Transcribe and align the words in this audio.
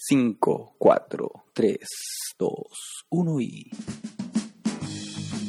5, 0.00 0.76
4, 0.78 1.28
3, 1.52 1.78
2, 2.38 2.50
1 3.10 3.40
y... 3.40 3.70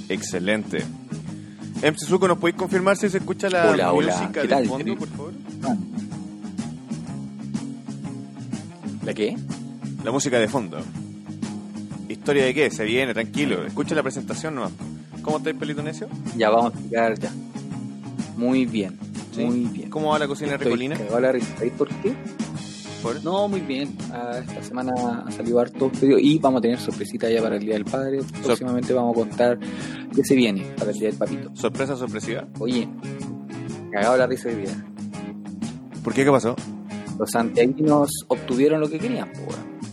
Excelente. 0.09 0.83
MC 1.83 1.99
Suco, 1.99 2.27
¿nos 2.27 2.39
podéis 2.39 2.57
confirmar 2.57 2.97
si 2.97 3.09
se 3.09 3.19
escucha 3.19 3.47
la 3.47 3.69
Hola, 3.69 3.93
hola. 3.93 4.17
música 4.19 4.41
¿Qué 4.41 4.47
de 4.47 4.65
fondo, 4.67 4.95
por 4.97 5.07
favor? 5.09 5.33
¿La 9.05 9.13
qué? 9.13 9.37
La 10.03 10.11
música 10.11 10.39
de 10.39 10.47
fondo. 10.47 10.79
¿Historia 12.09 12.43
de 12.45 12.53
qué? 12.55 12.71
Se 12.71 12.83
viene, 12.85 13.13
tranquilo. 13.13 13.63
Escucha 13.67 13.93
la 13.93 14.01
presentación 14.01 14.55
nomás. 14.55 14.71
¿Cómo 15.21 15.37
estáis, 15.37 15.57
Pelito 15.57 15.83
Necio? 15.83 16.09
Ya 16.35 16.49
vamos 16.49 16.73
a 16.73 16.75
explicar 16.75 17.19
ya. 17.19 17.31
Muy 18.35 18.65
bien, 18.65 18.97
¿Sí? 19.35 19.43
muy 19.45 19.65
bien. 19.65 19.91
¿Cómo 19.91 20.09
va 20.09 20.17
la 20.17 20.27
cocina 20.27 20.53
Estoy 20.53 20.65
ricolina? 20.65 20.97
cagado 20.97 21.19
la 21.19 21.31
risa. 21.33 21.53
¿Sabéis 21.53 21.73
por 21.73 21.87
qué? 22.01 22.15
¿Por? 23.01 23.23
No, 23.23 23.47
muy 23.47 23.61
bien. 23.61 23.95
Ah, 24.11 24.39
esta 24.39 24.61
semana 24.63 25.23
ha 25.25 25.31
salido 25.31 25.59
harto 25.59 25.89
pedido 25.89 26.17
y 26.19 26.37
vamos 26.39 26.59
a 26.59 26.61
tener 26.61 26.79
sorpresita 26.79 27.29
ya 27.29 27.41
para 27.41 27.55
el 27.55 27.61
Día 27.61 27.73
del 27.73 27.85
Padre. 27.85 28.19
Próximamente 28.43 28.93
vamos 28.93 29.15
a 29.15 29.19
contar 29.19 29.59
qué 30.13 30.23
se 30.23 30.35
viene 30.35 30.63
para 30.77 30.91
el 30.91 30.97
Día 30.97 31.09
del 31.09 31.17
Papito. 31.17 31.49
¿Sorpresa 31.55 31.95
sorpresiva? 31.95 32.47
Oye, 32.59 32.89
cagado 33.91 34.17
la 34.17 34.27
risa 34.27 34.49
hoy 34.49 34.55
día. 34.55 34.85
¿Por 36.03 36.13
qué? 36.13 36.23
¿Qué 36.25 36.31
pasó? 36.31 36.55
Los 37.17 37.31
santiaguinos 37.31 38.09
obtuvieron 38.27 38.79
lo 38.79 38.89
que 38.89 38.99
querían, 38.99 39.29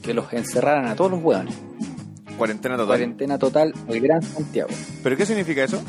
que 0.02 0.14
los 0.14 0.32
encerraran 0.32 0.86
a 0.86 0.95
todos 0.95 1.10
los 1.12 1.23
hueones. 1.23 1.54
Cuarentena 2.38 2.76
total. 2.76 2.86
Cuarentena 2.86 3.38
total 3.38 3.73
el 3.88 4.00
Gran 4.00 4.23
Santiago. 4.23 4.70
¿Pero 5.02 5.16
qué 5.16 5.26
significa 5.26 5.64
eso? 5.64 5.82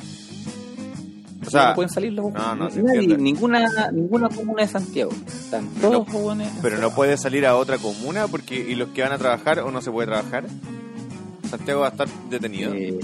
O 1.47 1.49
no 1.49 1.63
sea, 1.63 1.73
pueden 1.75 1.89
salir 1.89 2.13
los 2.13 2.33
no, 2.33 2.55
no, 2.55 2.69
nadie, 2.69 3.17
ninguna, 3.17 3.89
ninguna 3.91 4.29
comuna 4.29 4.63
de 4.63 4.67
Santiago. 4.67 5.11
Están 5.27 5.67
todos 5.81 6.07
no- 6.07 6.13
hueones 6.19 6.49
pero 6.61 6.77
no 6.77 6.91
puede 6.93 7.17
salir 7.17 7.45
a 7.45 7.55
otra 7.55 7.77
comuna 7.77 8.27
porque 8.27 8.55
y 8.59 8.75
los 8.75 8.89
que 8.89 9.01
van 9.01 9.13
a 9.13 9.17
trabajar 9.17 9.59
o 9.59 9.71
no 9.71 9.81
se 9.81 9.89
puede 9.91 10.07
trabajar. 10.07 10.45
Santiago 11.49 11.81
va 11.81 11.87
a 11.87 11.91
estar 11.91 12.07
detenido. 12.29 12.73
Eh, 12.73 12.99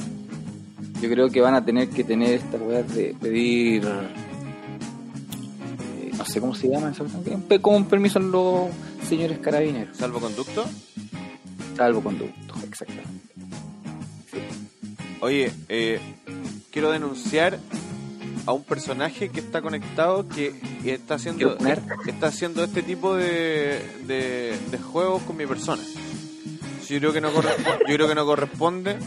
yo 1.01 1.09
creo 1.09 1.29
que 1.29 1.39
van 1.41 1.55
a 1.55 1.63
tener 1.63 1.89
que 1.89 2.03
tener 2.03 2.33
esta 2.33 2.57
weá 2.57 2.83
de 2.83 3.15
pedir. 3.19 3.83
eh, 3.85 3.89
no 6.17 6.25
sé 6.25 6.39
cómo 6.41 6.53
se 6.55 6.67
llama 6.69 6.89
exactamente. 6.89 7.59
Como 7.61 7.77
un 7.77 7.85
permiso 7.85 8.19
a 8.19 8.21
los 8.21 8.67
señores 9.07 9.39
carabineros. 9.39 9.95
Salvoconducto. 9.97 10.65
Salvoconducto, 11.77 12.53
exactamente. 12.67 13.09
Oye, 15.21 15.51
eh, 15.69 15.99
quiero 16.71 16.91
denunciar 16.91 17.57
a 18.45 18.51
un 18.51 18.63
personaje 18.63 19.29
que 19.29 19.39
está 19.39 19.61
conectado 19.61 20.27
que 20.27 20.53
está 20.85 21.15
haciendo 21.15 21.57
está 22.07 22.27
haciendo 22.27 22.63
este 22.63 22.83
tipo 22.83 23.15
de, 23.15 23.81
de, 24.05 24.57
de 24.71 24.77
juegos 24.77 25.23
con 25.23 25.37
mi 25.37 25.45
persona. 25.45 25.81
Yo 26.89 26.99
creo 26.99 27.13
que 27.13 27.21
no 27.21 27.31
corresponde, 27.31 27.79
yo 27.87 27.95
creo 27.95 28.07
que 28.09 28.15
no 28.15 28.25
corresponde 28.25 28.97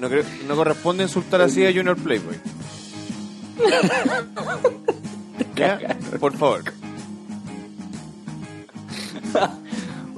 no, 0.00 0.08
creo- 0.08 0.24
no 0.46 0.56
corresponde 0.56 1.02
insultar 1.04 1.40
así 1.42 1.66
a 1.66 1.72
Junior 1.72 1.96
Playboy. 1.96 2.36
¿Ya? 5.56 5.78
Por 6.20 6.36
favor. 6.36 6.62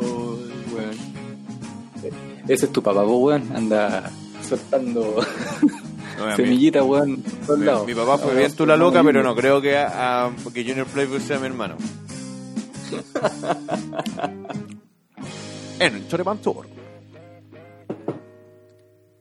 Oh, 0.03 0.39
weón. 0.73 0.97
Ese 2.49 2.67
es 2.67 2.73
tu 2.73 2.83
papá, 2.83 3.03
po, 3.05 3.17
weón. 3.19 3.45
Anda 3.55 4.11
soltando 4.49 5.17
No, 6.21 6.27
a 6.27 6.29
mí- 6.29 6.37
semillitas, 6.37 6.85
weón. 6.85 7.23
mi, 7.59 7.65
lados. 7.65 7.87
mi 7.87 7.95
papá 7.95 8.19
fue 8.19 8.37
bien 8.37 8.55
tú 8.55 8.67
la 8.67 8.77
loca, 8.77 9.03
pero 9.03 9.23
no 9.23 9.35
creo 9.35 9.61
que 9.61 9.77
a, 9.77 10.31
que 10.53 10.65
Junior 10.65 10.87
Playboy 10.87 11.21
sea 11.21 11.39
mi 11.39 11.47
hermano. 11.47 11.77
en 15.79 16.09
Chorepantor. 16.09 16.67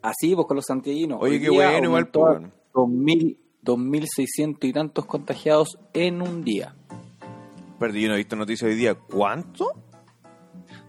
Así, 0.02 0.34
pues 0.36 0.48
con 0.48 0.56
los 0.56 0.66
santiaguinos. 0.66 1.20
Oye, 1.22 1.36
Hoy 1.36 1.42
qué 1.42 1.50
bueno, 1.50 1.86
igual, 1.86 2.08
pues, 2.08 2.26
a 2.26 2.30
bueno. 2.32 2.52
2000, 2.74 3.38
2600 3.62 4.70
y 4.70 4.74
tantos 4.74 5.06
contagiados 5.06 5.78
en 5.94 6.22
un 6.22 6.44
día. 6.44 6.76
Perdí, 7.80 8.02
yo 8.02 8.08
no 8.10 8.16
he 8.16 8.18
visto 8.18 8.36
noticias 8.36 8.70
hoy 8.70 8.76
día. 8.76 8.96
¿Cuánto? 8.96 9.72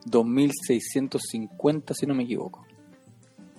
2650, 0.07 1.95
si 1.95 2.07
no 2.07 2.15
me 2.15 2.25
equivoco. 2.25 2.65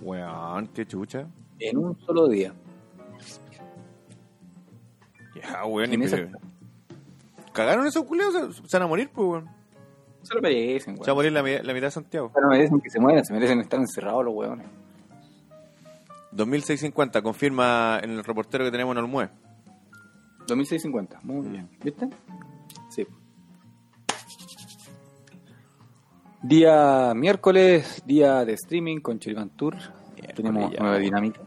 Weón, 0.01 0.67
qué 0.67 0.85
chucha. 0.85 1.27
En 1.61 1.77
un 1.77 1.97
solo 2.01 2.27
día. 2.27 2.53
Ya, 5.35 5.65
weón, 5.65 5.93
En 5.93 6.01
esa- 6.03 6.17
¿Cagaron 7.53 7.85
esos 7.87 8.03
culeos? 8.05 8.33
Se, 8.33 8.67
se 8.67 8.77
van 8.77 8.83
a 8.83 8.87
morir, 8.87 9.09
pues, 9.13 9.27
weón. 9.27 9.49
Se 10.23 10.35
lo 10.35 10.41
merecen, 10.41 10.97
Se 10.97 11.03
va 11.05 11.11
a 11.11 11.15
morir 11.15 11.31
la, 11.31 11.41
la 11.41 11.73
mitad 11.73 11.87
de 11.87 11.91
Santiago. 11.91 12.31
No 12.41 12.47
merecen 12.49 12.79
que 12.79 12.89
se 12.89 12.99
mueran, 12.99 13.25
se 13.25 13.33
merecen 13.33 13.59
estar 13.59 13.79
encerrados 13.79 14.23
los 14.25 14.33
weones. 14.35 14.67
2650, 16.31 17.21
confirma 17.21 17.99
en 18.03 18.11
el 18.11 18.23
reportero 18.23 18.63
que 18.63 18.71
tenemos 18.71 18.93
en 18.95 18.99
Olmue. 19.03 19.29
2650, 20.47 21.19
muy 21.23 21.47
bien. 21.47 21.69
¿Viste? 21.83 22.09
Sí. 22.89 23.05
Día 26.41 27.13
miércoles, 27.15 28.01
día 28.05 28.45
de 28.45 28.53
streaming 28.53 28.99
con 28.99 29.19
Choripan 29.19 29.49
Tour. 29.51 29.75
Tenemos 30.35 30.71
nueva 30.79 30.97
dinámica. 30.97 31.41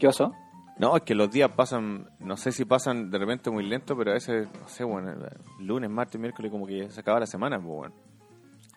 ¿Qué 0.00 0.06
pasó? 0.06 0.32
No, 0.78 0.96
es 0.96 1.02
que 1.02 1.14
los 1.14 1.30
días 1.30 1.50
pasan, 1.52 2.08
no 2.20 2.38
sé 2.38 2.52
si 2.52 2.64
pasan 2.64 3.10
de 3.10 3.18
repente 3.18 3.50
muy 3.50 3.68
lento, 3.68 3.94
pero 3.94 4.12
a 4.12 4.14
veces, 4.14 4.48
no 4.58 4.66
sé, 4.66 4.82
bueno, 4.82 5.12
lunes, 5.58 5.90
martes, 5.90 6.18
miércoles, 6.18 6.50
como 6.50 6.66
que 6.66 6.78
ya 6.78 6.90
se 6.90 7.00
acaba 7.00 7.20
la 7.20 7.26
semana, 7.26 7.58
pues, 7.58 7.68
bueno. 7.68 7.94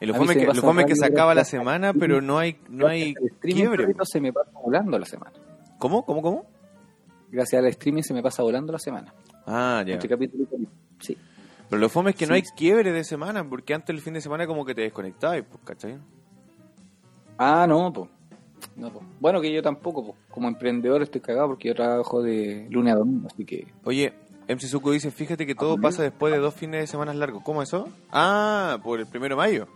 Y 0.01 0.05
lo 0.05 0.13
fome 0.15 0.33
es 0.33 0.39
que, 0.39 0.45
lo 0.45 0.49
pasa 0.49 0.61
fome 0.61 0.81
es 0.81 0.87
que 0.89 0.95
se 0.97 1.05
acaba 1.05 1.33
la 1.33 1.45
semana, 1.45 1.93
pero 1.93 2.19
no 2.19 2.37
hay, 2.37 2.59
no 2.67 2.87
hay 2.87 3.13
quiebre. 3.39 3.83
perrito, 3.85 4.03
se 4.03 4.19
me 4.19 4.33
pasa 4.33 4.51
volando 4.61 4.99
la 4.99 5.05
semana. 5.05 5.31
¿Cómo? 5.77 6.05
¿Cómo? 6.05 6.21
¿Cómo? 6.21 6.45
Gracias 7.31 7.59
al 7.63 7.69
streaming 7.69 8.01
se 8.01 8.13
me 8.13 8.21
pasa 8.21 8.43
volando 8.43 8.73
la 8.73 8.79
semana. 8.79 9.13
Ah, 9.47 9.81
ya. 9.87 9.93
Este 9.93 10.09
capítulo. 10.09 10.45
Sí. 10.99 11.17
Pero 11.69 11.79
lo 11.79 11.87
fome 11.87 12.09
es 12.09 12.17
que 12.17 12.27
no 12.27 12.33
hay 12.33 12.41
quiebre 12.41 12.91
de 12.91 13.05
semana, 13.05 13.47
porque 13.49 13.73
antes 13.73 13.95
el 13.95 14.01
fin 14.01 14.13
de 14.13 14.19
semana 14.19 14.45
como 14.45 14.65
que 14.65 14.75
te 14.75 14.81
desconectabas, 14.81 15.41
pues, 15.49 15.63
¿cachai? 15.63 15.97
Ah, 17.37 17.65
no, 17.65 17.93
pues. 17.93 18.09
No, 18.75 18.89
po. 18.91 19.01
Bueno, 19.19 19.39
que 19.41 19.51
yo 19.51 19.61
tampoco, 19.61 20.05
po. 20.05 20.15
como 20.29 20.47
emprendedor 20.47 21.01
estoy 21.03 21.21
cagado 21.21 21.47
porque 21.49 21.67
yo 21.69 21.75
trabajo 21.75 22.21
de 22.21 22.67
lunes 22.69 22.93
a 22.93 22.97
domingo, 22.97 23.27
así 23.31 23.45
que 23.45 23.67
Oye, 23.83 24.13
MC 24.47 24.67
Suco 24.67 24.91
dice, 24.91 25.11
fíjate 25.11 25.45
que 25.45 25.55
todo 25.55 25.77
pasa 25.77 26.03
después 26.03 26.33
de 26.33 26.39
dos 26.39 26.53
fines 26.53 26.81
de 26.81 26.87
semana 26.87 27.13
largos. 27.13 27.43
¿Cómo 27.43 27.61
eso? 27.61 27.87
Ah, 28.11 28.79
por 28.83 28.99
el 28.99 29.05
primero 29.07 29.35
de 29.35 29.37
mayo. 29.41 29.67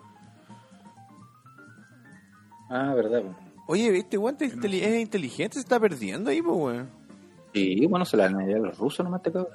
Ah, 2.69 2.93
verdad, 2.95 3.21
po. 3.21 3.35
Oye, 3.67 3.97
este 3.97 4.17
guante 4.17 4.45
es, 4.45 4.55
inteli- 4.55 4.81
es 4.81 4.99
inteligente, 5.01 5.55
se 5.55 5.59
está 5.61 5.79
perdiendo 5.79 6.29
ahí, 6.29 6.41
pues, 6.41 6.55
weón. 6.57 6.89
Sí, 7.53 7.85
bueno, 7.87 8.05
se 8.05 8.17
la 8.17 8.25
dan 8.29 8.39
a 8.41 8.45
los 8.57 8.77
rusos 8.77 9.03
nomás 9.03 9.21
te 9.21 9.31
cago. 9.31 9.47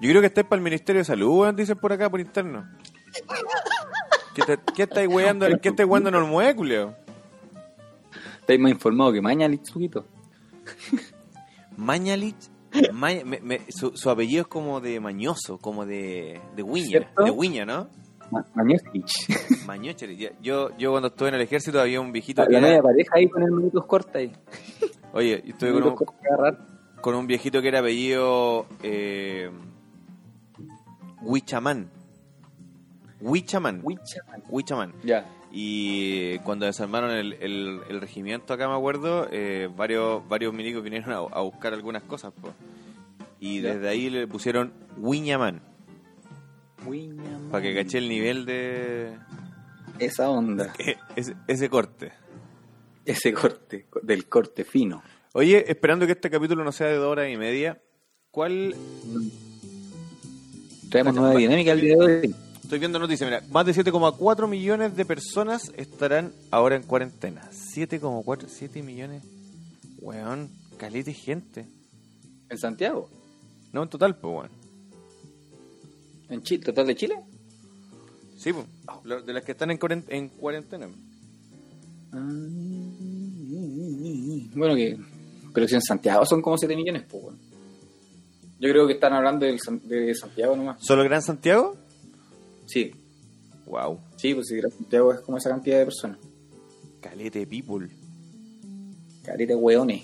Yo 0.00 0.10
creo 0.10 0.20
que 0.20 0.26
estáis 0.26 0.46
para 0.46 0.58
el 0.58 0.64
Ministerio 0.64 1.00
de 1.00 1.04
Salud, 1.04 1.40
weón, 1.40 1.56
dicen 1.56 1.78
por 1.78 1.92
acá, 1.92 2.10
por 2.10 2.20
interno. 2.20 2.66
¿Qué, 4.34 4.42
te, 4.42 4.58
qué 4.74 4.82
estáis 4.84 5.08
weando, 5.08 5.46
qué 5.60 5.68
estáis 5.68 5.88
weando 5.88 6.08
en 6.08 6.14
Olmue, 6.16 6.54
culeo? 6.56 6.94
Estáis 8.40 8.60
más 8.60 8.72
informado 8.72 9.12
que 9.12 9.20
mañana, 9.22 9.48
Litsuquito. 9.52 10.04
Mañalich, 11.76 12.36
Ma- 12.92 13.10
me- 13.24 13.40
me- 13.40 13.60
su, 13.68 13.96
su 13.96 14.10
apellido 14.10 14.42
es 14.42 14.48
como 14.48 14.80
de 14.80 14.98
mañoso, 15.00 15.58
como 15.58 15.86
de, 15.86 16.40
de 16.56 16.62
Wiña, 16.62 17.08
de 17.24 17.30
Wiña, 17.30 17.64
¿no? 17.64 17.88
Ma 18.30 18.44
Mañosich. 18.54 19.28
Mañocheri. 19.66 20.16
Ya- 20.16 20.32
Yo, 20.40 20.76
yo 20.76 20.90
cuando 20.90 21.08
estuve 21.08 21.28
en 21.28 21.34
el 21.36 21.40
ejército 21.42 21.80
había 21.80 22.00
un 22.00 22.10
viejito 22.10 22.42
La 22.42 22.48
que 22.48 22.56
era, 22.56 22.82
pareja 22.82 23.12
ahí 23.14 23.28
con 23.28 23.42
el 23.42 23.52
minutos 23.52 23.86
corta 23.86 24.18
ahí. 24.18 24.32
oye, 25.12 25.42
yo 25.44 25.52
estuve 25.52 25.72
con 25.72 25.84
un, 25.84 25.96
con 27.00 27.14
un 27.14 27.26
viejito 27.26 27.62
que 27.62 27.68
era 27.68 27.78
apellido 27.80 28.66
eh, 28.82 29.50
Huichamán. 31.22 31.90
Huichamán. 33.24 33.80
Huichaman. 33.82 34.42
Huichamán. 34.48 34.92
Ya. 35.02 35.26
Y 35.50 36.38
cuando 36.40 36.66
desarmaron 36.66 37.10
el, 37.12 37.34
el, 37.34 37.80
el 37.88 38.00
regimiento 38.00 38.52
acá, 38.54 38.68
me 38.68 38.74
acuerdo, 38.74 39.28
eh, 39.30 39.68
varios, 39.74 40.26
varios 40.28 40.52
milicos 40.52 40.82
vinieron 40.82 41.10
a, 41.12 41.16
a 41.16 41.40
buscar 41.42 41.72
algunas 41.74 42.02
cosas. 42.02 42.32
po. 42.32 42.52
Y 43.40 43.60
Ya. 43.62 43.74
desde 43.74 43.88
ahí 43.88 44.10
le 44.10 44.26
pusieron 44.26 44.72
Wiñaman, 44.98 45.60
Huiñaman. 46.86 47.50
para 47.50 47.62
que 47.62 47.74
caché 47.74 47.98
el 47.98 48.08
nivel 48.08 48.44
de 48.46 49.12
Esa 49.98 50.28
onda. 50.30 50.72
e- 50.78 50.96
ese, 51.16 51.34
ese 51.46 51.68
corte. 51.70 52.12
Ese 53.04 53.32
corte. 53.32 53.86
Del 54.02 54.26
corte 54.28 54.64
fino. 54.64 55.02
Oye, 55.34 55.64
esperando 55.70 56.06
que 56.06 56.12
este 56.12 56.30
capítulo 56.30 56.64
no 56.64 56.72
sea 56.72 56.86
de 56.88 56.94
dos 56.96 57.06
horas 57.12 57.28
y 57.30 57.36
media, 57.36 57.80
¿cuál 58.30 58.74
Traemos 60.90 61.14
nueva 61.14 61.34
dinámica 61.34 61.72
el 61.72 61.80
día 61.80 61.96
de 61.96 62.02
hoy. 62.20 62.34
Estoy 62.74 62.80
viendo 62.80 62.98
noticias, 62.98 63.30
mira, 63.30 63.40
más 63.52 63.64
de 63.66 63.72
7,4 63.72 64.48
millones 64.48 64.96
de 64.96 65.04
personas 65.04 65.70
estarán 65.76 66.32
ahora 66.50 66.74
en 66.74 66.82
cuarentena. 66.82 67.48
7,4, 67.52 68.46
7 68.48 68.82
millones. 68.82 69.22
Weón, 70.00 70.50
caleta 70.76 71.06
de 71.06 71.14
gente. 71.14 71.66
¿En 72.50 72.58
Santiago? 72.58 73.08
No, 73.72 73.84
en 73.84 73.88
total, 73.88 74.16
pues, 74.16 74.34
weón. 74.34 74.50
¿En 76.30 76.42
Chile? 76.42 76.64
¿Total 76.64 76.84
de 76.88 76.96
Chile? 76.96 77.14
Sí, 78.38 78.52
pues, 78.52 78.66
de 79.24 79.32
las 79.32 79.44
que 79.44 79.52
están 79.52 79.70
en, 79.70 79.78
cuaren- 79.78 80.04
en 80.08 80.28
cuarentena. 80.30 80.88
Ah, 82.12 82.18
Bueno, 84.56 84.74
que. 84.74 84.98
Pero 85.54 85.68
si 85.68 85.76
en 85.76 85.82
Santiago 85.82 86.26
son 86.26 86.42
como 86.42 86.58
7 86.58 86.74
millones, 86.74 87.04
pues, 87.08 87.22
weón. 87.22 87.38
Yo 88.58 88.68
creo 88.68 88.84
que 88.88 88.94
están 88.94 89.12
hablando 89.12 89.46
de 89.46 90.14
Santiago 90.16 90.56
nomás. 90.56 90.78
¿Solo 90.84 91.04
Gran 91.04 91.22
Santiago? 91.22 91.76
Sí, 92.66 92.92
Wow. 93.66 93.98
sí, 94.16 94.34
pues 94.34 94.48
si 94.48 94.60
Santiago 94.60 95.12
es 95.12 95.20
como 95.20 95.38
esa 95.38 95.50
cantidad 95.50 95.78
de 95.78 95.84
personas. 95.86 96.18
Calete 97.00 97.46
people. 97.46 97.88
Carita 99.24 99.56
hueones. 99.56 100.02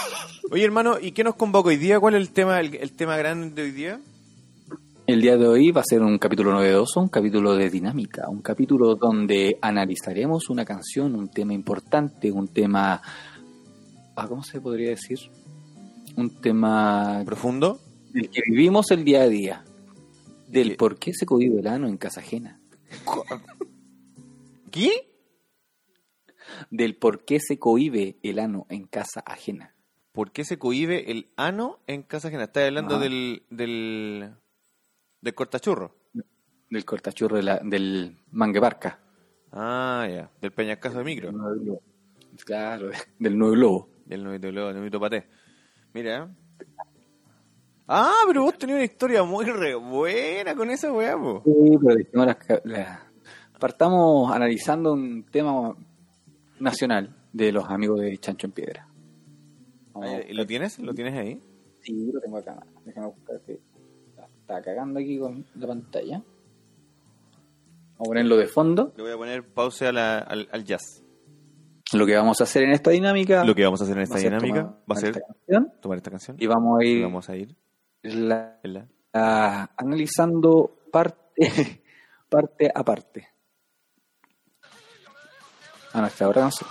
Oye, 0.50 0.64
hermano, 0.64 0.98
¿y 1.00 1.12
qué 1.12 1.24
nos 1.24 1.34
convoca 1.36 1.68
hoy 1.70 1.76
día? 1.78 1.98
¿Cuál 2.00 2.14
es 2.14 2.20
el 2.20 2.30
tema, 2.32 2.60
el, 2.60 2.74
el 2.74 2.92
tema 2.92 3.16
grande 3.16 3.50
de 3.54 3.62
hoy 3.62 3.70
día? 3.72 4.00
El 5.06 5.22
día 5.22 5.38
de 5.38 5.46
hoy 5.48 5.70
va 5.70 5.80
a 5.80 5.84
ser 5.88 6.02
un 6.02 6.18
capítulo 6.18 6.52
novedoso, 6.52 7.00
un 7.00 7.08
capítulo 7.08 7.54
de 7.56 7.70
dinámica, 7.70 8.28
un 8.28 8.42
capítulo 8.42 8.94
donde 8.94 9.56
analizaremos 9.62 10.50
una 10.50 10.66
canción, 10.66 11.14
un 11.14 11.28
tema 11.30 11.54
importante, 11.54 12.30
un 12.30 12.48
tema... 12.48 13.00
ah, 14.16 14.28
¿Cómo 14.28 14.42
se 14.44 14.60
podría 14.60 14.90
decir? 14.90 15.18
Un 16.16 16.28
tema 16.40 17.22
¿Profundo? 17.24 17.80
del 18.12 18.28
que 18.28 18.42
vivimos 18.50 18.90
el 18.90 19.02
día 19.04 19.22
a 19.22 19.28
día. 19.28 19.64
Del 20.48 20.76
por 20.76 20.98
qué 20.98 21.12
se 21.14 21.26
cohibe 21.26 21.60
el 21.60 21.66
ano 21.66 21.86
en 21.88 21.96
casa 21.98 22.20
ajena. 22.20 22.60
¿Qué? 24.70 24.90
Del 26.70 26.96
por 26.96 27.24
qué 27.24 27.38
se 27.40 27.58
cohibe 27.58 28.16
el 28.22 28.38
ano 28.38 28.66
en 28.70 28.84
casa 28.86 29.20
ajena. 29.26 29.74
¿Por 30.12 30.32
qué 30.32 30.44
se 30.44 30.58
cohibe 30.58 31.10
el 31.10 31.28
ano 31.36 31.78
en 31.86 32.02
casa 32.02 32.28
ajena? 32.28 32.44
¿Estás 32.44 32.64
hablando 32.66 32.94
Ajá. 32.96 33.04
del, 33.04 33.42
del, 33.50 34.30
del 35.20 35.34
cortachurro? 35.34 35.94
Del 36.70 36.84
cortachurro 36.84 37.36
de 37.36 37.42
la- 37.42 37.60
del 37.62 38.16
manguebarca. 38.30 39.00
Ah, 39.52 40.06
ya. 40.10 40.30
Del 40.40 40.52
peñascaso 40.52 40.98
de 40.98 41.04
micro. 41.04 41.32
Claro, 42.44 42.90
del 43.18 43.38
nuevo 43.38 43.54
globo. 43.54 43.90
Del 44.06 44.24
nuevito 44.24 44.48
globo, 44.48 44.66
del 44.68 44.76
nuevito 44.76 45.00
paté. 45.00 45.26
Mira. 45.92 46.34
Ah, 47.88 48.12
pero 48.26 48.42
vos 48.42 48.58
tenías 48.58 48.76
una 48.76 48.84
historia 48.84 49.22
muy 49.24 49.46
re 49.46 49.74
buena 49.74 50.54
con 50.54 50.70
esa 50.70 50.92
weá, 50.92 51.16
po. 51.16 51.42
Sí, 51.44 51.50
pero 51.82 51.96
las 52.26 52.36
la- 52.64 53.04
Partamos 53.58 54.30
analizando 54.30 54.92
un 54.92 55.24
tema 55.24 55.74
nacional 56.60 57.16
de 57.32 57.50
los 57.50 57.64
amigos 57.68 58.00
de 58.00 58.16
Chancho 58.18 58.46
en 58.46 58.52
Piedra. 58.52 58.86
Ah, 59.94 60.18
¿Lo 60.30 60.46
tienes? 60.46 60.78
¿Lo 60.78 60.94
tienes 60.94 61.14
ahí? 61.18 61.40
Sí, 61.80 62.10
lo 62.12 62.20
tengo 62.20 62.36
acá. 62.38 62.62
Déjame 62.84 63.06
buscar 63.08 63.40
que 63.40 63.58
está 64.40 64.60
cagando 64.62 65.00
aquí 65.00 65.18
con 65.18 65.44
la 65.56 65.66
pantalla. 65.66 66.22
Vamos 67.94 68.00
a 68.00 68.04
ponerlo 68.04 68.36
de 68.36 68.46
fondo. 68.46 68.92
Le 68.96 69.02
voy 69.02 69.12
a 69.12 69.16
poner 69.16 69.42
a 69.88 69.92
la- 69.92 70.18
al, 70.18 70.48
al 70.52 70.64
jazz. 70.64 71.02
Lo 71.94 72.04
que 72.06 72.14
vamos 72.14 72.40
a 72.40 72.44
hacer 72.44 72.64
en 72.64 72.72
esta 72.72 72.90
dinámica 72.90 73.44
Lo 73.44 73.54
que 73.54 73.64
vamos 73.64 73.80
a 73.80 73.84
hacer 73.84 73.96
en 73.96 74.02
esta 74.02 74.18
dinámica 74.18 74.60
tomar 74.62 74.74
va 74.90 74.94
a 74.94 74.96
ser 74.96 75.08
esta 75.08 75.20
canción 75.26 75.72
tomar 75.80 75.96
esta 75.96 76.10
canción 76.10 76.36
y 76.38 76.46
vamos 76.46 76.78
a 76.78 76.84
y 76.84 76.88
ir 76.90 77.02
vamos 77.02 77.28
a 77.30 77.34
ir 77.36 77.56
la- 78.02 78.60
la... 79.12 79.70
analizando 79.76 80.78
parte, 80.92 81.34
parte 82.28 82.70
a 82.74 82.82
parte. 82.84 83.28
A 85.92 86.00
nuestra 86.00 86.28
hora 86.28 86.42
canción. 86.42 86.70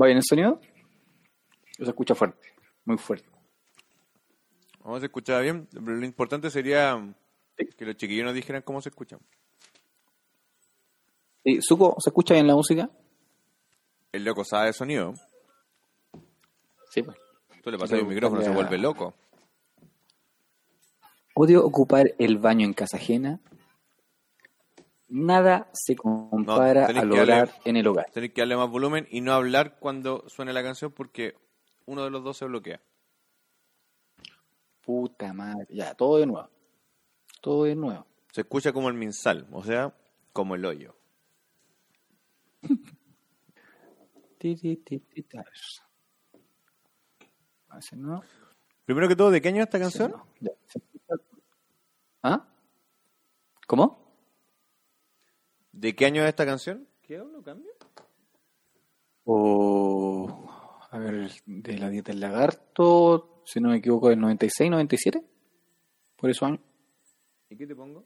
¿Va 0.00 0.06
bien 0.06 0.18
el 0.18 0.22
sonido? 0.24 0.60
Se 1.76 1.84
escucha 1.84 2.14
fuerte, 2.14 2.54
muy 2.84 2.98
fuerte. 2.98 3.28
Vamos 4.82 5.02
a 5.02 5.06
escuchar 5.06 5.42
bien, 5.42 5.68
lo 5.72 6.04
importante 6.04 6.50
sería 6.50 7.14
Sí. 7.56 7.66
que 7.76 7.84
los 7.84 7.96
chiquillos 7.96 8.24
nos 8.24 8.34
dijeran 8.34 8.62
cómo 8.62 8.80
se 8.80 8.88
escuchan. 8.88 9.20
Sí, 11.44 11.58
Suco, 11.60 11.96
¿se 11.98 12.10
escucha 12.10 12.34
bien 12.34 12.46
la 12.46 12.54
música? 12.54 12.88
El 14.12 14.24
loco 14.24 14.44
sabe 14.44 14.66
de 14.66 14.72
sonido. 14.72 15.12
Sí, 16.90 17.02
pues. 17.02 17.16
Tú 17.62 17.70
le 17.70 17.78
pasas 17.78 17.98
el 17.98 18.06
micrófono, 18.06 18.42
se 18.42 18.50
vuelve 18.50 18.78
loco. 18.78 19.14
Odio 21.34 21.64
ocupar 21.64 22.14
el 22.18 22.38
baño 22.38 22.64
en 22.66 22.72
casa 22.74 22.96
ajena. 22.96 23.40
Nada 25.08 25.68
se 25.72 25.96
compara 25.96 26.88
No, 26.88 26.94
darle- 26.94 27.20
hogar 27.22 27.50
en 27.64 27.76
el 27.76 27.86
hogar. 27.86 28.10
Tenés 28.12 28.32
que 28.32 28.40
darle 28.42 28.56
más 28.56 28.70
volumen 28.70 29.06
y 29.10 29.20
no 29.20 29.32
hablar 29.32 29.78
cuando 29.78 30.28
suene 30.28 30.52
la 30.52 30.62
canción 30.62 30.92
porque 30.92 31.34
uno 31.86 32.04
de 32.04 32.10
los 32.10 32.22
dos 32.22 32.36
se 32.36 32.44
bloquea. 32.44 32.80
Puta 34.82 35.32
madre. 35.32 35.66
Ya, 35.70 35.94
todo 35.94 36.18
de 36.18 36.26
nuevo. 36.26 36.48
Todo 37.40 37.64
de 37.64 37.74
nuevo. 37.74 38.06
Se 38.32 38.42
escucha 38.42 38.72
como 38.72 38.88
el 38.88 38.94
minsal, 38.94 39.46
o 39.52 39.62
sea, 39.64 39.92
como 40.32 40.54
el 40.54 40.64
hoyo. 40.64 40.94
No. 47.96 48.22
Primero 48.84 49.08
que 49.08 49.16
todo, 49.16 49.30
¿de 49.30 49.40
qué 49.40 49.48
año 49.48 49.62
es 49.62 49.68
esta 49.68 49.78
canción? 49.78 50.14
no. 50.40 50.50
¿Ah? 52.22 52.46
¿Cómo? 53.66 54.14
¿De 55.72 55.94
qué 55.94 56.06
año 56.06 56.22
es 56.22 56.28
esta 56.28 56.44
canción? 56.44 56.86
¿Qué 57.02 57.16
hablo? 57.16 57.42
¿Cambio? 57.42 57.72
O. 59.24 60.48
A 60.90 60.98
ver, 60.98 61.30
de 61.46 61.78
la 61.78 61.88
dieta 61.88 62.12
del 62.12 62.20
lagarto, 62.20 63.42
si 63.46 63.60
no 63.60 63.70
me 63.70 63.76
equivoco, 63.76 64.08
del 64.08 64.20
96, 64.20 64.70
97. 64.70 65.24
Por 66.16 66.30
eso 66.30 66.46
año. 66.46 66.60
¿Y 67.48 67.56
qué 67.56 67.66
te 67.66 67.74
pongo? 67.74 68.04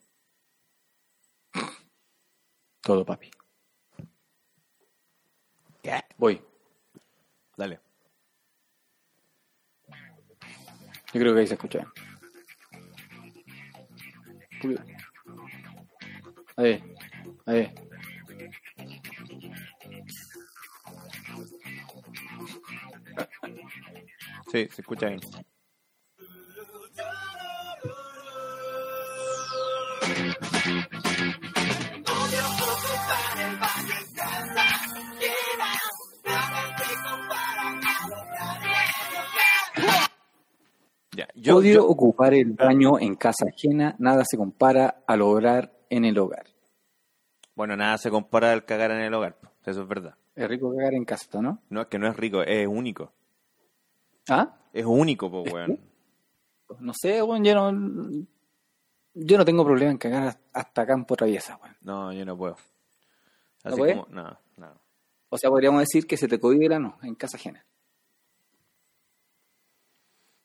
Todo, 2.83 3.05
papi. 3.05 3.31
Voy. 6.17 6.41
Dale. 7.57 7.81
Yo 11.15 11.21
creo 11.21 11.33
que 11.33 11.41
ahí 11.41 11.47
se 11.47 11.55
escucha. 11.55 11.87
Ahí, 16.57 16.83
ahí. 17.47 17.73
Sí, 24.51 24.69
se 24.73 24.81
escucha 24.81 25.09
bien. 25.09 25.21
Ya, 41.17 41.29
yo, 41.35 41.57
Odio 41.57 41.75
yo- 41.75 41.87
ocupar 41.87 42.35
el 42.35 42.53
baño 42.53 42.99
en 42.99 43.15
casa 43.15 43.45
ajena, 43.55 43.95
nada 43.99 44.25
se 44.25 44.37
compara 44.37 45.03
al 45.07 45.19
lograr 45.21 45.73
en 45.91 46.05
el 46.05 46.19
hogar. 46.19 46.47
bueno, 47.55 47.77
nada 47.77 47.97
se 47.99 48.11
compara 48.11 48.53
al 48.53 48.65
cagar 48.65 48.91
en 48.91 49.01
el 49.01 49.15
hogar, 49.15 49.39
eso 49.65 49.83
es 49.83 49.89
verdad. 49.89 50.17
Es 50.35 50.49
rico 50.49 50.75
cagar 50.75 50.95
en 50.95 51.05
casa, 51.05 51.41
¿no? 51.41 51.63
No 51.69 51.83
es 51.83 51.87
que 51.87 51.99
no 51.99 52.09
es 52.09 52.17
rico, 52.17 52.43
es 52.43 52.67
único. 52.67 53.13
¿Ah? 54.29 54.57
Es 54.73 54.85
único, 54.85 55.31
pues, 55.31 55.53
weón. 55.53 55.79
No 56.81 56.93
sé, 56.95 57.23
weón, 57.23 57.45
yo 57.45 57.55
no... 57.55 58.27
Yo 59.17 59.39
no 59.39 59.45
tengo 59.45 59.65
problema 59.65 59.93
en 59.93 59.99
cagar 59.99 60.37
hasta 60.53 60.85
campo 60.87 61.15
traviesa, 61.15 61.57
weón. 61.63 61.77
No, 61.83 62.13
yo 62.13 62.25
no 62.25 62.37
puedo. 62.37 62.57
¿No 63.65 63.71
Así 63.71 63.79
puede? 63.79 63.93
como, 63.95 64.07
no, 64.11 64.37
no. 64.57 64.81
O 65.29 65.39
sea, 65.39 65.51
podríamos 65.51 65.81
decir 65.81 66.07
que 66.07 66.17
se 66.17 66.27
te 66.27 66.41
cohibe 66.41 66.67
el 66.67 66.73
ano 66.73 66.99
en 67.03 67.15
casa 67.15 67.37
ajena. 67.37 67.65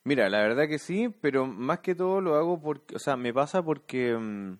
Mira, 0.09 0.27
la 0.27 0.39
verdad 0.39 0.67
que 0.67 0.79
sí, 0.79 1.07
pero 1.21 1.45
más 1.45 1.81
que 1.81 1.93
todo 1.93 2.19
lo 2.19 2.33
hago 2.33 2.59
porque, 2.59 2.95
o 2.95 2.99
sea, 2.99 3.15
me 3.15 3.31
pasa 3.31 3.61
porque 3.61 4.17
mm, 4.17 4.57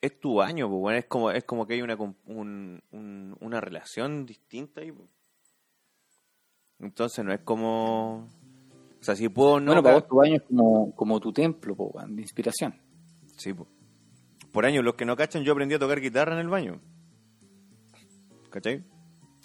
es 0.00 0.18
tu 0.18 0.36
baño, 0.36 0.70
pues, 0.70 0.80
bueno, 0.80 0.98
es 0.98 1.04
como, 1.04 1.30
es 1.30 1.44
como 1.44 1.66
que 1.66 1.74
hay 1.74 1.82
una, 1.82 1.96
un- 1.96 2.82
un- 2.92 3.36
una 3.38 3.60
relación 3.60 4.24
distinta 4.24 4.80
ahí. 4.80 4.92
pues. 4.92 5.06
Entonces 6.78 7.22
no 7.26 7.30
es 7.34 7.40
como, 7.40 8.26
o 8.98 9.02
sea, 9.02 9.14
si 9.14 9.28
puedo 9.28 9.60
no... 9.60 9.66
bueno, 9.66 9.82
para 9.82 9.96
vos 9.96 10.08
tu 10.08 10.16
baño 10.16 10.36
es 10.36 10.42
como, 10.44 10.94
como 10.94 11.20
tu 11.20 11.30
templo, 11.30 11.74
weón, 11.74 12.16
de 12.16 12.22
inspiración. 12.22 12.74
Sí, 13.36 13.52
pues. 13.52 13.68
Por 14.50 14.64
años, 14.64 14.82
los 14.82 14.94
que 14.94 15.04
no 15.04 15.14
cachan, 15.14 15.42
yo 15.44 15.52
aprendí 15.52 15.74
a 15.74 15.78
tocar 15.78 16.00
guitarra 16.00 16.32
en 16.32 16.38
el 16.38 16.48
baño. 16.48 16.80
¿Cachai? 18.48 18.82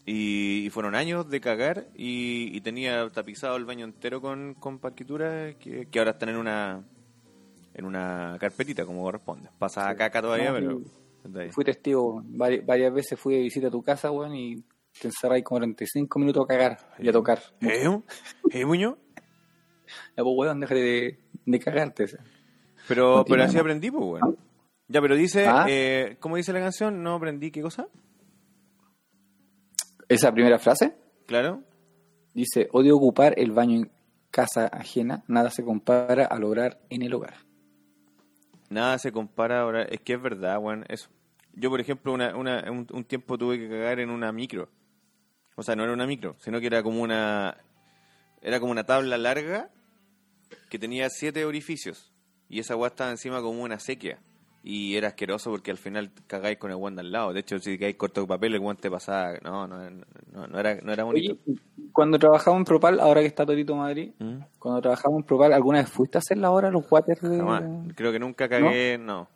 Y, 0.05 0.65
y 0.65 0.69
fueron 0.71 0.95
años 0.95 1.29
de 1.29 1.39
cagar 1.39 1.87
y, 1.95 2.55
y 2.55 2.61
tenía 2.61 3.07
tapizado 3.09 3.55
el 3.55 3.65
baño 3.65 3.85
entero 3.85 4.19
con, 4.19 4.55
con 4.55 4.79
partituras 4.79 5.55
que, 5.55 5.85
que 5.85 5.99
ahora 5.99 6.11
están 6.11 6.29
en 6.29 6.37
una 6.37 6.83
en 7.73 7.85
una 7.85 8.35
carpetita 8.39 8.85
como 8.85 9.03
corresponde. 9.03 9.49
Pasa 9.59 9.95
caca 9.95 10.21
todavía, 10.21 10.51
No, 10.51 10.55
pero... 10.55 10.79
sí. 11.45 11.51
Fui 11.51 11.63
testigo, 11.63 12.21
vari- 12.23 12.65
varias 12.65 12.91
veces 12.93 13.19
fui 13.19 13.35
de 13.35 13.41
visita 13.43 13.67
a 13.67 13.71
tu 13.71 13.81
casa, 13.83 14.09
weón, 14.11 14.35
y 14.35 14.55
te 14.99 15.07
encerráis 15.07 15.43
como 15.43 15.59
45 15.59 16.19
minutos 16.19 16.43
a 16.43 16.47
cagar 16.47 16.77
y 16.99 17.07
a 17.07 17.11
tocar. 17.13 17.39
¿Eh? 17.61 17.87
¿Eh, 18.51 18.65
Muñoz? 18.65 18.97
Ya, 20.17 20.23
pues, 20.23 20.35
weón, 20.35 20.59
deja 20.61 20.73
de, 20.73 21.19
de 21.45 21.59
cagarte. 21.59 22.05
Pero, 22.87 23.23
pero 23.27 23.43
así 23.43 23.57
aprendí, 23.57 23.91
pues, 23.91 24.03
bueno. 24.03 24.35
Ya, 24.87 24.99
pero 25.01 25.15
dice, 25.15 25.45
Ah. 25.47 25.65
eh, 25.69 26.17
¿cómo 26.19 26.37
dice 26.37 26.51
la 26.53 26.59
canción? 26.59 27.03
No 27.03 27.15
aprendí, 27.15 27.51
¿qué 27.51 27.61
cosa? 27.61 27.87
Esa 30.13 30.31
primera 30.33 30.59
frase 30.59 30.93
Claro. 31.25 31.63
dice, 32.33 32.67
odio 32.71 32.97
ocupar 32.97 33.33
el 33.37 33.51
baño 33.51 33.77
en 33.77 33.91
casa 34.29 34.67
ajena, 34.67 35.23
nada 35.27 35.49
se 35.49 35.63
compara 35.63 36.25
a 36.25 36.37
lograr 36.39 36.79
en 36.89 37.01
el 37.01 37.13
hogar. 37.13 37.35
Nada 38.69 38.97
se 38.99 39.11
compara 39.11 39.61
ahora. 39.61 39.83
Es 39.83 39.99
que 40.01 40.13
es 40.13 40.21
verdad, 40.21 40.57
weón, 40.59 40.85
eso. 40.87 41.09
Yo, 41.53 41.69
por 41.69 41.81
ejemplo, 41.81 42.13
una, 42.13 42.35
una, 42.35 42.63
un, 42.71 42.87
un 42.91 43.03
tiempo 43.03 43.37
tuve 43.37 43.59
que 43.59 43.69
cagar 43.69 43.99
en 43.99 44.09
una 44.09 44.31
micro. 44.31 44.69
O 45.55 45.63
sea, 45.63 45.75
no 45.75 45.83
era 45.83 45.93
una 45.93 46.07
micro, 46.07 46.35
sino 46.39 46.59
que 46.59 46.67
era 46.67 46.81
como 46.81 47.01
una... 47.01 47.57
Era 48.41 48.59
como 48.59 48.71
una 48.71 48.85
tabla 48.85 49.17
larga 49.17 49.69
que 50.69 50.79
tenía 50.79 51.09
siete 51.09 51.45
orificios. 51.45 52.11
Y 52.49 52.59
esa 52.59 52.75
weá 52.75 52.87
estaba 52.87 53.11
encima 53.11 53.41
como 53.41 53.61
una 53.61 53.79
sequía. 53.79 54.19
Y 54.63 54.95
era 54.95 55.07
asqueroso 55.09 55.49
porque 55.49 55.71
al 55.71 55.77
final 55.77 56.11
cagáis 56.27 56.59
con 56.59 56.69
el 56.69 56.77
guante 56.77 57.01
al 57.01 57.11
lado. 57.11 57.33
De 57.33 57.39
hecho, 57.39 57.57
si 57.57 57.77
cagáis 57.79 57.95
corto 57.95 58.21
de 58.21 58.27
papel, 58.27 58.53
el 58.53 58.59
guante 58.59 58.91
pasaba... 58.91 59.33
No, 59.43 59.65
no, 59.67 59.89
no, 59.89 60.47
no 60.47 60.59
era, 60.59 60.75
no 60.81 60.93
era 60.93 61.03
bonito. 61.03 61.33
Oye, 61.47 61.59
cuando 61.91 62.19
trabajamos 62.19 62.59
en 62.59 62.65
Propal, 62.65 62.99
ahora 62.99 63.21
que 63.21 63.27
está 63.27 63.43
Torito 63.43 63.75
Madrid, 63.75 64.11
¿Mm? 64.19 64.37
cuando 64.59 64.81
trabajamos 64.81 65.19
en 65.21 65.25
Propal, 65.25 65.53
¿alguna 65.53 65.79
vez 65.79 65.89
fuiste 65.89 66.17
a 66.17 66.19
hacer 66.19 66.37
la 66.37 66.51
hora 66.51 66.69
los 66.69 66.85
waters 66.91 67.21
de... 67.21 67.37
Jamás. 67.37 67.63
Creo 67.95 68.11
que 68.11 68.19
nunca 68.19 68.47
cagué, 68.47 68.99
no. 68.99 69.27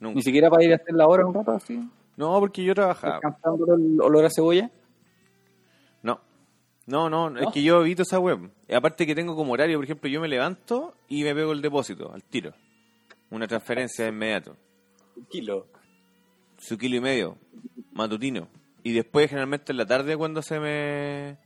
Nunca. 0.00 0.16
Ni 0.16 0.22
siquiera 0.22 0.48
para 0.48 0.64
ir 0.64 0.72
a 0.72 0.76
hacer 0.76 0.94
la 0.94 1.06
hora 1.06 1.26
un 1.26 1.34
rato 1.34 1.52
así, 1.52 1.78
No, 2.16 2.40
porque 2.40 2.64
yo 2.64 2.74
trabajaba. 2.74 3.20
el 3.76 4.00
olor 4.00 4.24
a 4.24 4.30
cebolla. 4.34 4.70
No. 6.02 6.18
No, 6.86 7.10
no, 7.10 7.38
es 7.38 7.48
que 7.52 7.62
yo 7.62 7.82
evito 7.82 8.02
esa 8.02 8.18
web. 8.18 8.50
Aparte 8.74 9.06
que 9.06 9.14
tengo 9.14 9.36
como 9.36 9.52
horario, 9.52 9.76
por 9.76 9.84
ejemplo, 9.84 10.08
yo 10.08 10.20
me 10.22 10.28
levanto 10.28 10.94
y 11.08 11.24
me 11.24 11.34
pego 11.34 11.52
el 11.52 11.60
depósito 11.60 12.10
al 12.12 12.22
tiro. 12.22 12.54
Una 13.30 13.46
transferencia 13.46 14.04
de 14.04 14.10
inmediato. 14.10 14.56
Kilo. 15.28 15.66
Su 16.58 16.78
kilo 16.78 16.96
y 16.96 17.00
medio, 17.00 17.36
matutino. 17.92 18.48
Y 18.82 18.92
después, 18.92 19.28
generalmente 19.28 19.72
en 19.72 19.78
la 19.78 19.86
tarde, 19.86 20.16
cuando 20.16 20.42
se 20.42 20.60
me 20.60 21.38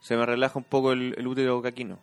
se 0.00 0.16
me 0.16 0.24
relaja 0.24 0.58
un 0.58 0.64
poco 0.64 0.92
el, 0.92 1.14
el 1.18 1.26
útero 1.26 1.60
caquino. 1.60 1.98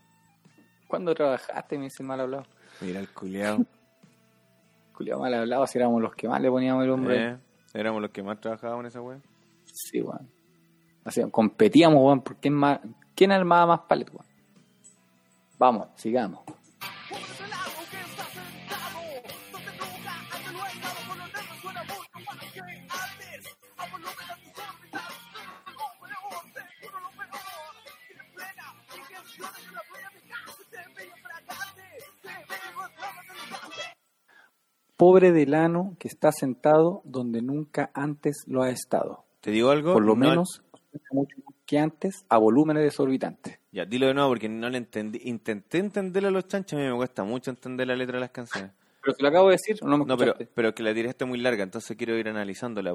¿Cuándo 0.88 1.14
trabajaste? 1.16 1.78
Me 1.78 1.86
dice 1.86 2.04
el 2.04 2.08
mal 2.08 2.22
hablado. 2.22 2.46
Mira 2.82 3.00
el 3.00 3.10
culiao. 3.10 3.60
Culiao 4.94 5.20
mal 5.20 5.34
hablado, 5.34 5.68
si 5.68 5.78
éramos 5.78 6.02
los 6.02 6.16
que 6.16 6.28
más 6.28 6.42
le 6.42 6.50
poníamos 6.50 6.84
el 6.84 6.90
hombre. 6.90 7.26
Eh, 7.28 7.38
Éramos 7.74 8.02
los 8.02 8.12
que 8.12 8.24
más 8.24 8.40
trabajábamos 8.40 8.84
en 8.84 8.88
esa 8.88 9.02
web. 9.02 9.22
Sí, 9.66 10.02
weón. 10.02 10.28
Así, 11.04 11.22
competíamos, 11.30 12.02
weón, 12.02 12.22
por 12.22 12.38
quién, 12.38 12.54
más, 12.54 12.80
quién 13.16 13.32
armaba 13.32 13.68
más 13.68 13.80
palet, 13.88 14.10
weón. 14.10 14.26
Vamos, 15.60 15.88
sigamos. 15.96 16.42
Pobre 34.98 35.32
del 35.32 35.54
ano 35.54 35.96
que 36.00 36.08
está 36.08 36.32
sentado 36.32 37.02
donde 37.06 37.42
nunca 37.42 37.92
antes 37.94 38.44
lo 38.48 38.64
ha 38.64 38.70
estado. 38.72 39.26
¿Te 39.42 39.52
digo 39.52 39.70
algo? 39.70 39.94
Por 39.94 40.04
lo 40.04 40.16
No- 40.16 40.28
menos, 40.30 40.64
mucho 41.12 41.38
que 41.68 41.78
antes, 41.78 42.26
a 42.30 42.38
volúmenes 42.38 42.84
desorbitantes. 42.84 43.60
Ya, 43.72 43.86
dilo 43.86 44.08
de 44.08 44.14
nuevo 44.16 44.30
porque 44.30 44.50
no 44.50 44.70
le 44.70 44.80
entendí. 44.80 45.20
Intenté 45.26 45.78
entenderle 45.78 46.30
a 46.30 46.32
los 46.32 46.48
chanchos, 46.48 46.80
a 46.80 46.82
mí 46.84 46.90
me 46.90 46.96
cuesta 46.96 47.24
mucho 47.24 47.52
entender 47.52 47.86
la 47.88 47.96
letra 47.96 48.16
de 48.16 48.22
las 48.22 48.32
canciones. 48.32 48.72
¿Pero 49.04 49.14
te 49.16 49.22
lo 49.22 49.30
acabo 49.30 49.48
de 49.50 49.52
decir 49.54 49.78
no 49.84 49.98
me 50.00 50.06
No, 50.06 50.18
pero, 50.18 50.34
pero 50.56 50.74
que 50.74 50.82
la 50.82 50.94
tiraste 50.94 51.26
muy 51.26 51.38
larga, 51.40 51.64
entonces 51.64 51.96
quiero 51.96 52.18
ir 52.18 52.28
analizándola. 52.30 52.94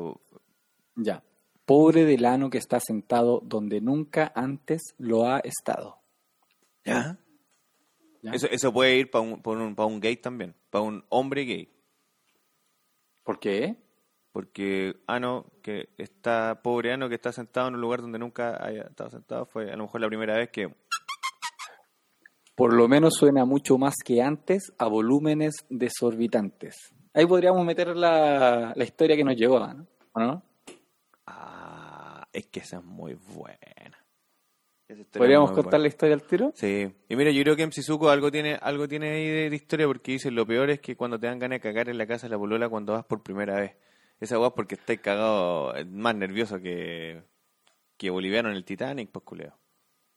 Ya. 0.96 1.22
Pobre 1.64 2.04
del 2.04 2.24
ano 2.24 2.50
que 2.50 2.58
está 2.58 2.80
sentado 2.80 3.40
donde 3.44 3.80
nunca 3.80 4.32
antes 4.34 4.94
lo 4.98 5.26
ha 5.28 5.38
estado. 5.38 5.98
¿Ya? 6.84 7.18
¿Ya? 8.22 8.32
Eso, 8.32 8.48
eso 8.50 8.72
puede 8.72 8.96
ir 8.98 9.10
para 9.10 9.22
un, 9.22 9.40
pa' 9.40 9.50
un, 9.52 9.74
pa' 9.76 9.84
un 9.86 10.00
gay 10.00 10.16
también, 10.16 10.54
para 10.70 10.82
un 10.82 11.04
hombre 11.08 11.42
gay. 11.44 11.68
¿Por 13.22 13.38
qué? 13.38 13.76
Porque 14.32 14.96
Ano, 15.06 15.46
que 15.62 15.90
está, 15.98 16.60
pobre 16.62 16.92
Ano, 16.92 17.08
que 17.08 17.16
está 17.16 17.32
sentado 17.32 17.68
en 17.68 17.74
un 17.74 17.80
lugar 17.80 18.00
donde 18.00 18.18
nunca 18.18 18.64
haya 18.64 18.82
estado 18.82 19.10
sentado, 19.10 19.46
fue 19.46 19.70
a 19.70 19.76
lo 19.76 19.84
mejor 19.84 20.00
la 20.00 20.08
primera 20.08 20.36
vez 20.36 20.50
que... 20.50 20.74
Por 22.54 22.74
lo 22.74 22.86
menos 22.86 23.14
suena 23.14 23.44
mucho 23.44 23.78
más 23.78 23.94
que 24.04 24.22
antes 24.22 24.72
a 24.78 24.86
volúmenes 24.86 25.64
desorbitantes. 25.70 26.94
Ahí 27.14 27.26
podríamos 27.26 27.64
meter 27.64 27.96
la, 27.96 28.72
la 28.74 28.84
historia 28.84 29.16
que 29.16 29.24
nos 29.24 29.36
llegó, 29.36 29.58
¿no? 29.58 29.86
¿O 30.12 30.20
no? 30.20 30.42
Ah, 31.26 32.26
es 32.32 32.46
que 32.46 32.60
esa 32.60 32.78
es 32.78 32.84
muy 32.84 33.14
buena. 33.14 34.01
¿Podríamos 35.12 35.52
contar 35.52 35.80
la 35.80 35.88
historia 35.88 36.14
al 36.14 36.22
tiro? 36.22 36.52
Sí. 36.54 36.92
Y 37.08 37.16
mira, 37.16 37.30
yo 37.30 37.42
creo 37.42 37.56
que 37.56 37.66
MC 37.66 37.82
Zuko 37.82 38.10
algo 38.10 38.30
tiene, 38.30 38.54
algo 38.60 38.86
tiene 38.88 39.10
ahí 39.10 39.26
de, 39.28 39.50
de 39.50 39.56
historia 39.56 39.86
porque 39.86 40.12
dice 40.12 40.30
lo 40.30 40.46
peor 40.46 40.70
es 40.70 40.80
que 40.80 40.96
cuando 40.96 41.18
te 41.18 41.26
dan 41.26 41.38
ganas 41.38 41.56
de 41.56 41.60
cagar 41.60 41.88
en 41.88 41.98
la 41.98 42.06
casa 42.06 42.26
de 42.26 42.30
la 42.30 42.38
polola 42.38 42.68
cuando 42.68 42.92
vas 42.94 43.04
por 43.04 43.22
primera 43.22 43.58
vez. 43.60 43.72
Esa 44.20 44.38
weá 44.38 44.50
porque 44.50 44.76
estás 44.76 44.98
cagado, 45.00 45.74
eh, 45.76 45.84
más 45.84 46.14
nervioso 46.14 46.60
que, 46.60 47.22
que 47.96 48.10
boliviano 48.10 48.50
en 48.50 48.56
el 48.56 48.64
Titanic, 48.64 49.10
pues 49.10 49.24
culeo. 49.24 49.56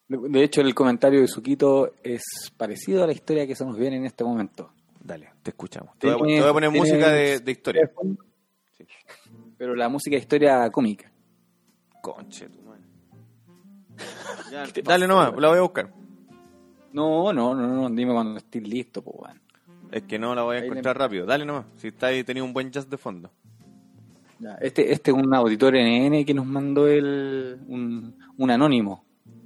De 0.08 0.44
hecho, 0.44 0.62
el 0.62 0.76
comentario 0.76 1.22
de 1.22 1.28
Suquito 1.28 1.94
es 2.04 2.24
parecido 2.56 3.04
a 3.04 3.08
la 3.08 3.14
historia 3.14 3.48
que 3.48 3.56
se 3.56 3.66
nos 3.66 3.76
viene 3.78 3.98
en 3.98 4.06
este 4.06 4.24
momento. 4.24 4.72
Dale, 5.04 5.30
te 5.42 5.50
escuchamos. 5.50 5.98
Te 5.98 6.08
voy 6.08 6.16
a, 6.16 6.18
Tiene- 6.18 6.34
te 6.36 6.42
voy 6.42 6.50
a 6.50 6.54
poner 6.54 6.70
música 6.70 7.10
de, 7.10 7.40
de 7.40 7.52
historia. 7.52 7.92
Sí. 8.78 8.86
Pero 9.58 9.74
la 9.76 9.90
música 9.90 10.16
de 10.16 10.20
historia 10.22 10.70
cómica. 10.70 11.12
Conche, 12.02 12.48
madre. 12.50 12.65
Ya, 14.52 14.64
¿Qué 14.66 14.82
te 14.82 14.90
dale 14.90 15.08
nomás, 15.08 15.34
la 15.38 15.50
voy 15.50 15.58
a 15.58 15.62
buscar. 15.62 15.92
No, 16.94 17.34
no, 17.34 17.54
no, 17.56 17.68
no, 17.68 17.90
dime 17.90 18.14
cuando 18.14 18.38
estés 18.38 18.66
listo, 18.68 19.02
pues, 19.02 19.16
weón. 19.20 19.42
Es 19.92 20.04
que 20.04 20.18
no 20.18 20.34
la 20.36 20.44
voy 20.44 20.58
a 20.58 20.60
Ahí 20.62 20.68
encontrar 20.68 20.98
rápido. 20.98 21.26
Dale 21.26 21.46
nomás, 21.46 21.66
si 21.78 21.88
está 21.90 22.08
ahí, 22.08 22.24
tenía 22.24 22.44
un 22.44 22.54
buen 22.54 22.72
jazz 22.72 22.90
de 22.90 22.98
fondo. 22.98 23.32
Ya, 24.40 24.56
Este, 24.62 24.92
este 24.92 25.12
es 25.12 25.18
un 25.18 25.34
auditor 25.34 25.74
NN 25.76 26.26
que 26.26 26.34
nos 26.34 26.46
mandó 26.46 26.88
el, 26.88 27.60
un, 27.68 28.16
un 28.38 28.52
anónimo. 28.52 29.04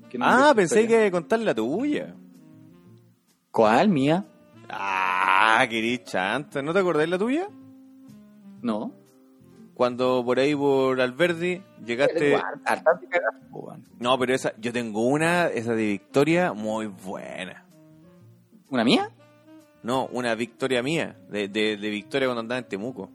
que 0.10 0.18
Ah, 0.22 0.54
pensé 0.56 0.76
que 0.76 0.82
historia. 0.82 1.00
iba 1.00 1.08
a 1.08 1.12
contar 1.12 1.40
la 1.40 1.54
tuya. 1.56 2.16
¿Cuál, 3.52 3.90
mía? 3.90 4.26
Ah, 4.70 5.66
querís 5.70 6.04
chanta. 6.06 6.62
¿No 6.62 6.74
te 6.74 6.80
acordáis 6.80 7.10
la 7.10 7.18
tuya? 7.18 7.48
No. 8.62 8.94
Cuando 9.80 10.26
por 10.26 10.38
ahí 10.40 10.54
por 10.54 11.00
Alberdi 11.00 11.62
llegaste. 11.86 12.38
Weón. 13.50 13.86
No, 13.98 14.20
pero 14.20 14.36
esa, 14.36 14.54
yo 14.60 14.74
tengo 14.74 15.08
una, 15.08 15.48
esa 15.48 15.74
de 15.74 15.86
Victoria, 15.86 16.52
muy 16.52 16.88
buena. 16.88 17.64
¿Una 18.70 18.84
mía? 18.84 19.10
No, 19.82 20.08
una 20.08 20.36
victoria 20.36 20.84
mía, 20.84 21.16
de, 21.30 21.48
de, 21.48 21.78
de 21.78 21.90
Victoria 21.90 22.28
cuando 22.28 22.42
andaba 22.42 22.60
en 22.60 22.68
Temuco. 22.68 23.10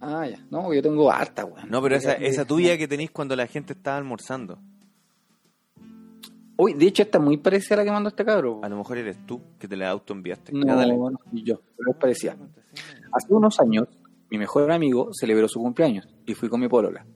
Ah, 0.00 0.28
ya. 0.28 0.38
No, 0.48 0.72
yo 0.72 0.80
tengo 0.80 1.10
harta, 1.10 1.44
weón. 1.44 1.68
No, 1.68 1.82
pero 1.82 1.96
esa, 1.96 2.12
esa 2.12 2.42
ya. 2.42 2.46
tuya 2.46 2.78
que 2.78 2.86
tenéis 2.86 3.10
cuando 3.10 3.34
la 3.34 3.48
gente 3.48 3.72
estaba 3.72 3.96
almorzando. 3.96 4.60
Uy, 6.56 6.74
de 6.74 6.86
hecho, 6.86 7.02
está 7.02 7.18
muy 7.18 7.36
parecida 7.36 7.74
a 7.74 7.78
la 7.78 7.84
que 7.84 7.90
mandó 7.90 8.10
este 8.10 8.24
cabro. 8.24 8.60
A 8.62 8.68
lo 8.68 8.76
mejor 8.76 8.98
eres 8.98 9.26
tú 9.26 9.40
que 9.58 9.66
te 9.66 9.76
la 9.76 9.90
autoenviaste. 9.90 10.52
No, 10.52 10.86
no 10.86 11.18
yo, 11.32 11.60
pero 11.76 11.90
es 11.90 11.96
parecida. 11.96 12.36
Hace 13.12 13.32
unos 13.34 13.58
años, 13.58 13.88
mi 14.30 14.38
mejor 14.38 14.70
amigo 14.70 15.10
celebró 15.12 15.48
su 15.48 15.60
cumpleaños 15.60 16.08
y 16.26 16.34
fui 16.34 16.48
con 16.48 16.60
mi 16.60 16.68
polola. 16.68 17.06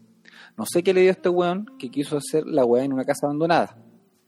No 0.56 0.64
sé 0.66 0.82
qué 0.82 0.92
le 0.92 1.02
dio 1.02 1.10
a 1.10 1.12
este 1.12 1.28
weón 1.28 1.66
que 1.78 1.90
quiso 1.90 2.16
hacer 2.16 2.46
la 2.46 2.64
weá 2.64 2.84
en 2.84 2.92
una 2.92 3.04
casa 3.04 3.26
abandonada. 3.26 3.78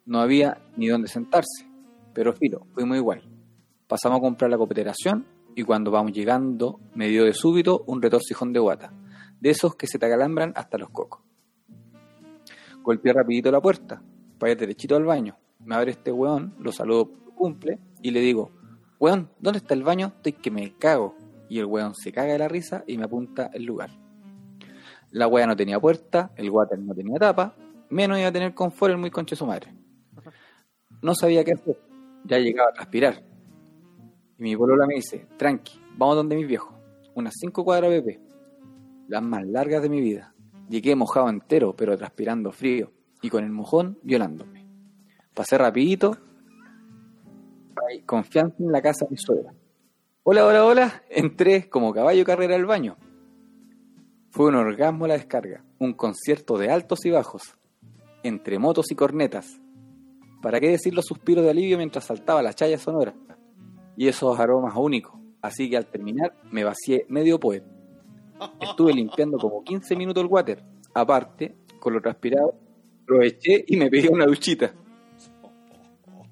No 0.07 0.21
había 0.21 0.59
ni 0.77 0.89
dónde 0.89 1.09
sentarse, 1.09 1.67
pero 2.13 2.33
filo, 2.33 2.67
fuimos 2.75 2.97
igual. 2.97 3.23
Pasamos 3.87 4.19
a 4.19 4.21
comprar 4.21 4.51
la 4.51 4.57
cooperación 4.57 5.27
y 5.55 5.63
cuando 5.63 5.91
vamos 5.91 6.13
llegando 6.13 6.81
me 6.95 7.09
dio 7.09 7.25
de 7.25 7.33
súbito 7.33 7.85
un 7.87 8.03
retorcijón 8.03 8.53
de 8.53 8.61
guata, 8.61 8.93
de 9.41 9.51
esos 9.51 9.77
que 9.77 9.87
se 9.87 9.99
te 9.99 10.07
acalambran 10.07 10.53
hasta 10.57 10.79
los 10.79 10.91
cocos. 10.91 11.21
Golpeé 12.83 13.13
rapidito 13.13 13.51
la 13.51 13.61
puerta, 13.61 14.03
para 14.39 14.53
ir 14.53 14.59
derechito 14.59 14.97
al 14.97 15.05
baño. 15.05 15.37
Me 15.61 15.75
abre 15.75 15.93
este 15.93 16.13
weón, 16.13 16.55
lo 16.59 16.73
saludo 16.73 17.11
cumple 17.35 17.79
y 18.03 18.11
le 18.11 18.21
digo, 18.21 18.51
weón, 18.99 19.31
¿dónde 19.39 19.59
está 19.59 19.75
el 19.75 19.83
baño? 19.83 20.13
Estoy 20.17 20.33
que 20.33 20.51
me 20.51 20.75
cago. 20.77 21.17
Y 21.49 21.59
el 21.59 21.67
weón 21.67 21.95
se 21.95 22.13
caga 22.13 22.33
de 22.33 22.39
la 22.39 22.49
risa 22.49 22.85
y 22.87 22.99
me 22.99 23.05
apunta 23.05 23.51
el 23.53 23.65
lugar. 23.65 23.91
La 25.11 25.29
weá 25.29 25.47
no 25.47 25.55
tenía 25.55 25.79
puerta, 25.79 26.33
el 26.37 26.51
water 26.51 26.79
no 26.79 26.95
tenía 26.95 27.19
tapa, 27.19 27.55
menos 27.91 28.19
iba 28.19 28.29
a 28.29 28.33
tener 28.33 28.55
confort 28.55 28.93
el 28.93 28.99
muy 28.99 29.11
conche 29.11 29.37
su 29.37 29.47
madre. 29.47 29.73
No 31.03 31.15
sabía 31.15 31.45
qué 31.45 31.53
hacer, 31.53 31.79
ya 32.25 32.39
llegaba 32.39 32.71
a 32.71 32.73
transpirar. 32.73 33.23
Y 34.39 34.43
mi 34.43 34.57
polola 34.57 34.87
me 34.87 34.95
dice, 34.95 35.27
tranqui, 35.37 35.81
vamos 35.97 36.17
donde 36.17 36.35
mis 36.35 36.49
viejos, 36.49 36.75
unas 37.15 37.35
cinco 37.39 37.65
cuadras 37.65 37.91
PP, 37.91 38.21
las 39.09 39.23
más 39.23 39.47
largas 39.47 39.83
de 39.83 39.89
mi 39.89 40.01
vida. 40.01 40.35
Llegué 40.69 40.97
mojado 40.97 41.29
entero, 41.29 41.77
pero 41.77 41.97
transpirando 41.97 42.51
frío, 42.51 42.91
y 43.23 43.31
con 43.31 43.45
el 43.45 43.51
mojón 43.51 43.99
violándome. 44.03 44.67
Pasé 45.35 45.59
rapidito, 45.59 46.17
confianza 48.07 48.57
en 48.59 48.73
la 48.73 48.83
casa 48.83 49.05
de 49.05 49.11
mi 49.13 49.17
suegra. 49.17 49.55
Hola, 50.27 50.47
hola, 50.47 50.65
hola. 50.65 51.03
Entré 51.11 51.69
como 51.69 51.93
caballo 51.93 52.25
carrera 52.25 52.55
al 52.57 52.65
baño. 52.65 52.97
Fue 54.31 54.47
un 54.47 54.55
orgasmo 54.55 55.07
la 55.07 55.19
descarga, 55.19 55.63
un 55.79 55.93
concierto 55.93 56.57
de 56.57 56.71
altos 56.71 57.05
y 57.05 57.11
bajos, 57.11 57.59
entre 58.23 58.59
motos 58.59 58.91
y 58.91 58.95
cornetas. 58.95 59.61
¿Para 60.41 60.61
qué 60.61 60.71
decir 60.71 60.95
los 60.95 61.05
suspiros 61.05 61.45
de 61.45 61.51
alivio 61.51 61.77
mientras 61.77 62.07
saltaba 62.07 62.41
la 62.41 62.55
chaya 62.55 62.79
sonora? 62.79 63.15
Y 63.99 64.09
esos 64.09 64.41
aromas 64.41 64.73
únicos. 64.79 65.13
Así 65.43 65.69
que 65.69 65.77
al 65.77 65.91
terminar 65.91 66.35
me 66.51 66.65
vacié 66.65 67.05
medio 67.11 67.39
poet. 67.39 67.63
Estuve 68.63 68.95
limpiando 68.95 69.37
como 69.37 69.63
15 69.63 69.95
minutos 69.95 70.23
el 70.23 70.31
water. 70.31 70.65
Aparte, 70.95 71.55
con 71.79 71.93
lo 71.93 72.01
transpirado, 72.01 72.55
aproveché 73.03 73.63
y 73.67 73.77
me 73.77 73.91
pedí 73.91 74.09
una 74.09 74.25
duchita. 74.25 74.73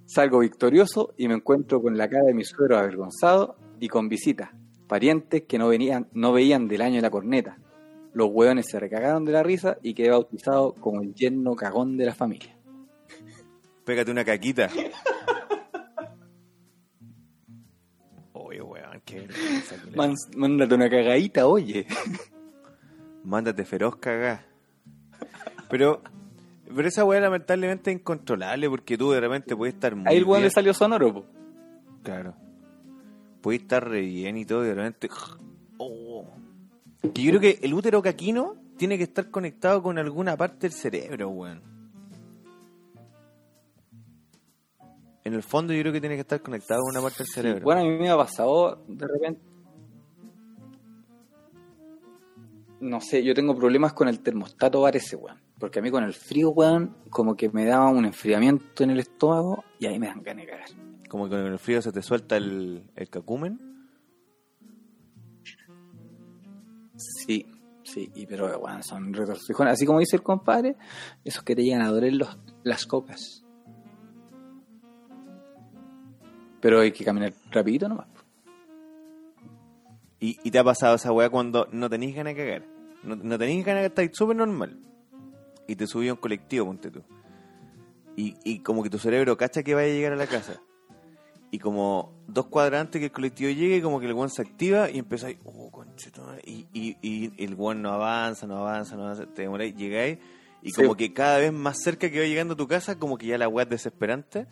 Salgo 0.06 0.38
victorioso 0.38 1.12
y 1.18 1.28
me 1.28 1.34
encuentro 1.34 1.82
con 1.82 1.98
la 1.98 2.08
cara 2.08 2.24
de 2.24 2.32
mi 2.32 2.42
suegro 2.42 2.78
avergonzado 2.78 3.56
y 3.82 3.88
con 3.88 4.08
visitas, 4.08 4.50
parientes 4.86 5.42
que 5.42 5.58
no, 5.58 5.66
venían, 5.66 6.06
no 6.12 6.32
veían 6.32 6.68
del 6.68 6.82
año 6.82 6.94
de 6.96 7.02
la 7.02 7.10
corneta. 7.10 7.58
Los 8.14 8.28
hueones 8.30 8.66
se 8.70 8.78
recagaron 8.78 9.24
de 9.24 9.32
la 9.32 9.42
risa 9.42 9.76
y 9.82 9.92
quedé 9.92 10.10
bautizado 10.10 10.74
como 10.74 11.02
el 11.02 11.12
yerno 11.14 11.56
cagón 11.56 11.96
de 11.96 12.06
la 12.06 12.14
familia. 12.14 12.56
Pégate 13.84 14.12
una 14.12 14.24
caquita. 14.24 14.68
Oye, 18.34 18.62
weón, 18.62 19.00
qué. 19.04 19.26
Man- 19.96 20.14
mándate 20.36 20.74
una 20.74 20.88
cagadita, 20.88 21.46
oye. 21.46 21.86
Mándate 23.24 23.64
feroz 23.64 23.96
cagá. 23.96 24.44
Pero, 25.68 26.02
pero 26.74 26.86
esa 26.86 27.04
weá 27.04 27.20
lamentablemente 27.20 27.90
es 27.90 27.96
incontrolable 27.98 28.68
porque 28.68 28.96
tú 28.98 29.10
de 29.10 29.20
repente 29.20 29.56
puedes 29.56 29.74
estar 29.74 29.96
muy 29.96 30.06
Ahí 30.06 30.18
el 30.18 30.24
bien. 30.24 30.42
le 30.42 30.50
salió 30.50 30.72
sonoro, 30.74 31.12
po. 31.14 31.26
Claro. 32.02 32.34
Puedes 33.42 33.62
estar 33.62 33.86
re 33.86 34.00
bien 34.00 34.36
y 34.36 34.46
todo 34.46 34.64
y 34.64 34.68
de 34.68 34.74
repente... 34.74 35.10
Oh. 35.78 36.24
Que 37.12 37.22
yo 37.22 37.30
creo 37.30 37.40
que 37.40 37.58
el 37.62 37.74
útero 37.74 38.00
caquino 38.00 38.54
tiene 38.78 38.96
que 38.96 39.04
estar 39.04 39.28
conectado 39.30 39.82
con 39.82 39.98
alguna 39.98 40.36
parte 40.36 40.68
del 40.68 40.72
cerebro, 40.72 41.28
weón. 41.28 41.60
En 45.24 45.34
el 45.34 45.42
fondo 45.42 45.72
yo 45.72 45.80
creo 45.80 45.92
que 45.92 46.00
tiene 46.00 46.14
que 46.14 46.22
estar 46.22 46.40
conectado 46.40 46.82
con 46.82 46.92
una 46.92 47.02
parte 47.02 47.18
del 47.18 47.26
cerebro. 47.26 47.64
Bueno, 47.64 47.80
a 47.80 47.84
mí 47.84 47.90
me 47.90 48.10
ha 48.10 48.16
pasado 48.16 48.84
de 48.86 49.06
repente. 49.06 49.40
No 52.80 53.00
sé, 53.00 53.24
yo 53.24 53.34
tengo 53.34 53.56
problemas 53.56 53.92
con 53.92 54.08
el 54.08 54.20
termostato 54.20 54.82
parece, 54.82 55.16
weón. 55.16 55.41
Porque 55.62 55.78
a 55.78 55.82
mí 55.82 55.92
con 55.92 56.02
el 56.02 56.12
frío, 56.12 56.50
weón, 56.50 56.96
como 57.08 57.36
que 57.36 57.48
me 57.48 57.64
daba 57.64 57.88
un 57.88 58.04
enfriamiento 58.04 58.82
en 58.82 58.90
el 58.90 58.98
estómago 58.98 59.62
y 59.78 59.86
ahí 59.86 59.96
me 59.96 60.08
dan 60.08 60.20
ganas 60.20 60.44
de 60.44 60.50
cagar. 60.50 60.68
Como 61.08 61.26
que 61.26 61.36
con 61.36 61.52
el 61.52 61.58
frío 61.60 61.80
se 61.80 61.92
te 61.92 62.02
suelta 62.02 62.36
el, 62.36 62.82
el 62.96 63.08
cacumen. 63.08 63.60
Sí, 66.96 67.46
sí, 67.84 68.10
y 68.12 68.26
pero 68.26 68.58
weón, 68.58 68.82
son 68.82 69.14
retorcijones. 69.14 69.74
Así 69.74 69.86
como 69.86 70.00
dice 70.00 70.16
el 70.16 70.24
compadre, 70.24 70.74
esos 71.24 71.44
que 71.44 71.54
te 71.54 71.62
llegan 71.62 71.82
a 71.82 71.92
doler 71.92 72.14
los, 72.14 72.36
las 72.64 72.84
cocas. 72.84 73.44
Pero 76.60 76.80
hay 76.80 76.90
que 76.90 77.04
caminar 77.04 77.34
rapidito 77.52 77.88
nomás. 77.88 78.08
Y, 80.18 80.40
y 80.42 80.50
te 80.50 80.58
ha 80.58 80.64
pasado 80.64 80.96
esa 80.96 81.12
weá 81.12 81.30
cuando 81.30 81.68
no 81.70 81.88
tenéis 81.88 82.16
ganas 82.16 82.34
de 82.34 82.44
cagar. 82.44 82.66
No, 83.04 83.14
no 83.14 83.38
tenéis 83.38 83.64
ganas 83.64 83.82
de 83.82 83.86
estar 83.86 84.10
súper 84.12 84.34
normal. 84.34 84.88
Y 85.66 85.76
te 85.76 85.86
subí 85.86 86.08
a 86.08 86.12
un 86.14 86.18
colectivo, 86.18 86.66
ponte 86.66 86.90
tú. 86.90 87.02
Y, 88.16 88.36
y 88.44 88.58
como 88.60 88.82
que 88.82 88.90
tu 88.90 88.98
cerebro 88.98 89.36
cacha 89.36 89.62
que 89.62 89.74
vaya 89.74 89.90
a 89.90 89.94
llegar 89.94 90.12
a 90.12 90.16
la 90.16 90.26
casa. 90.26 90.60
Y 91.50 91.58
como 91.58 92.12
dos 92.26 92.46
cuadras 92.46 92.80
antes 92.80 92.98
que 92.98 93.06
el 93.06 93.12
colectivo 93.12 93.50
llegue, 93.50 93.82
como 93.82 94.00
que 94.00 94.06
el 94.06 94.14
guan 94.14 94.30
se 94.30 94.40
activa 94.42 94.90
y 94.90 94.98
empezáis, 94.98 95.36
oh, 95.44 95.70
conchetumare", 95.70 96.40
y, 96.46 96.66
y, 96.72 96.96
y 97.02 97.44
el 97.44 97.54
guan 97.54 97.82
no 97.82 97.92
avanza, 97.92 98.46
no 98.46 98.56
avanza, 98.58 98.96
no 98.96 99.04
avanza, 99.04 99.26
te 99.26 99.42
demoráis, 99.42 99.74
llegáis, 99.76 100.18
y 100.62 100.70
Sí. 100.70 100.80
como 100.82 100.94
que 100.94 101.12
cada 101.12 101.38
vez 101.38 101.52
más 101.52 101.76
cerca 101.82 102.10
que 102.10 102.20
va 102.20 102.26
llegando 102.26 102.54
a 102.54 102.56
tu 102.56 102.66
casa, 102.66 102.98
como 102.98 103.18
que 103.18 103.26
ya 103.26 103.36
la 103.36 103.48
weá 103.48 103.64
es 103.64 103.70
desesperante, 103.70 104.46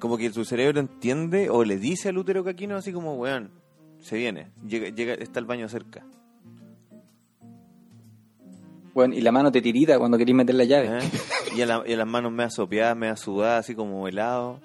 como 0.00 0.16
que 0.18 0.30
tu 0.30 0.44
cerebro 0.44 0.80
entiende 0.80 1.48
o 1.48 1.62
le 1.64 1.76
dice 1.78 2.08
al 2.08 2.18
útero 2.18 2.42
caquino 2.42 2.76
así 2.76 2.92
como, 2.92 3.14
weón, 3.14 3.50
se 4.00 4.16
viene, 4.16 4.50
llega, 4.66 4.88
llega, 4.88 5.14
está 5.14 5.38
el 5.38 5.46
baño 5.46 5.68
cerca. 5.68 6.04
Bueno, 8.94 9.14
y 9.14 9.20
la 9.20 9.32
mano 9.32 9.50
te 9.50 9.60
tirita 9.60 9.98
cuando 9.98 10.16
querís 10.16 10.34
meter 10.34 10.54
la 10.54 10.64
llave. 10.64 10.98
¿eh? 10.98 11.10
Y, 11.56 11.60
a 11.62 11.66
la- 11.66 11.82
y 11.86 11.92
a 11.92 11.96
las 11.96 12.06
manos 12.06 12.32
me 12.32 12.48
sopeadas, 12.48 12.96
me 12.96 13.14
sudadas, 13.16 13.64
así 13.64 13.74
como 13.74 14.06
helado. 14.08 14.60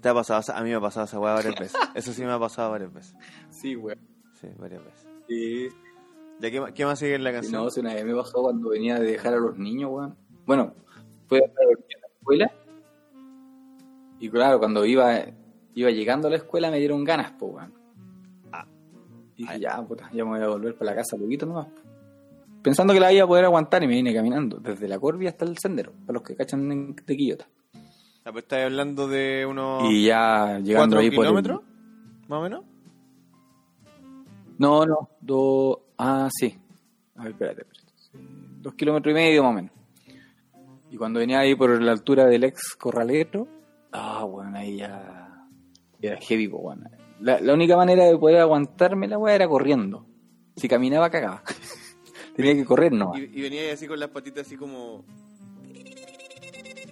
¿Te 0.00 0.08
ha 0.08 0.14
pasado? 0.14 0.42
A 0.54 0.62
mí 0.62 0.70
me 0.70 0.76
ha 0.76 0.80
pasado 0.80 1.06
esa 1.06 1.18
weá 1.18 1.34
varias 1.34 1.54
veces. 1.58 1.76
Eso 1.94 2.12
sí 2.12 2.22
me 2.22 2.30
ha 2.32 2.38
pasado 2.38 2.70
varias 2.70 2.92
veces. 2.92 3.14
Sí, 3.50 3.74
weón. 3.76 3.98
Sí, 4.40 4.48
varias 4.58 4.84
veces. 4.84 5.06
Sí. 5.28 5.68
¿Ya 6.40 6.50
qué, 6.50 6.60
más- 6.60 6.72
qué 6.72 6.84
más 6.84 6.98
sigue 6.98 7.14
en 7.14 7.24
la 7.24 7.32
canción? 7.32 7.64
No, 7.64 7.70
si 7.70 7.80
una 7.80 7.94
vez 7.94 8.04
me 8.04 8.14
pasó 8.14 8.42
cuando 8.42 8.68
venía 8.68 8.98
de 9.00 9.10
dejar 9.12 9.34
a 9.34 9.38
los 9.38 9.58
niños, 9.58 9.90
weón. 9.92 10.16
Bueno, 10.44 10.72
fue 11.26 11.38
a 11.38 11.42
la 11.42 12.08
escuela. 12.20 12.52
Y 14.20 14.28
claro, 14.30 14.58
cuando 14.58 14.84
iba, 14.84 15.20
iba 15.74 15.90
llegando 15.90 16.28
a 16.28 16.30
la 16.30 16.36
escuela 16.36 16.70
me 16.70 16.78
dieron 16.78 17.02
ganas, 17.04 17.32
pues, 17.38 17.52
weón. 17.54 17.72
Y 19.36 19.42
dije, 19.42 19.54
Ay. 19.54 19.60
ya, 19.60 19.82
puta, 19.82 20.08
ya 20.12 20.24
me 20.24 20.30
voy 20.30 20.40
a 20.40 20.48
volver 20.48 20.74
para 20.76 20.90
la 20.92 20.96
casa 20.96 21.16
poquito 21.16 21.46
nomás. 21.46 21.66
Pensando 22.62 22.92
que 22.94 23.00
la 23.00 23.12
iba 23.12 23.24
a 23.24 23.28
poder 23.28 23.44
aguantar 23.44 23.82
y 23.82 23.86
me 23.86 23.94
vine 23.94 24.12
caminando 24.14 24.58
desde 24.58 24.88
la 24.88 24.98
Corvia 24.98 25.30
hasta 25.30 25.44
el 25.44 25.56
sendero, 25.58 25.92
para 26.06 26.14
los 26.14 26.22
que 26.22 26.34
cachan 26.34 26.70
en- 26.72 26.96
de 26.96 27.16
Quillota. 27.16 27.46
Ah, 28.24 28.32
pues 28.32 28.42
estás 28.44 28.64
hablando 28.64 29.06
de 29.06 29.46
unos 29.46 29.84
Y 29.90 30.06
ya 30.06 30.58
llegando 30.58 30.98
ahí 30.98 31.10
por 31.10 31.24
el- 31.24 31.28
kilómetros, 31.30 31.60
más 32.28 32.38
o 32.38 32.42
menos. 32.42 32.64
No, 34.58 34.84
no, 34.86 35.10
dos. 35.20 35.78
Ah, 35.98 36.28
sí. 36.32 36.58
A 37.16 37.24
ver, 37.24 37.32
espérate, 37.32 37.62
espérate. 37.62 37.92
Dos 38.62 38.74
kilómetros 38.74 39.12
y 39.12 39.14
medio 39.14 39.42
más 39.42 39.52
o 39.52 39.54
menos. 39.54 39.70
Y 40.90 40.96
cuando 40.96 41.20
venía 41.20 41.40
ahí 41.40 41.54
por 41.54 41.80
la 41.82 41.92
altura 41.92 42.26
del 42.26 42.44
ex 42.44 42.74
corralero, 42.76 43.46
ah, 43.92 44.24
bueno, 44.24 44.56
ahí 44.56 44.78
ya. 44.78 45.46
Era 46.00 46.16
heavy, 46.20 46.46
bueno. 46.46 46.88
La, 47.20 47.40
la 47.40 47.54
única 47.54 47.76
manera 47.76 48.04
de 48.04 48.16
poder 48.18 48.38
aguantarme 48.40 49.08
la 49.08 49.18
weá 49.18 49.34
era 49.34 49.48
corriendo. 49.48 50.06
Si 50.56 50.68
caminaba, 50.68 51.10
cagaba. 51.10 51.42
Tenía 52.36 52.54
que 52.54 52.64
correr, 52.64 52.92
no. 52.92 53.12
Y, 53.16 53.22
y 53.38 53.42
venía 53.42 53.72
así 53.72 53.86
con 53.86 53.98
las 53.98 54.10
patitas 54.10 54.46
así 54.46 54.56
como... 54.56 55.04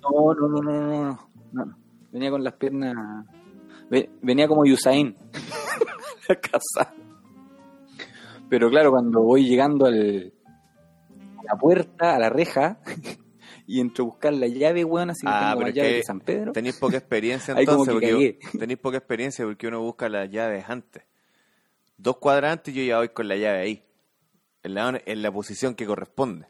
No, 0.03 0.35
no, 0.35 0.49
no, 0.49 0.61
no, 0.63 0.81
no, 0.81 1.29
no. 1.53 1.79
Venía 2.13 2.31
con 2.31 2.45
las 2.45 2.55
piernas. 2.55 2.95
ve- 3.91 4.11
Venía 4.23 4.47
como 4.49 4.63
Usain. 4.63 5.15
a 6.29 6.35
casa. 6.37 6.95
Pero 8.49 8.71
claro, 8.71 8.91
cuando 8.91 9.23
voy 9.23 9.47
llegando 9.47 9.87
al, 9.87 10.33
a 11.39 11.43
la 11.55 11.59
puerta, 11.59 12.15
a 12.15 12.19
la 12.19 12.29
reja, 12.31 12.79
y 13.67 13.81
entro 13.81 14.05
a 14.05 14.07
buscar 14.09 14.33
la 14.35 14.47
llave, 14.47 14.85
weón, 14.85 15.11
así 15.11 15.23
que 15.23 15.33
Ah, 15.33 15.41
tengo 15.53 15.57
pero 15.57 15.61
más 15.61 15.69
es 15.71 15.75
llave 15.75 15.89
que 15.91 15.97
que 15.97 16.03
San 16.03 16.21
Pedro. 16.21 16.53
Tenéis 16.53 16.77
poca 16.77 16.97
experiencia 16.99 17.55
entonces, 17.59 17.95
que 18.01 18.39
porque 18.41 18.59
tenéis 18.59 18.79
poca 18.79 18.97
experiencia 18.99 19.45
porque 19.45 19.67
uno 19.69 19.81
busca 19.81 20.09
las 20.09 20.31
llaves 20.31 20.65
antes. 20.69 21.03
Dos 21.97 22.17
cuadras 22.19 22.53
antes 22.53 22.75
yo 22.75 22.83
ya 22.83 22.99
voy 22.99 23.09
con 23.11 23.29
la 23.29 23.37
llave 23.37 23.59
ahí, 23.59 23.83
en 24.63 24.75
la, 24.75 25.01
en 25.07 25.23
la 25.23 25.33
posición 25.33 25.75
que 25.75 25.87
corresponde. 25.87 26.47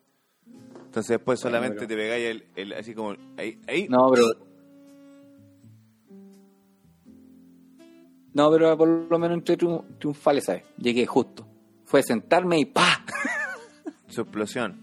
Entonces 0.87 1.09
después 1.19 1.41
Bueno, 1.43 1.57
solamente 1.57 1.77
pero- 1.77 1.89
te 1.89 1.97
pegáis 1.97 2.25
el, 2.27 2.45
el- 2.57 2.73
así 2.73 2.95
como 2.95 3.15
ahí, 3.37 3.61
ahí. 3.69 3.87
No, 3.89 4.11
pero. 4.13 4.27
No, 8.33 8.51
pero 8.51 8.77
por 8.77 8.89
lo 8.89 9.19
menos 9.19 9.39
entré 9.39 9.57
triun- 9.57 9.85
triunfal 9.99 10.39
esa 10.39 10.55
vez. 10.55 10.65
Llegué 10.79 11.07
justo. 11.07 11.47
Fue 11.85 12.03
sentarme 12.03 12.59
y 12.59 12.65
¡pa! 12.65 13.05
su 14.09 14.23
explosión. 14.23 14.81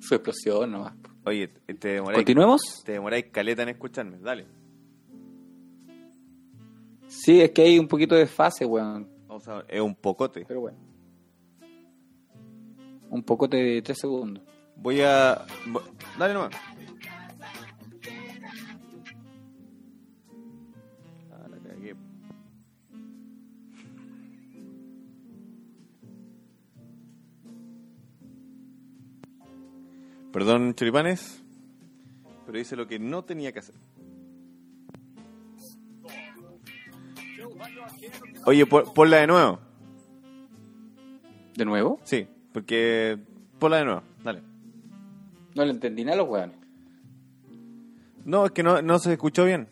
Su 0.00 0.14
explosión 0.14 0.72
nomás. 0.72 0.94
Oye, 1.24 1.48
te 1.48 1.88
demoráis, 1.88 2.18
¿Continuemos? 2.18 2.82
te 2.84 2.92
demoráis 2.92 3.26
caleta 3.32 3.62
en 3.62 3.70
escucharme, 3.70 4.18
dale. 4.18 4.46
Sí, 7.06 7.40
es 7.40 7.50
que 7.52 7.62
hay 7.62 7.78
un 7.78 7.88
poquito 7.88 8.14
de 8.14 8.26
fase, 8.26 8.66
weón. 8.66 9.08
Vamos 9.26 9.48
a 9.48 9.56
ver, 9.56 9.66
es 9.68 9.80
un 9.80 9.94
pocote. 9.94 10.44
Pero 10.46 10.60
bueno. 10.60 10.78
Un 13.08 13.22
pocote 13.22 13.56
de 13.56 13.82
3 13.82 13.98
segundos. 13.98 14.42
Voy 14.76 15.00
a. 15.00 15.46
Dale 16.18 16.34
nomás. 16.34 16.54
Perdón, 30.34 30.74
choripanes, 30.74 31.44
pero 32.44 32.58
hice 32.58 32.74
lo 32.74 32.88
que 32.88 32.98
no 32.98 33.22
tenía 33.22 33.52
que 33.52 33.60
hacer. 33.60 33.76
Oye, 38.44 38.66
pon- 38.66 38.92
ponla 38.92 39.18
de 39.18 39.26
nuevo. 39.28 39.60
¿De 41.56 41.64
nuevo? 41.64 42.00
Sí, 42.02 42.26
porque. 42.52 43.16
Ponla 43.60 43.76
de 43.78 43.84
nuevo, 43.84 44.02
dale. 44.24 44.42
No 45.54 45.64
le 45.64 45.70
entendí 45.70 46.04
nada 46.04 46.14
a 46.16 46.18
los 46.18 46.28
weones. 46.28 46.56
No, 48.24 48.46
es 48.46 48.50
que 48.50 48.64
no, 48.64 48.82
no 48.82 48.98
se 48.98 49.12
escuchó 49.12 49.44
bien. 49.44 49.68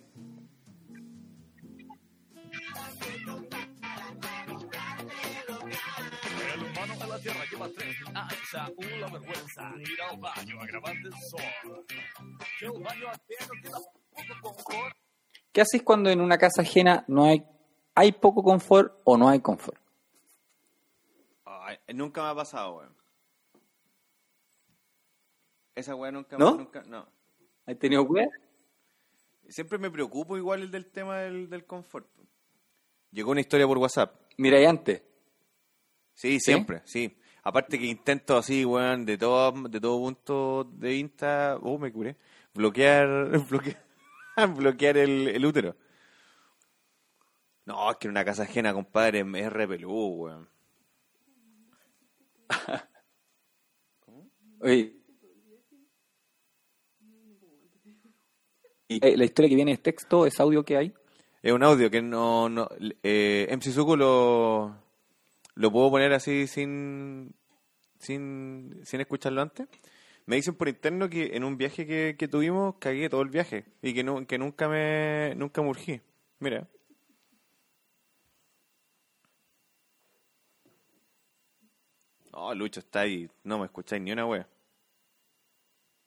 La 7.12 7.18
tierra 7.18 7.44
lleva 7.50 7.68
tres 7.68 7.96
hacha 8.14 8.72
una 8.76 9.06
vergüenza. 9.08 9.74
Ir 9.78 10.02
al 10.02 10.16
baño 10.18 10.60
a 10.60 10.66
grabar 10.66 10.96
del 10.96 11.12
sol. 11.12 11.84
Que 12.58 12.66
el 12.66 12.72
baño 12.72 13.08
ajeno 13.08 13.52
queda 13.62 13.78
poco 14.40 14.40
confort. 14.42 14.96
¿Qué 15.52 15.60
haces 15.60 15.82
cuando 15.82 16.08
en 16.08 16.22
una 16.22 16.38
casa 16.38 16.62
ajena 16.62 17.04
no 17.08 17.24
hay, 17.26 17.44
hay 17.94 18.12
poco 18.12 18.42
confort 18.42 18.98
o 19.04 19.18
no 19.18 19.28
hay 19.28 19.40
confort? 19.40 19.78
Ay, 21.44 21.78
nunca 21.94 22.22
me 22.22 22.28
ha 22.30 22.34
pasado, 22.34 22.76
weón. 22.76 22.96
Esa 25.74 25.94
weá 25.94 26.10
nunca, 26.10 26.38
¿No? 26.38 26.54
nunca, 26.56 26.82
no. 26.84 27.06
¿Has 27.66 27.78
tenido 27.78 28.02
wea? 28.04 28.28
Siempre 29.48 29.78
me 29.78 29.90
preocupo 29.90 30.38
igual 30.38 30.62
el 30.62 30.70
del 30.70 30.90
tema 30.90 31.18
del, 31.18 31.50
del 31.50 31.66
confort. 31.66 32.06
Llegó 33.10 33.32
una 33.32 33.40
historia 33.40 33.66
por 33.66 33.76
WhatsApp. 33.76 34.14
Mira, 34.38 34.58
y 34.58 34.64
antes. 34.64 35.02
Sí, 36.14 36.40
siempre, 36.40 36.82
sí. 36.84 37.16
Aparte 37.42 37.78
que 37.78 37.86
intento 37.86 38.36
así, 38.36 38.64
weón, 38.64 39.04
de 39.04 39.18
todo, 39.18 39.68
de 39.68 39.80
todo 39.80 39.98
punto 39.98 40.64
de 40.64 40.88
vista, 40.90 41.58
oh, 41.60 41.78
me 41.78 41.90
curé, 41.90 42.16
bloquear, 42.54 43.38
bloquear, 43.50 43.84
bloquear 44.54 44.96
el, 44.96 45.28
el 45.28 45.44
útero. 45.44 45.74
No, 47.64 47.90
es 47.90 47.96
que 47.96 48.06
en 48.08 48.12
una 48.12 48.24
casa 48.24 48.44
ajena, 48.44 48.72
compadre, 48.72 49.20
es 49.20 49.52
re 49.52 49.68
peludo, 49.68 50.06
weón. 50.06 50.48
Oye. 54.60 54.96
Y, 58.88 59.06
eh, 59.06 59.16
la 59.16 59.24
historia 59.24 59.48
que 59.48 59.54
viene 59.54 59.72
es 59.72 59.82
texto, 59.82 60.26
es 60.26 60.38
audio 60.38 60.64
que 60.64 60.76
hay. 60.76 60.92
Es 61.42 61.52
un 61.52 61.62
audio 61.62 61.90
que 61.90 62.02
no, 62.02 62.48
no 62.48 62.68
eh, 63.02 63.48
MC 63.50 63.72
Zuko 63.72 63.96
lo, 63.96 64.81
lo 65.54 65.70
puedo 65.72 65.90
poner 65.90 66.12
así 66.12 66.46
sin, 66.46 67.34
sin, 67.98 68.80
sin 68.84 69.00
escucharlo 69.00 69.42
antes. 69.42 69.68
Me 70.26 70.36
dicen 70.36 70.54
por 70.56 70.68
interno 70.68 71.08
que 71.10 71.36
en 71.36 71.44
un 71.44 71.56
viaje 71.58 71.86
que, 71.86 72.16
que 72.18 72.28
tuvimos 72.28 72.76
cagué 72.80 73.08
todo 73.10 73.22
el 73.22 73.30
viaje 73.30 73.66
y 73.82 73.94
que, 73.94 74.04
no, 74.04 74.26
que 74.26 74.38
nunca 74.38 74.68
me 74.68 75.34
nunca 75.36 75.62
me 75.62 75.68
urgí. 75.70 76.00
Mira. 76.40 76.68
No, 82.32 82.52
Lucho 82.54 82.80
está 82.80 83.00
ahí. 83.00 83.28
No 83.44 83.58
me 83.58 83.66
escucháis 83.66 84.02
ni 84.02 84.12
una 84.12 84.26
wea. 84.26 84.48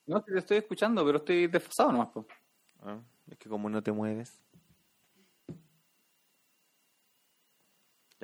No, 0.08 0.22
te 0.24 0.38
estoy 0.38 0.58
escuchando, 0.58 1.06
pero 1.06 1.18
estoy 1.20 1.48
desfasado 1.48 1.92
nomás. 1.92 2.10
po. 2.10 2.26
Ah, 2.82 3.02
Es 3.30 3.38
que 3.38 3.50
como 3.50 3.70
no 3.70 3.82
te 3.84 3.92
mueves. 3.92 4.45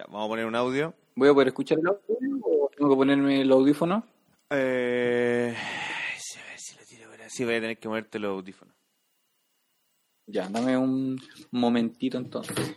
Ya, 0.01 0.07
vamos 0.07 0.25
a 0.25 0.29
poner 0.29 0.45
un 0.47 0.55
audio. 0.55 0.95
¿Voy 1.15 1.29
a 1.29 1.33
poder 1.33 1.49
escuchar 1.49 1.77
el 1.77 1.85
audio 1.85 2.01
o 2.43 2.71
tengo 2.75 2.89
que 2.89 2.95
ponerme 2.95 3.41
el 3.41 3.51
audífono? 3.51 4.03
Eh, 4.49 5.53
sí, 6.17 6.39
a 6.39 6.49
ver 6.49 6.59
si 6.59 6.75
lo 6.75 6.83
tiro 6.85 7.07
voy 7.45 7.55
a 7.55 7.61
tener 7.61 7.77
que 7.77 7.87
moverte 7.87 8.17
los 8.17 8.31
audífonos. 8.31 8.73
Ya, 10.25 10.49
dame 10.49 10.75
un 10.75 11.19
momentito 11.51 12.17
entonces. 12.17 12.75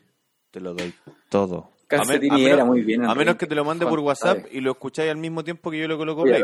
Te 0.50 0.60
lo 0.60 0.74
doy 0.74 0.92
todo. 1.30 1.70
Calcetín 1.86 2.30
a, 2.32 2.34
men- 2.36 2.44
a 2.44 2.46
era 2.48 2.56
menos, 2.56 2.68
muy 2.68 2.82
bien, 2.82 3.04
a 3.06 3.14
menos 3.14 3.36
que 3.36 3.46
te 3.46 3.54
lo 3.54 3.64
mande 3.64 3.86
por 3.86 4.00
WhatsApp 4.00 4.44
y 4.52 4.60
lo 4.60 4.72
escucháis 4.72 5.10
al 5.10 5.16
mismo 5.16 5.42
tiempo 5.42 5.70
que 5.70 5.78
yo 5.78 5.88
lo 5.88 5.96
coloco 5.96 6.24
play. 6.24 6.42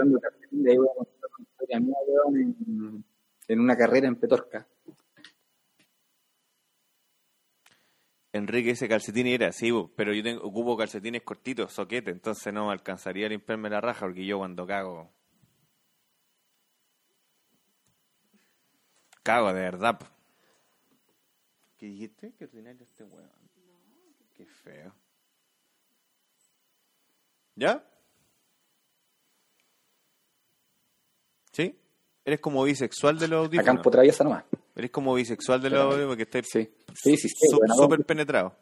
en 3.49 3.61
una 3.61 3.77
carrera 3.77 4.09
en 4.09 4.17
Petorca. 4.17 4.67
Enrique 8.33 8.71
ese 8.71 8.89
calcetín 8.89 9.27
era, 9.27 9.51
sí, 9.53 9.71
bo, 9.73 9.91
pero 9.97 10.13
yo 10.15 10.23
tengo, 10.23 10.43
ocupo 10.45 10.77
calcetines 10.77 11.23
cortitos, 11.23 11.73
soquete, 11.73 12.11
entonces 12.13 12.53
no 12.53 12.67
me 12.67 12.73
alcanzaría 12.73 13.27
a 13.27 13.29
limpiarme 13.31 13.69
la 13.71 13.81
raja 13.81 14.07
porque 14.07 14.25
yo 14.25 14.39
cuando 14.39 14.67
cago. 14.67 15.11
Cago 19.23 19.49
de 19.53 19.61
verdad. 19.61 19.99
po. 19.99 20.07
¿Qué 21.77 21.87
dijiste? 21.87 22.33
Qué 22.39 22.45
ordinario 22.45 22.85
este 22.85 23.05
weón. 23.05 23.31
Qué 24.35 24.47
feo. 24.47 24.95
¿Ya? 27.57 27.85
¿Sí? 31.53 31.77
Eres 32.25 32.41
como 32.41 32.63
bisexual 32.63 33.19
de 33.19 33.29
los 33.29 33.39
A 33.39 33.45
audífonos. 33.47 33.67
campo 33.67 33.91
traviesa 33.91 34.25
nomás. 34.25 34.45
Eres 34.77 34.91
como 34.91 35.15
bisexual 35.15 35.61
de 35.61 35.71
los 35.71 35.81
audífonos 35.81 36.09
porque 36.09 36.23
estás 36.23 36.47
Sí, 36.51 36.71
sí, 36.95 37.17
sí. 37.17 37.29
sí, 37.29 37.57
bueno, 37.57 37.75
súper 37.75 38.05
penetrado. 38.05 38.57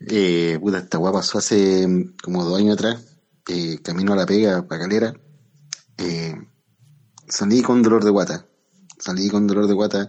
Eh, 0.00 0.58
puta, 0.60 0.78
esta 0.78 0.98
weá 0.98 1.12
pasó 1.12 1.38
hace 1.38 1.86
mm, 1.86 2.16
como 2.22 2.44
dos 2.44 2.58
años 2.58 2.74
atrás. 2.74 3.18
Eh, 3.48 3.78
camino 3.82 4.12
a 4.12 4.16
la 4.16 4.26
pega, 4.26 4.66
pa' 4.66 4.78
calera. 4.78 5.14
Eh, 5.98 6.34
salí 7.28 7.62
con 7.62 7.82
dolor 7.82 8.04
de 8.04 8.10
guata. 8.10 8.46
Salí 8.98 9.28
con 9.28 9.46
dolor 9.46 9.66
de 9.66 9.74
guata, 9.74 10.08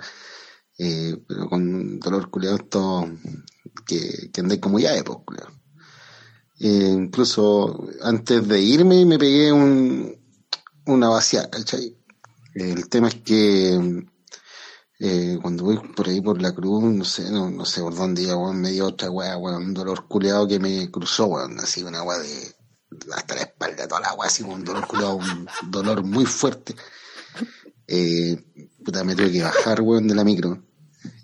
eh, 0.77 1.17
pero 1.27 1.49
con 1.49 1.99
dolor 1.99 2.29
culiado 2.29 2.55
esto 2.55 3.09
que, 3.85 4.29
que 4.31 4.41
andé 4.41 4.59
como 4.59 4.79
llave, 4.79 5.03
pues, 5.03 5.19
culiao. 5.25 5.49
Eh, 6.59 6.89
incluso 6.91 7.87
antes 8.01 8.47
de 8.47 8.59
irme 8.59 9.05
me 9.05 9.19
pegué 9.19 9.51
un, 9.51 10.17
una 10.85 11.09
vaciada, 11.09 11.49
¿cachai? 11.49 11.95
El 12.55 12.89
tema 12.89 13.09
es 13.09 13.15
que 13.15 14.05
eh, 14.99 15.37
cuando 15.41 15.65
voy 15.65 15.77
por 15.95 16.07
ahí 16.07 16.21
por 16.21 16.41
la 16.41 16.53
cruz, 16.53 16.83
no 16.83 17.05
sé, 17.05 17.29
no, 17.29 17.51
no 17.51 17.65
sé 17.65 17.81
por 17.81 17.93
dónde 17.95 18.23
iba, 18.23 18.53
me 18.53 18.71
dio 18.71 18.87
otra 18.87 19.11
weá, 19.11 19.37
weón, 19.37 19.67
un 19.67 19.73
dolor 19.73 20.07
culeado 20.07 20.47
que 20.47 20.59
me 20.59 20.89
cruzó, 20.89 21.37
así 21.37 21.83
una 21.83 22.01
weá 22.03 22.17
de 22.17 22.55
hasta 23.13 23.35
la 23.35 23.41
espalda, 23.41 23.87
toda 23.87 24.01
la 24.01 24.13
weá, 24.13 24.27
así 24.27 24.43
un 24.43 24.63
dolor 24.63 24.87
culeado, 24.87 25.17
un 25.17 25.47
dolor 25.69 26.03
muy 26.03 26.25
fuerte. 26.25 26.75
Eh, 27.87 28.43
puta, 28.83 29.03
me 29.03 29.15
tuve 29.15 29.31
que 29.31 29.43
bajar, 29.43 29.81
weón, 29.81 30.07
de 30.07 30.15
la 30.15 30.23
micro, 30.23 30.63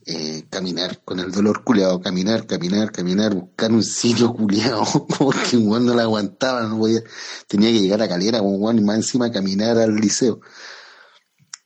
eh, 0.06 0.46
caminar 0.52 1.02
con 1.04 1.20
el 1.20 1.32
dolor 1.32 1.64
culeado, 1.64 2.00
caminar, 2.00 2.46
caminar, 2.46 2.92
caminar, 2.92 3.34
buscar 3.34 3.72
un 3.72 3.84
sitio 3.84 4.34
culeado, 4.34 4.86
porque 5.18 5.58
weón 5.58 5.86
no 5.88 5.96
la 5.96 6.04
aguantaba, 6.04 6.62
no 6.68 6.78
podía, 6.78 7.02
tenía 7.48 7.72
que 7.72 7.80
llegar 7.80 8.04
a 8.04 8.08
calera, 8.08 8.40
weón, 8.42 8.78
y 8.78 8.82
más 8.82 8.98
encima 8.98 9.32
caminar 9.32 9.80
al 9.80 9.96
liceo. 9.96 10.42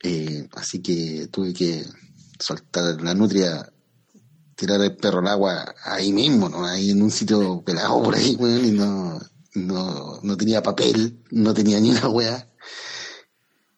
Eh, 0.02 0.48
así 0.54 0.80
que 0.80 1.28
tuve 1.30 1.52
que 1.52 1.84
soltar 2.38 3.00
la 3.02 3.14
nutria, 3.14 3.70
tirar 4.54 4.80
el 4.80 4.96
perro 4.96 5.18
al 5.20 5.28
agua 5.28 5.74
ahí 5.84 6.12
mismo, 6.12 6.48
¿no? 6.48 6.64
Ahí 6.64 6.90
en 6.90 7.02
un 7.02 7.10
sitio 7.10 7.62
pelado 7.62 8.02
por 8.02 8.14
ahí, 8.14 8.36
weón, 8.36 8.64
y 8.64 8.70
no, 8.72 9.18
no, 9.54 10.20
no 10.22 10.36
tenía 10.36 10.62
papel, 10.62 11.18
no 11.30 11.52
tenía 11.52 11.80
ni 11.80 11.90
una 11.90 12.08
weá. 12.08 12.48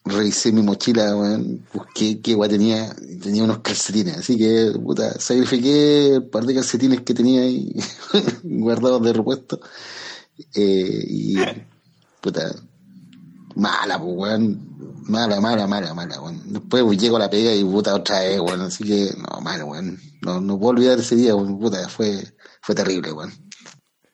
Revisé 0.05 0.53
mi 0.53 0.63
mochila, 0.63 1.17
weón, 1.17 1.67
busqué 1.73 2.21
qué 2.21 2.35
weá 2.35 2.49
tenía, 2.49 2.95
y 3.01 3.17
tenía 3.17 3.45
unos 3.45 3.61
calcetines, 3.61 4.19
así 4.19 4.37
que, 4.37 4.73
puta, 4.83 5.19
sacrifiqué 5.19 6.17
el 6.17 6.25
par 6.25 6.45
de 6.45 6.55
calcetines 6.55 7.03
que 7.03 7.15
tenía 7.15 7.43
ahí 7.43 7.75
guardados 8.43 9.03
de 9.03 9.13
repuesto, 9.13 9.61
eh, 10.55 11.05
y, 11.07 11.37
puta, 12.21 12.55
mala, 13.55 13.99
pues, 13.99 14.15
weón. 14.17 14.71
Mala, 15.11 15.41
mala, 15.41 15.67
mala, 15.67 15.93
mala, 15.93 16.21
weón. 16.21 16.41
Después 16.53 16.85
pues, 16.85 16.99
llego 16.99 17.17
a 17.17 17.21
la 17.21 17.29
pega 17.31 17.53
y 17.53 17.65
puta 17.65 17.95
otra 17.97 18.21
vez, 18.21 18.39
weón. 18.41 18.61
Así 18.61 18.85
que, 18.85 19.11
no, 19.19 19.41
mala, 19.41 19.65
weón. 19.65 19.99
No, 20.23 20.41
no 20.41 20.57
puedo 20.59 20.71
olvidar 20.71 20.99
ese 21.01 21.17
día, 21.17 21.35
weón. 21.35 21.59
Puta, 21.59 21.89
fue, 21.89 22.15
fue 22.63 22.75
terrible, 22.77 23.13
weón. 23.13 23.33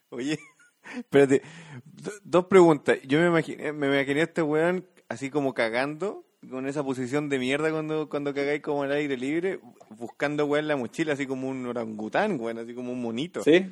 Oye, 0.09 0.39
espérate, 0.97 1.43
do- 1.85 2.13
dos 2.25 2.47
preguntas. 2.47 2.99
Yo 3.07 3.21
me 3.21 3.27
imaginé, 3.27 3.73
me 3.73 3.89
imaginé 3.89 4.21
a 4.21 4.25
este 4.25 4.41
weón 4.41 4.87
así 5.11 5.29
como 5.29 5.53
cagando, 5.53 6.25
con 6.51 6.67
esa 6.67 6.83
posición 6.83 7.29
de 7.29 7.39
mierda 7.39 7.71
cuando, 7.71 8.09
cuando 8.09 8.33
cagáis 8.33 8.63
como 8.63 8.83
al 8.85 8.93
aire 8.93 9.17
libre, 9.19 9.61
buscando 9.91 10.47
weón 10.47 10.65
en 10.65 10.69
la 10.69 10.77
mochila, 10.77 11.13
así 11.13 11.27
como 11.27 11.49
un 11.49 11.67
orangután, 11.67 12.41
weón, 12.41 12.59
así 12.59 12.75
como 12.75 12.93
un 12.93 13.03
monito. 13.03 13.43
Sí. 13.43 13.71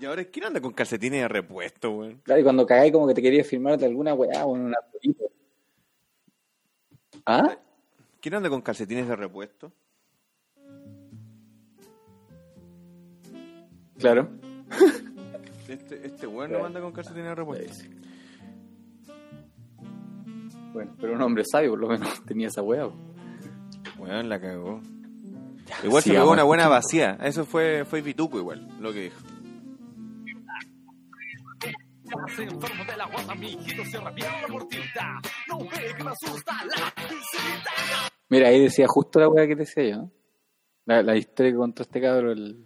Y 0.00 0.04
ahora, 0.04 0.24
¿quién 0.26 0.44
anda 0.46 0.60
con 0.60 0.72
calcetines 0.72 1.22
de 1.22 1.28
repuesto, 1.28 1.90
weón? 1.90 2.20
Claro, 2.22 2.40
y 2.40 2.44
cuando 2.44 2.64
cagáis 2.64 2.92
como 2.92 3.08
que 3.08 3.14
te 3.14 3.22
querías 3.22 3.48
firmar 3.48 3.76
de 3.78 3.86
alguna 3.86 4.14
weá 4.14 4.46
o 4.46 4.54
en 4.54 4.66
un 4.66 4.74
arbolito. 4.76 5.24
¿Ah? 7.30 7.58
¿Quién 8.22 8.36
anda 8.36 8.48
con 8.48 8.62
calcetines 8.62 9.06
de 9.06 9.14
repuesto? 9.14 9.70
Claro. 13.98 14.28
Este, 15.68 16.06
este 16.06 16.26
weón 16.26 16.50
no 16.50 16.64
anda 16.64 16.80
con 16.80 16.92
calcetines 16.92 17.26
de 17.28 17.34
repuesto. 17.34 17.84
Bueno, 20.72 20.94
pero 20.98 21.12
un 21.12 21.20
hombre 21.20 21.44
sabio 21.44 21.72
por 21.72 21.80
lo 21.80 21.88
menos 21.88 22.24
tenía 22.26 22.48
esa 22.48 22.62
weá. 22.62 22.86
po. 22.86 22.94
Weón, 23.98 24.30
la 24.30 24.40
cagó. 24.40 24.80
Igual 25.84 26.02
se 26.02 26.12
pegó 26.12 26.30
una 26.30 26.44
buena 26.44 26.68
vacía. 26.68 27.18
Eso 27.20 27.44
fue, 27.44 27.84
fue 27.84 28.00
pituco 28.00 28.38
igual, 28.38 28.66
lo 28.80 28.94
que 28.94 29.02
dijo. 29.02 29.20
Estás 32.08 32.38
enfermo 32.38 32.84
de 32.84 32.96
la 32.96 33.06
guata, 33.06 33.34
mijito, 33.34 33.84
cierra 33.84 34.10
bien 34.10 34.26
la 34.42 34.48
puertita. 34.48 35.20
No 35.48 35.58
ve 35.58 35.94
que 35.96 36.04
me 36.04 36.10
asusta 36.10 36.52
la 36.64 36.94
visita. 36.96 37.70
Mira, 38.28 38.48
ahí 38.48 38.60
decía 38.60 38.86
justo 38.88 39.20
la 39.20 39.28
weá 39.28 39.46
que 39.46 39.54
te 39.54 39.60
decía 39.60 39.84
yo. 39.84 39.96
¿no? 39.96 40.12
La, 40.86 41.02
la 41.02 41.16
historia 41.16 41.52
que 41.52 41.58
contó 41.58 41.82
este 41.82 42.00
cabro, 42.00 42.32
el... 42.32 42.64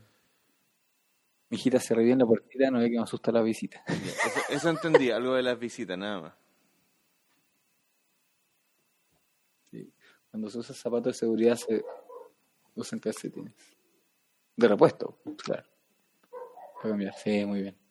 Mi 1.49 1.59
hijita 1.59 1.79
se 1.79 1.95
revió 1.95 2.15
en 2.15 2.21
la 2.21 2.27
puertita, 2.27 2.71
no 2.71 2.79
ve 2.79 2.91
que 2.91 2.97
me 2.97 3.03
asusta 3.03 3.31
la 3.31 3.43
visita. 3.43 3.85
Eso, 3.87 4.41
eso 4.49 4.71
entendí, 4.71 5.11
algo 5.11 5.35
de 5.35 5.43
las 5.43 5.59
visitas, 5.59 5.99
nada 5.99 6.21
más. 6.21 6.35
Sí. 9.71 9.93
Cuando 10.31 10.49
se 10.49 10.59
usa 10.59 10.75
zapatos 10.75 11.13
de 11.13 11.19
seguridad 11.19 11.57
se 11.57 11.85
usan 12.75 13.01
calcetines. 13.01 13.55
De 14.57 14.69
repuesto, 14.69 15.19
claro. 15.45 15.65
Para 16.77 16.91
cambiar, 16.91 17.15
sí, 17.15 17.45
muy 17.45 17.63
bien. 17.63 17.82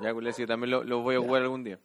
Ya, 0.00 0.14
culé, 0.14 0.32
sí, 0.32 0.46
también 0.46 0.70
lo, 0.70 0.84
lo 0.84 1.02
voy 1.02 1.16
a 1.16 1.20
jugar 1.20 1.42
algún 1.42 1.64
día. 1.64 1.80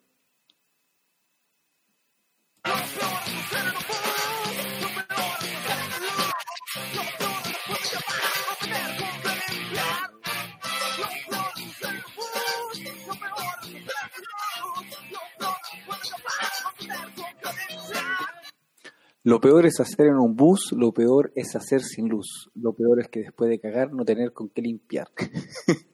Lo 19.25 19.39
peor 19.39 19.65
es 19.65 19.79
hacer 19.79 20.07
en 20.07 20.19
un 20.19 20.35
bus, 20.35 20.73
lo 20.73 20.93
peor 20.93 21.31
es 21.35 21.55
hacer 21.55 21.81
sin 21.81 22.09
luz. 22.09 22.51
Lo 22.53 22.73
peor 22.73 22.99
es 22.99 23.07
que 23.07 23.21
después 23.21 23.49
de 23.49 23.59
cagar 23.59 23.91
no 23.91 24.05
tener 24.05 24.33
con 24.33 24.49
qué 24.49 24.61
limpiar. 24.61 25.07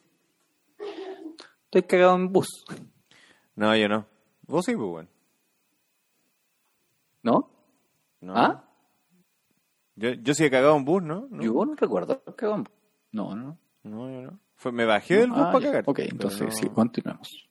Estoy 1.71 1.83
cagado 1.83 2.15
en 2.15 2.31
bus, 2.33 2.65
No, 3.55 3.75
yo 3.75 3.87
no. 3.87 4.07
Vos 4.47 4.65
sí, 4.65 4.75
pues, 4.75 4.87
bueno. 4.89 5.09
¿no? 7.21 7.51
No. 8.21 8.33
¿Ah? 8.35 8.63
Yo, 9.95 10.11
yo 10.13 10.33
sí 10.33 10.45
he 10.45 10.49
cagado 10.49 10.75
en 10.77 10.83
bus, 10.85 11.03
¿no? 11.03 11.27
No, 11.29 11.43
Yo 11.43 11.65
no 11.65 11.75
recuerdo 11.75 12.23
cagado 12.35 12.55
en 12.55 12.63
bus. 12.63 12.73
No, 13.11 13.35
no. 13.35 13.57
no, 13.83 14.09
yo 14.11 14.21
no. 14.31 14.39
Fue, 14.55 14.71
me 14.71 14.85
bajé 14.85 15.17
del 15.17 15.29
bus 15.29 15.39
Ah, 15.41 15.51
para 15.51 15.59
ya. 15.59 15.71
cagar. 15.71 15.83
Ok, 15.87 15.99
entonces 15.99 16.41
no- 16.41 16.51
sí, 16.51 16.69
continuamos. 16.69 17.47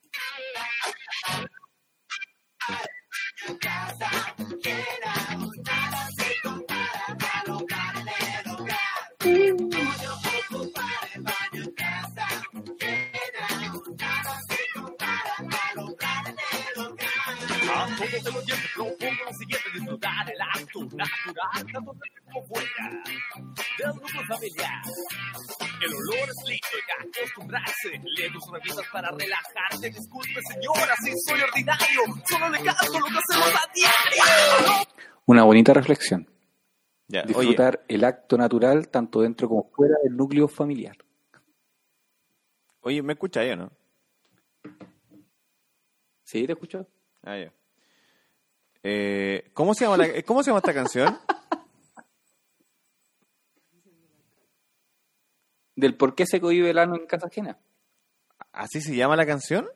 A 17.99 18.01
todos 18.01 18.23
de 18.23 18.31
los 18.31 18.45
dientes 18.45 18.71
propongo 18.73 19.25
lo 19.25 19.33
siguiente, 19.33 19.69
disfrutar 19.73 20.31
el 20.31 20.41
acto 20.41 20.79
natural, 20.95 21.65
tanto 21.73 21.93
dentro 21.93 22.23
como 22.31 22.47
fuera 22.47 23.03
del 23.77 23.87
núcleo 23.93 24.23
familiar. 24.25 24.81
El 25.81 25.93
olor 25.93 26.29
es 26.29 26.47
lindo 26.47 26.67
y 26.79 27.19
acostumbrarse, 27.19 27.89
lee 28.03 28.31
tus 28.31 28.51
revistas 28.51 28.85
para 28.93 29.11
relajarte. 29.11 29.89
Disculpe 29.89 30.41
señora, 30.43 30.95
si 31.03 31.11
soy 31.27 31.41
ordinario, 31.41 32.01
solo 32.29 32.49
le 32.49 32.63
canto 32.63 32.99
lo 32.99 33.05
que 33.05 33.19
hacemos 33.19 33.53
a 33.53 33.73
diario. 33.73 34.87
Una 35.25 35.43
bonita 35.43 35.73
reflexión. 35.73 36.29
Ya, 37.09 37.23
oye, 37.23 37.33
Disfrutar 37.33 37.83
el 37.89 38.05
acto 38.05 38.37
natural 38.37 38.87
tanto 38.87 39.19
dentro 39.21 39.49
como 39.49 39.69
fuera 39.71 39.95
del 40.03 40.15
núcleo 40.15 40.47
familiar. 40.47 40.95
oye, 42.79 43.01
¿me 43.01 43.11
escucha 43.13 43.43
yo, 43.43 43.57
no? 43.57 43.71
¿Sí? 46.23 46.45
¿Te 46.45 46.53
escucho? 46.53 46.87
Ah, 47.23 47.37
ya. 47.37 47.51
Eh, 48.83 49.49
¿cómo, 49.53 49.73
se 49.73 49.85
llama 49.85 49.97
la- 49.97 50.23
¿Cómo 50.23 50.41
se 50.43 50.49
llama 50.49 50.59
esta 50.59 50.73
canción? 50.73 51.17
¿Del 55.75 55.95
por 55.95 56.15
qué 56.15 56.25
se 56.25 56.41
cohibe 56.41 56.69
el 56.71 56.77
ano 56.77 56.95
en 56.95 57.05
casa 57.05 57.27
ajena? 57.27 57.57
¿Así 58.51 58.81
se 58.81 58.95
llama 58.95 59.15
la 59.15 59.25
canción? 59.25 59.67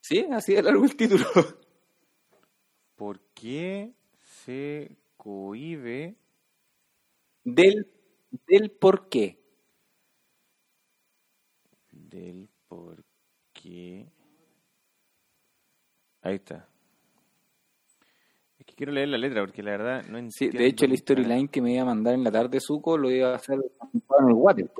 Sí, 0.00 0.26
así 0.32 0.54
de 0.54 0.62
largo 0.62 0.84
el 0.84 0.96
título. 0.96 1.26
¿Por 2.94 3.20
qué 3.34 3.92
se 4.44 4.96
cohibe? 5.16 6.16
Del, 7.44 7.90
del 8.46 8.70
por 8.70 9.08
qué. 9.08 9.40
Del 11.90 12.48
por 12.68 13.04
qué. 13.52 14.06
Ahí 16.22 16.36
está. 16.36 16.68
Es 18.58 18.66
que 18.66 18.74
quiero 18.74 18.92
leer 18.92 19.08
la 19.08 19.18
letra 19.18 19.40
porque 19.42 19.62
la 19.62 19.70
verdad 19.70 20.02
no 20.08 20.18
entiendo. 20.18 20.32
Sí, 20.32 20.48
de 20.50 20.66
hecho 20.66 20.84
el 20.84 20.96
storyline 20.96 21.48
que 21.48 21.62
me 21.62 21.72
iba 21.72 21.82
a 21.82 21.86
mandar 21.86 22.14
en 22.14 22.24
la 22.24 22.32
tarde 22.32 22.58
Zuko 22.60 22.98
lo 22.98 23.10
iba 23.10 23.32
a 23.32 23.36
hacer 23.36 23.58
en 23.92 24.28
el 24.28 24.34
water. 24.34 24.70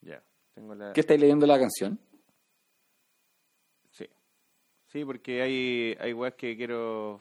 Ya, 0.00 0.22
tengo 0.54 0.74
la. 0.74 0.92
¿Qué 0.92 1.00
estáis 1.00 1.20
leyendo 1.20 1.46
la 1.46 1.58
canción? 1.60 1.98
Sí. 3.90 4.08
Sí, 4.86 5.04
porque 5.04 5.42
hay, 5.42 5.96
hay 6.00 6.12
weas 6.12 6.34
que 6.34 6.56
quiero. 6.56 7.20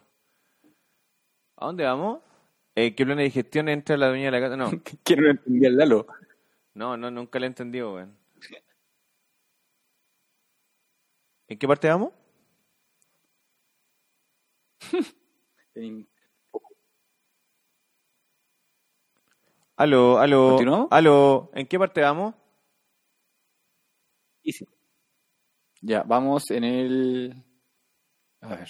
¿A 1.58 1.68
dónde 1.68 1.84
vamos? 1.84 2.22
Eh, 2.74 2.94
¿Qué 2.96 3.06
plana 3.06 3.22
de 3.22 3.26
digestión 3.26 3.70
entra 3.70 3.96
la 3.96 4.10
dueña 4.10 4.26
de 4.26 4.32
la 4.32 4.42
casa? 4.42 4.58
No, 4.58 4.70
entendía 5.06 5.70
el 5.70 5.78
Lalo. 5.78 6.08
No, 6.76 6.96
no, 6.98 7.10
nunca 7.10 7.40
la 7.40 7.46
he 7.46 7.48
entendido, 7.48 7.96
weón. 7.96 8.18
¿En 11.48 11.58
qué 11.58 11.68
parte 11.68 11.88
vamos? 11.88 12.14
Aló, 19.78 20.20
aló. 20.20 20.50
¿Continuamos? 20.52 20.88
Aló, 20.90 21.52
¿en 21.54 21.68
qué 21.68 21.78
parte 21.78 22.00
vamos? 22.00 22.34
Easy. 24.42 24.66
Ya, 25.82 26.04
vamos 26.04 26.50
en 26.50 26.64
el... 26.64 27.44
A 28.40 28.56
ver. 28.56 28.70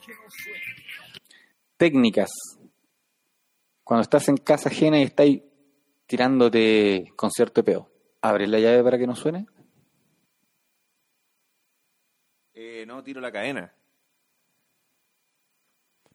Que 0.00 0.12
no 0.12 0.30
suene. 0.30 0.60
técnicas. 1.76 2.30
Cuando 3.84 4.02
estás 4.02 4.28
en 4.28 4.36
casa 4.36 4.68
ajena 4.68 4.98
y 4.98 5.04
estáis 5.04 5.42
tirándote 6.06 7.12
concierto 7.16 7.60
de 7.60 7.64
peo, 7.64 7.90
¿abres 8.22 8.48
la 8.48 8.58
llave 8.58 8.82
para 8.82 8.98
que 8.98 9.06
no 9.06 9.16
suene? 9.16 9.46
Eh, 12.54 12.84
no, 12.86 13.02
tiro 13.02 13.20
la 13.20 13.32
cadena. 13.32 13.72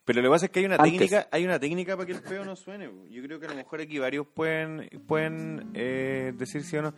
Pero 0.04 0.22
lo 0.22 0.28
que 0.28 0.32
pasa 0.32 0.46
es 0.46 0.52
que 0.52 0.60
hay 0.60 0.66
una 0.66 0.76
Antes. 0.76 0.92
técnica, 0.92 1.28
hay 1.32 1.44
una 1.44 1.58
técnica 1.58 1.96
para 1.96 2.06
que 2.06 2.12
el 2.12 2.22
peo 2.22 2.44
no 2.44 2.54
suene. 2.54 2.88
Yo 3.10 3.22
creo 3.24 3.40
que 3.40 3.46
a 3.46 3.50
lo 3.50 3.56
mejor 3.56 3.80
aquí 3.80 3.98
varios 3.98 4.24
pueden, 4.28 4.88
pueden 5.08 5.72
eh, 5.74 6.32
decir 6.36 6.62
sí 6.62 6.76
o 6.76 6.82
no. 6.82 6.94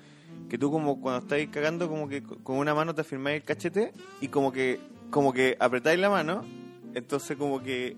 Que 0.50 0.58
tú 0.58 0.70
como 0.70 1.00
cuando 1.00 1.20
estáis 1.22 1.48
cagando, 1.48 1.88
como 1.88 2.06
que 2.06 2.22
con 2.22 2.58
una 2.58 2.74
mano 2.74 2.94
te 2.94 3.00
afirmáis 3.00 3.40
el 3.40 3.44
cachete 3.44 3.92
y 4.20 4.28
como 4.28 4.52
que, 4.52 4.78
como 5.10 5.32
que 5.32 5.56
apretáis 5.58 5.98
la 5.98 6.10
mano, 6.10 6.44
entonces 6.92 7.38
como 7.38 7.62
que 7.62 7.96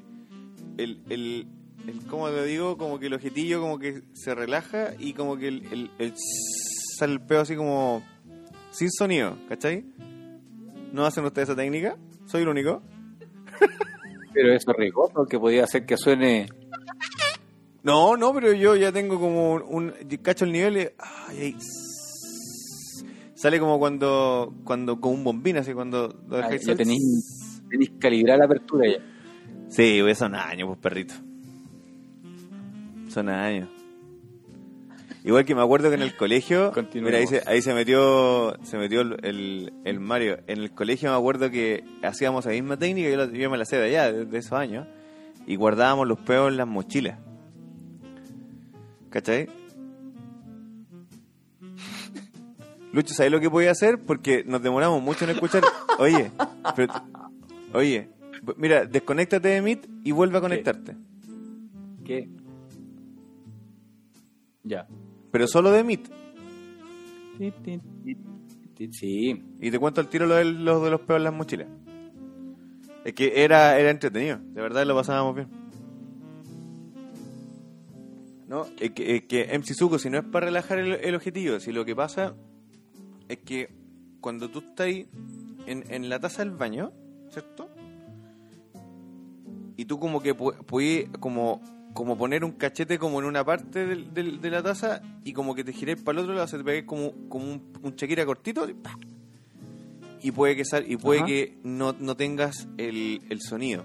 el, 0.79 1.03
el, 1.09 1.49
el 1.89 2.07
¿cómo 2.07 2.29
lo 2.29 2.45
digo? 2.45 2.79
Como 2.79 3.01
que 3.01 3.07
el 3.07 3.15
ojetillo 3.15 3.61
como 3.61 3.81
que 3.81 4.03
se 4.13 4.33
relaja 4.37 4.91
y 4.97 5.15
como 5.15 5.37
que 5.37 5.49
el, 5.49 5.67
el, 5.73 5.91
el 5.99 6.15
sale 7.01 7.15
el 7.15 7.21
peo 7.23 7.41
así 7.41 7.57
como 7.57 8.03
sin 8.71 8.91
sonido, 8.91 9.39
¿cachai? 9.49 9.87
¿No 10.93 11.07
hacen 11.07 11.25
ustedes 11.25 11.49
esa 11.49 11.57
técnica? 11.57 11.97
¿Soy 12.27 12.43
el 12.43 12.49
único? 12.49 12.83
Pero 14.35 14.53
eso 14.53 14.71
es 14.71 14.77
riesgoso, 14.77 15.25
que 15.25 15.39
podía 15.39 15.65
hacer 15.65 15.87
que 15.87 15.97
suene... 15.97 16.47
No, 17.83 18.19
no, 18.19 18.35
pero 18.35 18.53
yo 18.53 18.77
ya 18.77 18.93
tengo 18.93 19.19
como 19.19 19.55
un... 19.55 19.95
cacho 20.23 20.45
el 20.45 20.53
nivel 20.53 20.77
y... 20.77 20.81
ay, 20.99 21.39
ay, 21.41 21.57
sale 23.35 23.59
como 23.59 23.79
cuando... 23.79 24.55
cuando 24.65 25.01
con 25.01 25.15
un 25.15 25.25
bombín, 25.25 25.57
así 25.57 25.73
cuando... 25.73 26.09
lo 26.29 26.37
Ah, 26.37 26.43
dejáis 26.43 26.67
ya 26.67 26.77
tenéis, 26.77 27.63
tenéis 27.71 27.93
calibrar 27.99 28.39
la 28.39 28.45
apertura 28.45 28.87
ya. 28.87 28.99
Sí, 29.71 30.03
son 30.15 30.35
años, 30.35 30.69
pues, 30.69 30.79
perrito. 30.81 31.15
Son 33.09 33.31
años. 33.31 33.71
Igual 35.25 35.45
que 35.45 35.55
me 35.55 35.61
acuerdo 35.63 35.89
que 35.91 35.97
en 35.97 36.03
el 36.03 36.17
colegio, 36.17 36.73
mira, 37.05 37.19
ahí 37.19 37.27
se, 37.27 37.43
ahí 37.47 37.61
se 37.63 37.75
metió 37.75 38.55
se 38.65 38.79
metió 38.79 39.03
el, 39.03 39.17
el- 39.23 39.73
el 39.85 40.01
Mario. 40.01 40.39
En 40.47 40.59
el 40.61 40.71
colegio 40.73 41.11
me 41.11 41.17
acuerdo 41.17 41.51
que 41.51 41.85
hacíamos 42.03 42.47
la 42.47 42.53
misma 42.53 42.77
técnica, 42.79 43.11
yo, 43.11 43.17
la- 43.17 43.27
yo 43.31 43.51
me 43.51 43.59
la 43.59 43.65
sé 43.67 43.77
de 43.77 43.85
allá, 43.89 44.11
de, 44.13 44.25
de 44.25 44.39
esos 44.39 44.53
años, 44.53 44.87
y 45.47 45.57
guardábamos 45.57 46.09
los 46.09 46.19
peos 46.21 46.51
en 46.51 46.57
las 46.57 46.67
mochilas. 46.67 47.19
¿Cachai? 49.11 49.49
Lucho, 52.93 53.15
¿sabes 53.15 53.31
lo 53.31 53.41
que 53.41 53.51
podía 53.51 53.71
hacer? 53.71 53.99
Porque 53.99 54.43
nos 54.45 54.63
demoramos 54.63 55.03
mucho 55.03 55.25
en 55.25 55.31
escuchar. 55.33 55.63
Oye, 55.99 56.31
pero- 56.75 56.93
oye, 57.75 58.09
mira, 58.57 58.85
desconéctate 58.87 59.49
de 59.49 59.63
Meet 59.63 59.87
y 60.03 60.13
vuelve 60.13 60.39
a 60.39 60.41
conectarte. 60.41 60.97
¿Qué? 62.05 62.29
Ya. 64.65 64.89
Pero 65.31 65.47
solo 65.47 65.71
de 65.71 65.85
ti, 68.77 68.91
Sí. 68.93 69.43
Y 69.61 69.71
te 69.71 69.79
cuento 69.79 70.01
al 70.01 70.09
tiro 70.09 70.27
lo 70.27 70.35
de, 70.37 70.45
lo 70.45 70.83
de 70.83 70.91
los 70.91 71.01
peos 71.03 71.19
en 71.19 71.25
las 71.25 71.35
mochilas. 71.35 71.69
Es 73.05 73.13
que 73.15 73.45
era, 73.45 73.79
era 73.79 73.91
entretenido, 73.91 74.39
de 74.39 74.61
verdad 74.63 74.87
lo 74.87 74.95
pasábamos 74.95 75.35
bien. 75.35 75.49
No, 78.49 78.67
es 78.81 78.91
que, 78.91 79.17
es 79.17 79.25
que 79.27 79.57
MC 79.59 79.75
Zuko, 79.75 79.99
si 79.99 80.11
no 80.11 80.19
es 80.19 80.25
para 80.25 80.47
relajar 80.47 80.79
el, 80.79 80.95
el 80.95 81.15
objetivo, 81.15 81.61
si 81.61 81.71
lo 81.73 81.85
que 81.85 81.95
pasa 81.95 82.35
es 83.29 83.39
que 83.39 83.69
cuando 84.21 84.49
tú 84.51 84.59
estás 84.59 84.87
ahí 84.87 85.07
en, 85.67 85.85
en 85.89 86.09
la 86.09 86.19
taza 86.19 86.43
del 86.45 86.51
baño, 86.53 86.91
¿cierto? 87.31 87.69
Y 89.77 89.85
tú 89.85 89.99
como 90.01 90.21
que 90.21 90.37
pu- 90.37 90.57
puedes 90.65 91.09
como, 91.21 91.61
como 91.95 92.17
poner 92.17 92.45
un 92.45 92.53
cachete 92.53 92.99
como 92.99 93.21
en 93.21 93.27
una 93.27 93.45
parte 93.45 93.87
del- 93.87 94.15
del- 94.15 94.41
de 94.41 94.51
la 94.51 94.63
taza 94.63 95.03
y 95.25 95.33
como 95.33 95.55
que 95.55 95.65
te 95.65 95.73
gires 95.73 96.01
para 96.03 96.19
el 96.19 96.25
otro 96.25 96.35
lado, 96.35 96.47
se 96.47 96.59
te 96.59 96.65
pegue 96.65 96.87
como, 96.87 97.13
como 97.29 97.45
un, 97.53 97.73
un 97.83 97.95
Shakira 97.97 98.25
cortito 98.25 98.67
y, 100.23 100.31
puede 100.33 100.55
que 100.57 100.65
sal, 100.65 100.85
y 100.89 100.97
puede 100.97 101.21
Ajá. 101.21 101.27
que 101.27 101.59
no, 101.65 101.95
no 101.99 102.17
tengas 102.17 102.69
el, 102.79 103.21
el 103.31 103.41
sonido. 103.41 103.85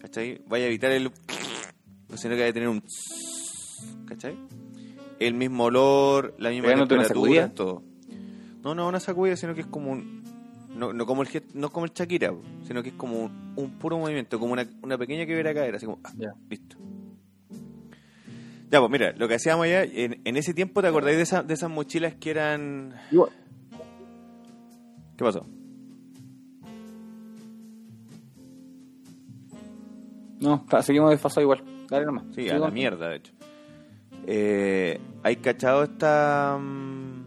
¿Cachai? 0.00 0.42
Vaya 0.48 0.64
a 0.64 0.68
evitar 0.68 0.90
el 0.92 1.10
sino 2.14 2.34
que 2.34 2.40
vaya 2.40 2.50
a 2.50 2.52
tener 2.52 2.68
un 2.68 2.82
¿cachai? 4.06 4.36
El 5.18 5.34
mismo 5.34 5.64
olor, 5.64 6.34
la 6.38 6.50
misma 6.50 6.68
una 6.74 6.86
temperatura, 6.86 7.48
todo. 7.54 7.82
No, 8.62 8.74
no 8.74 8.88
una 8.88 9.00
sacudida, 9.00 9.36
sino 9.36 9.54
que 9.54 9.62
es 9.62 9.66
como 9.66 9.92
un 9.92 10.22
no, 10.76 10.92
no 10.92 11.06
como 11.06 11.22
el 11.22 11.28
no 11.54 11.70
como 11.70 11.86
el 11.86 11.92
Shakira, 11.92 12.34
sino 12.66 12.82
que 12.82 12.90
es 12.90 12.94
como 12.96 13.18
un, 13.24 13.52
un 13.56 13.70
puro 13.78 13.98
movimiento, 13.98 14.38
como 14.38 14.52
una, 14.54 14.66
una 14.82 14.98
pequeña 14.98 15.24
quebrada 15.26 15.54
cadera, 15.54 15.76
así 15.76 15.86
como 15.86 16.00
ah, 16.04 16.12
Ya. 16.18 16.32
listo. 16.50 16.76
Ya, 18.72 18.80
pues 18.80 18.90
mira, 18.90 19.12
lo 19.18 19.28
que 19.28 19.34
hacíamos 19.34 19.66
allá, 19.66 19.84
en, 19.84 20.20
en 20.24 20.36
ese 20.38 20.54
tiempo, 20.54 20.80
¿te 20.82 20.88
acordáis 20.88 21.18
de, 21.18 21.22
esa- 21.24 21.42
de 21.42 21.52
esas 21.54 21.70
mochilas 21.70 22.14
que 22.14 22.30
eran... 22.30 22.94
Igual. 23.10 23.28
¿Qué 25.16 25.24
pasó? 25.24 25.46
No, 30.40 30.64
seguimos 30.82 31.10
desfasados 31.10 31.42
igual. 31.42 31.62
Dale 31.88 32.06
nomás. 32.06 32.24
Sí, 32.34 32.48
a 32.48 32.58
la 32.58 32.70
mierda, 32.70 33.08
de 33.10 33.16
hecho. 33.16 33.32
Eh, 34.26 34.98
¿Hay 35.22 35.36
cachado 35.36 35.82
esta...? 35.84 36.58
mm, 36.58 37.24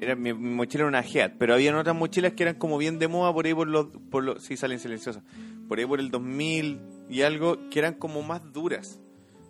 Era, 0.00 0.16
mi, 0.16 0.32
mi 0.32 0.54
mochila 0.54 0.84
era 0.84 0.88
una 0.88 1.02
Heat, 1.02 1.34
pero 1.38 1.52
había 1.54 1.76
otras 1.78 1.94
mochilas 1.94 2.32
que 2.32 2.44
eran 2.44 2.54
como 2.56 2.78
bien 2.78 2.98
de 2.98 3.08
moda 3.08 3.32
por 3.32 3.44
ahí 3.46 3.52
por 3.54 3.68
los... 3.68 3.88
Por 4.10 4.24
los 4.24 4.42
sí, 4.42 4.56
salen 4.56 4.78
silenciosas. 4.80 5.22
Por 5.68 5.78
ahí 5.78 5.84
por 5.86 6.00
el 6.00 6.10
2000 6.10 6.80
y 7.10 7.22
algo, 7.22 7.58
que 7.70 7.78
eran 7.78 7.92
como 7.94 8.22
más 8.22 8.40
duras. 8.52 8.98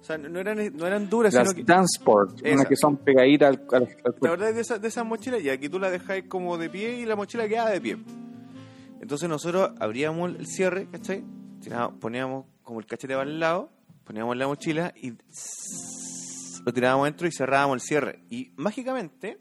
O 0.07 0.09
sea, 0.09 0.19
no 0.19 0.39
eran, 0.39 0.77
no 0.77 0.87
eran 0.87 1.11
duras, 1.11 1.35
Las 1.35 1.49
sino 1.49 1.57
que... 1.57 1.65
Danceport, 1.65 2.41
unas 2.47 2.67
que 2.69 2.77
son 2.77 2.97
pegaditas 2.99 3.49
al, 3.57 3.67
al, 3.73 3.83
al 3.83 3.89
¿Te 3.89 4.03
cuerpo. 4.03 4.27
acordás 4.29 4.55
de, 4.55 4.61
esa- 4.61 4.79
de 4.79 4.87
esas 4.87 5.05
mochilas? 5.05 5.43
Y 5.43 5.51
aquí 5.51 5.69
tú 5.69 5.81
la 5.81 5.91
dejáis 5.91 6.27
como 6.29 6.57
de 6.59 6.71
pie 6.71 7.01
y 7.01 7.07
la 7.07 7.17
mochila 7.17 7.49
queda 7.49 7.69
de 7.71 7.81
pie. 7.81 7.97
Entonces 9.01 9.29
nosotros 9.29 9.73
abríamos 9.81 10.31
el 10.37 10.47
cierre, 10.47 10.87
¿cachai? 10.93 11.25
Tirábamos- 11.61 11.99
poníamos 11.99 12.45
como 12.63 12.79
el 12.79 12.87
cachete 12.87 13.15
para 13.15 13.29
el 13.29 13.41
lado, 13.41 13.73
poníamos 14.05 14.37
la 14.37 14.47
mochila 14.47 14.95
y 14.95 15.11
lo 16.65 16.73
tirábamos 16.73 17.07
dentro 17.09 17.27
y 17.27 17.33
cerrábamos 17.33 17.75
el 17.75 17.81
cierre. 17.81 18.21
Y 18.31 18.53
mágicamente, 18.55 19.41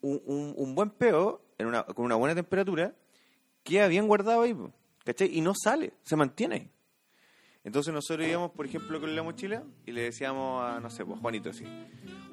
un, 0.00 0.22
un- 0.26 0.54
un 0.56 0.74
buen 0.76 0.90
peo, 0.90 1.42
en 1.58 1.66
una, 1.66 1.82
con 1.82 2.04
una 2.04 2.14
buena 2.14 2.36
temperatura, 2.36 2.94
queda 3.64 3.88
bien 3.88 4.06
guardado 4.06 4.42
ahí, 4.42 4.56
¿cachai? 5.04 5.36
Y 5.36 5.40
no 5.40 5.54
sale, 5.60 5.94
se 6.02 6.14
mantiene 6.14 6.54
ahí. 6.54 6.70
Entonces 7.62 7.92
nosotros 7.92 8.26
íbamos, 8.26 8.52
por 8.52 8.64
ejemplo, 8.66 8.98
con 9.00 9.14
la 9.14 9.22
mochila 9.22 9.62
y 9.86 9.92
le 9.92 10.02
decíamos 10.02 10.62
a, 10.64 10.80
no 10.80 10.88
sé, 10.88 11.04
pues 11.04 11.20
Juanito 11.20 11.50
así. 11.50 11.64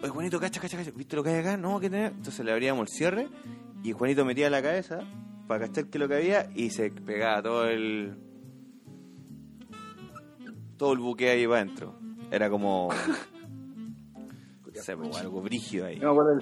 Oye, 0.01 0.09
Juanito, 0.09 0.39
cacha, 0.39 0.61
cacha, 0.61 0.77
cacha. 0.77 0.91
¿Viste 0.95 1.15
lo 1.17 1.23
que 1.23 1.31
hay 1.31 1.39
acá? 1.41 1.57
No, 1.57 1.79
¿qué 1.79 1.89
tenés? 1.89 2.11
Entonces 2.11 2.45
le 2.45 2.51
abríamos 2.53 2.83
el 2.83 2.87
cierre 2.95 3.27
y 3.83 3.91
Juanito 3.91 4.23
metía 4.23 4.49
la 4.49 4.61
cabeza 4.61 4.99
para 5.47 5.67
cachar 5.67 5.85
qué 5.87 5.97
es 5.97 5.99
lo 6.01 6.07
que 6.07 6.15
había 6.15 6.49
y 6.55 6.69
se 6.69 6.89
pegaba 6.91 7.41
todo 7.41 7.67
el... 7.67 8.15
Todo 10.77 10.93
el 10.93 10.99
buque 10.99 11.29
ahí 11.29 11.45
para 11.47 11.61
adentro. 11.61 11.99
Era 12.31 12.49
como... 12.49 12.89
no 14.15 14.81
sé, 14.83 14.95
pues, 14.95 15.17
algo 15.17 15.41
brígido 15.41 15.87
ahí. 15.87 15.95
Yo 15.99 16.13
me 16.13 16.21
acuerdo 16.21 16.39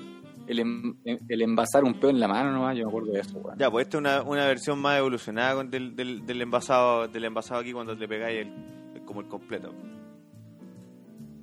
el, 0.47 0.59
el, 1.05 1.19
el 1.27 1.41
envasar 1.41 1.83
un 1.85 1.99
peo 1.99 2.09
en 2.09 2.19
la 2.19 2.27
mano 2.27 2.51
nomás, 2.51 2.75
yo 2.77 2.83
me 2.83 2.89
acuerdo 2.89 3.11
de 3.13 3.19
eso, 3.21 3.37
weón. 3.39 3.57
Ya, 3.57 3.71
pues 3.71 3.85
esta 3.87 3.97
es 3.97 4.01
una, 4.01 4.21
una 4.23 4.45
versión 4.45 4.77
más 4.79 4.99
evolucionada 4.99 5.63
del, 5.63 5.95
del, 5.95 6.25
del 6.25 6.41
envasado 6.41 7.07
del 7.07 7.23
envasado 7.23 7.61
aquí 7.61 7.71
cuando 7.71 7.95
le 7.95 8.07
pegáis 8.07 8.41
el- 8.41 8.74
como 9.15 9.21
el 9.21 9.27
completo. 9.29 9.73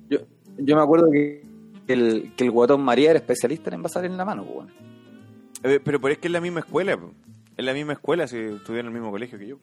Yo, 0.07 0.19
yo 0.57 0.75
me 0.75 0.81
acuerdo 0.83 1.09
que 1.09 1.43
el, 1.87 2.33
que 2.35 2.43
el 2.43 2.51
guatón 2.51 2.81
María 2.81 3.09
era 3.09 3.19
especialista 3.19 3.71
en 3.71 3.75
envasar 3.75 4.05
en 4.05 4.15
la 4.15 4.25
mano, 4.25 4.43
weón. 4.43 4.71
Eh, 5.63 5.79
pero, 5.83 5.99
pero 5.99 6.13
es 6.13 6.19
que 6.19 6.27
es 6.27 6.31
la 6.31 6.41
misma 6.41 6.59
escuela, 6.59 6.99
es 7.57 7.65
la 7.65 7.73
misma 7.73 7.93
escuela 7.93 8.27
si 8.27 8.37
estudió 8.37 8.81
en 8.81 8.85
el 8.87 8.91
mismo 8.91 9.09
colegio 9.09 9.39
que 9.39 9.47
yo. 9.47 9.57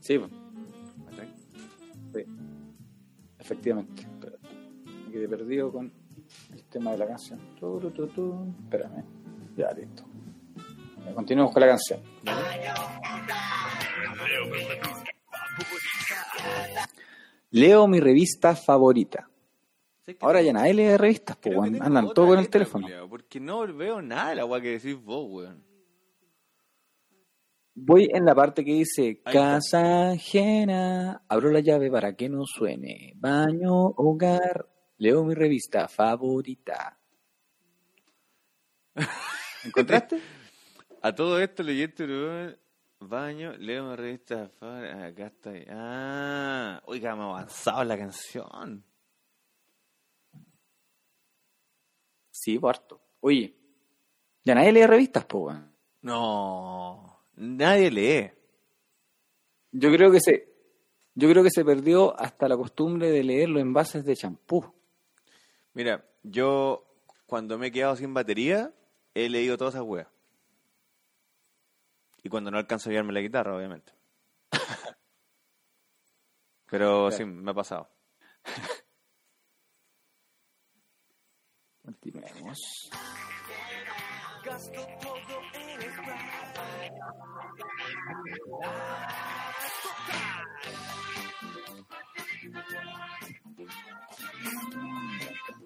Sí, 0.00 0.18
pues, 0.18 0.30
sí. 2.12 2.24
efectivamente. 3.38 4.06
Me 5.06 5.12
quedé 5.12 5.28
perdido 5.28 5.72
con 5.72 5.90
el 6.52 6.64
tema 6.64 6.92
de 6.92 6.98
la 6.98 7.06
canción. 7.06 7.40
Tu, 7.58 7.80
tu. 7.90 8.54
Espérame. 8.64 9.02
Ya, 9.56 9.72
listo. 9.72 10.04
Ya, 11.06 11.14
Continuemos 11.14 11.54
con 11.54 11.60
la 11.60 11.68
canción. 11.68 12.00
Leo 17.50 17.86
mi 17.86 18.00
revista 18.00 18.54
favorita. 18.54 19.28
Ahora 20.20 20.42
ya 20.42 20.52
nadie 20.52 20.74
lee 20.74 20.96
revistas, 20.96 21.36
pues, 21.36 21.56
weón. 21.56 21.80
Andan 21.82 22.12
todos 22.12 22.30
con 22.30 22.38
el 22.38 22.48
teléfono. 22.48 22.86
culiao, 22.86 23.08
Porque 23.08 23.40
no 23.40 23.66
veo 23.72 24.02
nada 24.02 24.30
de 24.30 24.36
la 24.36 24.44
weá 24.44 24.60
que 24.60 24.70
decís 24.78 24.96
vos, 24.96 25.26
weón. 25.28 25.64
Voy 27.74 28.10
en 28.12 28.24
la 28.24 28.34
parte 28.34 28.64
que 28.64 28.74
dice 28.74 29.22
casa 29.22 30.10
ajena, 30.10 31.22
abro 31.28 31.50
la 31.50 31.60
llave 31.60 31.90
para 31.90 32.14
que 32.14 32.28
no 32.28 32.44
suene, 32.44 33.14
baño, 33.16 33.72
hogar, 33.96 34.68
leo 34.98 35.24
mi 35.24 35.34
revista 35.34 35.88
favorita. 35.88 36.98
¿Encontraste? 39.64 40.20
A 41.00 41.14
todo 41.14 41.40
esto 41.40 41.62
leyendo 41.62 42.04
weón, 42.04 42.58
baño, 43.00 43.52
leo 43.58 43.84
una 43.84 43.96
revista 43.96 44.48
fa- 44.58 45.06
acá 45.06 45.26
está. 45.26 45.50
ahí. 45.50 45.64
Ah, 45.68 46.80
oiga, 46.86 47.14
me 47.16 47.22
ha 47.22 47.26
avanzado 47.26 47.84
la 47.84 47.96
canción. 47.98 48.84
Sí, 52.30 52.58
harto. 52.62 53.00
Oye, 53.20 53.54
ya 54.44 54.54
nadie 54.54 54.72
lee 54.72 54.86
revistas, 54.86 55.26
weón. 55.32 55.70
No, 56.02 57.22
nadie 57.34 57.90
lee. 57.90 58.30
Yo 59.72 59.90
creo 59.92 60.10
que 60.10 60.20
se, 60.20 60.48
yo 61.14 61.28
creo 61.28 61.42
que 61.42 61.50
se 61.50 61.64
perdió 61.64 62.18
hasta 62.18 62.48
la 62.48 62.56
costumbre 62.56 63.10
de 63.10 63.22
leer 63.22 63.48
los 63.50 63.60
envases 63.60 64.04
de 64.04 64.16
champú. 64.16 64.64
Mira, 65.74 66.04
yo 66.22 66.86
cuando 67.26 67.58
me 67.58 67.68
he 67.68 67.72
quedado 67.72 67.94
sin 67.96 68.14
batería, 68.14 68.72
he 69.14 69.28
leído 69.28 69.56
todas 69.58 69.74
esas 69.74 69.86
weas. 69.86 70.08
Y 72.22 72.28
cuando 72.28 72.50
no 72.50 72.58
alcanzo 72.58 72.88
a 72.88 72.92
llevarme 72.92 73.12
la 73.12 73.20
guitarra, 73.20 73.56
obviamente. 73.56 73.92
Pero 76.66 77.10
sí, 77.10 77.24
me 77.24 77.50
ha 77.50 77.54
pasado. 77.54 77.88
Continuemos. 81.82 82.90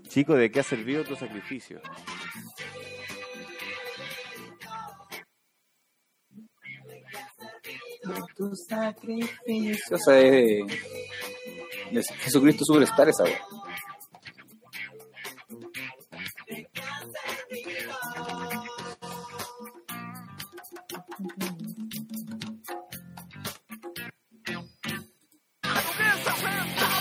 Chico, 0.09 0.34
¿de 0.34 0.50
qué 0.50 0.61
ha 0.61 0.62
servido 0.62 1.05
tu 1.05 1.16
sacrificio? 1.16 1.80
tu 8.36 8.54
sacrificio. 8.56 9.96
O 9.96 9.98
sea, 9.98 10.18
es 10.20 10.30
de, 10.30 10.66
de 11.92 12.02
Jesucristo 12.18 12.64
Superstar 12.64 13.08
esa 13.08 13.24
vez. 13.24 13.38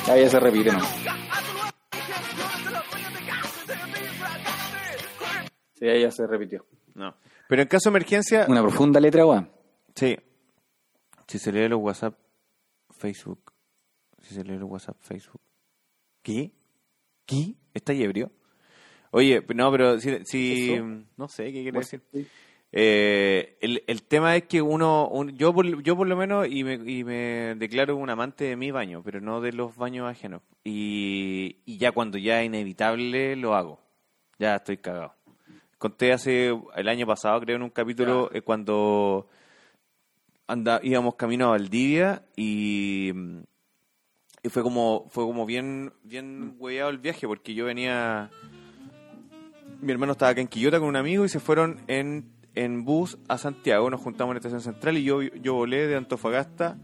Ahí 0.07 0.21
ya 0.21 0.29
se 0.29 0.39
repite, 0.39 0.71
¿no? 0.71 0.79
Sí, 5.75 5.87
ahí 5.87 6.01
ya 6.01 6.11
se 6.11 6.27
repitió. 6.27 6.65
No. 6.93 7.15
Pero 7.47 7.61
en 7.61 7.67
caso 7.67 7.89
de 7.89 7.97
emergencia. 7.97 8.45
Una 8.47 8.61
profunda 8.61 8.99
letra, 8.99 9.23
guau. 9.23 9.47
Sí, 9.95 10.17
si 11.27 11.39
se 11.39 11.51
lee 11.51 11.67
los 11.67 11.79
WhatsApp, 11.79 12.17
Facebook. 12.91 13.53
Si 14.19 14.33
se 14.33 14.43
lee 14.43 14.57
los 14.57 14.69
WhatsApp, 14.69 14.97
Facebook. 14.99 15.41
¿Qué? 16.21 16.51
¿Qué? 17.25 17.55
¿Está 17.73 17.93
ebrio? 17.93 18.31
Oye, 19.11 19.43
no, 19.55 19.71
pero 19.71 19.99
si, 19.99 20.25
si- 20.25 20.73
¿Eso? 20.73 21.05
no 21.17 21.27
sé 21.27 21.45
qué 21.51 21.61
quiere 21.63 21.79
decir. 21.79 22.01
Eh, 22.71 23.57
el, 23.61 23.83
el 23.85 24.01
tema 24.03 24.35
es 24.35 24.43
que 24.45 24.59
uno, 24.61 25.07
un- 25.09 25.37
yo, 25.37 25.53
por, 25.53 25.83
yo 25.83 25.95
por 25.95 26.07
lo 26.07 26.17
menos, 26.17 26.47
y 26.49 26.63
me, 26.63 26.73
y 26.73 27.03
me 27.03 27.53
declaro 27.55 27.95
un 27.95 28.09
amante 28.09 28.45
de 28.45 28.55
mi 28.55 28.71
baño, 28.71 29.03
pero 29.03 29.21
no 29.21 29.41
de 29.41 29.51
los 29.53 29.75
baños 29.77 30.09
ajenos. 30.09 30.41
Y, 30.63 31.57
y 31.65 31.77
ya 31.77 31.91
cuando 31.91 32.17
ya 32.17 32.41
es 32.41 32.47
inevitable, 32.47 33.35
lo 33.35 33.53
hago. 33.53 33.79
Ya 34.39 34.55
estoy 34.55 34.77
cagado. 34.77 35.13
Conté 35.77 36.13
hace 36.13 36.51
el 36.75 36.87
año 36.87 37.05
pasado, 37.05 37.39
creo, 37.41 37.57
en 37.57 37.61
un 37.63 37.69
capítulo, 37.69 38.31
eh, 38.33 38.41
cuando 38.41 39.27
anda, 40.47 40.79
íbamos 40.83 41.15
camino 41.15 41.47
a 41.47 41.49
Valdivia 41.51 42.23
y, 42.35 43.11
y 44.41 44.49
fue 44.49 44.63
como 44.63 45.05
fue 45.09 45.23
como 45.23 45.45
bien 45.45 45.93
bien 46.03 46.57
el 46.61 46.97
viaje 46.97 47.27
porque 47.27 47.53
yo 47.53 47.65
venía 47.65 48.29
mi 49.81 49.91
hermano 49.91 50.13
estaba 50.13 50.31
acá 50.31 50.41
en 50.41 50.47
Quillota 50.47 50.79
con 50.79 50.89
un 50.89 50.95
amigo 50.95 51.25
y 51.25 51.29
se 51.29 51.39
fueron 51.39 51.81
en, 51.87 52.31
en 52.55 52.85
bus 52.85 53.17
a 53.27 53.37
Santiago, 53.37 53.89
nos 53.89 54.01
juntamos 54.01 54.31
en 54.31 54.35
la 54.35 54.39
estación 54.39 54.61
central 54.61 54.97
y 54.97 55.03
yo, 55.03 55.21
yo 55.21 55.53
volé 55.53 55.87
de 55.87 55.95
Antofagasta 55.95 56.77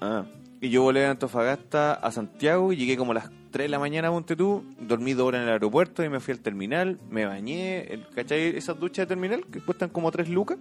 ah, 0.00 0.26
y 0.60 0.70
yo 0.70 0.82
volé 0.82 1.00
de 1.00 1.06
Antofagasta 1.06 1.94
a 1.94 2.12
Santiago 2.12 2.72
y 2.72 2.76
llegué 2.76 2.96
como 2.96 3.12
a 3.12 3.14
las 3.14 3.30
3 3.50 3.66
de 3.66 3.68
la 3.68 3.78
mañana, 3.78 4.10
ponte 4.10 4.34
tú, 4.34 4.64
dormí 4.80 5.12
dos 5.12 5.28
horas 5.28 5.42
en 5.42 5.46
el 5.46 5.52
aeropuerto 5.52 6.02
y 6.02 6.08
me 6.08 6.18
fui 6.18 6.32
al 6.32 6.40
terminal, 6.40 6.98
me 7.08 7.24
bañé, 7.24 7.82
el, 7.92 8.08
¿cachai? 8.08 8.56
Esas 8.56 8.80
duchas 8.80 9.04
de 9.04 9.06
terminal 9.06 9.46
que 9.46 9.60
cuestan 9.60 9.90
como 9.90 10.10
3 10.10 10.28
lucas. 10.28 10.58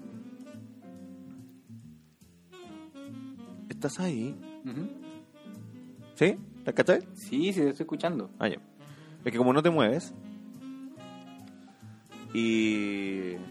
¿Estás 3.85 3.99
ahí? 3.99 4.33
¿Sí? 6.15 6.37
¿La 6.63 6.71
cachai? 6.71 7.01
Sí, 7.15 7.51
sí, 7.51 7.59
te 7.59 7.67
estoy 7.67 7.83
escuchando. 7.83 8.29
Ah, 8.39 8.47
ya. 8.47 8.55
Es 9.25 9.29
que 9.33 9.37
como 9.37 9.51
no 9.51 9.61
te 9.61 9.69
mueves. 9.69 10.13
Y. 12.33 13.33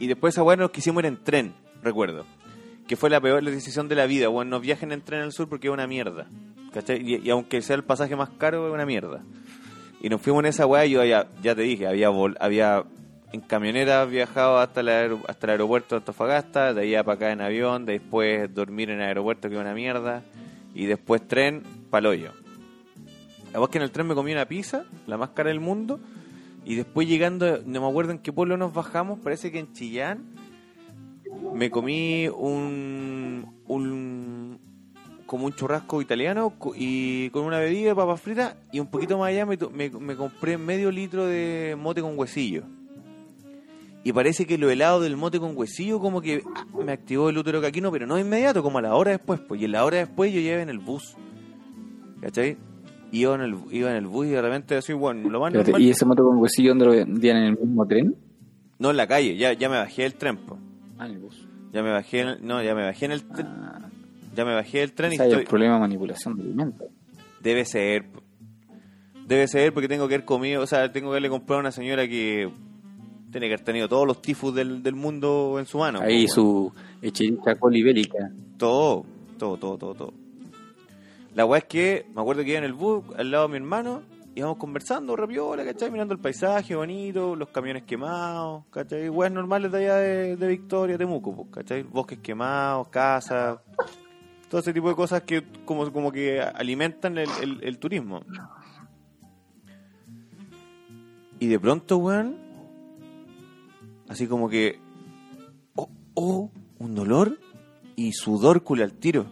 Y 0.00 0.06
después 0.06 0.32
esa 0.32 0.44
weá 0.44 0.54
nos 0.56 0.70
quisimos 0.70 1.02
ir 1.02 1.06
en 1.06 1.16
tren, 1.24 1.52
recuerdo. 1.82 2.24
Que 2.86 2.94
fue 2.94 3.10
la 3.10 3.20
peor 3.20 3.42
decisión 3.44 3.88
de 3.88 3.96
la 3.96 4.06
vida. 4.06 4.28
Bueno, 4.28 4.52
no 4.52 4.60
viajen 4.60 4.92
en 4.92 5.00
tren 5.02 5.22
al 5.22 5.32
sur 5.32 5.48
porque 5.48 5.66
es 5.66 5.74
una 5.74 5.88
mierda. 5.88 6.28
¿Cachai? 6.72 7.02
Y, 7.04 7.16
y 7.26 7.30
aunque 7.30 7.60
sea 7.62 7.74
el 7.74 7.82
pasaje 7.82 8.14
más 8.14 8.28
caro, 8.38 8.68
es 8.68 8.72
una 8.72 8.86
mierda. 8.86 9.24
Y 10.00 10.08
nos 10.08 10.20
fuimos 10.22 10.44
en 10.44 10.46
esa 10.50 10.64
weá 10.64 10.86
y 10.86 10.90
yo 10.92 11.04
ya, 11.04 11.26
ya 11.42 11.56
te 11.56 11.62
dije, 11.62 11.88
había 11.88 12.10
vol- 12.10 12.36
había 12.38 12.84
en 13.32 13.40
camioneta 13.42 14.04
viajado 14.06 14.58
hasta 14.58 14.80
el, 14.80 14.88
aer- 14.88 15.24
hasta 15.28 15.46
el 15.46 15.50
aeropuerto 15.50 15.94
de 15.94 15.98
Antofagasta, 16.00 16.72
de 16.72 16.82
allá 16.82 17.04
para 17.04 17.16
acá 17.16 17.32
en 17.32 17.40
avión, 17.40 17.84
después 17.84 18.52
dormir 18.54 18.90
en 18.90 19.00
el 19.00 19.08
aeropuerto 19.08 19.48
que 19.48 19.54
es 19.56 19.60
una 19.60 19.74
mierda, 19.74 20.22
y 20.74 20.86
después 20.86 21.26
tren, 21.28 21.62
paloyo. 21.90 22.32
La 23.46 23.60
verdad 23.60 23.64
es 23.64 23.68
que 23.70 23.78
en 23.78 23.84
el 23.84 23.90
tren 23.90 24.06
me 24.06 24.14
comí 24.14 24.32
una 24.32 24.46
pizza, 24.46 24.84
la 25.06 25.16
más 25.16 25.30
cara 25.30 25.48
del 25.50 25.60
mundo, 25.60 26.00
y 26.64 26.74
después 26.74 27.08
llegando, 27.08 27.60
no 27.66 27.80
me 27.80 27.88
acuerdo 27.88 28.12
en 28.12 28.18
qué 28.18 28.32
pueblo 28.32 28.56
nos 28.56 28.72
bajamos, 28.72 29.18
parece 29.20 29.50
que 29.52 29.58
en 29.58 29.72
Chillán, 29.72 30.24
me 31.54 31.70
comí 31.70 32.28
un, 32.28 33.54
un 33.66 34.58
como 35.26 35.44
un 35.44 35.52
churrasco 35.52 36.00
italiano 36.00 36.54
y 36.76 37.28
con 37.30 37.44
una 37.44 37.58
bebida, 37.58 37.94
papas 37.94 38.20
fritas, 38.20 38.56
y 38.72 38.80
un 38.80 38.86
poquito 38.86 39.18
más 39.18 39.28
allá 39.28 39.44
me, 39.44 39.58
me 39.90 40.16
compré 40.16 40.56
medio 40.56 40.90
litro 40.90 41.26
de 41.26 41.76
mote 41.78 42.00
con 42.00 42.18
huesillo. 42.18 42.64
Y 44.08 44.12
parece 44.14 44.46
que 44.46 44.56
lo 44.56 44.70
helado 44.70 45.02
del 45.02 45.18
mote 45.18 45.38
con 45.38 45.54
huesillo 45.54 46.00
como 46.00 46.22
que 46.22 46.42
ah, 46.54 46.64
me 46.82 46.92
activó 46.92 47.28
el 47.28 47.36
útero 47.36 47.60
caquino, 47.60 47.92
pero 47.92 48.06
no 48.06 48.18
inmediato, 48.18 48.62
como 48.62 48.78
a 48.78 48.80
la 48.80 48.94
hora 48.94 49.10
después. 49.10 49.38
Pues, 49.46 49.60
y 49.60 49.66
en 49.66 49.72
la 49.72 49.84
hora 49.84 49.98
después 49.98 50.32
yo 50.32 50.40
llevé 50.40 50.62
en 50.62 50.70
el 50.70 50.78
bus. 50.78 51.14
¿Cachai? 52.22 52.56
Iba 53.12 53.34
en 53.34 53.42
el, 53.42 53.56
iba 53.70 53.90
en 53.90 53.96
el 53.96 54.06
bus 54.06 54.26
y 54.28 54.30
de 54.30 54.40
repente 54.40 54.76
así, 54.76 54.94
bueno, 54.94 55.28
lo 55.28 55.38
normal. 55.50 55.62
¿Y 55.78 55.90
ese 55.90 56.06
moto 56.06 56.24
con 56.24 56.38
huesillo 56.38 56.70
dónde 56.70 56.84
lo 56.86 56.90
vendían 56.92 57.36
en 57.36 57.42
el 57.48 57.58
mismo 57.58 57.86
tren? 57.86 58.16
No 58.78 58.90
en 58.90 58.96
la 58.96 59.06
calle, 59.06 59.36
ya, 59.36 59.52
ya 59.52 59.68
me 59.68 59.76
bajé 59.76 60.02
del 60.04 60.14
tren, 60.14 60.38
po. 60.38 60.56
Ah, 60.96 61.04
en 61.04 61.12
el 61.12 61.18
bus. 61.18 61.46
Ya 61.74 61.82
me 61.82 61.90
bajé, 61.92 62.20
en 62.20 62.28
el- 62.28 62.46
no, 62.46 62.62
ya 62.62 62.74
me 62.74 62.84
bajé 62.84 63.04
en 63.04 63.12
el 63.12 63.22
tren, 63.24 63.46
Ah, 63.46 63.90
ya 64.34 64.44
me 64.46 64.54
bajé 64.54 64.78
del 64.78 64.92
tren 64.94 65.12
y 65.12 65.16
ese 65.16 65.26
es 65.28 65.34
el 65.34 65.44
problema 65.44 65.74
de 65.74 65.80
manipulación 65.80 66.34
de 66.34 66.44
alimentos. 66.44 66.88
Debe 67.42 67.66
ser. 67.66 68.06
Debe 69.26 69.46
ser 69.48 69.74
porque 69.74 69.86
tengo 69.88 70.08
que 70.08 70.14
haber 70.14 70.24
comido, 70.24 70.62
o 70.62 70.66
sea, 70.66 70.90
tengo 70.92 71.08
que 71.08 71.12
haberle 71.12 71.28
comprado 71.28 71.58
a 71.58 71.60
una 71.60 71.72
señora 71.72 72.08
que 72.08 72.50
tiene 73.30 73.46
que 73.48 73.54
haber 73.54 73.64
tenido 73.64 73.88
todos 73.88 74.06
los 74.06 74.22
tifus 74.22 74.54
del, 74.54 74.82
del 74.82 74.94
mundo 74.94 75.56
en 75.58 75.66
su 75.66 75.78
mano. 75.78 76.00
Ahí 76.00 76.26
po, 76.26 76.32
su 76.32 76.72
hecherita 77.02 77.54
colibérica. 77.56 78.30
Todo, 78.56 79.04
todo, 79.38 79.56
todo, 79.56 79.78
todo, 79.78 79.94
todo. 79.94 80.14
La 81.34 81.44
weá 81.44 81.58
es 81.58 81.64
que 81.66 82.06
me 82.14 82.20
acuerdo 82.20 82.42
que 82.42 82.50
iba 82.50 82.58
en 82.58 82.64
el 82.64 82.72
bus 82.72 83.04
al 83.16 83.30
lado 83.30 83.44
de 83.46 83.50
mi 83.52 83.56
hermano, 83.56 84.02
íbamos 84.34 84.56
conversando, 84.56 85.14
rapiola, 85.14 85.64
¿cachai? 85.64 85.90
Mirando 85.90 86.14
el 86.14 86.20
paisaje 86.20 86.74
bonito, 86.74 87.36
los 87.36 87.48
camiones 87.50 87.82
quemados, 87.84 88.64
¿cachai? 88.70 89.08
Weas 89.08 89.32
normales 89.32 89.70
de 89.70 89.78
allá 89.78 89.96
de, 89.96 90.36
de 90.36 90.46
Victoria, 90.48 90.96
Temuco, 90.98 91.34
pues, 91.36 91.48
¿cachai? 91.52 91.82
Bosques 91.84 92.18
quemados, 92.20 92.88
casas, 92.88 93.58
todo 94.48 94.60
ese 94.60 94.72
tipo 94.72 94.88
de 94.88 94.94
cosas 94.96 95.22
que 95.22 95.44
como, 95.64 95.92
como 95.92 96.10
que 96.10 96.40
alimentan 96.40 97.18
el, 97.18 97.28
el- 97.42 97.62
el 97.62 97.78
turismo. 97.78 98.22
Y 101.38 101.46
de 101.46 101.60
pronto, 101.60 101.98
weón, 101.98 102.36
así 104.08 104.26
como 104.26 104.48
que, 104.48 104.80
oh, 105.74 105.88
oh, 106.14 106.50
un 106.78 106.94
dolor 106.94 107.38
y 107.96 108.12
sudor 108.12 108.62
culo 108.62 108.84
al 108.84 108.92
tiro. 108.92 109.26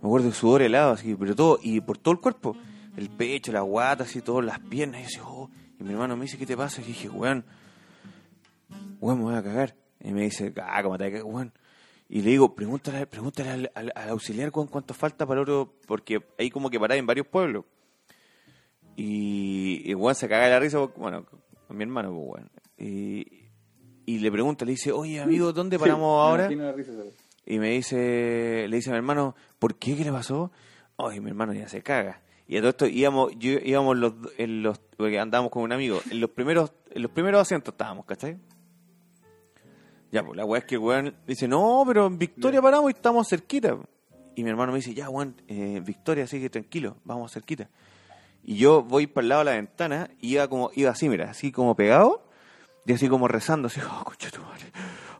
Me 0.00 0.08
acuerdo 0.08 0.28
de 0.28 0.34
sudor 0.34 0.62
helado, 0.62 0.92
así, 0.92 1.14
pero 1.14 1.34
todo, 1.34 1.58
y 1.62 1.80
por 1.80 1.98
todo 1.98 2.12
el 2.14 2.20
cuerpo. 2.20 2.56
El 2.96 3.10
pecho, 3.10 3.52
la 3.52 3.60
guata, 3.60 4.04
así, 4.04 4.22
todas 4.22 4.44
las 4.44 4.58
piernas. 4.60 5.00
Y, 5.00 5.14
yo 5.14 5.22
así, 5.22 5.30
oh. 5.30 5.50
y 5.78 5.84
mi 5.84 5.92
hermano 5.92 6.16
me 6.16 6.22
dice, 6.22 6.38
¿qué 6.38 6.46
te 6.46 6.56
pasa? 6.56 6.80
Y 6.80 6.84
dije, 6.84 7.08
weón, 7.08 7.44
weón, 9.00 9.18
me 9.18 9.24
voy 9.24 9.34
a 9.34 9.42
cagar. 9.42 9.76
Y 10.00 10.12
me 10.12 10.22
dice, 10.22 10.52
ah, 10.62 10.82
¿cómo 10.82 10.96
te 10.96 11.22
weón? 11.22 11.52
Y 12.08 12.22
le 12.22 12.30
digo, 12.30 12.54
pregúntale, 12.54 13.06
pregúntale 13.06 13.70
al, 13.74 13.92
auxiliar 14.08 14.50
weón, 14.54 14.68
cuánto 14.68 14.94
falta 14.94 15.26
para 15.26 15.40
el 15.40 15.48
oro, 15.48 15.74
porque 15.86 16.20
ahí 16.38 16.50
como 16.50 16.70
que 16.70 16.78
pará 16.78 16.96
en 16.96 17.06
varios 17.06 17.26
pueblos. 17.26 17.64
Y, 18.96 19.82
y 19.84 19.94
weón 19.94 20.14
se 20.14 20.28
caga 20.28 20.48
la 20.48 20.60
risa, 20.60 20.78
porque, 20.78 21.00
bueno, 21.00 21.26
con 21.66 21.76
mi 21.76 21.82
hermano, 21.82 22.10
pues, 22.14 22.26
weón. 22.28 22.50
Y, 22.78 23.45
y 24.06 24.20
le 24.20 24.30
pregunta, 24.30 24.64
le 24.64 24.70
dice, 24.70 24.92
oye, 24.92 25.20
amigo, 25.20 25.52
¿dónde 25.52 25.78
paramos 25.78 26.24
ahora? 26.24 26.48
Y 27.44 27.58
me 27.58 27.70
dice, 27.70 28.66
le 28.68 28.76
dice 28.76 28.90
a 28.90 28.92
mi 28.92 28.98
hermano, 28.98 29.34
¿por 29.58 29.74
qué? 29.74 29.96
¿Qué 29.96 30.04
le 30.04 30.12
pasó? 30.12 30.52
Ay, 30.96 31.20
mi 31.20 31.28
hermano 31.28 31.52
ya 31.52 31.68
se 31.68 31.82
caga. 31.82 32.22
Y 32.48 32.56
a 32.56 32.60
todo 32.60 32.70
esto 32.70 32.86
íbamos, 32.86 33.32
yo, 33.36 33.52
íbamos 33.62 33.96
los, 33.96 34.14
en 34.38 34.62
los, 34.62 34.78
porque 34.96 35.18
andábamos 35.18 35.50
con 35.50 35.64
un 35.64 35.72
amigo, 35.72 36.00
en 36.08 36.20
los 36.20 36.30
primeros, 36.30 36.72
en 36.90 37.02
los 37.02 37.10
primeros 37.10 37.40
asientos 37.40 37.74
estábamos, 37.74 38.06
¿cachai? 38.06 38.38
Ya, 40.12 40.24
pues 40.24 40.36
la 40.36 40.44
weá 40.44 40.60
es 40.60 40.64
que 40.64 40.76
el 40.76 40.80
weón 40.80 41.16
dice, 41.26 41.48
no, 41.48 41.82
pero 41.84 42.06
en 42.06 42.16
Victoria 42.16 42.62
paramos 42.62 42.90
y 42.92 42.94
estamos 42.94 43.28
cerquita. 43.28 43.76
Y 44.36 44.44
mi 44.44 44.50
hermano 44.50 44.70
me 44.70 44.78
dice, 44.78 44.94
ya, 44.94 45.10
weón, 45.10 45.34
eh, 45.48 45.82
Victoria, 45.84 46.28
sigue 46.28 46.48
tranquilo, 46.48 46.96
vamos 47.04 47.32
cerquita. 47.32 47.68
Y 48.44 48.56
yo 48.56 48.84
voy 48.84 49.08
para 49.08 49.24
el 49.24 49.28
lado 49.28 49.40
de 49.40 49.44
la 49.46 49.56
ventana 49.56 50.10
y 50.20 50.34
iba 50.34 50.46
como, 50.46 50.70
iba 50.76 50.92
así, 50.92 51.08
mira, 51.08 51.30
así 51.30 51.50
como 51.50 51.74
pegado, 51.74 52.25
y 52.86 52.92
así 52.92 53.08
como 53.08 53.26
rezando, 53.26 53.66
así, 53.66 53.80
oh, 53.80 54.04
concha 54.04 54.30
tu 54.30 54.40
madre, 54.42 54.70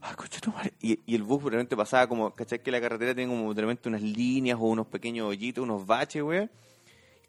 ah, 0.03 0.15
concha 0.15 0.41
tu 0.41 0.53
madre. 0.53 0.73
Y, 0.81 1.01
y 1.05 1.17
el 1.17 1.25
bus 1.25 1.43
de 1.45 1.51
repente 1.51 1.77
pasaba 1.77 2.07
como, 2.07 2.31
¿cachai? 2.33 2.63
Que 2.63 2.71
la 2.71 2.81
carretera 2.81 3.13
tiene 3.15 3.33
como 3.33 3.53
de 3.53 3.61
repente 3.61 3.89
unas 3.89 4.03
líneas 4.03 4.57
o 4.61 4.65
unos 4.67 4.87
pequeños 4.87 5.27
hoyitos, 5.27 5.65
unos 5.65 5.85
baches, 5.85 6.23
weón. 6.23 6.51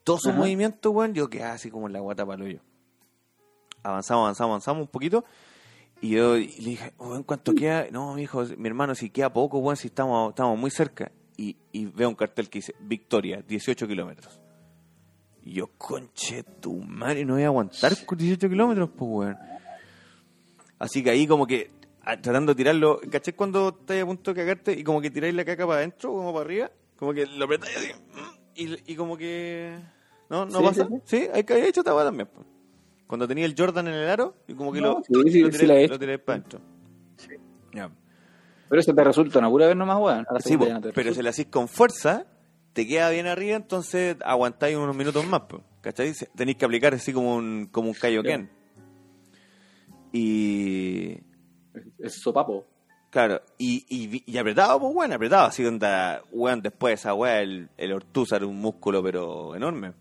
Todos 0.04 0.22
esos 0.22 0.32
Ajá. 0.34 0.40
movimientos, 0.40 0.94
weón, 0.94 1.14
yo 1.16 1.28
quedaba 1.28 1.54
así 1.54 1.72
como 1.72 1.88
en 1.88 1.94
la 1.94 2.00
guata 2.02 2.24
para 2.26 2.48
yo. 2.48 2.60
Avanzamos, 3.82 4.24
avanzamos, 4.26 4.52
avanzamos 4.52 4.82
un 4.82 4.88
poquito. 4.88 5.26
Y 6.02 6.10
yo 6.10 6.38
y 6.38 6.48
le 6.60 6.70
dije, 6.70 6.94
weón, 7.00 7.24
¿cuánto 7.24 7.56
queda? 7.56 7.88
No, 7.90 8.14
mi 8.14 8.22
hijo, 8.22 8.44
mi 8.58 8.68
hermano, 8.68 8.94
si 8.94 9.10
queda 9.10 9.34
poco, 9.34 9.58
weón, 9.58 9.76
si 9.76 9.88
estamos, 9.88 10.30
estamos 10.30 10.58
muy 10.60 10.70
cerca. 10.70 11.12
Y, 11.36 11.58
y 11.72 11.86
veo 11.86 12.10
un 12.10 12.16
cartel 12.16 12.48
que 12.48 12.60
dice, 12.60 12.76
Victoria, 12.80 13.42
18 13.48 13.88
kilómetros. 13.88 14.40
Y 15.44 15.54
yo, 15.54 15.72
conche 15.78 16.44
tu 16.44 16.76
madre, 16.76 17.26
no 17.26 17.34
voy 17.34 17.44
a 17.44 17.48
aguantar 17.48 18.06
con 18.06 18.18
18 18.20 18.50
kilómetros, 18.50 18.90
pues, 18.96 19.10
weón. 19.12 19.57
Así 20.80 21.04
que 21.04 21.10
ahí 21.10 21.26
como 21.28 21.48
que, 21.48 21.72
ah, 22.04 22.20
tratando 22.22 22.54
de 22.54 22.58
tirarlo, 22.58 23.00
¿caché 23.12 23.34
cuando 23.34 23.70
estás 23.70 24.02
a 24.02 24.06
punto 24.06 24.34
de 24.34 24.40
cagarte 24.42 24.74
y 24.74 24.84
como 24.84 25.02
que 25.02 25.10
tiráis 25.12 25.34
la 25.34 25.44
caca 25.46 25.66
para 25.66 25.80
adentro, 25.80 26.12
como 26.12 26.32
para 26.34 26.46
arriba? 26.46 26.72
Como 26.98 27.14
que 27.14 27.26
lo 27.26 27.46
apretáis 27.46 27.78
así, 27.78 27.92
mm, 27.94 28.36
y, 28.56 28.94
y 28.94 28.96
como 28.96 29.18
que... 29.18 29.78
¿No? 30.30 30.46
¿No 30.46 30.60
Sí, 30.60 30.66
pasa? 30.66 30.88
sí, 30.88 31.02
Sí, 31.06 31.28
hay 31.34 31.44
que 31.44 31.54
haber 31.54 31.66
hecho 31.66 31.82
esta 31.82 31.96
también. 32.04 32.28
Cuando 33.08 33.28
tenía 33.28 33.46
el 33.46 33.56
Jordan 33.58 33.88
en 33.88 33.94
el 33.94 34.10
aro, 34.10 34.36
y 34.48 34.54
como 34.54 34.74
que 34.74 34.82
No, 34.82 35.02
lo, 35.10 35.24
sí, 35.24 35.40
lo 35.42 35.50
tiré, 35.50 35.84
hecho. 35.84 35.94
lo 35.94 36.00
tiré 36.00 36.20
para 36.20 36.38
adentro. 36.40 36.62
Pero 38.70 38.82
eso 38.82 38.94
te 38.94 39.04
resulta 39.04 39.40
una 39.40 39.50
pura 39.50 39.68
vez 39.68 39.76
nomás, 39.78 39.98
weón. 40.00 40.26
Sí, 40.40 40.58
po, 40.58 40.66
no 40.66 40.82
pero 40.94 41.14
si 41.14 41.22
lo 41.22 41.30
hacís 41.30 41.46
con 41.48 41.70
fuerza, 41.70 42.26
te 42.74 42.86
queda 42.86 43.10
bien 43.12 43.26
arriba, 43.28 43.56
entonces 43.56 44.18
aguantáis 44.26 44.76
unos 44.76 44.96
minutos 44.96 45.26
más, 45.26 45.42
po, 45.42 45.62
¿cachai? 45.82 46.12
Tenéis 46.36 46.58
que 46.58 46.66
aplicar 46.66 46.94
así 46.94 47.14
como 47.14 47.36
un, 47.36 47.70
como 47.72 47.88
un 47.90 47.94
kaioken. 47.94 48.50
Y... 50.18 51.20
Es 52.00 52.22
sopapo. 52.22 52.66
Claro, 53.10 53.42
y, 53.58 53.86
y, 54.26 54.38
apretado, 54.38 54.80
pues 54.80 54.94
bueno, 54.94 55.16
apretado, 55.16 55.46
así 55.48 55.64
onda, 55.66 56.22
weón, 56.32 56.62
después 56.62 56.92
de 56.92 56.96
esa 56.96 57.14
weá, 57.14 57.42
el, 57.42 57.70
el 57.78 57.94
ortuza 57.94 58.36
era 58.36 58.46
un 58.46 58.60
músculo, 58.60 59.02
pero 59.02 59.56
enorme. 59.56 59.94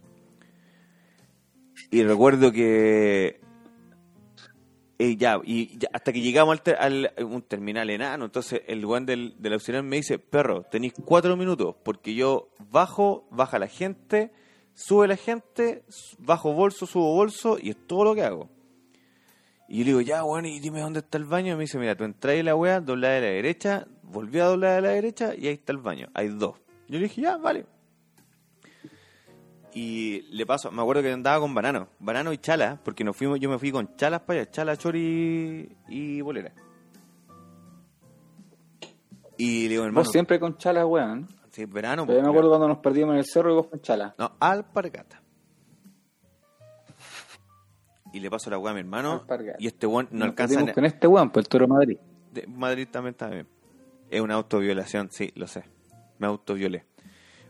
Y 1.90 2.02
recuerdo 2.02 2.50
que 2.50 3.40
eh, 4.98 5.16
ya, 5.16 5.38
y 5.44 5.78
ya, 5.78 5.88
hasta 5.92 6.12
que 6.12 6.20
llegamos 6.20 6.52
al, 6.52 6.62
ter- 6.62 6.76
al- 6.80 7.12
un 7.24 7.42
terminal 7.42 7.88
enano, 7.90 8.24
entonces 8.24 8.62
el 8.66 8.84
weón 8.84 9.06
del, 9.06 9.34
del 9.38 9.52
auxiliar 9.52 9.84
me 9.84 9.96
dice, 9.96 10.18
perro, 10.18 10.62
tenéis 10.64 10.94
cuatro 11.04 11.36
minutos, 11.36 11.76
porque 11.84 12.14
yo 12.14 12.48
bajo, 12.70 13.28
baja 13.30 13.58
la 13.58 13.68
gente, 13.68 14.32
sube 14.74 15.06
la 15.06 15.16
gente, 15.16 15.84
bajo 16.18 16.52
bolso, 16.54 16.86
subo 16.86 17.14
bolso, 17.14 17.56
y 17.60 17.70
es 17.70 17.86
todo 17.86 18.04
lo 18.04 18.14
que 18.14 18.22
hago. 18.24 18.50
Y 19.68 19.78
yo 19.78 19.84
le 19.84 19.90
digo, 19.90 20.00
ya, 20.00 20.22
bueno, 20.22 20.46
y 20.48 20.60
dime 20.60 20.80
dónde 20.80 21.00
está 21.00 21.18
el 21.18 21.24
baño. 21.24 21.52
Y 21.54 21.56
me 21.56 21.62
dice, 21.62 21.78
mira, 21.78 21.96
tú 21.96 22.04
entras 22.04 22.36
en 22.36 22.44
la 22.46 22.54
weá, 22.54 22.80
doblada 22.80 23.14
de 23.14 23.20
la 23.20 23.26
derecha, 23.26 23.86
volví 24.02 24.38
a 24.38 24.44
doblar 24.46 24.76
de 24.76 24.80
la 24.82 24.94
derecha 24.94 25.34
y 25.34 25.48
ahí 25.48 25.54
está 25.54 25.72
el 25.72 25.78
baño. 25.78 26.08
Hay 26.14 26.28
dos. 26.28 26.54
Yo 26.88 26.98
le 26.98 27.04
dije, 27.04 27.22
ya, 27.22 27.36
vale. 27.36 27.66
Y 29.74 30.22
le 30.34 30.46
paso, 30.46 30.70
me 30.70 30.80
acuerdo 30.80 31.02
que 31.02 31.12
andaba 31.12 31.38
con 31.40 31.52
banano, 31.52 31.88
banano 31.98 32.32
y 32.32 32.38
chala, 32.38 32.80
porque 32.82 33.04
nos 33.04 33.14
fuimos, 33.14 33.38
yo 33.38 33.50
me 33.50 33.58
fui 33.58 33.70
con 33.70 33.94
chalas 33.96 34.20
para 34.20 34.40
allá, 34.40 34.50
chala, 34.50 34.76
chori 34.76 35.76
y 35.88 36.20
bolera. 36.22 36.52
Y 39.36 39.64
le 39.64 39.68
digo, 39.68 39.84
hermano, 39.84 40.02
Vos 40.04 40.12
siempre 40.12 40.40
con 40.40 40.56
chalas, 40.56 40.86
weón. 40.86 41.28
sí, 41.50 41.66
verano, 41.66 42.06
Pero 42.06 42.18
yo 42.18 42.22
me 42.22 42.28
pues, 42.28 42.30
acuerdo 42.30 42.48
cuando 42.50 42.68
nos 42.68 42.78
perdimos 42.78 43.12
en 43.12 43.18
el 43.18 43.26
cerro 43.26 43.52
y 43.52 43.54
vos 43.54 43.66
con 43.66 43.80
chalas. 43.82 44.14
No, 44.16 44.32
alpargata. 44.40 45.20
Y 48.16 48.20
le 48.20 48.30
paso 48.30 48.48
la 48.48 48.56
weá 48.56 48.70
a 48.70 48.74
mi 48.74 48.80
hermano, 48.80 49.12
Alpargata. 49.20 49.58
y 49.60 49.66
este 49.66 49.86
weón 49.86 50.08
no 50.10 50.20
Nos 50.20 50.28
alcanza 50.28 50.62
ni- 50.62 50.72
con 50.72 50.86
este 50.86 51.06
weón, 51.06 51.28
pues 51.30 51.44
el 51.44 51.48
Toro 51.50 51.68
Madrid. 51.68 51.98
De 52.32 52.46
Madrid 52.46 52.88
también 52.90 53.12
está 53.12 53.28
bien. 53.28 53.46
Es 54.10 54.22
una 54.22 54.34
autoviolación, 54.36 55.10
sí, 55.12 55.32
lo 55.34 55.46
sé. 55.46 55.64
Me 56.18 56.26
autoviolé. 56.26 56.86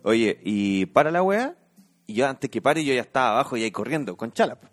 Oye, 0.03 0.41
y 0.43 0.87
para 0.87 1.13
la 1.13 1.23
wea, 1.23 1.55
y 2.09 2.15
yo 2.15 2.27
antes 2.27 2.51
que 2.51 2.61
pare, 2.61 2.85
yo 2.85 2.93
ya 2.93 3.03
estaba 3.03 3.31
abajo 3.31 3.57
y 3.57 3.63
ahí 3.63 3.71
corriendo, 3.71 4.17
con 4.17 4.33
chala. 4.33 4.57
po. 4.57 4.67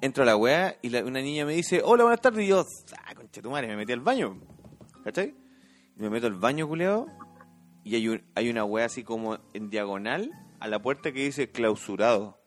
Entro 0.00 0.24
a 0.24 0.26
la 0.26 0.36
wea 0.36 0.76
y 0.82 0.88
la- 0.90 1.04
una 1.04 1.20
niña 1.20 1.44
me 1.44 1.54
dice, 1.54 1.80
hola, 1.84 2.02
buenas 2.04 2.20
tardes, 2.20 2.44
y 2.44 2.48
yo, 2.48 2.64
ah, 3.06 3.14
conche 3.14 3.40
tu 3.40 3.50
madre, 3.50 3.68
me 3.68 3.76
metí 3.76 3.92
al 3.92 4.00
baño. 4.00 4.40
¿Cachai? 5.04 5.34
Y 5.96 6.00
me 6.02 6.10
meto 6.10 6.26
al 6.26 6.34
baño, 6.34 6.66
culeado, 6.66 7.06
y 7.84 7.94
hay, 7.94 8.08
un- 8.08 8.22
hay 8.34 8.50
una 8.50 8.64
wea 8.64 8.86
así 8.86 9.04
como 9.04 9.38
en 9.54 9.70
diagonal 9.70 10.32
a 10.60 10.66
la 10.66 10.80
puerta 10.82 11.12
que 11.12 11.24
dice 11.24 11.50
clausurado. 11.50 12.37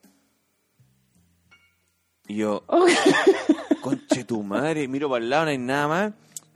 Y 2.28 2.36
yo, 2.38 2.64
Conche 3.82 4.24
tu 4.24 4.44
madre, 4.44 4.88
miro 4.88 5.10
para 5.10 5.24
el 5.24 5.30
lado, 5.30 5.46
no 5.46 5.52
hay 5.52 5.58
nada 5.58 5.88
más. 5.88 6.14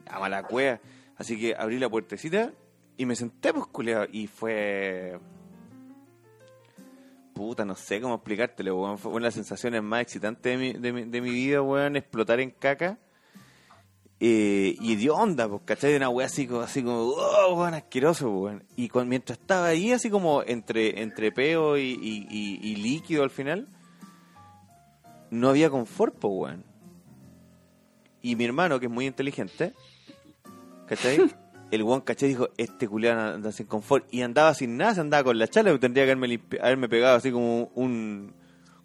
A 0.08 0.20
mala 0.20 0.44
cueva. 0.44 0.80
Así 1.18 1.40
que 1.40 1.56
abrí 1.58 1.80
la 1.80 1.90
puertecita 1.90 2.52
y 2.98 3.06
me 3.06 3.16
senté, 3.16 3.54
pues, 3.54 3.66
culiao. 3.68 4.06
Y 4.12 4.28
fue. 4.28 5.18
Puta, 7.34 7.66
no 7.66 7.76
sé 7.76 8.00
cómo 8.00 8.16
explicártelo, 8.16 8.78
weón. 8.80 8.98
Fue 8.98 9.12
una 9.12 9.22
de 9.22 9.26
las 9.28 9.34
sensaciones 9.34 9.82
más 9.84 10.02
excitantes 10.02 10.44
de 10.44 10.58
mi, 10.58 10.74
de 10.80 10.94
mi, 10.94 11.04
de 11.04 11.22
mi 11.22 11.30
vida, 11.32 11.62
weón. 11.62 11.96
Explotar 11.96 12.40
en 12.40 12.52
caca. 12.52 12.98
Eh, 14.22 14.78
y 14.80 14.96
de 14.96 15.10
onda, 15.10 15.50
pues, 15.50 15.64
¿cachai? 15.66 15.92
De 15.92 15.98
una 15.98 16.10
weá 16.10 16.28
así 16.28 16.48
como, 16.48 16.62
así 16.62 16.82
como, 16.84 17.00
oh, 17.02 17.56
weón, 17.56 17.74
asqueroso, 17.74 18.30
weón. 18.30 18.64
Y 18.78 18.88
cuando, 18.88 19.10
mientras 19.10 19.38
estaba 19.40 19.66
ahí, 19.68 19.92
así 19.92 20.10
como 20.10 20.44
entre, 20.44 21.02
entre 21.02 21.32
peo 21.34 21.78
y, 21.78 21.82
y- 22.02 22.28
y- 22.30 22.60
y 22.72 22.76
líquido 22.78 23.24
al 23.24 23.30
final, 23.32 23.68
no 25.30 25.50
había 25.50 25.70
confort, 25.70 26.16
pues, 26.16 26.34
weón. 26.34 26.64
Y 28.22 28.36
mi 28.36 28.46
hermano, 28.46 28.80
que 28.80 28.88
es 28.88 28.92
muy 28.92 29.06
inteligente, 29.06 29.74
¿cachai? 30.88 31.18
El 31.72 31.84
weón, 31.84 32.02
¿cachai? 32.02 32.30
Dijo, 32.30 32.50
este 32.58 32.88
culiado 32.88 33.36
anda 33.36 33.52
sin 33.52 33.66
confort. 33.68 34.12
Y 34.14 34.22
andaba 34.22 34.54
sin 34.54 34.78
nada, 34.78 34.96
se 34.96 35.02
andaba 35.02 35.24
con 35.24 35.40
la 35.40 35.48
chala. 35.48 35.78
Tendría 35.80 36.06
que 36.06 36.12
haberme, 36.12 36.40
haberme 36.62 36.90
pegado 36.90 37.16
así 37.16 37.32
como 37.32 37.72
un... 37.76 38.34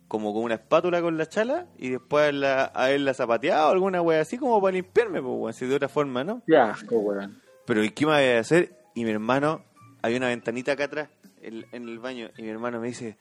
Como 0.08 0.34
con 0.34 0.42
una 0.42 0.54
espátula 0.54 1.00
con 1.00 1.16
la 1.16 1.26
chala 1.26 1.68
y 1.78 1.90
después 1.90 2.22
haberla, 2.22 2.64
haberla 2.64 3.14
zapateado 3.14 3.70
alguna 3.70 4.02
wea 4.02 4.20
así 4.20 4.38
como 4.38 4.60
para 4.60 4.72
limpiarme, 4.72 5.22
pues, 5.22 5.34
weón. 5.36 5.52
Si 5.52 5.66
de 5.66 5.76
otra 5.76 5.88
forma, 5.88 6.24
¿no? 6.24 6.42
Ya, 6.48 6.74
weón. 6.90 7.40
Pero 7.64 7.84
¿y 7.84 7.90
qué 7.90 8.06
me 8.06 8.12
voy 8.12 8.24
a 8.24 8.40
hacer? 8.40 8.76
Y 8.96 9.04
mi 9.04 9.10
hermano, 9.12 9.62
hay 10.02 10.16
una 10.16 10.26
ventanita 10.26 10.72
acá 10.72 10.84
atrás, 10.84 11.08
en, 11.40 11.64
en 11.72 11.88
el 11.88 11.98
baño, 12.00 12.30
y 12.36 12.42
mi 12.42 12.48
hermano 12.48 12.80
me 12.80 12.88
dice, 12.88 13.16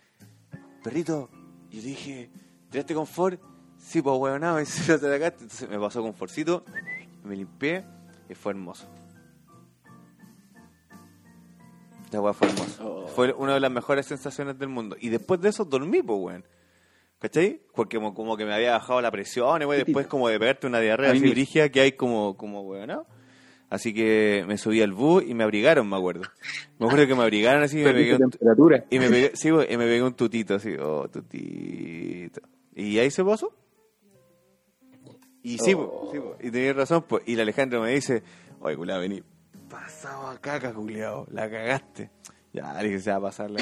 perrito, 0.84 1.30
y 1.70 1.78
yo 1.78 1.84
dije, 1.84 2.30
¿tiraste 2.70 2.94
confort? 2.94 3.40
Sí, 3.78 4.02
pues 4.02 4.18
huevonado, 4.18 4.60
y 4.62 4.66
se 4.66 4.92
lo 4.92 4.98
sacaste. 5.00 5.44
Entonces 5.44 5.70
me 5.70 5.80
pasó 5.80 6.02
confortcito, 6.02 6.64
me 7.24 7.36
limpié, 7.36 7.84
y 8.30 8.36
fue 8.36 8.52
hermoso. 8.52 8.88
La 12.12 12.22
weá 12.22 12.34
fue 12.34 12.48
hermosa. 12.48 12.84
Oh. 12.84 13.08
Fue 13.08 13.32
una 13.34 13.54
de 13.54 13.60
las 13.60 13.72
mejores 13.72 14.06
sensaciones 14.08 14.58
del 14.58 14.70
mundo. 14.70 14.96
Y 15.00 15.10
después 15.10 15.40
de 15.42 15.50
eso 15.50 15.64
dormí, 15.66 16.02
pues, 16.02 16.20
weón. 16.20 16.44
¿Cachai? 17.20 17.62
Porque 17.76 17.98
como, 17.98 18.14
como 18.14 18.38
que 18.38 18.46
me 18.46 18.54
había 18.54 18.72
bajado 18.72 19.02
la 19.02 19.12
presión, 19.12 19.62
y 19.62 19.66
weón, 19.66 19.84
después 19.86 20.08
como 20.08 20.28
de 20.30 20.40
pegarte 20.40 20.68
una 20.68 20.80
diarrea 20.80 21.12
así 21.12 21.20
me- 21.20 21.30
brígida 21.32 21.70
que 21.70 21.82
hay 21.82 21.92
como, 21.92 22.36
como 22.38 22.62
weón, 22.62 22.88
¿no? 22.88 23.06
Así 23.70 23.94
que 23.94 24.44
me 24.48 24.58
subí 24.58 24.82
al 24.82 24.94
bus 24.94 25.24
y 25.28 25.36
me 25.36 25.44
abrigaron, 25.44 25.88
me 25.88 25.96
acuerdo. 25.96 26.24
Me 26.80 26.88
acuerdo 26.88 27.06
que 27.06 27.14
me 27.14 27.22
abrigaron 27.22 27.62
así 27.62 27.80
y 27.80 27.84
me 27.84 27.94
pegué 27.94 28.16
un, 28.16 28.32
temperatura. 28.32 28.86
y 28.90 28.98
me 28.98 29.10
pegué, 29.10 29.32
sí, 29.36 29.52
güey, 29.52 29.72
y 29.72 29.78
me 29.78 29.86
pegué 29.86 30.02
un 30.02 30.14
tutito 30.16 30.56
así, 30.56 30.74
oh, 30.80 31.08
tutito. 31.08 32.42
Y 32.80 32.98
ahí 33.00 33.12
se 33.12 33.24
pasó. 33.24 33.54
Y 35.44 35.58
sí, 35.58 35.74
Oh. 35.74 35.90
po, 35.90 36.10
sí 36.12 36.20
po, 36.20 36.36
y 36.42 36.52
tenías 36.52 36.76
razón, 36.76 37.04
pues. 37.08 37.24
Y 37.28 37.34
el 37.34 37.42
Alejandro 37.42 37.82
me 37.82 37.92
dice, 37.92 38.24
oye, 38.60 38.76
culiao, 38.76 39.00
vení, 39.00 39.24
pasado 39.70 40.28
a 40.28 40.38
caca, 40.40 40.74
culiao, 40.74 41.26
la 41.32 41.50
cagaste. 41.50 42.10
Ya, 42.54 42.74
le 42.82 42.88
dije, 42.90 43.00
se 43.00 43.12
va 43.12 43.18
a 43.18 43.22
pasar 43.22 43.52
la 43.52 43.62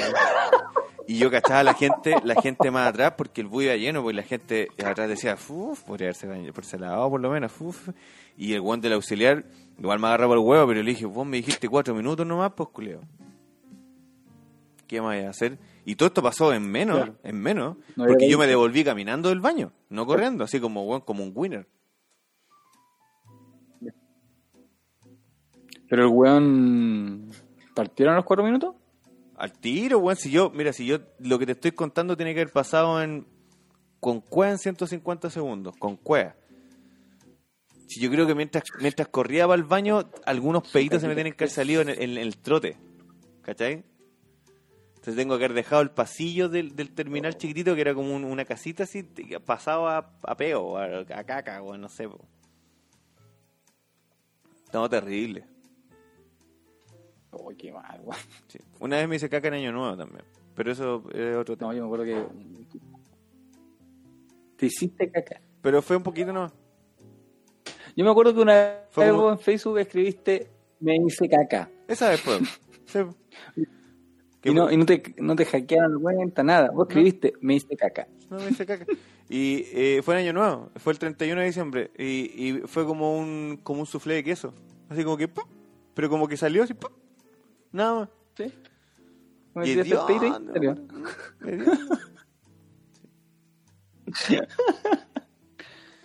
Y 1.06 1.18
yo 1.18 1.30
cachaba 1.30 1.60
a 1.60 1.62
la 1.64 1.74
gente, 1.74 2.14
la 2.24 2.40
gente 2.40 2.70
más 2.70 2.88
atrás, 2.88 3.14
porque 3.16 3.40
el 3.40 3.46
bus 3.46 3.64
iba 3.64 3.76
lleno, 3.76 4.02
pues 4.02 4.14
la 4.16 4.22
gente 4.22 4.68
atrás 4.84 5.08
decía, 5.08 5.34
uff, 5.48 5.82
podría 5.82 6.08
haberse 6.08 6.28
ese 6.60 6.78
lavado 6.78 7.10
por 7.10 7.20
lo 7.20 7.30
menos, 7.30 7.52
uff. 7.60 7.88
Y 8.36 8.54
el 8.54 8.60
guante 8.60 8.88
del 8.88 8.94
auxiliar, 8.94 9.44
igual 9.78 9.98
me 9.98 10.06
agarraba 10.08 10.34
el 10.34 10.40
huevo, 10.40 10.66
pero 10.66 10.82
le 10.82 10.90
dije, 10.90 11.06
vos 11.06 11.26
me 11.26 11.36
dijiste 11.38 11.68
cuatro 11.68 11.94
minutos 11.94 12.26
nomás, 12.26 12.52
pues 12.54 12.68
culeo. 12.70 13.00
¿Qué 14.88 15.00
más 15.00 15.22
a 15.22 15.28
hacer? 15.28 15.58
Y 15.84 15.94
todo 15.94 16.08
esto 16.08 16.22
pasó 16.22 16.52
en 16.52 16.68
menos, 16.68 16.96
Claro. 16.96 17.14
en 17.22 17.40
menos, 17.40 17.76
No 17.94 18.06
porque 18.06 18.28
yo 18.28 18.38
me 18.38 18.46
devolví 18.48 18.82
caminando 18.82 19.28
del 19.28 19.38
baño, 19.40 19.72
no 19.90 20.06
corriendo, 20.06 20.42
así 20.44 20.58
como, 20.58 21.04
como 21.04 21.22
un 21.22 21.32
winner. 21.34 21.68
Pero 25.88 26.02
el 26.02 26.08
weón. 26.08 27.30
¿Partieron 27.74 28.14
los 28.16 28.24
cuatro 28.24 28.44
minutos? 28.44 28.74
Al 29.36 29.52
tiro, 29.52 29.98
weón. 29.98 30.16
Si 30.16 30.30
yo, 30.30 30.50
mira, 30.50 30.72
si 30.72 30.84
yo 30.86 30.98
lo 31.20 31.38
que 31.38 31.46
te 31.46 31.52
estoy 31.52 31.72
contando 31.72 32.16
tiene 32.16 32.34
que 32.34 32.40
haber 32.40 32.52
pasado 32.52 33.02
en. 33.02 33.26
con 34.00 34.20
cueva 34.20 34.52
en 34.52 34.58
150 34.58 35.30
segundos. 35.30 35.74
Con 35.78 35.96
cueva. 35.96 36.34
Si 37.86 38.00
yo 38.00 38.10
creo 38.10 38.26
que 38.26 38.34
mientras, 38.34 38.64
mientras 38.80 39.08
corría 39.08 39.46
para 39.46 39.56
el 39.56 39.64
baño, 39.64 40.10
algunos 40.26 40.68
peditos 40.70 41.00
se 41.00 41.08
me 41.08 41.14
tienen 41.14 41.32
que 41.32 41.44
haber 41.44 41.52
salido 41.54 41.80
en 41.80 41.88
el, 41.88 42.02
en 42.02 42.16
el 42.18 42.36
trote. 42.36 42.76
¿Cachai? 43.42 43.82
Tengo 45.14 45.38
que 45.38 45.44
haber 45.44 45.54
dejado 45.56 45.82
el 45.82 45.90
pasillo 45.90 46.48
del, 46.48 46.74
del 46.76 46.94
terminal 46.94 47.36
chiquitito, 47.36 47.74
que 47.74 47.80
era 47.80 47.94
como 47.94 48.14
un- 48.14 48.24
una 48.24 48.44
casita 48.44 48.82
así, 48.84 49.02
pasado 49.44 49.88
a, 49.88 50.10
a 50.22 50.36
peo, 50.36 50.76
a, 50.76 50.84
a 51.00 51.24
caca, 51.24 51.62
weón, 51.62 51.80
no 51.80 51.88
sé. 51.88 52.08
po. 52.08 52.18
No, 54.72 54.88
terrible. 54.88 55.44
Uy, 57.32 57.56
qué 57.56 57.72
mal. 57.72 58.00
Sí. 58.48 58.58
Una 58.80 58.96
vez 58.96 59.08
me 59.08 59.16
hice 59.16 59.28
caca 59.28 59.48
en 59.48 59.54
Año 59.54 59.72
Nuevo 59.72 59.96
también. 59.96 60.24
Pero 60.54 60.72
eso 60.72 61.04
es 61.12 61.36
otro 61.36 61.56
tema. 61.56 61.72
No, 61.72 61.76
yo 61.78 61.82
me 61.82 61.86
acuerdo 61.88 62.04
que. 62.04 62.26
Te 64.56 64.66
hiciste 64.66 65.10
caca. 65.10 65.40
Pero 65.62 65.82
fue 65.82 65.96
un 65.96 66.02
poquito 66.02 66.32
no. 66.32 66.50
Yo 67.96 68.04
me 68.04 68.10
acuerdo 68.10 68.34
que 68.34 68.40
una 68.40 68.54
vez 68.54 68.74
como- 68.94 69.30
en 69.30 69.38
Facebook 69.38 69.78
escribiste 69.78 70.48
me 70.80 70.96
hice 70.96 71.28
caca. 71.28 71.70
Esa 71.86 72.10
vez 72.10 72.20
fue. 72.20 72.38
Sí. 72.88 73.00
¿Qué 74.40 74.50
Y 74.50 74.54
no, 74.54 74.70
y 74.70 74.76
no 74.76 74.86
te, 74.86 75.14
no 75.18 75.34
te 75.34 75.44
hackearon 75.44 75.94
la 75.94 76.00
cuenta, 76.00 76.42
nada. 76.42 76.70
Vos 76.70 76.88
escribiste 76.88 77.32
me 77.40 77.54
hice 77.54 77.76
caca. 77.76 78.06
No 78.30 78.38
me 78.38 78.50
hice 78.50 78.66
caca. 78.66 78.86
Y 79.30 79.66
eh, 79.74 80.00
fue 80.02 80.14
en 80.14 80.20
Año 80.22 80.32
Nuevo. 80.32 80.70
Fue 80.76 80.90
el 80.94 80.98
31 80.98 81.38
de 81.42 81.46
diciembre. 81.48 81.90
Y, 81.98 82.32
y 82.34 82.62
fue 82.66 82.86
como 82.86 83.18
un 83.18 83.60
como 83.62 83.80
un 83.80 83.86
soufflé 83.86 84.14
de 84.14 84.24
queso. 84.24 84.54
Así 84.88 85.04
como 85.04 85.18
que 85.18 85.28
¡pum! 85.28 85.44
Pero 85.92 86.08
como 86.08 86.26
que 86.26 86.38
salió 86.38 86.62
así 86.62 86.72
¡pum! 86.72 86.90
Nada 87.70 88.00
más. 88.00 88.08
¿Sí? 88.38 88.44
Me 89.54 89.66
Y 89.66 89.72
y 89.72 89.78
hediondo, 89.80 90.52
salió. 90.54 90.76
hediondo. 91.42 91.42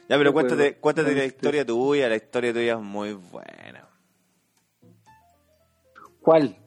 Ya, 0.10 0.18
pero 0.18 0.32
¿Qué 0.32 0.34
cuéntate, 0.34 0.76
cuéntate 0.78 1.16
la 1.16 1.26
historia 1.26 1.66
tuya, 1.66 2.10
la 2.10 2.16
historia 2.18 2.54
tuya 2.54 2.74
es 2.74 2.82
muy 2.82 3.14
buena. 3.14 3.88
¿Cuál? 6.22 6.58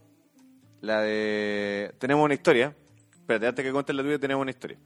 La 0.87 1.01
de... 1.03 1.93
Tenemos 1.99 2.25
una 2.25 2.35
historia. 2.35 2.75
Espérate, 3.13 3.47
antes 3.49 3.65
que 3.65 3.73
cuentes 3.73 3.97
la 3.97 4.03
tuya, 4.05 4.19
tenemos 4.21 4.43
una 4.43 4.51
historia. 4.53 4.79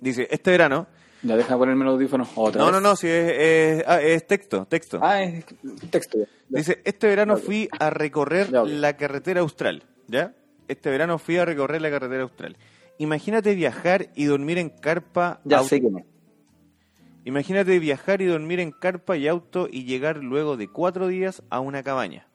Dice, 0.00 0.28
este 0.30 0.50
verano... 0.50 0.86
Ya 1.22 1.36
deja 1.38 1.56
ponerme 1.56 1.86
los 1.86 1.94
audífonos 1.94 2.28
otra 2.34 2.58
No, 2.60 2.66
vez. 2.66 2.74
no, 2.74 2.80
no, 2.82 2.92
es, 2.92 3.02
es, 3.04 3.84
ah, 3.86 4.02
es 4.02 4.26
texto, 4.26 4.66
texto. 4.66 4.98
Ah, 5.02 5.22
es 5.22 5.46
texto. 5.90 6.18
ya. 6.18 6.26
Dice, 6.50 6.82
este 6.84 7.06
verano 7.06 7.38
fui 7.38 7.66
a 7.80 7.88
recorrer 7.88 8.50
la 8.52 8.94
carretera 8.98 9.40
austral, 9.40 9.84
¿ya? 10.06 10.34
Este 10.68 10.90
verano 10.90 11.16
fui 11.16 11.38
a 11.38 11.46
recorrer 11.46 11.80
la 11.80 11.88
carretera 11.90 12.24
austral. 12.24 12.58
Imagínate 12.98 13.54
viajar 13.54 14.10
y 14.14 14.26
dormir 14.26 14.58
en 14.58 14.68
carpa. 14.68 15.40
Ya 15.44 15.58
auto- 15.60 15.70
sé 15.70 15.80
que 15.80 15.88
no. 15.88 16.00
Imagínate 17.24 17.78
viajar 17.78 18.20
y 18.20 18.26
dormir 18.26 18.60
en 18.60 18.70
carpa 18.70 19.16
y 19.16 19.26
auto 19.26 19.66
y 19.70 19.84
llegar 19.84 20.18
luego 20.18 20.58
de 20.58 20.68
cuatro 20.68 21.06
días 21.08 21.42
a 21.48 21.58
una 21.60 21.82
cabaña. 21.82 22.28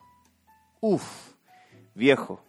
Uf, 0.80 1.29
viejo, 1.94 2.44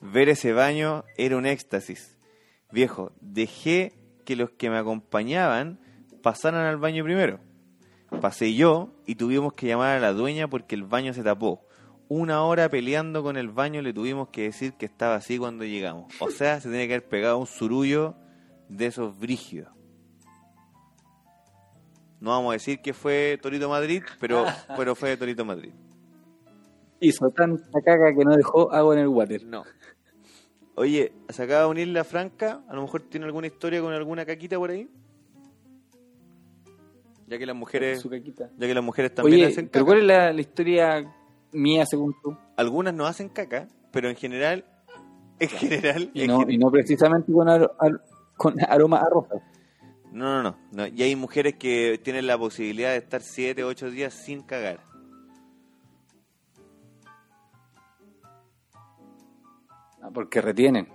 ver 0.00 0.28
ese 0.28 0.52
baño 0.52 1.04
era 1.16 1.36
un 1.36 1.46
éxtasis. 1.46 2.16
Viejo, 2.70 3.12
dejé 3.20 3.94
que 4.24 4.36
los 4.36 4.50
que 4.50 4.70
me 4.70 4.78
acompañaban 4.78 5.80
pasaran 6.22 6.66
al 6.66 6.76
baño 6.76 7.04
primero. 7.04 7.40
Pasé 8.20 8.54
yo 8.54 8.92
y 9.06 9.14
tuvimos 9.16 9.52
que 9.52 9.66
llamar 9.66 9.96
a 9.96 10.00
la 10.00 10.12
dueña 10.12 10.48
porque 10.48 10.74
el 10.74 10.84
baño 10.84 11.12
se 11.12 11.22
tapó. 11.22 11.66
Una 12.08 12.42
hora 12.42 12.68
peleando 12.68 13.22
con 13.22 13.36
el 13.36 13.48
baño 13.48 13.82
le 13.82 13.92
tuvimos 13.92 14.28
que 14.28 14.42
decir 14.42 14.74
que 14.74 14.86
estaba 14.86 15.16
así 15.16 15.38
cuando 15.38 15.64
llegamos. 15.64 16.12
O 16.20 16.30
sea, 16.30 16.60
se 16.60 16.68
tiene 16.68 16.86
que 16.86 16.94
haber 16.94 17.08
pegado 17.08 17.38
un 17.38 17.46
surullo 17.46 18.14
de 18.68 18.86
esos 18.86 19.18
brígidos. 19.18 19.72
No 22.20 22.30
vamos 22.30 22.50
a 22.50 22.52
decir 22.54 22.80
que 22.80 22.94
fue 22.94 23.38
Torito 23.42 23.68
Madrid, 23.68 24.02
pero, 24.20 24.46
pero 24.76 24.94
fue 24.94 25.16
Torito 25.16 25.44
Madrid. 25.44 25.72
Hizo 27.00 27.30
tanta 27.30 27.80
caga 27.84 28.14
que 28.14 28.24
no 28.24 28.34
dejó 28.36 28.72
agua 28.72 28.94
en 28.94 29.00
el 29.00 29.08
water. 29.08 29.44
No. 29.44 29.64
Oye, 30.76 31.12
se 31.28 31.42
acaba 31.42 31.62
de 31.62 31.66
unir 31.68 31.88
la 31.88 32.04
Franca. 32.04 32.62
A 32.68 32.74
lo 32.74 32.82
mejor 32.82 33.02
tiene 33.02 33.26
alguna 33.26 33.46
historia 33.46 33.80
con 33.80 33.92
alguna 33.92 34.24
caquita 34.26 34.56
por 34.58 34.70
ahí. 34.70 34.88
Ya 37.28 37.38
que 37.38 37.46
las 37.46 37.56
mujeres, 37.56 38.00
Su 38.00 38.08
caquita. 38.10 38.50
ya 38.56 38.66
que 38.66 38.74
las 38.74 38.84
mujeres 38.84 39.14
también 39.14 39.40
Oye, 39.40 39.46
hacen 39.52 39.68
pero 39.68 39.84
caca. 39.84 39.86
¿cuál 39.86 39.98
es 39.98 40.04
la, 40.04 40.32
la 40.32 40.40
historia 40.40 41.14
mía 41.52 41.84
según 41.86 42.14
tú? 42.22 42.36
Algunas 42.56 42.94
no 42.94 43.04
hacen 43.06 43.28
caca, 43.28 43.66
pero 43.90 44.08
en 44.08 44.14
general, 44.16 44.64
en 45.40 45.48
general, 45.48 46.10
Y 46.14 46.22
en 46.22 46.26
no, 46.28 46.44
y 46.48 46.56
no 46.56 46.70
precisamente 46.70 47.32
con, 47.32 47.48
aro- 47.48 47.72
ar- 47.80 48.00
con 48.36 48.54
aroma 48.68 48.98
a 49.00 49.10
rosa. 49.10 49.34
no, 50.12 50.40
no, 50.40 50.50
no, 50.52 50.58
no. 50.70 50.86
Y 50.86 51.02
hay 51.02 51.16
mujeres 51.16 51.56
que 51.56 52.00
tienen 52.02 52.28
la 52.28 52.38
posibilidad 52.38 52.90
de 52.90 52.98
estar 52.98 53.20
7, 53.22 53.64
8 53.64 53.90
días 53.90 54.14
sin 54.14 54.42
cagar. 54.42 54.78
Porque 60.16 60.40
retienen. 60.40 60.88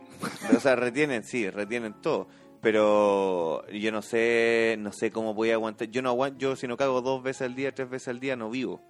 O 0.58 0.60
sea, 0.60 0.76
retienen, 0.76 1.24
sí, 1.24 1.48
retienen 1.48 1.94
todo. 2.02 2.28
Pero 2.60 3.68
yo 3.70 3.92
no 3.92 4.02
sé, 4.02 4.78
no 4.80 4.92
sé 4.92 5.12
cómo 5.12 5.36
voy 5.36 5.52
a 5.52 5.54
aguantar. 5.54 5.90
Yo 5.92 6.02
no 6.02 6.10
aguanto, 6.10 6.40
yo 6.40 6.56
si 6.56 6.68
no 6.68 6.76
cago 6.76 7.04
dos 7.04 7.22
veces 7.22 7.44
al 7.44 7.54
día, 7.54 7.72
tres 7.72 7.88
veces 7.88 8.08
al 8.08 8.20
día, 8.20 8.36
no 8.36 8.50
vivo. 8.50 8.82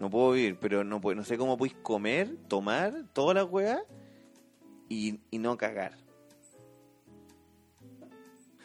No 0.00 0.10
puedo 0.10 0.32
vivir, 0.32 0.58
pero 0.60 0.82
no 0.82 1.00
puedo, 1.00 1.14
no 1.14 1.22
sé 1.22 1.38
cómo 1.38 1.56
podéis 1.56 1.76
comer, 1.82 2.36
tomar, 2.48 3.04
toda 3.12 3.34
la 3.34 3.44
weá 3.44 3.80
y, 4.88 5.20
y 5.30 5.38
no 5.38 5.56
cagar. 5.56 5.92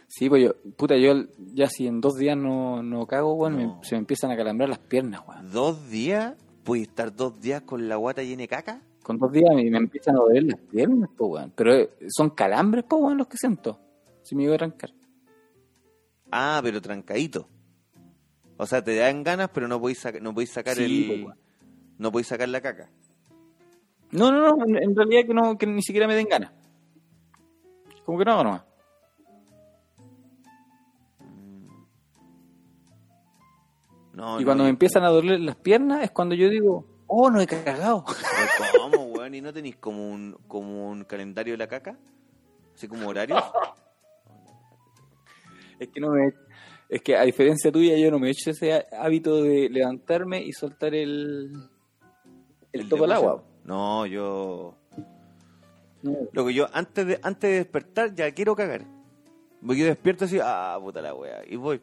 Sí, 0.08 0.28
pues 0.28 0.44
yo, 0.44 0.56
puta, 0.76 0.98
yo 0.98 1.26
ya 1.54 1.68
si 1.68 1.86
en 1.86 2.02
dos 2.02 2.16
días 2.16 2.36
no, 2.36 2.82
no 2.82 3.06
cago, 3.06 3.36
weón, 3.36 3.62
No. 3.62 3.80
se 3.84 3.94
me 3.94 4.00
empiezan 4.00 4.32
a 4.32 4.36
calambrar 4.36 4.70
las 4.70 4.80
piernas, 4.80 5.22
weón. 5.28 5.52
¿Dos 5.52 5.88
días? 5.88 6.34
¿Puedes 6.64 6.88
estar 6.88 7.16
dos 7.16 7.40
días 7.42 7.62
con 7.62 7.88
la 7.88 7.96
guata 7.98 8.24
llena 8.24 8.42
de 8.42 8.48
caca? 8.48 8.82
Con 9.06 9.20
dos 9.20 9.32
días 9.32 9.54
me, 9.54 9.70
me 9.70 9.78
empiezan 9.78 10.16
a 10.16 10.20
doler 10.22 10.44
las 10.46 10.60
piernas, 10.62 11.12
weón. 11.20 11.54
Pero 11.56 11.76
eh, 11.76 11.90
son 12.10 12.32
calambres, 12.32 12.86
weón, 12.90 13.20
los 13.20 13.28
que 13.28 13.38
siento. 13.38 13.80
Si 14.24 14.36
me 14.36 14.44
iba 14.46 14.54
a 14.54 14.56
arrancar. 14.56 14.90
Ah, 16.32 16.60
pero 16.64 16.82
trancadito. 16.82 17.48
O 18.58 18.66
sea, 18.66 18.84
te 18.84 18.96
dan 18.96 19.22
ganas, 19.22 19.50
pero 19.54 19.68
no 19.68 19.80
podéis, 19.80 20.00
saca- 20.00 20.20
no 20.20 20.34
podéis 20.34 20.52
sacar 20.54 20.76
Sí, 20.76 21.12
el... 21.14 21.24
weón. 21.26 21.38
no 22.00 22.12
podéis 22.12 22.28
sacar 22.30 22.50
la 22.50 22.62
caca. 22.62 22.90
No, 24.10 24.32
no, 24.32 24.56
no, 24.56 24.66
en, 24.66 24.76
en 24.82 24.96
realidad 24.96 25.28
que 25.28 25.34
no, 25.36 25.56
que 25.56 25.68
ni 25.68 25.84
siquiera 25.84 26.08
me 26.08 26.16
den 26.16 26.28
ganas. 26.28 26.52
Como 28.06 28.18
que 28.18 28.26
no 28.26 28.32
hago 28.32 28.44
nomás. 28.44 28.64
No, 34.14 34.38
y 34.38 34.44
no, 34.44 34.46
cuando 34.48 34.64
me 34.64 34.70
empiezan 34.70 35.04
a 35.04 35.10
doler 35.10 35.40
las 35.42 35.58
piernas 35.58 36.04
es 36.04 36.12
cuando 36.12 36.36
yo 36.36 36.50
digo, 36.50 36.86
oh, 37.18 37.30
no 37.30 37.42
he 37.42 37.48
cagado. 37.48 38.04
¿Cómo, 38.78 39.06
weón? 39.06 39.34
¿Y 39.34 39.42
no 39.42 39.54
tenéis 39.54 39.78
como 39.78 40.12
un, 40.12 40.38
como 40.48 40.90
un 40.90 41.04
calendario 41.06 41.54
de 41.54 41.58
la 41.58 41.68
caca? 41.68 41.98
Así 42.74 42.88
como 42.88 43.08
horario. 43.08 43.36
es 45.80 45.90
que 45.90 46.00
no 46.00 46.12
me... 46.12 46.34
Es 46.88 47.02
que 47.02 47.16
a 47.16 47.24
diferencia 47.24 47.72
tuya 47.72 47.98
yo 47.98 48.12
no 48.12 48.20
me 48.20 48.28
he 48.28 48.32
hecho 48.32 48.52
ese 48.52 48.74
há- 48.74 48.86
hábito 49.00 49.42
de 49.42 49.70
levantarme 49.70 50.44
y 50.44 50.52
soltar 50.52 50.94
el... 50.94 51.52
El, 52.72 52.90
topo 52.90 53.06
al 53.06 53.14
agua. 53.14 53.44
No, 53.64 54.06
yo. 54.06 54.76
No. 56.04 56.18
Lo 56.34 56.46
que 56.46 56.54
yo, 56.54 56.68
antes 56.74 57.08
de, 57.08 57.20
antes 57.24 57.50
de 57.50 57.58
despertar, 57.58 58.14
ya 58.14 58.32
quiero 58.34 58.56
cagar. 58.56 58.86
Porque 59.66 59.82
yo 59.82 59.88
despierto 59.88 60.26
así, 60.26 60.38
ah, 60.44 60.78
puta 60.80 61.02
la 61.02 61.16
wea, 61.16 61.42
y 61.48 61.56
voy. 61.56 61.82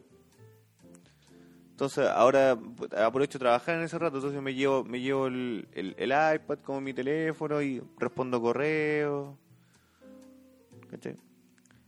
Entonces, 1.83 2.07
ahora 2.07 2.57
aprovecho 2.95 3.37
de 3.37 3.43
trabajar 3.43 3.75
en 3.75 3.81
ese 3.81 3.99
rato, 3.99 4.15
entonces 4.15 4.41
me 4.41 4.53
llevo, 4.53 4.85
me 4.85 5.01
llevo 5.01 5.27
el, 5.27 5.67
el, 5.73 5.93
el 5.97 6.35
iPad 6.35 6.59
como 6.59 6.79
mi 6.79 6.93
teléfono 6.93 7.61
y 7.61 7.83
respondo 7.97 8.41
correos. 8.41 9.35
¿Cachai? 10.89 11.17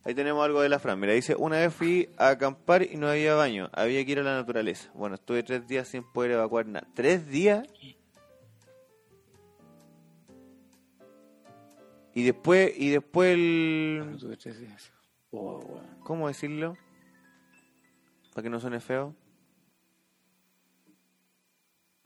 Ahí 0.03 0.13
tenemos 0.13 0.43
algo 0.43 0.59
de 0.59 0.67
la 0.67 0.79
Fran. 0.79 0.99
Mira, 0.99 1.13
dice, 1.13 1.33
una 1.33 1.59
vez 1.59 1.73
fui 1.73 2.09
a 2.17 2.27
acampar 2.27 2.83
y 2.83 2.97
no 2.97 3.07
había 3.07 3.35
baño, 3.35 3.69
había 3.71 4.03
que 4.03 4.11
ir 4.11 4.19
a 4.19 4.23
la 4.23 4.35
naturaleza. 4.35 4.91
Bueno, 4.95 5.15
estuve 5.15 5.43
tres 5.43 5.65
días 5.65 5.87
sin 5.87 6.03
poder 6.03 6.31
evacuar 6.31 6.65
nada. 6.65 6.85
¿Tres 6.93 7.25
días? 7.25 7.65
Y 12.13 12.23
después, 12.23 12.73
y 12.75 12.89
después 12.89 13.33
el... 13.33 14.17
Tuve 14.19 14.35
tres 14.35 14.59
días. 14.59 14.91
Oh. 15.31 15.79
¿Cómo 16.03 16.27
decirlo? 16.27 16.75
Para 18.33 18.43
que 18.43 18.49
no 18.49 18.59
suene 18.59 18.81
feo. 18.81 19.15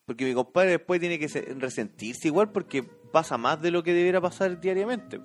Porque 0.09 0.25
mi 0.25 0.33
compadre 0.33 0.71
después 0.71 0.99
tiene 0.99 1.19
que 1.19 1.29
se- 1.29 1.53
resentirse 1.59 2.27
igual 2.29 2.51
porque 2.51 2.81
pasa 2.81 3.37
más 3.37 3.61
de 3.61 3.69
lo 3.69 3.83
que 3.83 3.93
debiera 3.93 4.19
pasar 4.19 4.59
diariamente. 4.59 5.19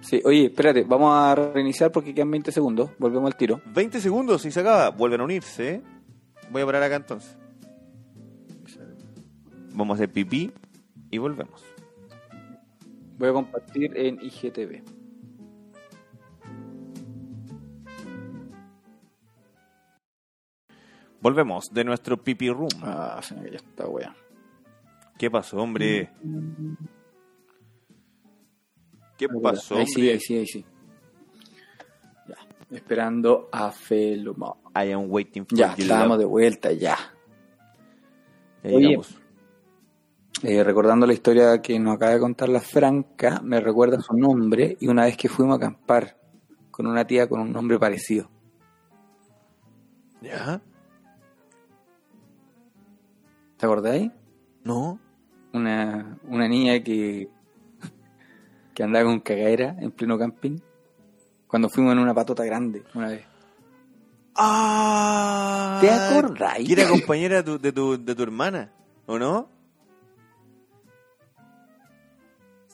Sí, 0.00 0.22
oye, 0.24 0.46
espérate, 0.46 0.82
vamos 0.84 1.12
a 1.14 1.34
reiniciar 1.34 1.92
porque 1.92 2.14
quedan 2.14 2.30
20 2.30 2.50
segundos. 2.50 2.88
Volvemos 2.98 3.30
al 3.30 3.36
tiro. 3.36 3.60
20 3.74 4.00
segundos 4.00 4.46
y 4.46 4.50
se 4.50 4.60
acaba. 4.60 4.88
Vuelven 4.88 5.20
a 5.20 5.24
unirse. 5.24 5.74
¿eh? 5.74 5.82
Voy 6.50 6.62
a 6.62 6.64
parar 6.64 6.82
acá 6.84 6.96
entonces. 6.96 7.36
Vamos 9.74 9.96
a 9.96 9.96
hacer 9.96 10.10
pipí 10.10 10.50
y 11.10 11.18
volvemos. 11.18 11.62
Voy 13.18 13.28
a 13.28 13.32
compartir 13.34 13.94
en 13.94 14.20
IGTV. 14.22 14.82
Volvemos 21.20 21.66
de 21.72 21.84
nuestro 21.84 22.16
pipí 22.16 22.48
room. 22.50 22.68
Ah, 22.82 23.20
se 23.22 23.34
me 23.34 23.42
cayó 23.44 23.56
esta 23.56 23.86
wea. 23.88 24.14
¿Qué 25.18 25.30
pasó, 25.30 25.56
hombre? 25.58 26.10
¿Qué 29.16 29.26
pasó, 29.28 29.76
Ahí 29.76 29.86
sí, 29.86 30.08
ahí 30.08 30.20
sí, 30.20 30.36
ahí 30.38 30.46
sí. 30.46 30.64
Ya, 32.28 32.36
esperando 32.76 33.48
a 33.50 33.70
Felmo. 33.72 34.58
I 34.76 34.92
am 34.92 35.06
waiting 35.10 35.44
for 35.44 35.58
Ya, 35.58 35.74
you, 35.74 35.82
estábamos 35.82 36.10
love. 36.10 36.18
de 36.20 36.24
vuelta, 36.26 36.72
ya. 36.72 36.96
Ya 38.62 38.70
Oye. 38.70 38.78
llegamos. 38.86 39.18
Eh, 40.44 40.62
recordando 40.62 41.04
la 41.04 41.14
historia 41.14 41.60
que 41.60 41.80
nos 41.80 41.96
acaba 41.96 42.12
de 42.12 42.20
contar 42.20 42.48
la 42.48 42.60
Franca, 42.60 43.40
me 43.42 43.60
recuerda 43.60 44.00
su 44.00 44.16
nombre 44.16 44.76
y 44.78 44.86
una 44.86 45.04
vez 45.06 45.16
que 45.16 45.28
fuimos 45.28 45.54
a 45.54 45.56
acampar 45.56 46.16
con 46.70 46.86
una 46.86 47.04
tía 47.04 47.28
con 47.28 47.40
un 47.40 47.50
nombre 47.52 47.76
parecido. 47.76 48.30
¿Ya? 50.22 50.62
¿Te 53.58 53.66
acordáis? 53.66 54.10
¿No? 54.64 54.98
Una, 55.52 56.18
una 56.24 56.48
niña 56.48 56.82
que, 56.82 57.28
que 58.74 58.82
andaba 58.82 59.06
con 59.06 59.20
cagadera 59.20 59.76
en 59.80 59.90
pleno 59.90 60.18
camping. 60.18 60.58
Cuando 61.46 61.68
fuimos 61.68 61.92
en 61.92 61.98
una 61.98 62.14
patota 62.14 62.44
grande 62.44 62.84
una 62.94 63.08
vez. 63.08 63.26
¡Ah! 64.36 65.78
¿Te 65.80 65.90
acordáis? 65.90 66.66
Que 66.66 66.74
era 66.74 66.88
compañera 66.88 67.38
de 67.38 67.42
tu, 67.42 67.58
de, 67.58 67.72
tu, 67.72 68.04
de 68.04 68.14
tu 68.14 68.22
hermana, 68.22 68.70
¿o 69.06 69.18
no? 69.18 69.48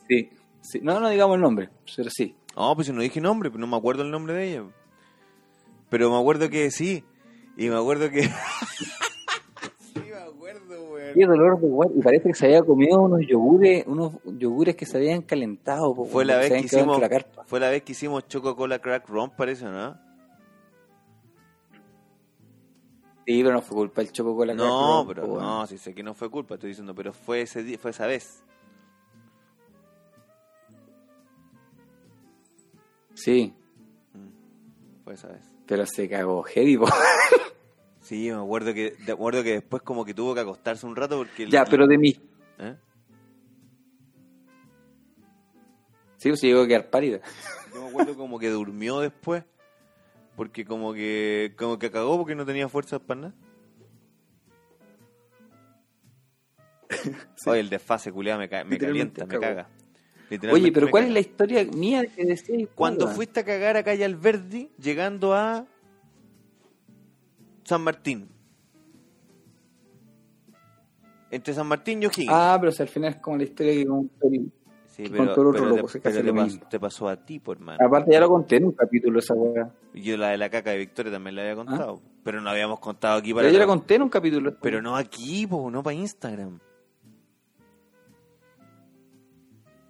Sí, 0.08 0.28
sí. 0.60 0.80
No, 0.82 1.00
no 1.00 1.08
digamos 1.08 1.36
el 1.36 1.42
nombre, 1.42 1.70
pero 1.96 2.10
sí. 2.10 2.36
No, 2.56 2.74
pues 2.74 2.86
si 2.86 2.92
no 2.92 3.00
dije 3.00 3.20
nombre, 3.20 3.50
pero 3.50 3.60
no 3.60 3.66
me 3.66 3.76
acuerdo 3.76 4.02
el 4.02 4.10
nombre 4.10 4.34
de 4.34 4.50
ella. 4.50 4.64
Pero 5.88 6.10
me 6.10 6.18
acuerdo 6.18 6.50
que 6.50 6.70
sí. 6.70 7.04
Y 7.56 7.68
me 7.68 7.76
acuerdo 7.76 8.10
que. 8.10 8.22
sí, 9.78 10.00
me 10.00 10.16
acuerdo, 10.16 10.92
weón. 10.92 11.03
Qué 11.14 11.24
dolor 11.26 11.60
de. 11.60 11.68
Y 11.98 12.02
parece 12.02 12.28
que 12.28 12.34
se 12.34 12.46
había 12.46 12.62
comido 12.62 13.00
unos 13.00 13.20
yogures, 13.26 13.86
unos 13.86 14.12
yogures 14.24 14.74
que 14.76 14.84
se 14.84 14.96
habían 14.98 15.22
calentado. 15.22 15.94
po, 15.94 16.04
Fue 16.04 16.24
la 16.24 16.36
vez 16.38 16.52
que 16.52 16.58
hicimos. 16.60 17.00
la 17.00 17.08
carpa. 17.08 17.44
Fue 17.46 17.60
la 17.60 17.70
vez 17.70 17.82
que 17.82 17.92
hicimos 17.92 18.26
Choco 18.28 18.56
Cola 18.56 18.80
Crack 18.80 19.08
Rum, 19.08 19.30
parece, 19.36 19.64
¿no? 19.66 19.96
Sí, 23.26 23.42
pero 23.42 23.54
no 23.54 23.62
fue 23.62 23.74
culpa 23.76 24.02
del 24.02 24.12
choco 24.12 24.36
con 24.36 24.46
la 24.48 24.52
No, 24.54 25.04
pero 25.08 25.26
no, 25.26 25.66
sí 25.66 25.78
sé 25.78 25.94
que 25.94 26.02
no 26.02 26.12
fue 26.12 26.28
culpa, 26.30 26.54
estoy 26.54 26.68
diciendo, 26.70 26.94
pero 26.94 27.14
fue 27.14 27.40
ese 27.40 27.62
día, 27.62 27.78
fue 27.78 27.90
esa 27.92 28.06
vez. 28.06 28.42
Sí, 33.14 33.54
Fue 35.04 35.14
esa 35.14 35.28
vez. 35.28 35.42
pero 35.66 35.86
se 35.86 36.08
cagó 36.08 36.42
heavy, 36.42 36.76
po. 36.76 36.86
Sí, 38.04 38.30
me 38.30 38.36
acuerdo 38.36 38.74
que, 38.74 38.94
me 39.06 39.12
acuerdo 39.12 39.42
que 39.42 39.52
después 39.52 39.82
como 39.82 40.04
que 40.04 40.12
tuvo 40.12 40.34
que 40.34 40.40
acostarse 40.40 40.84
un 40.86 40.94
rato 40.94 41.16
porque... 41.16 41.44
el- 41.44 41.50
Ya, 41.50 41.64
pero 41.64 41.86
de 41.86 41.96
mí. 41.98 42.14
¿Eh? 42.58 42.76
Sí, 46.18 46.28
pues 46.28 46.42
llegó 46.42 46.62
a 46.62 46.66
quedar 46.66 46.90
pálida. 46.90 47.20
Yo 47.74 47.82
me 47.82 47.88
acuerdo 47.88 48.14
como 48.16 48.38
que 48.38 48.50
durmió 48.50 49.00
después. 49.00 49.42
Porque 50.36 50.64
como 50.66 50.92
que 50.92 51.54
como 51.56 51.78
que 51.78 51.90
cagó 51.90 52.18
porque 52.18 52.34
no 52.34 52.44
tenía 52.44 52.68
fuerzas 52.68 53.00
para 53.00 53.20
nada. 53.20 53.34
Oye, 57.46 57.60
el 57.60 57.70
desfase, 57.70 58.12
culiado, 58.12 58.38
me, 58.40 58.48
ca- 58.48 58.64
me 58.64 58.76
calienta, 58.78 59.24
me 59.26 59.38
caga. 59.38 59.68
Oye, 60.50 60.72
pero 60.72 60.90
¿cuál 60.90 61.04
caga. 61.04 61.08
es 61.08 61.12
la 61.14 61.20
historia 61.20 61.64
mía 61.64 62.04
que 62.06 62.24
decía? 62.24 62.66
Cuando 62.74 63.08
fuiste 63.08 63.40
a 63.40 63.44
cagar 63.44 63.76
a 63.76 63.82
Calle 63.84 64.04
Alberdi, 64.04 64.70
llegando 64.78 65.34
a 65.34 65.66
San 67.64 67.82
Martín. 67.82 68.28
Entre 71.30 71.52
San 71.52 71.66
Martín 71.66 72.02
y 72.02 72.06
O'Higgins. 72.06 72.30
Ah, 72.32 72.56
pero 72.60 72.70
si 72.70 72.82
al 72.82 72.88
final 72.88 73.10
es 73.10 73.16
como 73.16 73.36
la 73.38 73.42
historia 73.44 73.72
que 73.72 73.86
contó 73.86 74.28
sí, 74.86 75.02
con 75.02 75.10
pero, 75.12 75.22
el 75.24 75.28
otro 75.30 75.52
pero 75.52 75.64
loco, 75.66 75.82
te, 75.86 75.88
se 75.88 76.00
pero 76.00 76.16
te 76.16 76.22
lo 76.22 76.34
pas- 76.34 76.68
te 76.68 76.78
pasó 76.80 77.08
a 77.08 77.16
ti, 77.16 77.40
por 77.40 77.56
hermano. 77.56 77.78
Aparte 77.84 78.12
ya 78.12 78.20
lo 78.20 78.28
conté 78.28 78.56
en 78.56 78.66
un 78.66 78.72
capítulo 78.72 79.18
esa 79.18 79.34
weá. 79.34 79.68
Yo 79.94 80.16
la 80.16 80.28
de 80.28 80.38
la 80.38 80.48
caca 80.50 80.70
de 80.70 80.78
Victoria 80.78 81.10
también 81.10 81.34
la 81.34 81.42
había 81.42 81.56
contado. 81.56 82.00
Pero 82.22 82.40
no 82.40 82.48
habíamos 82.50 82.78
contado 82.80 83.18
aquí 83.18 83.34
para... 83.34 83.42
Pero 83.48 83.52
yo 83.54 83.58
la 83.58 83.66
conté 83.66 83.96
en 83.96 84.02
un 84.02 84.08
capítulo. 84.08 84.56
Pero 84.62 84.80
no 84.80 84.96
aquí, 84.96 85.46
po, 85.46 85.70
no 85.70 85.82
para 85.82 85.94
Instagram. 85.94 86.58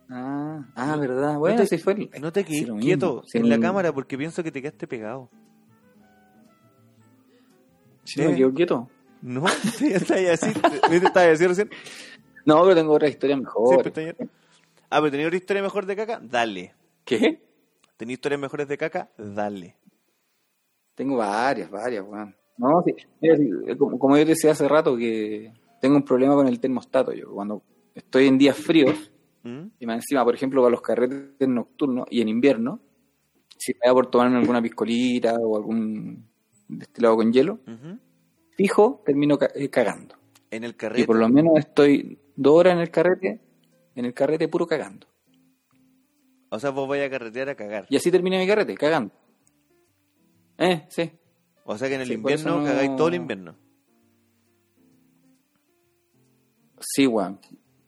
Ah, 0.09 0.65
ah, 0.77 0.97
verdad. 0.97 1.39
Bueno, 1.39 1.57
te- 1.63 1.67
sí 1.67 1.79
fue. 1.79 1.95
el- 1.95 2.11
No 2.23 2.33
te 2.33 2.41
sí, 2.43 2.47
quedes 2.47 2.63
mismo. 2.63 2.79
quieto 2.81 3.23
Sí, 3.27 3.39
en 3.39 3.49
la 3.49 3.59
cámara 3.59 3.93
porque 3.93 4.17
pienso 4.19 4.43
que 4.43 4.53
te 4.53 4.61
quedaste 4.63 4.87
pegado. 4.87 5.29
Sí, 8.05 8.23
me 8.23 8.35
quedo 8.37 8.53
quieto. 8.55 8.89
No, 9.23 9.47
sí, 9.77 9.93
está 9.93 10.15
ahí 10.15 10.27
así. 10.27 10.49
¿Viste? 10.91 11.07
Estaba 11.07 11.31
así 11.33 11.47
recién. 11.47 11.71
No, 12.45 12.63
pero 12.63 12.75
tengo 12.75 12.93
otra 12.93 13.09
historia 13.09 13.37
Sí, 13.37 13.43
mejor. 13.43 13.77
pero 13.79 13.89
está 13.89 14.01
ahí. 14.01 14.29
Ah, 14.91 14.99
pero 15.01 15.11
¿tenía 15.11 15.27
otra 15.27 15.37
historia 15.39 15.63
mejor 15.63 15.87
de 15.87 15.97
caca? 15.97 16.21
Dale. 16.23 16.75
¿Qué? 17.05 17.43
¿Tenía 17.97 18.15
historias 18.15 18.41
mejores 18.41 18.69
de 18.69 18.77
caca? 18.79 19.11
Dale. 19.17 19.77
Tengo 20.95 21.17
varias, 21.17 21.71
varias, 21.71 22.05
weón. 22.07 22.35
No, 22.59 22.83
sí. 22.85 22.95
Sí, 23.21 23.29
eh, 23.67 23.77
como, 23.77 23.99
como 23.99 24.17
yo 24.17 24.25
te 24.25 24.31
decía 24.31 24.53
hace 24.53 24.69
rato 24.69 24.97
que 24.97 25.53
tengo 25.81 25.97
un 25.97 26.05
problema 26.05 26.35
con 26.35 26.47
el 26.47 26.61
termostato. 26.61 27.13
Yo 27.13 27.33
cuando 27.33 27.63
estoy 27.95 28.27
en 28.29 28.39
días 28.39 28.57
fríos, 28.57 29.11
¿Mm? 29.43 29.67
y 29.81 29.87
más 29.87 29.97
encima, 29.97 30.25
por 30.25 30.35
ejemplo, 30.35 30.61
para 30.63 30.71
los 30.71 30.83
carretes 30.83 31.49
nocturnos 31.49 32.07
y 32.11 32.21
en 32.21 32.29
invierno, 32.29 32.79
si 33.57 33.73
me 33.73 33.81
da 33.87 33.93
por 33.93 34.09
tomarme 34.11 34.37
alguna 34.39 34.63
piscolita 34.63 35.35
o 35.41 35.57
algún 35.57 36.29
destilado 36.79 37.17
con 37.17 37.33
hielo, 37.33 37.61
Ujú. 37.67 37.99
fijo, 38.57 39.03
termino 39.05 39.39
eh, 39.55 39.69
cagando. 39.71 40.17
En 40.51 40.65
el 40.65 40.71
Y 40.71 40.75
carrete. 40.75 41.07
por 41.07 41.17
lo 41.17 41.29
menos 41.29 41.55
estoy 41.59 42.19
dos 42.37 42.55
horas 42.55 42.75
en 42.75 42.81
el 42.81 42.91
carrete, 42.91 43.41
en 43.95 44.05
el 44.05 44.15
carrete 44.15 44.49
puro 44.49 44.67
cagando. 44.67 45.07
O 46.51 46.59
sea, 46.61 46.71
vos 46.71 46.89
vais 46.89 47.05
a 47.05 47.11
carretear 47.11 47.49
a 47.49 47.55
cagar. 47.57 47.87
Y 47.91 47.97
así 47.97 48.11
terminé 48.13 48.39
mi 48.39 48.47
carrete, 48.47 48.75
cagando. 48.77 49.13
Eh, 50.59 50.87
sí. 50.89 51.11
O 51.65 51.77
sea 51.77 51.89
que 51.89 51.95
en 51.97 52.03
el 52.03 52.07
Sí, 52.09 52.15
invierno 52.15 52.59
no- 52.61 52.65
cagáis 52.65 52.95
todo 52.97 53.09
el 53.09 53.15
invierno. 53.15 53.57
Sí, 56.81 57.07
weón. 57.07 57.41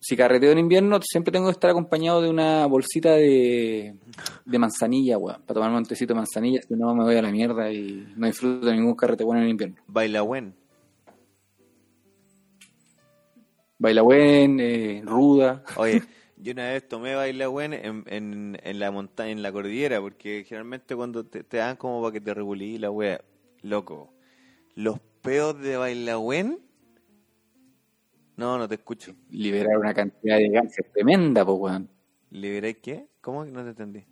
Si 0.06 0.16
carreteo 0.16 0.52
en 0.52 0.60
invierno, 0.60 1.00
siempre 1.02 1.32
tengo 1.32 1.46
que 1.46 1.50
estar 1.50 1.68
acompañado 1.68 2.22
de 2.22 2.30
una 2.30 2.64
bolsita 2.66 3.14
de, 3.14 3.96
de 4.44 4.58
manzanilla, 4.60 5.18
weón. 5.18 5.42
Para 5.42 5.54
tomarme 5.54 5.78
un 5.78 5.84
tecito 5.84 6.14
de 6.14 6.18
manzanilla, 6.18 6.62
si 6.62 6.74
no 6.74 6.94
me 6.94 7.02
voy 7.02 7.16
a 7.16 7.22
la 7.22 7.32
mierda 7.32 7.72
y 7.72 8.06
no 8.14 8.28
disfruto 8.28 8.66
de 8.66 8.74
ningún 8.74 8.94
carrete 8.94 9.24
bueno 9.24 9.42
en 9.42 9.48
invierno. 9.48 9.74
Baila 9.88 10.20
buen. 10.22 10.54
Baila 13.78 14.02
buen, 14.02 14.60
eh, 14.60 15.02
ruda. 15.04 15.64
Oye, 15.76 16.00
yo 16.36 16.52
una 16.52 16.70
vez 16.70 16.86
tomé 16.86 17.16
baila 17.16 17.48
buen 17.48 17.72
en, 17.72 18.04
en, 18.06 18.60
en 18.62 18.78
la 18.78 18.92
montaña, 18.92 19.32
en 19.32 19.42
la 19.42 19.50
cordillera, 19.50 20.00
porque 20.00 20.44
generalmente 20.44 20.94
cuando 20.94 21.26
te, 21.26 21.42
te 21.42 21.56
dan 21.56 21.74
como 21.74 22.00
para 22.00 22.12
que 22.12 22.20
te 22.20 22.32
regulí 22.32 22.78
la 22.78 22.92
wea, 22.92 23.22
loco. 23.62 24.14
Los 24.76 25.00
peos 25.22 25.60
de 25.60 25.76
baila 25.76 26.14
buen. 26.14 26.60
No, 28.36 28.58
no 28.58 28.68
te 28.68 28.74
escucho. 28.74 29.14
Liberar 29.30 29.78
una 29.78 29.94
cantidad 29.94 30.36
de 30.36 30.48
gases 30.50 30.92
tremenda, 30.92 31.44
pues, 31.44 31.58
weón. 31.58 31.90
¿Liberáis 32.30 32.76
qué? 32.82 33.08
¿Cómo? 33.20 33.44
No 33.44 33.62
te 33.62 33.70
entendí. 33.70 34.04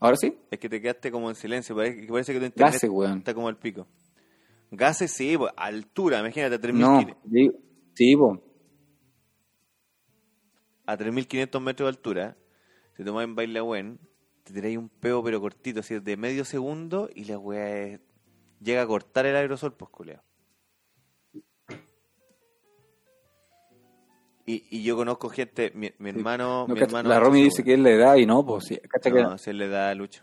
¿Ahora 0.00 0.16
sí? 0.16 0.38
Es 0.50 0.58
que 0.58 0.68
te 0.68 0.80
quedaste 0.80 1.10
como 1.10 1.28
en 1.28 1.34
silencio, 1.36 1.74
parece, 1.74 2.00
que 2.00 2.06
parece 2.12 2.32
que 2.32 2.38
tu 2.38 2.44
internet 2.46 2.74
Gases, 2.74 2.90
weón. 2.90 3.18
está 3.18 3.34
como 3.34 3.48
al 3.48 3.58
pico. 3.58 3.86
Gases, 4.70 5.10
sí, 5.12 5.36
pues, 5.36 5.52
altura, 5.56 6.20
imagínate, 6.20 6.54
a 6.54 6.60
3.000 6.60 6.80
No, 6.82 7.18
digo- 7.24 7.54
sí, 7.94 8.16
pues. 8.16 8.40
a 10.86 10.96
3.500 10.96 11.60
metros 11.60 11.86
de 11.86 11.90
altura, 11.90 12.36
te 12.96 13.04
tomas 13.04 13.24
en 13.24 13.34
Bailawen, 13.34 13.98
te 14.44 14.52
tiráis 14.54 14.78
un 14.78 14.88
peo 14.88 15.22
pero 15.22 15.40
cortito, 15.40 15.80
así 15.80 15.98
de 15.98 16.16
medio 16.16 16.44
segundo, 16.44 17.10
y 17.14 17.24
la 17.24 17.38
weá 17.38 17.78
es- 17.86 18.00
llega 18.60 18.82
a 18.82 18.86
cortar 18.86 19.26
el 19.26 19.36
aerosol, 19.36 19.74
pues 19.74 19.90
culeo. 19.90 20.22
Y, 24.50 24.64
y 24.70 24.82
yo 24.82 24.96
conozco 24.96 25.28
gente, 25.28 25.72
mi, 25.74 25.90
mi 25.98 26.08
hermano, 26.08 26.66
No, 26.66 26.74
mi 26.74 26.80
cacha- 26.80 26.86
hermano 26.86 27.08
la 27.10 27.20
Romy 27.20 27.42
dice 27.42 27.62
que 27.62 27.74
es 27.74 27.78
la 27.80 27.90
edad 27.90 28.16
y 28.16 28.24
no, 28.24 28.46
pues 28.46 28.64
sí. 28.64 28.78
Cacha 28.88 29.10
que- 29.10 29.22
No, 29.22 29.36
se 29.36 29.52
le 29.52 29.68
da 29.68 29.90
a 29.90 29.94
Lucho. 29.94 30.22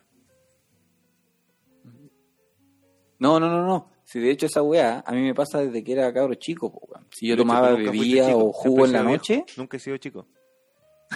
No, 3.20 3.40
no, 3.40 3.50
no, 3.50 3.66
no. 3.66 3.92
Si 4.04 4.20
de 4.20 4.30
hecho 4.32 4.46
esa 4.46 4.62
weá 4.62 5.04
a 5.06 5.12
mí 5.14 5.22
me 5.22 5.34
pasa 5.34 5.60
desde 5.60 5.84
que 5.84 5.94
era 5.94 6.14
cabro 6.14 6.36
chico, 6.36 6.72
po, 6.72 6.88
weón. 6.92 7.08
Si 7.12 7.28
yo 7.28 7.36
Lucho, 7.36 7.48
tomaba 7.48 7.72
bebida 7.76 8.28
chico, 8.28 8.38
o 8.46 8.52
jugo 8.52 8.86
en 8.86 8.92
la 8.94 9.00
viejo. 9.02 9.12
noche, 9.14 9.46
Nunca 9.58 9.78
he 9.78 9.80
sido 9.80 9.98
chico. 9.98 10.28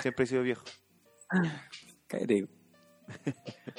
Siempre 0.01 0.24
he 0.24 0.28
sido 0.28 0.43
viejo. 0.43 0.64
cállate. 2.07 2.47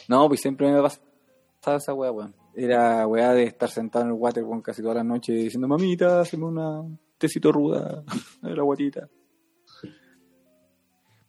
No, 0.09 0.29
pues 0.29 0.41
siempre 0.41 0.71
me 0.71 0.81
pasaba 0.83 1.77
esa 1.79 1.95
weá, 1.95 2.11
weón. 2.13 2.35
Era 2.55 3.07
weá 3.07 3.33
de 3.33 3.45
estar 3.45 3.69
sentado 3.71 4.05
en 4.05 4.11
el 4.13 4.17
water 4.17 4.45
con 4.45 4.61
casi 4.61 4.83
toda 4.83 4.95
la 4.97 5.05
noche 5.05 5.33
diciendo, 5.33 5.67
mamita, 5.69 6.21
hazme 6.21 6.45
una 6.45 6.83
tecito 7.17 7.53
ruda 7.53 8.03
de 8.43 8.55
la 8.57 8.63
guatita. 8.63 9.09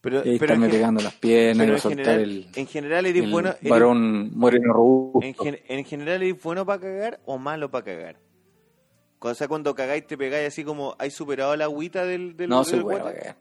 Pero, 0.02 0.26
Y 0.26 0.30
ahí 0.32 0.40
pero, 0.40 0.54
estarme 0.54 0.66
en, 0.66 0.72
pegando 0.72 1.02
las 1.02 1.14
piernas 1.14 1.68
y 1.68 1.80
soltar 1.80 1.92
general, 1.92 2.22
el, 2.22 2.48
en 2.56 2.68
general 2.68 3.06
eres 3.06 3.24
el 3.24 3.32
bueno. 3.32 3.54
varón 3.62 4.32
moreno 4.36 4.74
robusto. 4.74 5.22
En, 5.28 5.34
gen- 5.36 5.60
en 5.68 5.86
general, 5.86 6.24
¿eres 6.24 6.42
bueno 6.42 6.66
para 6.66 6.80
cagar 6.82 7.20
o 7.26 7.38
malo 7.38 7.70
para 7.70 7.86
cagar? 7.86 8.16
O 9.20 9.34
sea, 9.36 9.48
cuando 9.48 9.76
cagáis 9.76 10.08
te 10.08 10.18
pegáis 10.18 10.48
así 10.48 10.64
como, 10.64 10.96
¿hay 10.98 11.12
superado 11.12 11.56
la 11.56 11.66
agüita 11.66 12.04
del, 12.06 12.36
del 12.36 12.50
No 12.50 12.58
del 12.64 12.66
soy 12.66 12.80
bueno 12.80 13.04
para 13.06 13.16
cagar. 13.20 13.38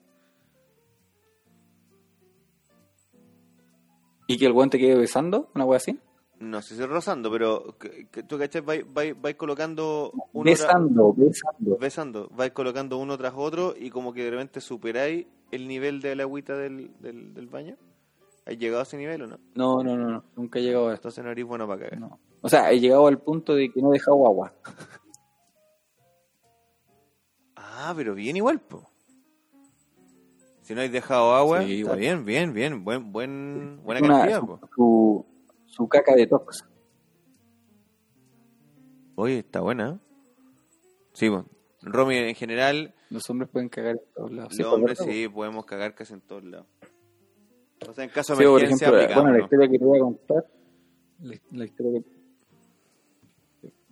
¿Y 4.27 4.37
que 4.39 4.47
el 4.47 4.53
guante 4.53 4.79
quede 4.79 4.97
besando? 4.97 5.51
¿Una 5.55 5.65
weá 5.65 5.79
así? 5.79 5.99
No 6.39 6.63
sé 6.63 6.77
si 6.77 6.85
rozando, 6.87 7.31
pero 7.31 7.75
tú 8.27 8.39
cachai, 8.39 8.63
vais, 8.63 8.85
vais, 8.95 9.15
vais 9.21 9.37
colocando 9.37 10.13
uno 10.33 10.45
tras- 10.53 10.59
Besando, 10.69 11.13
besando. 11.15 11.77
besando, 11.79 12.29
vais 12.35 12.53
colocando 12.53 12.97
uno 12.99 13.19
tras 13.19 13.35
otro 13.37 13.75
y 13.79 13.91
como 13.91 14.13
que 14.15 14.25
de 14.25 14.31
repente 14.31 14.61
superáis 14.61 15.27
el 15.53 15.67
nivel 15.69 16.01
de 16.01 16.15
la 16.17 16.23
agüita 16.25 16.57
del, 16.57 16.91
del, 17.01 17.35
del 17.35 17.47
baño. 17.47 17.77
¿Has 18.47 18.57
llegado 18.59 18.81
a 18.81 18.83
ese 18.85 18.97
nivel 18.97 19.23
o 19.23 19.27
no? 19.27 19.39
No, 19.55 19.83
no, 19.83 19.97
no, 19.97 20.11
no. 20.11 20.25
Nunca 20.37 20.59
he 20.59 20.63
llegado 20.63 20.89
a 20.89 20.95
esto. 20.95 21.09
Entonces 21.09 21.25
no 21.25 21.31
eres 21.31 21.45
bueno 21.45 21.67
para 21.69 21.83
cagar. 21.83 22.01
No. 22.01 22.19
O 22.41 22.49
sea, 22.49 22.71
he 22.73 22.81
llegado 22.81 23.07
al 23.07 23.19
punto 23.19 23.55
de 23.55 23.71
que 23.71 23.81
no 23.83 23.91
he 23.91 23.99
dejado 23.99 24.27
agua. 24.27 24.53
Ah, 27.57 27.93
pero 27.97 28.15
bien 28.15 28.37
igual, 28.37 28.61
po. 28.61 28.87
Si 30.63 30.75
no 30.75 30.83
has 30.83 30.93
dejado 30.93 31.35
agua, 31.35 31.63
Sí, 31.63 31.81
está 31.81 31.95
bien, 31.95 32.25
bien, 32.25 32.53
bien, 32.53 32.85
buen, 32.85 33.11
buen, 33.13 33.81
buena 33.83 34.01
Una- 34.07 34.19
cantidad, 34.19 34.41
su, 34.41 34.47
po. 34.47 34.61
su, 34.75 35.27
su 35.67 35.89
caca 35.89 36.15
de 36.15 36.27
tox. 36.27 36.65
Oye, 39.17 39.39
está 39.39 39.61
buena. 39.61 39.91
¿eh? 39.91 39.99
Sí, 41.13 41.29
bueno. 41.29 41.47
Romy, 41.83 42.17
en 42.17 42.35
general, 42.35 42.95
Los 43.11 43.29
hombres 43.29 43.51
pueden 43.51 43.69
cagar 43.69 43.93
en 43.97 44.01
todos 44.15 44.31
lados. 44.33 44.57
los 44.57 44.67
por 44.69 44.75
hombres 44.79 44.99
sí 44.99 45.29
podemos 45.29 45.65
cagar 45.67 45.95
casi 45.95 46.15
en 46.15 46.21
todos 46.21 46.45
lados. 46.45 46.67
O 47.89 47.93
sea, 47.93 48.05
en 48.05 48.11
caso 48.11 48.35
de 48.35 48.39
Sí, 48.39 48.45
por 48.45 48.59
emergencia 48.61 48.87
ejemplo, 48.89 49.03
aplicamos, 49.03 49.25
bueno, 49.25 49.39
la 49.39 49.45
historia 49.45 49.69
que 49.69 49.79
te 49.79 49.85
voy 49.85 49.99
a 49.99 50.03
contar. 50.03 50.47
la, 51.23 51.37
la 51.53 51.65
historia 51.65 52.01
que- 52.03 52.21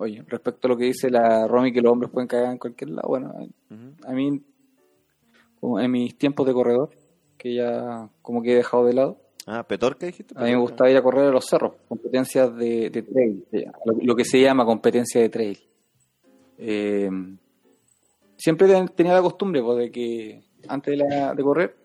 Oye, 0.00 0.22
respecto 0.28 0.68
a 0.68 0.70
lo 0.70 0.76
que 0.76 0.84
dice 0.84 1.10
la 1.10 1.48
Romy, 1.48 1.72
que 1.72 1.80
los 1.82 1.90
hombres 1.92 2.10
pueden 2.12 2.28
cagar 2.28 2.52
en 2.52 2.58
cualquier 2.58 2.90
lado, 2.90 3.08
bueno, 3.08 3.32
Ujú. 3.70 4.06
a 4.06 4.12
mí, 4.12 4.40
como 5.60 5.80
en 5.80 5.90
mis 5.90 6.16
tiempos 6.16 6.46
de 6.46 6.52
corredor, 6.52 6.90
que 7.36 7.54
ya 7.54 8.08
como 8.22 8.40
que 8.42 8.52
he 8.52 8.56
dejado 8.56 8.86
de 8.86 8.92
lado, 8.94 9.18
Ah, 9.46 9.64
Petorca 9.66 10.06
dijiste. 10.06 10.34
a 10.36 10.44
mí 10.44 10.50
me 10.50 10.58
gustaba 10.58 10.90
ir 10.90 10.96
a 10.98 11.02
correr 11.02 11.24
a 11.24 11.30
los 11.30 11.46
cerros, 11.46 11.72
competencias 11.88 12.54
de, 12.56 12.90
de 12.90 13.02
trail, 13.02 13.44
lo, 13.84 13.94
lo 14.00 14.14
que 14.14 14.24
se 14.24 14.40
llama 14.40 14.64
competencia 14.64 15.20
de 15.20 15.28
trail. 15.30 15.58
Eh, 16.58 17.08
siempre 18.38 18.66
ten- 18.68 18.88
tenía 18.88 19.12
la 19.12 19.20
costumbre 19.22 19.62
pues, 19.62 19.76
de 19.78 19.90
que 19.90 20.42
antes 20.68 20.96
de, 20.98 21.04
la- 21.04 21.34
de 21.34 21.42
correr 21.42 21.76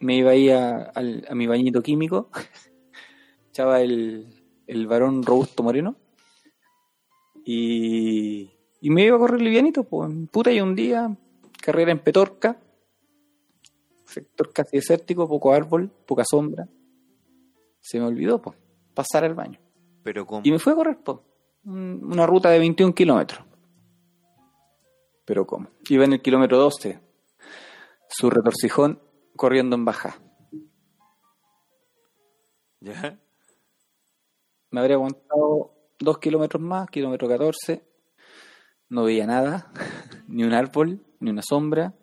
me 0.00 0.16
iba 0.16 0.32
ahí 0.32 0.50
a, 0.50 0.82
al- 0.94 1.24
a 1.30 1.34
mi 1.34 1.46
bañito 1.46 1.80
químico, 1.82 2.28
echaba 3.50 3.80
el, 3.80 4.26
el 4.66 4.86
varón 4.86 5.22
robusto 5.22 5.62
moreno 5.62 5.96
y, 7.44 8.50
y 8.80 8.90
me 8.90 9.04
iba 9.04 9.16
a 9.16 9.20
correr 9.20 9.40
livianito, 9.40 9.84
pues 9.84 10.10
puta 10.30 10.52
y 10.52 10.60
un 10.60 10.74
día, 10.74 11.16
carrera 11.60 11.92
en 11.92 11.98
Petorca, 12.00 12.58
sector 14.06 14.52
casi 14.52 14.76
desértico, 14.76 15.28
poco 15.28 15.52
árbol, 15.52 15.90
poca 16.06 16.24
sombra 16.24 16.68
se 17.80 17.98
me 18.00 18.06
olvidó, 18.06 18.40
pues, 18.40 18.56
pasar 18.94 19.24
al 19.24 19.34
baño. 19.34 19.60
Pero. 20.02 20.26
Y 20.42 20.50
me 20.50 20.58
fui 20.58 20.72
a 20.72 20.76
correr, 20.76 20.98
pues, 21.04 21.18
un- 21.66 22.00
una 22.02 22.26
ruta 22.26 22.48
de 22.48 22.58
21 22.58 22.94
kilómetros. 22.94 23.44
Pero 25.24 25.46
¿cómo? 25.46 25.68
Iba 25.88 26.04
en 26.04 26.14
el 26.14 26.22
kilómetro 26.22 26.58
12, 26.58 27.00
su 28.08 28.30
retorcijón 28.30 29.00
corriendo 29.36 29.76
en 29.76 29.84
baja. 29.84 30.20
¿Ya? 32.80 33.18
Me 34.70 34.80
habría 34.80 34.96
aguantado 34.96 35.72
dos 35.98 36.18
kilómetros 36.18 36.62
más, 36.62 36.90
kilómetro 36.90 37.28
14. 37.28 37.82
No 38.90 39.04
veía 39.04 39.26
nada, 39.26 39.72
ni 40.28 40.44
un 40.44 40.52
árbol, 40.52 41.00
ni 41.20 41.30
una 41.30 41.42
sombra, 41.42 41.94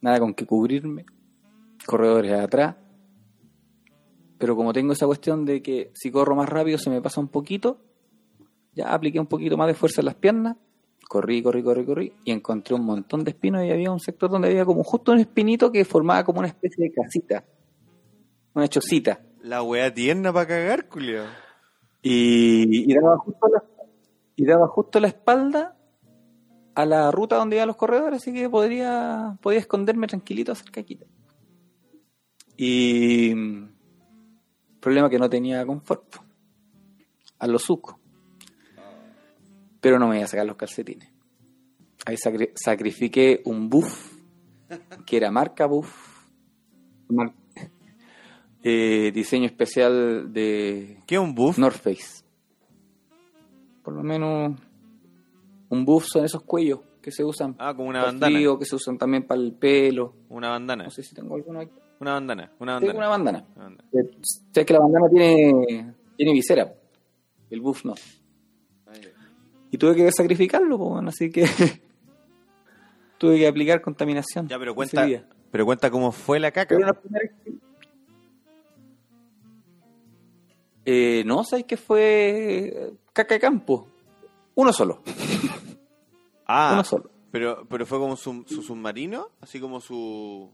nada 0.00 0.20
con 0.20 0.34
que 0.34 0.46
cubrirme. 0.46 1.04
Corredores 1.84 2.32
atrás. 2.32 2.76
Pero 4.38 4.54
como 4.56 4.72
tengo 4.72 4.92
esa 4.92 5.06
cuestión 5.06 5.44
de 5.44 5.62
que 5.62 5.90
si 5.94 6.10
corro 6.10 6.36
más 6.36 6.48
rápido 6.48 6.78
se 6.78 6.90
me 6.90 7.00
pasa 7.00 7.20
un 7.20 7.28
poquito, 7.28 7.80
ya 8.72 8.92
apliqué 8.92 9.18
un 9.18 9.26
poquito 9.26 9.56
más 9.56 9.66
de 9.66 9.74
fuerza 9.74 10.00
en 10.00 10.06
las 10.06 10.14
piernas, 10.14 10.56
corrí, 11.12 11.42
corrí, 11.42 11.62
corrí, 11.62 11.84
corrí, 11.84 12.12
y 12.24 12.32
encontré 12.32 12.74
un 12.74 12.86
montón 12.86 13.22
de 13.22 13.32
espinos 13.32 13.62
y 13.66 13.70
había 13.70 13.90
un 13.90 14.00
sector 14.00 14.30
donde 14.30 14.48
había 14.48 14.64
como 14.64 14.82
justo 14.82 15.12
un 15.12 15.18
espinito 15.18 15.70
que 15.70 15.84
formaba 15.84 16.24
como 16.24 16.38
una 16.38 16.48
especie 16.48 16.86
de 16.86 16.90
casita, 16.90 17.44
una 18.54 18.66
chocita. 18.66 19.20
La 19.42 19.62
wea 19.62 19.92
tierna 19.92 20.32
para 20.32 20.46
cagar, 20.46 20.88
culio. 20.88 21.24
Y, 22.00 22.90
y 22.90 22.94
daba 22.94 23.18
justo 23.18 23.46
la, 23.46 23.62
y 24.36 24.46
daba 24.46 24.66
justo 24.68 25.00
la 25.00 25.08
espalda 25.08 25.76
a 26.74 26.86
la 26.86 27.10
ruta 27.10 27.36
donde 27.36 27.56
iban 27.56 27.68
los 27.68 27.76
corredores, 27.76 28.22
así 28.22 28.32
que 28.32 28.48
podría, 28.48 29.36
podía 29.42 29.58
esconderme 29.58 30.06
tranquilito 30.06 30.52
a 30.52 30.54
hacer 30.54 30.70
caquita. 30.70 31.04
Y 32.56 33.34
mm, 33.34 33.68
problema 34.80 35.10
que 35.10 35.18
no 35.18 35.28
tenía 35.28 35.66
confort, 35.66 36.16
a 37.38 37.46
lo 37.46 37.58
suco. 37.58 38.00
Pero 39.82 39.98
no 39.98 40.08
me 40.08 40.16
iba 40.16 40.24
a 40.24 40.28
sacar 40.28 40.46
los 40.46 40.56
calcetines. 40.56 41.10
Ahí 42.06 42.16
sacri- 42.16 42.52
sacrifiqué 42.54 43.42
un 43.44 43.68
buff, 43.68 44.14
que 45.04 45.16
era 45.18 45.30
marca 45.30 45.66
buff, 45.66 46.24
mar- 47.08 47.34
eh, 48.64 49.10
diseño 49.12 49.44
especial 49.46 50.32
de 50.32 50.98
¿Qué 51.06 51.16
es 51.16 51.20
un 51.20 51.34
buff? 51.34 51.58
North 51.58 51.76
Face. 51.76 52.24
Por 53.82 53.94
lo 53.94 54.02
menos 54.02 54.58
un 55.68 55.84
buff 55.84 56.06
son 56.06 56.24
esos 56.24 56.42
cuellos 56.44 56.80
que 57.02 57.10
se 57.10 57.24
usan 57.24 57.56
Ah, 57.58 57.74
como 57.74 57.88
una 57.88 57.98
para 58.00 58.12
bandana. 58.12 58.36
frío, 58.36 58.58
que 58.58 58.64
se 58.64 58.76
usan 58.76 58.96
también 58.96 59.26
para 59.26 59.40
el 59.40 59.52
pelo. 59.52 60.14
Una 60.28 60.50
bandana. 60.50 60.84
No 60.84 60.90
sé 60.90 61.02
si 61.02 61.14
tengo 61.14 61.34
alguno 61.34 61.60
aquí. 61.60 61.72
Una 61.98 62.12
bandana. 62.14 62.52
Una 62.60 62.78
Tengo 62.78 62.98
bandana. 62.98 62.98
una 62.98 63.08
bandana. 63.08 63.46
Una 63.56 63.64
bandana. 63.64 63.88
Eh, 63.92 64.18
Sé 64.52 64.64
que 64.64 64.72
la 64.72 64.78
bandana 64.80 65.08
tiene, 65.10 65.94
tiene 66.16 66.32
visera, 66.32 66.72
el 67.50 67.60
buff 67.60 67.84
no. 67.84 67.94
Y 69.72 69.78
tuve 69.78 69.96
que 69.96 70.12
sacrificarlo, 70.12 70.76
bueno, 70.76 71.08
así 71.08 71.30
que 71.30 71.46
tuve 73.18 73.38
que 73.38 73.48
aplicar 73.48 73.80
contaminación. 73.80 74.46
Ya, 74.46 74.58
pero 74.58 74.74
cuenta, 74.74 75.08
pero 75.50 75.64
cuenta 75.64 75.90
cómo 75.90 76.12
fue 76.12 76.38
la 76.38 76.52
caca. 76.52 76.76
Pero 76.76 76.84
una 76.84 76.92
primera 76.92 77.30
Eh, 80.84 81.22
no, 81.24 81.42
¿sabes 81.44 81.64
que 81.64 81.76
fue 81.78 82.92
caca 83.14 83.34
de 83.34 83.40
campo? 83.40 83.88
Uno 84.54 84.72
solo. 84.74 85.02
ah, 86.46 86.72
Uno 86.74 86.84
solo. 86.84 87.10
pero, 87.30 87.66
pero 87.66 87.86
fue 87.86 87.98
como 87.98 88.16
su, 88.16 88.44
su 88.46 88.62
submarino, 88.62 89.28
así 89.40 89.58
como 89.58 89.80
su... 89.80 90.50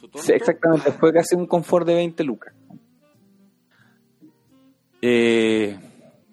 su 0.00 0.08
tonto. 0.08 0.26
Sí, 0.26 0.32
exactamente, 0.32 0.90
fue 0.92 1.12
casi 1.12 1.34
un 1.34 1.46
confort 1.46 1.86
de 1.86 1.94
20 1.96 2.24
lucas. 2.24 2.54
Eh, 5.02 5.78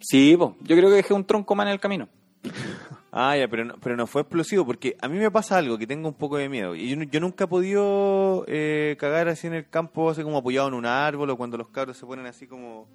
sí, 0.03 0.35
po, 0.37 0.55
yo 0.61 0.75
creo 0.75 0.89
que 0.89 0.97
dejé 0.97 1.13
un 1.13 1.25
tronco 1.25 1.55
más 1.55 1.65
en 1.65 1.73
el 1.73 1.79
camino. 1.79 2.07
Ah, 3.15 3.37
ya, 3.37 3.47
pero 3.47 3.63
no, 3.63 3.75
pero 3.77 3.95
no 3.95 4.07
fue 4.07 4.23
explosivo, 4.23 4.65
porque 4.65 4.97
a 4.99 5.07
mí 5.07 5.19
me 5.19 5.29
pasa 5.29 5.59
algo 5.59 5.77
que 5.77 5.85
tengo 5.85 6.07
un 6.07 6.15
poco 6.15 6.37
de 6.37 6.49
miedo. 6.49 6.73
Y 6.73 6.89
yo, 6.89 7.03
yo 7.03 7.19
nunca 7.19 7.43
he 7.43 7.47
podido 7.47 8.43
eh, 8.47 8.95
cagar 8.99 9.27
así 9.27 9.45
en 9.45 9.53
el 9.53 9.69
campo, 9.69 10.09
así 10.09 10.23
como 10.23 10.39
apoyado 10.39 10.69
en 10.69 10.73
un 10.73 10.87
árbol, 10.87 11.29
o 11.29 11.37
cuando 11.37 11.55
los 11.55 11.67
cabros 11.67 11.95
se 11.95 12.07
ponen 12.07 12.25
así 12.25 12.47
como... 12.47 12.87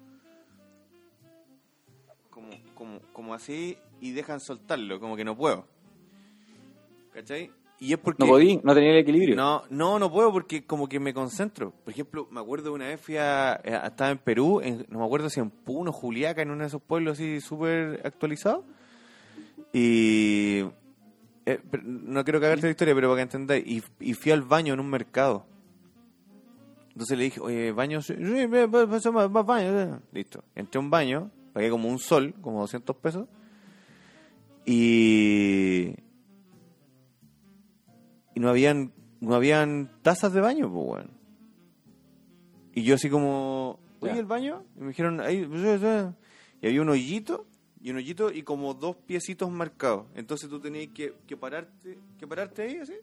Como, 2.29 2.49
como, 2.75 2.99
como 3.13 3.33
así 3.33 3.77
y 4.01 4.11
dejan 4.11 4.41
soltarlo, 4.41 4.99
como 4.99 5.15
que 5.15 5.23
no 5.23 5.37
puedo. 5.37 5.65
¿Cachai? 7.13 7.49
Y 7.81 7.93
es 7.93 7.99
porque... 7.99 8.23
No 8.23 8.29
podí, 8.29 8.59
no 8.63 8.73
tenía 8.73 8.91
el 8.91 8.97
equilibrio. 8.97 9.35
No, 9.37 9.63
no, 9.69 9.99
no 9.99 10.11
puedo 10.11 10.31
porque 10.33 10.65
como 10.65 10.87
que 10.89 10.99
me 10.99 11.13
concentro. 11.13 11.71
Por 11.83 11.93
ejemplo, 11.93 12.27
me 12.29 12.41
acuerdo 12.41 12.73
una 12.73 12.87
vez 12.87 12.99
fui 12.99 13.15
a, 13.17 13.53
eh, 13.63 13.79
estaba 13.85 14.11
en 14.11 14.17
Perú, 14.17 14.59
en- 14.61 14.85
no 14.89 14.99
me 14.99 15.05
acuerdo 15.05 15.29
si 15.29 15.39
en 15.39 15.49
Puno, 15.49 15.93
Juliaca, 15.93 16.41
en 16.41 16.51
uno 16.51 16.61
de 16.61 16.67
esos 16.67 16.81
pueblos 16.81 17.13
así 17.13 17.39
súper 17.39 18.01
actualizados. 18.05 18.65
Y 19.71 20.65
eh, 21.45 21.59
no 21.83 22.23
quiero 22.25 22.41
cagarte 22.41 22.65
la 22.65 22.71
historia, 22.71 22.93
pero 22.95 23.07
para 23.09 23.17
que 23.17 23.23
entendáis. 23.23 23.65
Y, 23.65 23.83
y 23.99 24.13
fui 24.13 24.31
al 24.33 24.41
baño 24.41 24.73
en 24.73 24.79
un 24.81 24.89
mercado. 24.89 25.45
Entonces 26.89 27.17
le 27.17 27.23
dije, 27.25 27.39
oye, 27.39 27.71
baño, 27.71 28.01
sí, 28.01 28.13
sí, 28.17 28.45
ve, 28.45 28.67
ve, 28.67 28.87
pasa 28.87 29.09
más, 29.11 29.31
más 29.31 29.45
baño. 29.45 29.79
eh". 29.79 29.99
Listo. 30.11 30.43
Entré 30.53 30.79
a 30.79 30.81
un 30.81 30.89
baño, 30.89 31.31
pagué 31.53 31.69
como 31.69 31.87
un 31.87 31.99
sol, 31.99 32.33
como 32.41 32.59
200 32.59 32.93
pesos. 32.97 33.25
Y 34.65 35.93
y 38.39 38.41
no 38.41 38.49
habían 38.49 38.93
no 39.19 39.35
habían 39.35 39.91
tazas 40.01 40.31
de 40.31 40.39
baño, 40.39 40.71
pues, 40.71 40.87
weón. 40.87 41.11
Y 42.73 42.83
yo 42.83 42.95
así 42.95 43.09
como, 43.09 43.81
oye, 43.99 44.17
el 44.17 44.25
baño, 44.25 44.63
y 44.77 44.79
me 44.79 44.87
dijeron, 44.87 45.19
ahí, 45.19 45.45
pues, 45.45 45.81
y 46.61 46.67
había 46.67 46.81
un 46.81 46.87
hoyito, 46.87 47.45
y 47.81 47.91
un 47.91 47.97
hoyito 47.97 48.31
y 48.31 48.43
como 48.43 48.73
dos 48.73 48.95
piecitos 48.95 49.51
marcados. 49.51 50.05
Entonces 50.15 50.49
tú 50.49 50.61
tenías 50.61 50.87
que, 50.93 51.15
que 51.27 51.35
pararte, 51.35 51.99
que 52.17 52.27
pararte 52.27 52.61
ahí 52.61 52.77
así, 52.77 52.93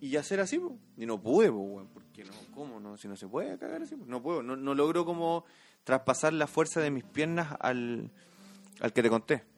y 0.00 0.14
hacer 0.14 0.38
así, 0.38 0.60
pues. 0.60 0.74
Y 0.96 1.04
no 1.04 1.20
pude, 1.20 1.50
pues, 1.50 1.68
weón, 1.68 1.88
porque 1.92 2.22
no, 2.22 2.32
¿cómo 2.54 2.78
no? 2.78 2.96
Si 2.96 3.08
no 3.08 3.16
se 3.16 3.26
puede 3.26 3.58
cagar 3.58 3.82
así, 3.82 3.96
pues, 3.96 4.08
no 4.08 4.22
puedo, 4.22 4.40
no, 4.40 4.54
no 4.54 4.72
logro 4.76 5.04
como 5.04 5.44
traspasar 5.82 6.32
la 6.32 6.46
fuerza 6.46 6.80
de 6.80 6.92
mis 6.92 7.02
piernas 7.02 7.56
al, 7.58 8.12
al 8.78 8.92
que 8.92 9.02
te 9.02 9.10
conté. 9.10 9.51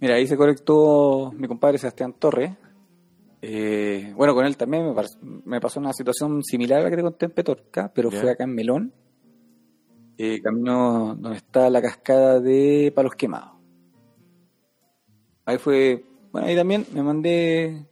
Mira, 0.00 0.14
ahí 0.14 0.26
se 0.26 0.36
conectó 0.36 1.32
mi 1.36 1.46
compadre 1.46 1.78
Sebastián 1.78 2.14
Torres. 2.18 2.52
Eh, 3.42 4.12
bueno, 4.16 4.34
con 4.34 4.44
él 4.44 4.56
también 4.56 4.94
me, 5.44 5.60
pasó 5.60 5.80
una 5.80 5.92
situación 5.92 6.42
similar 6.42 6.80
a 6.80 6.84
la 6.84 6.90
que 6.90 6.96
te 6.96 7.02
conté 7.02 7.26
en 7.26 7.32
Petorca, 7.32 7.90
pero 7.94 8.10
fue 8.10 8.30
acá 8.30 8.44
en 8.44 8.54
Melón, 8.54 8.92
eh, 10.18 10.40
camino 10.42 11.14
donde 11.18 11.38
está 11.38 11.70
la 11.70 11.80
cascada 11.80 12.40
de 12.40 12.92
Palos 12.94 13.14
Quemados. 13.14 13.52
Ahí 15.46 15.58
fue, 15.58 16.04
bueno, 16.32 16.46
ahí 16.48 16.54
también 16.56 16.86
me 16.92 17.02
mandé 17.02 17.86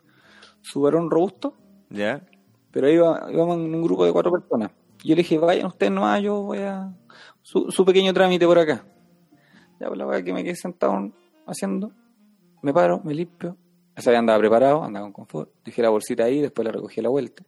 su 0.60 0.82
varón 0.82 1.10
robusto, 1.10 1.54
¿Ya? 1.90 2.22
pero 2.70 2.86
ahí 2.86 2.94
iba- 2.94 3.26
íbamos 3.32 3.56
en 3.56 3.74
un 3.74 3.82
grupo 3.82 4.04
de 4.04 4.12
cuatro 4.12 4.30
personas. 4.30 4.70
Yo 5.02 5.14
le 5.14 5.22
dije, 5.22 5.38
vayan 5.38 5.66
ustedes 5.66 5.92
nomás, 5.92 6.20
yo 6.22 6.42
voy 6.42 6.58
a... 6.58 6.94
Su, 7.40 7.70
su 7.70 7.84
pequeño 7.84 8.12
trámite 8.12 8.44
por 8.46 8.58
acá. 8.58 8.84
Ya, 9.80 9.86
pues 9.86 9.96
la 9.98 10.06
weá 10.06 10.22
que 10.22 10.32
me 10.34 10.44
quedé 10.44 10.54
sentado 10.56 11.10
haciendo, 11.48 11.92
me 12.62 12.72
paro, 12.72 13.00
me 13.04 13.14
limpio. 13.14 13.56
Esa 13.96 14.10
vez 14.10 14.18
andaba 14.18 14.38
preparado, 14.38 14.84
andaba 14.84 15.06
con 15.06 15.12
confort. 15.12 15.50
Dejé 15.64 15.82
la 15.82 15.88
bolsita 15.88 16.24
ahí, 16.24 16.40
después 16.40 16.64
la 16.64 16.72
recogí 16.72 17.00
a 17.00 17.02
la 17.02 17.08
vuelta. 17.08 17.42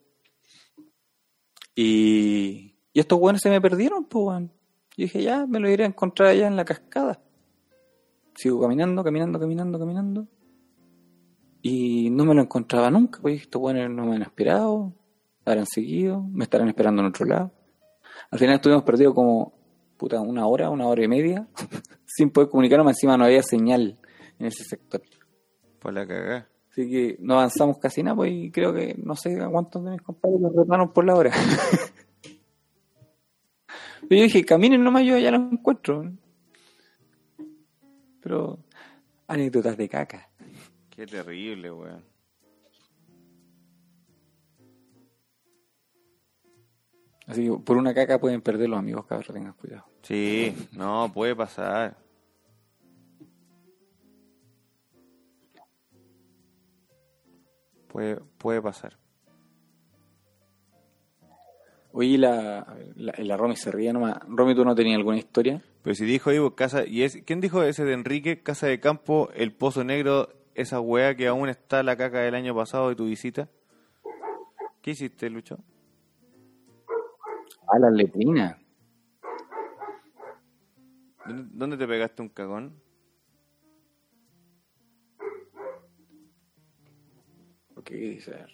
Y, 1.74 2.74
y 2.92 3.00
estos 3.00 3.18
buenos 3.18 3.40
se 3.40 3.50
me 3.50 3.60
perdieron, 3.60 4.04
pues, 4.04 4.26
weón. 4.26 4.52
Yo 4.96 5.04
dije, 5.04 5.22
ya, 5.22 5.46
me 5.46 5.60
lo 5.60 5.70
iré 5.70 5.84
a 5.84 5.86
encontrar 5.86 6.30
allá 6.30 6.46
en 6.46 6.56
la 6.56 6.64
cascada. 6.64 7.22
Sigo 8.34 8.60
caminando, 8.60 9.04
caminando, 9.04 9.38
caminando, 9.38 9.78
caminando. 9.78 10.26
Y 11.62 12.10
no 12.10 12.24
me 12.24 12.34
lo 12.34 12.42
encontraba 12.42 12.90
nunca, 12.90 13.20
pues 13.20 13.42
estos 13.42 13.60
buenos 13.60 13.90
no 13.90 14.06
me 14.06 14.16
han 14.16 14.22
esperado, 14.22 14.94
habrán 15.44 15.66
seguido, 15.66 16.22
me 16.22 16.44
estarán 16.44 16.68
esperando 16.68 17.02
en 17.02 17.08
otro 17.08 17.26
lado. 17.26 17.52
Al 18.30 18.38
final 18.38 18.56
estuvimos 18.56 18.82
perdidos 18.82 19.14
como, 19.14 19.52
puta, 19.96 20.20
una 20.20 20.46
hora, 20.46 20.70
una 20.70 20.86
hora 20.86 21.04
y 21.04 21.08
media, 21.08 21.46
sin 22.16 22.30
poder 22.30 22.48
comunicarnos, 22.50 22.84
más 22.84 22.96
encima 22.96 23.16
no 23.16 23.24
había 23.24 23.42
señal 23.42 23.98
en 24.38 24.46
ese 24.46 24.64
sector. 24.64 25.02
Por 25.78 25.92
la 25.94 26.06
cagada. 26.06 26.48
Así 26.70 26.88
que 26.88 27.16
no 27.20 27.34
avanzamos 27.34 27.78
casi 27.78 28.02
nada, 28.02 28.16
pues, 28.16 28.32
y 28.32 28.50
creo 28.50 28.72
que 28.72 28.94
no 29.02 29.14
sé 29.16 29.40
a 29.40 29.48
cuántos 29.48 29.84
de 29.84 29.92
mis 29.92 30.02
compadres 30.02 30.40
los 30.40 30.54
retaron 30.54 30.92
por 30.92 31.04
la 31.04 31.14
hora. 31.14 31.32
Pero 34.08 34.18
yo 34.18 34.22
dije, 34.24 34.44
caminen 34.44 34.82
nomás, 34.82 35.04
yo 35.04 35.18
ya 35.18 35.30
los 35.30 35.52
encuentro. 35.52 36.10
Pero, 38.20 38.58
anécdotas 39.26 39.76
de 39.76 39.88
caca. 39.88 40.28
Qué 40.90 41.06
terrible, 41.06 41.70
weón. 41.70 42.04
Así 47.26 47.44
que 47.44 47.52
por 47.64 47.76
una 47.76 47.94
caca 47.94 48.18
pueden 48.18 48.42
perder 48.42 48.68
los 48.68 48.78
amigos, 48.78 49.06
cabrón, 49.06 49.34
tengan 49.34 49.52
cuidado. 49.52 49.89
Sí, 50.02 50.54
no, 50.72 51.10
puede 51.12 51.36
pasar. 51.36 51.96
Puede, 57.88 58.16
puede 58.38 58.62
pasar. 58.62 58.96
Oye, 61.92 62.18
la, 62.18 62.66
la, 62.94 63.12
la 63.18 63.36
Romy 63.36 63.56
se 63.56 63.72
ría 63.72 63.92
nomás. 63.92 64.18
Romy, 64.28 64.54
¿tú 64.54 64.64
no 64.64 64.74
tenías 64.74 64.96
alguna 64.96 65.18
historia? 65.18 65.60
Pero 65.82 65.94
si 65.94 66.04
dijo 66.04 66.30
ahí, 66.30 66.38
pues, 66.38 66.52
casa, 66.54 66.86
y 66.86 67.02
es, 67.02 67.22
¿quién 67.24 67.40
dijo 67.40 67.62
ese 67.62 67.84
de 67.84 67.94
Enrique? 67.94 68.42
Casa 68.42 68.66
de 68.66 68.78
campo, 68.80 69.30
el 69.34 69.52
pozo 69.52 69.82
negro, 69.82 70.28
esa 70.54 70.80
weá 70.80 71.16
que 71.16 71.26
aún 71.26 71.48
está 71.48 71.82
la 71.82 71.96
caca 71.96 72.20
del 72.20 72.34
año 72.34 72.54
pasado 72.54 72.90
de 72.90 72.96
tu 72.96 73.06
visita. 73.06 73.48
¿Qué 74.82 74.92
hiciste, 74.92 75.28
Lucho? 75.30 75.58
Ah, 77.66 77.78
la 77.78 77.90
letrina. 77.90 78.58
¿Dónde, 81.26 81.76
te 81.76 81.86
pegaste 81.86 82.22
un 82.22 82.28
cagón? 82.28 82.80
¿Qué 87.84 87.94
dice? 87.96 88.44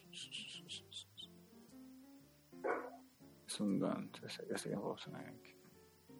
Es 3.47 3.61
un 3.61 3.79
don. 3.79 4.11
Que 4.11 4.77
vos 4.77 5.09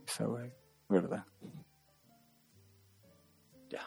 Esa 0.07 0.29
wey, 0.29 0.53
¿verdad? 0.89 1.25
Ya. 3.71 3.81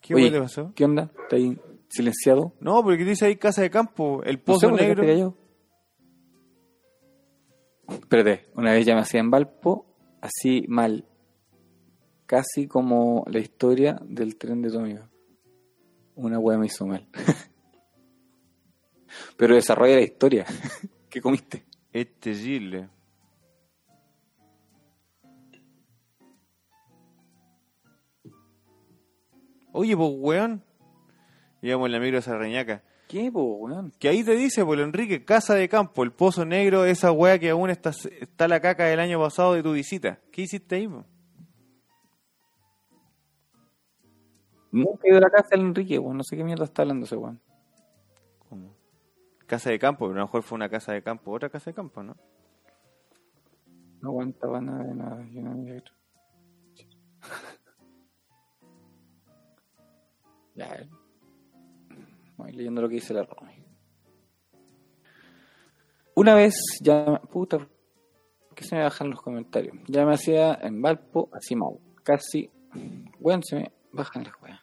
¿Qué 0.00 0.14
Oye, 0.14 0.30
te 0.30 0.40
pasó? 0.40 0.72
¿Qué 0.74 0.84
onda? 0.84 1.10
¿Está 1.22 1.36
ahí 1.36 1.58
silenciado? 1.88 2.54
No, 2.60 2.82
porque 2.82 3.04
dice 3.04 3.26
ahí 3.26 3.36
casa 3.36 3.62
de 3.62 3.70
campo, 3.70 4.22
el 4.22 4.38
No 4.38 4.44
pozo 4.44 4.60
sé, 4.60 4.68
¿por 4.68 4.78
qué 4.78 4.86
negro. 4.86 5.36
Espérate, 7.88 8.50
una 8.54 8.72
vez 8.72 8.86
ya 8.86 8.94
me 8.94 9.00
hacía 9.00 9.20
en 9.20 9.30
Valpo, 9.30 9.89
así 10.20 10.64
mal. 10.68 11.04
Casi 12.26 12.68
como 12.68 13.24
la 13.28 13.40
historia 13.40 14.00
del 14.04 14.36
tren 14.36 14.62
de 14.62 14.70
tu. 14.70 15.10
Una 16.14 16.38
wea 16.38 16.58
me 16.58 16.66
hizo 16.66 16.86
mal. 16.86 17.08
Pero 19.36 19.54
desarrolla 19.54 19.96
la 19.96 20.02
historia. 20.02 20.46
¿Qué 21.10 21.20
comiste? 21.20 21.64
Es 21.92 22.20
terrible. 22.20 22.88
Oye, 29.72 29.96
pues, 29.96 30.10
weón. 30.14 30.64
Íbamos 31.62 31.86
en 31.86 31.92
la 31.92 32.00
micro 32.00 32.22
Sarreñaca. 32.22 32.82
¿Qué, 33.10 33.30
po, 33.32 33.56
weón? 33.56 33.90
Que 33.98 34.08
ahí 34.08 34.22
te 34.22 34.36
dice, 34.36 34.64
por 34.64 34.78
Enrique, 34.78 35.24
casa 35.24 35.54
de 35.54 35.68
campo, 35.68 36.04
el 36.04 36.12
pozo 36.12 36.44
negro, 36.44 36.84
esa 36.84 37.10
weá 37.10 37.40
que 37.40 37.50
aún 37.50 37.68
está, 37.68 37.90
está 37.90 38.46
la 38.46 38.60
caca 38.60 38.84
del 38.84 39.00
año 39.00 39.18
pasado 39.18 39.54
de 39.54 39.64
tu 39.64 39.72
visita. 39.72 40.20
¿Qué 40.30 40.42
hiciste 40.42 40.76
ahí, 40.76 40.86
po? 40.86 41.04
Nunca 44.70 45.00
he 45.02 45.08
ido 45.08 45.18
a 45.18 45.22
la 45.22 45.30
casa 45.30 45.48
del 45.50 45.62
Enrique, 45.62 45.98
weón. 45.98 46.18
No 46.18 46.22
sé 46.22 46.36
qué 46.36 46.44
mierda 46.44 46.64
está 46.64 46.82
hablando 46.82 47.04
ese 47.04 47.16
weón. 47.16 47.40
¿Cómo? 48.48 48.76
Casa 49.44 49.70
de 49.70 49.80
campo, 49.80 50.06
pero 50.06 50.12
a 50.12 50.20
lo 50.20 50.26
mejor 50.26 50.44
fue 50.44 50.54
una 50.54 50.68
casa 50.68 50.92
de 50.92 51.02
campo, 51.02 51.32
otra 51.32 51.50
casa 51.50 51.70
de 51.70 51.74
campo, 51.74 52.04
¿no? 52.04 52.16
No 54.02 54.10
aguantaba 54.10 54.60
nada 54.60 54.84
de 54.84 54.94
nada. 54.94 55.26
Yo 55.32 55.42
no 55.42 55.56
me 55.56 55.64
Ya. 60.54 60.88
Voy 62.42 62.52
leyendo 62.52 62.82
lo 62.82 62.88
que 62.88 62.96
dice 62.96 63.14
la 63.14 63.22
Romy. 63.24 63.52
Una 66.14 66.34
vez 66.34 66.54
ya, 66.82 67.20
puta, 67.30 67.66
que 68.54 68.64
se 68.64 68.76
me 68.76 68.82
bajan 68.82 69.10
los 69.10 69.22
comentarios. 69.22 69.74
Ya 69.86 70.04
me 70.04 70.14
hacía 70.14 70.54
en 70.62 70.82
Valpo, 70.82 71.30
así 71.32 71.54
mal, 71.56 71.78
casi, 72.02 72.50
weón, 73.20 73.42
se 73.42 73.56
me 73.56 73.72
bajan 73.92 74.24
las 74.24 74.34
weas. 74.42 74.60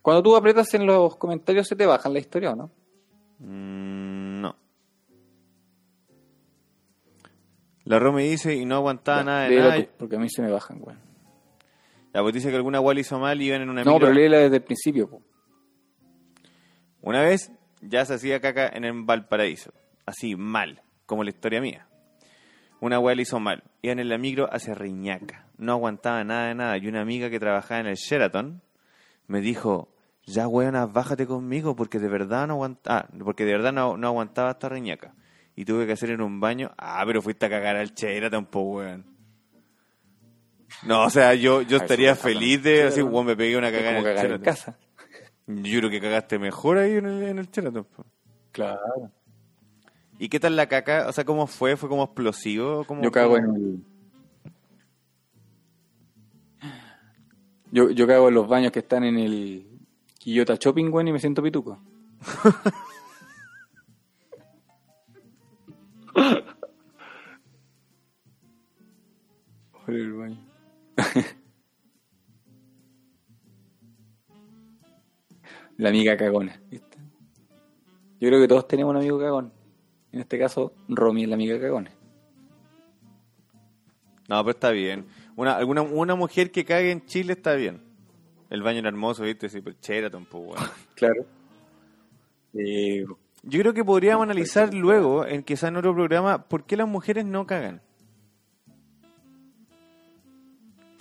Cuando 0.00 0.22
tú 0.22 0.36
aprietas 0.36 0.72
en 0.74 0.86
los 0.86 1.16
comentarios, 1.16 1.66
¿se 1.68 1.76
te 1.76 1.86
bajan 1.86 2.12
la 2.12 2.18
historia 2.18 2.52
o 2.52 2.56
no? 2.56 2.70
Mm, 3.38 4.40
no. 4.40 4.56
La 7.84 7.98
Romy 7.98 8.24
dice 8.28 8.54
y 8.54 8.64
no 8.64 8.76
aguantaba 8.76 9.18
Ya, 9.20 9.24
nada 9.24 9.48
de 9.48 9.56
nada. 9.56 9.76
tú, 9.82 9.88
porque 9.98 10.16
a 10.16 10.18
mí 10.18 10.28
se 10.28 10.42
me 10.42 10.50
bajan, 10.50 10.78
weón. 10.82 10.98
La 12.12 12.20
pues 12.20 12.34
dice 12.34 12.50
que 12.50 12.56
alguna 12.56 12.78
guay 12.78 12.98
hizo 13.00 13.18
mal 13.18 13.40
y 13.40 13.46
iban 13.46 13.62
en 13.62 13.70
una 13.70 13.82
No, 13.84 13.92
micro. 13.94 14.06
pero 14.08 14.14
léela 14.20 14.38
desde 14.38 14.56
el 14.56 14.62
principio, 14.62 15.08
po. 15.08 15.22
Una 17.02 17.20
vez 17.22 17.52
ya 17.80 18.04
se 18.06 18.14
hacía 18.14 18.40
caca 18.40 18.68
en 18.68 18.84
el 18.84 19.02
Valparaíso. 19.02 19.72
Así, 20.06 20.34
mal, 20.36 20.82
como 21.06 21.24
la 21.24 21.30
historia 21.30 21.60
mía. 21.60 21.86
Una 22.80 22.98
weá 22.98 23.14
le 23.14 23.22
hizo 23.22 23.38
mal. 23.38 23.62
Iban 23.82 23.98
en 24.00 24.08
la 24.08 24.18
micro 24.18 24.48
hacia 24.52 24.74
Riñaca. 24.74 25.46
No 25.56 25.72
aguantaba 25.72 26.24
nada 26.24 26.48
de 26.48 26.54
nada. 26.54 26.78
Y 26.78 26.88
una 26.88 27.00
amiga 27.02 27.30
que 27.30 27.38
trabajaba 27.38 27.80
en 27.80 27.86
el 27.86 27.94
Sheraton 27.96 28.62
me 29.28 29.40
dijo, 29.40 29.94
ya 30.26 30.48
weona, 30.48 30.86
bájate 30.86 31.26
conmigo 31.26 31.76
porque 31.76 31.98
de 32.00 32.08
verdad 32.08 32.46
no 32.48 32.54
aguantaba, 32.54 33.08
porque 33.22 33.44
de 33.44 33.52
verdad 33.52 33.72
no, 33.72 33.96
no 33.96 34.08
aguantaba 34.08 34.50
hasta 34.50 34.68
Riñaca. 34.68 35.14
Y 35.54 35.64
tuve 35.64 35.86
que 35.86 35.92
hacer 35.92 36.10
en 36.10 36.22
un 36.22 36.40
baño. 36.40 36.72
Ah, 36.78 37.02
pero 37.06 37.22
fuiste 37.22 37.46
a 37.46 37.50
cagar 37.50 37.76
al 37.76 37.92
Sheraton, 37.94 38.46
po 38.46 38.60
weón. 38.62 39.06
No, 40.84 41.04
o 41.04 41.10
sea, 41.10 41.34
yo, 41.34 41.62
yo 41.62 41.76
Ah, 41.78 41.82
estaría 41.82 42.16
feliz 42.16 42.62
de 42.62 42.84
¿verdad? 42.84 43.02
weón, 43.04 43.26
me 43.26 43.36
pegué 43.36 43.56
una 43.56 43.70
cagada 43.70 43.90
en 43.90 43.96
el 43.98 44.02
cagar 44.04 44.16
en 44.16 44.22
Sheraton. 44.30 44.44
casa. 44.44 44.78
Yo 45.46 45.78
creo 45.78 45.90
que 45.90 46.00
cagaste 46.00 46.38
mejor 46.38 46.78
ahí 46.78 46.92
en 46.92 47.06
el, 47.06 47.22
en 47.22 47.38
el 47.38 47.50
Sheraton. 47.50 47.86
Claro. 48.52 49.10
¿Y 50.18 50.28
qué 50.28 50.38
tal 50.38 50.54
la 50.56 50.68
caca? 50.68 51.08
O 51.08 51.12
sea, 51.12 51.24
¿cómo 51.24 51.46
fue? 51.46 51.76
¿Fue 51.76 51.88
como 51.88 52.04
explosivo? 52.04 52.84
¿Cómo, 52.84 53.02
Yo 53.02 53.10
cago 53.10 53.36
en 53.36 53.44
el... 53.44 53.84
Yo, 57.72 57.90
yo 57.90 58.06
cago 58.06 58.28
en 58.28 58.34
los 58.34 58.46
baños 58.46 58.70
que 58.70 58.80
están 58.80 59.02
en 59.04 59.18
el 59.18 59.66
Quillota 60.18 60.54
Shopping, 60.54 60.92
weón, 60.92 61.08
y 61.08 61.12
me 61.12 61.18
siento 61.18 61.42
pituco. 61.42 61.82
Por 69.84 69.94
el 69.94 70.12
baño. 70.12 70.38
La 75.76 75.88
amiga 75.88 76.16
cagona, 76.16 76.60
¿viste? 76.70 76.98
Yo 78.20 78.28
creo 78.28 78.40
que 78.40 78.48
todos 78.48 78.68
tenemos 78.68 78.90
un 78.90 78.98
amigo 78.98 79.18
cagón. 79.18 79.52
En 80.12 80.20
este 80.20 80.38
caso, 80.38 80.72
Romy 80.88 81.22
es 81.24 81.28
la 81.28 81.34
amiga 81.34 81.58
cagona. 81.60 81.90
No, 84.28 84.42
pero 84.44 84.50
está 84.50 84.70
bien. 84.70 85.06
Una, 85.36 85.56
alguna, 85.56 85.82
una 85.82 86.14
mujer 86.14 86.50
que 86.50 86.64
cague 86.64 86.90
en 86.92 87.04
Chile 87.06 87.32
está 87.32 87.54
bien. 87.54 87.82
El 88.50 88.62
baño 88.62 88.80
era 88.80 88.88
hermoso, 88.88 89.24
¿viste? 89.24 89.48
Sí, 89.48 89.60
pero 89.60 89.76
Sheraton, 89.80 90.26
pues, 90.26 90.44
weón. 90.44 90.70
Claro. 90.94 91.26
Eh, 92.54 93.04
Yo 93.42 93.60
creo 93.60 93.72
que 93.72 93.84
podríamos 93.84 94.24
analizar 94.24 94.72
luego, 94.74 95.26
en 95.26 95.42
quizá 95.42 95.68
en 95.68 95.76
otro 95.76 95.94
programa, 95.94 96.44
por 96.48 96.64
qué 96.64 96.76
las 96.76 96.86
mujeres 96.86 97.24
no 97.24 97.46
cagan. 97.46 97.80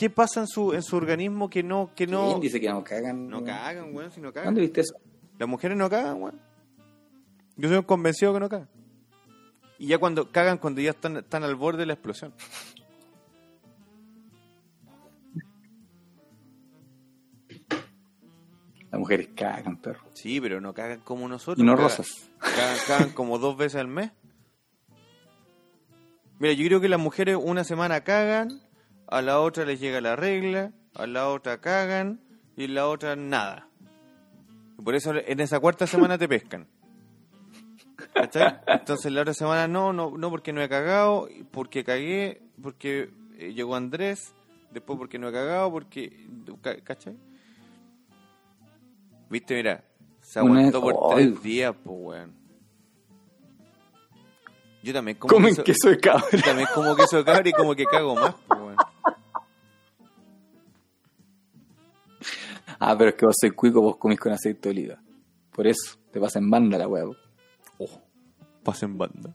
¿Qué 0.02 0.10
pasa 0.10 0.40
en 0.40 0.48
su, 0.48 0.74
en 0.74 0.82
su 0.82 0.96
organismo 0.96 1.48
que 1.48 1.62
no, 1.62 1.92
que 1.96 2.08
no, 2.08 2.30
¿Quién 2.30 2.42
dice 2.42 2.60
que 2.60 2.70
no 2.70 2.84
cagan? 2.84 3.30
no 3.30 3.44
cagan, 3.44 3.94
weón? 3.96 4.12
Si 4.12 4.20
no 4.20 4.34
cagan. 4.34 4.46
¿Dónde 4.48 4.62
viste 4.62 4.82
eso? 4.82 4.96
Las 5.38 5.48
mujeres 5.48 5.78
no 5.78 5.88
cagan, 5.92 6.20
weón. 6.20 6.42
Yo 7.56 7.70
soy 7.70 7.84
convencido 7.84 8.34
que 8.34 8.40
no 8.40 8.50
cagan. 8.50 8.68
Y 9.78 9.86
ya 9.86 10.00
cuando 10.00 10.32
cagan, 10.32 10.58
cuando 10.58 10.82
ya 10.82 10.90
están, 10.90 11.18
están 11.18 11.44
al 11.44 11.54
borde 11.54 11.82
de 11.82 11.86
la 11.86 11.94
explosión. 11.94 12.34
Las 18.92 19.00
mujeres 19.00 19.30
cagan, 19.36 19.78
perro. 19.78 20.02
Sí, 20.14 20.42
pero 20.42 20.60
no 20.60 20.74
cagan 20.74 21.00
como 21.02 21.28
nosotros. 21.28 21.60
Y 21.60 21.64
no 21.64 21.74
cagan- 21.76 21.84
rosas. 21.84 22.30
Cagan, 22.40 22.78
cagan 22.88 23.10
como 23.14 23.38
dos 23.38 23.56
veces 23.56 23.80
al 23.80 23.88
mes. 23.88 24.12
Mira, 26.40 26.54
yo 26.54 26.66
creo 26.66 26.82
que 26.82 26.90
las 26.90 27.00
mujeres 27.00 27.38
una 27.40 27.64
semana 27.64 28.02
cagan, 28.04 28.62
a 29.12 29.22
la 29.22 29.40
otra 29.40 29.66
les 29.66 29.80
llega 29.80 30.02
la 30.02 30.16
regla, 30.16 30.72
a 30.96 31.06
la 31.06 31.30
otra 31.30 31.60
cagan 31.62 32.20
y 32.58 32.68
la 32.68 32.88
otra 32.88 33.16
nada. 33.16 33.68
Y 34.80 34.82
por 34.84 34.96
eso 34.96 35.14
en 35.16 35.40
esa 35.40 35.60
cuarta 35.60 35.86
semana 35.86 36.18
te 36.18 36.28
pescan. 36.28 36.68
¿Cachai? 38.14 38.60
Entonces 38.68 39.12
la 39.12 39.22
otra 39.22 39.34
semana 39.34 39.68
no, 39.68 39.94
no, 39.94 40.18
no 40.18 40.30
porque 40.30 40.52
no 40.52 40.62
he 40.62 40.68
cagado, 40.70 41.30
porque 41.52 41.84
cagué, 41.84 42.42
porque 42.62 43.10
eh, 43.38 43.54
llegó 43.54 43.76
Andrés, 43.76 44.34
después 44.72 44.98
porque 44.98 45.18
no 45.20 45.30
he 45.30 45.32
cagado, 45.32 45.72
porque... 45.72 46.28
ca- 46.62 46.82
¿Cachai? 46.82 47.16
Viste, 49.30 49.56
mira, 49.56 49.84
se 50.22 50.40
aguantó 50.40 50.82
por 50.82 51.16
tres 51.16 51.42
días, 51.42 51.74
pues, 51.84 51.98
weón. 52.00 52.34
Yo 54.84 54.94
también 54.94 55.18
como 55.18 55.34
Comen 55.34 55.52
queso, 55.56 55.64
queso 55.64 55.90
de 55.90 56.00
cabra. 56.00 56.26
yo 56.32 56.42
también 56.42 56.68
como 56.74 56.96
queso 56.96 57.18
de 57.18 57.24
cabra 57.24 57.48
y 57.48 57.52
como 57.54 57.76
que 57.76 57.86
cago 57.86 58.16
más, 58.16 58.36
pues, 58.48 58.60
weón. 58.60 58.76
Ah, 62.84 62.96
pero 62.98 63.12
es 63.12 63.16
que 63.16 63.26
vos 63.28 63.36
sois 63.40 63.54
cuico, 63.54 63.80
vos 63.82 63.98
comís 63.98 64.20
con 64.20 64.32
aceite 64.32 64.68
de 64.68 64.70
oliva. 64.70 65.02
Por 65.54 65.68
eso, 65.68 65.98
te 66.12 66.20
pasa 66.20 66.40
en 66.40 66.50
banda 66.50 66.78
la 66.78 66.88
hueá. 66.88 67.06
po. 67.78 67.88
Pasa 68.64 68.86
en 68.86 68.98
banda. 68.98 69.34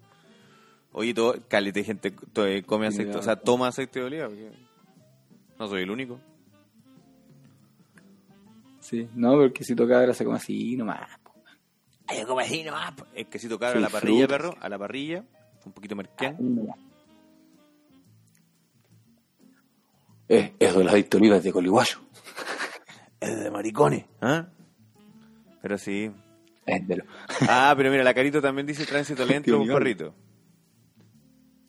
Oye, 0.93 1.13
todo, 1.15 1.35
caleta 1.49 1.79
de 1.81 1.85
gente 1.85 2.11
to- 2.11 2.47
eh, 2.47 2.63
come 2.65 2.87
aceite, 2.89 3.09
Mira. 3.09 3.21
o 3.21 3.23
sea, 3.23 3.37
toma 3.37 3.69
aceite 3.69 4.01
de 4.01 4.07
oliva, 4.07 4.27
porque 4.29 4.51
no 5.59 5.69
soy 5.69 5.83
el 5.83 5.91
único. 5.91 6.19
Sí, 8.81 9.09
no, 9.15 9.31
pero 9.33 9.45
el 9.45 9.53
quesito 9.53 9.87
cabra 9.87 10.13
se 10.15 10.25
come 10.25 10.37
así 10.39 10.77
nomás. 10.77 11.09
Ay, 12.09 12.25
como 12.25 12.41
así 12.41 12.63
nomás. 12.65 12.93
po. 12.93 13.05
El 13.15 13.27
quesito 13.27 13.59
cabra 13.59 13.75
Sí, 13.75 13.79
a 13.79 13.81
la 13.83 13.89
parrilla, 13.91 14.27
frutas. 14.27 14.37
perro, 14.51 14.55
a 14.65 14.69
la 14.69 14.79
parrilla, 14.79 15.25
un 15.65 15.73
poquito 15.73 15.97
merquén. 15.97 16.37
Eh, 20.29 20.55
eso 20.59 20.79
de 20.79 20.85
las 20.85 20.95
aceite 20.95 21.11
de 21.11 21.17
oliva 21.23 21.37
es 21.37 21.45
de 21.45 21.53
coliguayo. 21.53 21.99
Es 23.21 23.41
de 23.45 23.51
maricones. 23.51 24.05
¿Ah? 24.21 24.49
Pero 25.62 25.79
sí. 25.79 26.11
Es 26.67 26.87
de 26.87 26.97
lo... 26.97 27.05
Ah, 27.49 27.75
pero 27.77 27.91
mira, 27.91 28.03
la 28.05 28.12
Carito 28.14 28.41
también 28.43 28.67
dice 28.67 28.85
tránsito 28.87 29.25
lento, 29.25 29.59
un 29.61 29.69
perrito. 29.69 30.14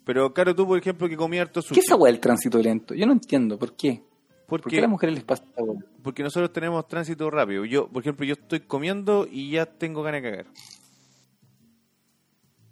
Pero, 0.04 0.34
Caro, 0.34 0.56
tú, 0.56 0.66
por 0.66 0.78
ejemplo, 0.78 1.08
que 1.10 1.18
comí 1.18 1.38
harto 1.38 1.62
sushi. 1.62 1.76
¿Qué 1.76 1.80
es 1.82 1.86
esa 1.88 1.98
del 1.98 2.20
tránsito 2.20 2.58
lento? 2.60 2.94
Yo 2.94 3.06
no 3.06 3.12
entiendo, 3.14 3.60
¿por 3.60 3.76
qué? 3.76 4.02
¿Por 4.48 4.62
Porque, 4.62 4.78
qué 4.78 4.80
a 4.80 4.82
las 4.84 4.90
mujeres 4.90 5.16
les 5.16 5.24
pasa 5.26 5.44
hueá? 5.58 5.80
porque 6.02 6.24
nosotros 6.24 6.54
tenemos 6.54 6.88
tránsito 6.88 7.30
rápido. 7.30 7.66
Yo, 7.66 7.90
por 7.90 8.02
ejemplo, 8.02 8.26
yo 8.26 8.34
estoy 8.34 8.62
comiendo 8.62 9.28
y 9.30 9.52
ya 9.52 9.66
tengo 9.66 10.02
ganas 10.04 10.24
de 10.24 10.30
cagar. 10.32 10.46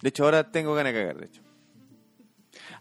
De 0.01 0.09
hecho, 0.09 0.23
ahora 0.23 0.49
tengo 0.51 0.73
ganas 0.73 0.93
de 0.93 0.99
cagar, 0.99 1.17
de 1.19 1.26
hecho. 1.26 1.41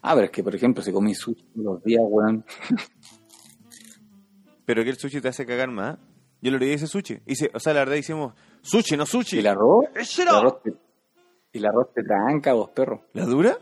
Ah, 0.01 0.15
pero 0.15 0.27
es 0.27 0.31
que, 0.31 0.45
por 0.45 0.55
ejemplo, 0.55 0.83
si 0.85 0.93
comí 0.93 1.15
sushi 1.15 1.43
todos 1.55 1.65
los 1.65 1.83
días, 1.83 2.03
weón. 2.07 2.45
Pero 4.65 4.83
que 4.85 4.91
el 4.91 4.97
sushi 4.97 5.21
te 5.21 5.29
hace 5.29 5.45
cagar 5.47 5.71
más. 5.71 5.99
Yo 6.41 6.51
lo 6.51 6.59
leí 6.59 6.73
ese 6.73 6.87
sushi. 6.87 7.21
Hice, 7.27 7.51
o 7.55 7.61
sea, 7.61 7.73
la 7.75 7.81
verdad 7.81 7.97
hicimos 7.97 8.35
sushi, 8.63 8.97
no 8.97 9.07
sushi. 9.07 9.37
¿Y 9.37 9.41
el 9.41 9.47
arroz? 9.47 9.87
¡Ese 9.95 10.23
El 10.23 10.29
no! 10.29 10.37
arroz 10.37 10.63
te- 10.63 10.75
Y 11.53 11.59
el 11.59 11.67
arroz 11.67 11.93
te 11.95 12.03
tranca, 12.03 12.53
vos, 12.53 12.71
perro. 12.71 13.05
¿La 13.13 13.25
dura? 13.25 13.57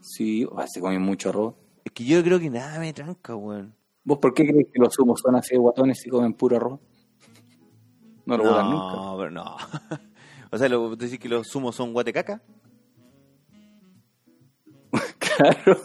Sí, 0.00 0.44
o 0.44 0.56
sea, 0.56 0.66
se 0.66 0.80
come 0.80 0.98
mucho 0.98 1.28
arroz. 1.30 1.54
Es 1.84 1.92
que 1.92 2.04
yo 2.04 2.22
creo 2.22 2.38
que 2.38 2.50
nada 2.50 2.78
me 2.78 2.92
tranca, 2.92 3.34
weón. 3.36 3.74
¿Vos 4.04 4.18
por 4.18 4.34
qué 4.34 4.46
crees 4.46 4.66
que 4.72 4.80
los 4.80 4.98
humos 4.98 5.20
son 5.24 5.34
así 5.36 5.54
de 5.54 5.58
guatones 5.60 6.04
y 6.06 6.10
comen 6.10 6.34
puro 6.34 6.56
arroz? 6.56 6.80
No 8.26 8.36
lo 8.36 8.44
botan 8.44 8.70
nunca. 8.70 8.96
No, 8.96 9.16
pero 9.18 9.30
no. 9.30 9.56
o 10.50 10.58
sea, 10.58 10.68
lo, 10.68 10.94
decís 10.96 11.18
que 11.18 11.28
los 11.28 11.46
zumos 11.48 11.74
son 11.76 11.92
guatecaca. 11.92 12.42
Claro. 15.18 15.80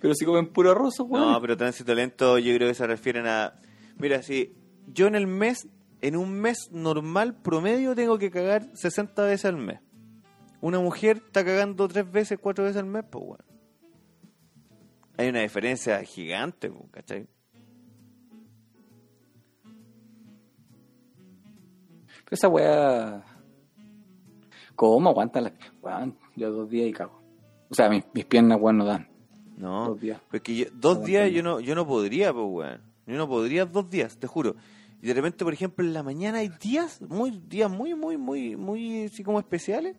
Pero 0.00 0.14
si 0.14 0.24
comen 0.24 0.46
puro 0.52 0.70
arroz, 0.70 0.94
esos 0.94 1.08
No, 1.08 1.40
pero 1.40 1.56
tránsito 1.56 1.94
lento 1.94 2.38
yo 2.38 2.54
creo 2.54 2.68
que 2.68 2.74
se 2.74 2.86
refieren 2.86 3.26
a... 3.26 3.54
Mira, 3.96 4.22
si 4.22 4.54
yo 4.86 5.06
en 5.06 5.14
el 5.14 5.26
mes, 5.26 5.68
en 6.00 6.16
un 6.16 6.32
mes 6.32 6.70
normal 6.70 7.34
promedio 7.42 7.94
tengo 7.94 8.18
que 8.18 8.30
cagar 8.30 8.70
60 8.74 9.22
veces 9.24 9.44
al 9.46 9.56
mes. 9.56 9.80
Una 10.60 10.80
mujer 10.80 11.22
está 11.26 11.44
cagando 11.44 11.86
tres 11.88 12.10
veces, 12.10 12.38
cuatro 12.40 12.64
veces 12.64 12.78
al 12.78 12.86
mes, 12.86 13.04
pues 13.10 13.24
bueno. 13.24 13.44
Hay 15.16 15.28
una 15.28 15.40
diferencia 15.40 16.02
gigante, 16.04 16.70
pues, 16.70 16.90
¿cachai? 16.90 17.26
Pero 22.24 22.34
esa 22.34 22.48
weá. 22.48 23.24
¿Cómo 24.76 25.10
aguantan 25.10 25.44
las. 25.44 25.52
Weón, 25.82 26.16
yo 26.36 26.52
dos 26.52 26.70
días 26.70 26.88
y 26.88 26.92
cago. 26.92 27.20
O 27.68 27.74
sea, 27.74 27.88
mis, 27.88 28.04
mis 28.12 28.26
piernas, 28.26 28.58
weón, 28.60 28.78
no 28.78 28.84
dan. 28.84 29.08
No, 29.58 29.88
Dos 29.88 30.00
días. 30.00 30.20
porque 30.30 30.54
yo- 30.54 30.66
dos 30.72 31.04
días 31.04 31.30
yo 31.32 31.42
no, 31.42 31.58
yo 31.60 31.74
no 31.74 31.86
podría, 31.86 32.32
pues, 32.32 32.46
weón. 32.48 32.80
Yo 33.06 33.16
no 33.16 33.26
podría 33.28 33.64
dos 33.66 33.90
días, 33.90 34.16
te 34.18 34.26
juro. 34.26 34.54
Y 35.02 35.06
de 35.06 35.14
repente, 35.14 35.44
por 35.44 35.52
ejemplo, 35.52 35.84
en 35.84 35.92
la 35.94 36.02
mañana 36.02 36.38
hay 36.38 36.48
días, 36.60 37.00
muy, 37.02 37.30
días 37.48 37.70
muy, 37.70 37.94
muy, 37.94 38.16
muy, 38.16 38.54
muy, 38.56 39.04
así 39.04 39.22
como 39.24 39.38
especiales, 39.38 39.96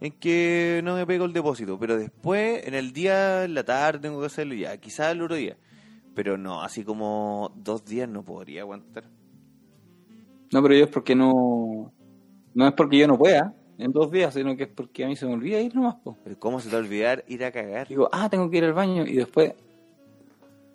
en 0.00 0.12
que 0.12 0.80
no 0.84 0.94
me 0.94 1.06
pego 1.06 1.24
el 1.24 1.32
depósito. 1.32 1.78
Pero 1.78 1.96
después, 1.98 2.66
en 2.66 2.74
el 2.74 2.92
día, 2.92 3.44
en 3.44 3.54
la 3.54 3.64
tarde, 3.64 3.98
tengo 4.00 4.20
que 4.20 4.26
hacerlo 4.26 4.54
ya, 4.54 4.76
quizás 4.76 5.12
el 5.12 5.22
otro 5.22 5.36
día. 5.36 5.56
Pero 6.14 6.36
no, 6.36 6.62
así 6.62 6.84
como 6.84 7.52
dos 7.56 7.84
días 7.84 8.08
no 8.08 8.24
podría 8.24 8.62
aguantar. 8.62 9.04
No, 10.52 10.62
pero 10.62 10.74
yo 10.74 10.84
es 10.84 10.90
porque 10.90 11.14
no. 11.14 11.92
No 12.54 12.66
es 12.66 12.72
porque 12.74 12.98
yo 12.98 13.06
no 13.06 13.16
pueda 13.16 13.54
en 13.80 13.92
dos 13.92 14.10
días, 14.10 14.34
sino 14.34 14.56
que 14.56 14.64
es 14.64 14.68
porque 14.68 15.04
a 15.04 15.08
mí 15.08 15.16
se 15.16 15.26
me 15.26 15.32
olvida 15.32 15.60
ir 15.60 15.74
nomás, 15.74 15.96
po. 15.96 16.16
Pero 16.22 16.38
¿cómo 16.38 16.60
se 16.60 16.68
te 16.68 16.76
va 16.76 16.80
a 16.80 16.84
olvidar 16.84 17.24
ir 17.28 17.44
a 17.44 17.50
cagar? 17.50 17.88
Digo, 17.88 18.08
ah, 18.12 18.28
tengo 18.28 18.50
que 18.50 18.58
ir 18.58 18.64
al 18.64 18.72
baño 18.72 19.04
y 19.06 19.16
después. 19.16 19.54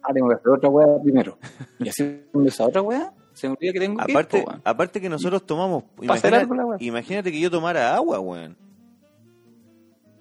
Ah, 0.01 0.13
tengo 0.13 0.29
que 0.29 0.35
hacer 0.35 0.49
otra 0.49 0.69
weá 0.69 1.01
primero. 1.01 1.37
Y 1.79 1.89
así 1.89 2.21
con 2.31 2.47
esa 2.47 2.65
otra 2.65 2.81
weá, 2.81 3.13
se 3.33 3.47
me 3.47 3.53
olvida 3.53 3.73
que 3.73 3.79
tengo 3.79 3.97
que 3.97 4.11
ir, 4.11 4.17
Aparte, 4.17 4.43
po, 4.43 4.53
aparte 4.63 5.01
que 5.01 5.09
nosotros 5.09 5.45
tomamos... 5.45 5.83
Algo 6.07 6.55
la 6.55 6.65
weá. 6.65 6.77
imagínate 6.79 7.31
que 7.31 7.39
yo 7.39 7.51
tomara 7.51 7.95
agua, 7.95 8.19
weón. 8.19 8.57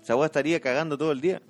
Esa 0.03 0.13
agua 0.15 0.27
estaría 0.27 0.61
cagando 0.61 0.99
todo 0.99 1.13
el 1.13 1.21
día. 1.21 1.41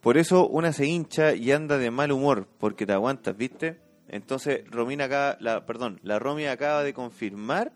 Por 0.00 0.16
eso 0.16 0.48
una 0.48 0.72
se 0.72 0.86
hincha 0.86 1.34
y 1.34 1.52
anda 1.52 1.76
de 1.76 1.90
mal 1.90 2.12
humor, 2.12 2.46
porque 2.58 2.86
te 2.86 2.92
aguantas, 2.92 3.36
¿viste? 3.36 3.80
Entonces, 4.08 4.62
Romina 4.70 5.04
acaba, 5.04 5.36
la, 5.40 5.66
perdón, 5.66 6.00
la 6.02 6.18
Romy 6.18 6.46
acaba 6.46 6.82
de 6.82 6.94
confirmar 6.94 7.72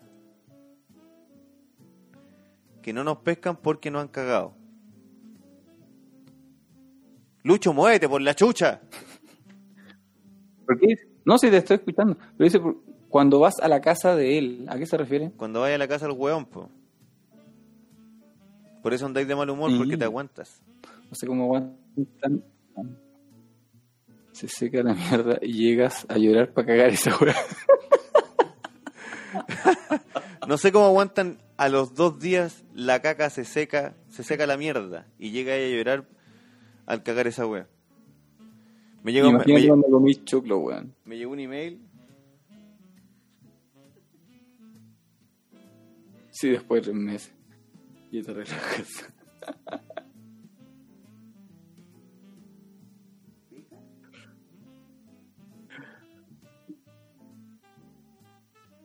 que 2.83 2.93
no 2.93 3.05
nos 3.05 3.18
pescan 3.18 3.57
porque 3.57 3.91
no 3.91 4.01
han 4.01 4.09
cagado. 4.09 4.55
Lucho, 7.45 7.72
muévete 7.72 8.09
por 8.09 8.21
la 8.21 8.34
chucha. 8.34 8.80
¿Por 10.67 10.79
qué? 10.79 10.95
No, 11.25 11.38
si 11.38 11.50
te 11.50 11.59
estoy 11.59 11.76
escuchando. 11.76 12.17
Pero 12.37 12.45
dice, 12.45 12.61
cuando 13.09 13.41
vas 13.41 13.59
a 13.61 13.68
la 13.68 13.80
casa 13.80 14.14
de 14.14 14.38
él, 14.38 14.67
¿a 14.68 14.76
qué 14.76 14.87
se 14.87 14.96
refiere? 14.96 15.33
Cuando 15.37 15.61
vaya 15.61 15.76
a 15.76 15.79
la 15.79 15.88
casa 15.88 16.07
del 16.07 16.17
weón, 16.17 16.46
po. 16.46 16.68
Por 18.83 18.92
eso 18.92 19.07
andáis 19.07 19.29
de 19.29 19.37
mal 19.37 19.49
humor, 19.49 19.71
porque 19.76 19.96
te 19.96 20.04
aguantas. 20.04 20.61
No 21.09 21.14
sé 21.14 21.26
cómo 21.26 21.45
aguantan. 21.45 22.45
Se 24.33 24.49
seca 24.49 24.83
la 24.83 24.95
mierda 24.95 25.38
y 25.41 25.53
llegas 25.53 26.04
a 26.09 26.18
llorar 26.18 26.53
para 26.53 26.67
cagar 26.67 26.88
esa 26.88 27.17
weá. 27.17 27.37
No 30.49 30.59
sé 30.59 30.72
cómo 30.72 30.87
aguantan 30.87 31.38
a 31.63 31.68
los 31.68 31.95
dos 31.95 32.18
días 32.18 32.64
la 32.75 33.01
caca 33.03 33.30
se 33.30 33.45
seca, 33.45 33.95
se 34.09 34.25
seca 34.25 34.47
la 34.49 34.57
mierda 34.57 35.07
y 35.18 35.30
llega 35.30 35.55
ella 35.55 35.75
a 35.75 35.79
llorar 35.79 36.09
al 36.87 37.03
cagar 37.05 37.29
esa 37.29 37.47
wea. 37.47 37.68
Me 39.05 39.13
llegó, 39.13 39.30
me, 39.33 39.45
me- 39.45 39.67
cuando 39.68 39.87
comís 39.89 40.25
choclo, 40.25 40.59
weón. 40.59 40.93
me 41.05 41.17
llegó 41.17 41.33
un 41.33 41.39
email. 41.41 41.80
Sí, 46.30 46.49
después 46.51 46.83
de 46.83 46.91
tres 46.93 47.01
meses. 47.01 47.33
Y 48.11 48.22
te 48.22 48.33
relajas. 48.33 48.89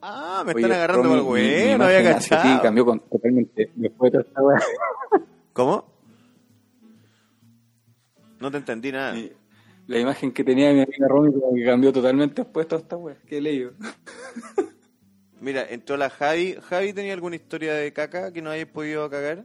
Ah, 0.00 0.42
me 0.46 0.52
Oye, 0.52 0.62
están 0.62 0.76
agarrando 0.76 1.08
mi 1.10 1.20
weón, 1.20 1.78
no 1.78 1.84
había 1.84 2.04
cachado. 2.12 2.62
cambió 2.62 2.84
con- 2.84 3.00
totalmente 3.00 3.70
después 3.74 4.12
de 4.12 4.18
toda 4.18 4.28
esta 4.28 4.42
weá. 4.42 4.60
¿Cómo? 5.52 5.84
No 8.40 8.50
te 8.50 8.58
entendí 8.58 8.92
nada. 8.92 9.16
La 9.88 9.98
imagen 9.98 10.32
que 10.32 10.44
tenía 10.44 10.68
de 10.68 10.74
mi 10.74 10.80
amiga 10.82 11.08
Romy 11.08 11.32
como 11.32 11.54
que 11.54 11.64
cambió 11.64 11.92
totalmente 11.92 12.42
después 12.42 12.66
de 12.66 12.68
toda 12.70 12.82
esta 12.82 12.96
weá. 12.96 13.16
¿Qué 13.26 13.40
leído? 13.40 13.72
Mira, 15.40 15.64
entró 15.68 15.96
la 15.96 16.10
Javi. 16.10 16.56
¿Javi 16.62 16.92
tenía 16.92 17.14
alguna 17.14 17.36
historia 17.36 17.74
de 17.74 17.92
caca 17.92 18.32
que 18.32 18.42
no 18.42 18.50
hayas 18.50 18.68
podido 18.68 19.08
cagar? 19.10 19.44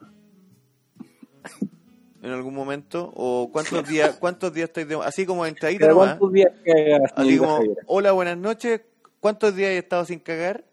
¿En 2.22 2.32
algún 2.32 2.54
momento? 2.54 3.12
¿O 3.16 3.50
cuántos 3.52 3.88
días 3.90 4.18
cuántos 4.20 4.54
días 4.54 4.70
estáis 4.70 4.88
de... 4.88 4.96
Así 5.04 5.26
como 5.26 5.46
entradita 5.46 5.80
¿Pero 5.86 5.94
nomás. 5.96 6.10
cuántos 6.18 6.34
días 6.34 6.52
cagas, 6.64 7.14
Así 7.16 7.38
como, 7.38 7.60
hola, 7.88 8.12
buenas 8.12 8.38
noches. 8.38 8.82
¿Cuántos 9.24 9.56
días 9.56 9.70
he 9.70 9.78
estado 9.78 10.04
sin 10.04 10.20
cagar? 10.20 10.66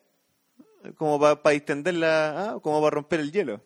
Como 0.96 1.20
para 1.20 1.50
distender 1.52 1.94
la... 1.94 2.50
ah, 2.54 2.60
Como 2.60 2.80
para 2.80 2.90
romper 2.96 3.20
el 3.20 3.30
hielo. 3.30 3.60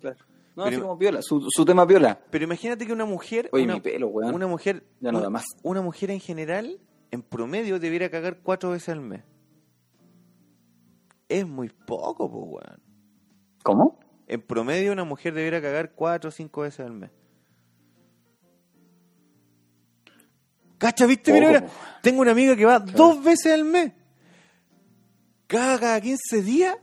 Claro. 0.00 0.16
No, 0.56 0.64
Pero- 0.64 0.66
así 0.66 0.80
como 0.80 0.96
viola, 0.96 1.22
su, 1.22 1.46
su 1.50 1.64
tema 1.64 1.84
viola. 1.84 2.18
Pero 2.32 2.42
imagínate 2.44 2.84
que 2.84 2.92
una 2.92 3.04
mujer... 3.04 3.48
Oye, 3.52 3.62
una, 3.62 3.74
mi 3.74 3.80
pelo, 3.80 4.08
weón. 4.08 4.34
una 4.34 4.48
mujer... 4.48 4.82
Ya 4.98 5.12
no 5.12 5.20
da 5.20 5.30
más. 5.30 5.44
Una 5.62 5.82
mujer 5.82 6.10
en 6.10 6.18
general 6.18 6.80
en 7.12 7.22
promedio 7.22 7.78
debiera 7.78 8.10
cagar 8.10 8.40
cuatro 8.42 8.70
veces 8.70 8.88
al 8.88 9.00
mes. 9.00 9.22
Es 11.28 11.46
muy 11.46 11.68
poco, 11.68 12.28
pues, 12.28 12.44
weón. 12.44 12.82
¿Cómo? 13.62 14.00
En 14.26 14.42
promedio 14.42 14.90
una 14.90 15.04
mujer 15.04 15.32
debiera 15.32 15.62
cagar 15.62 15.92
cuatro 15.92 16.30
o 16.30 16.32
cinco 16.32 16.62
veces 16.62 16.84
al 16.84 16.92
mes. 16.92 17.12
Cacha, 20.84 21.06
viste, 21.06 21.32
mira, 21.32 21.48
mira. 21.48 21.66
Tengo 22.02 22.20
una 22.20 22.32
amiga 22.32 22.54
que 22.54 22.66
va 22.66 22.78
dos 22.78 23.24
veces 23.24 23.54
al 23.54 23.64
mes. 23.64 23.90
Caga 25.46 25.78
cada 25.80 25.98
15 25.98 26.42
días. 26.42 26.76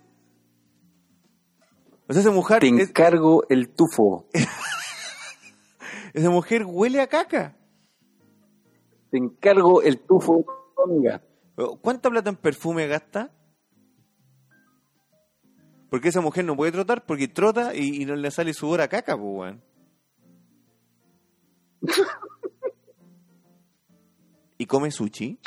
O 2.07 2.14
sea, 2.14 2.22
esa 2.23 2.32
mujer, 2.32 2.61
Te 2.61 2.68
es- 2.69 2.90
encargo 2.90 3.44
el 3.48 3.69
tufo. 3.69 4.28
esa 6.15 6.32
mujer 6.32 6.65
huele 6.65 6.99
a 6.99 7.06
caca. 7.06 7.56
Te 9.11 9.19
encargo 9.19 9.84
el 9.84 9.99
tufo, 9.99 10.45
amiga. 10.84 11.22
¿Cuánta 11.82 12.10
plata 12.10 12.32
en 12.32 12.38
perfume 12.38 12.88
gasta? 12.88 13.30
Porque 15.91 16.07
esa 16.10 16.22
mujer 16.22 16.44
no 16.45 16.56
puede 16.56 16.72
trotar 16.72 17.06
porque 17.06 17.28
trota 17.28 17.76
y, 17.76 18.02
y 18.02 18.06
no 18.06 18.15
le 18.15 18.32
sale 18.32 18.52
sudor 18.56 18.82
a 18.82 18.88
caca, 18.88 19.15
pues, 19.15 19.32
weón. 19.32 19.64
¿Y 24.62 24.68
come 24.68 24.92
sushi? 24.92 25.40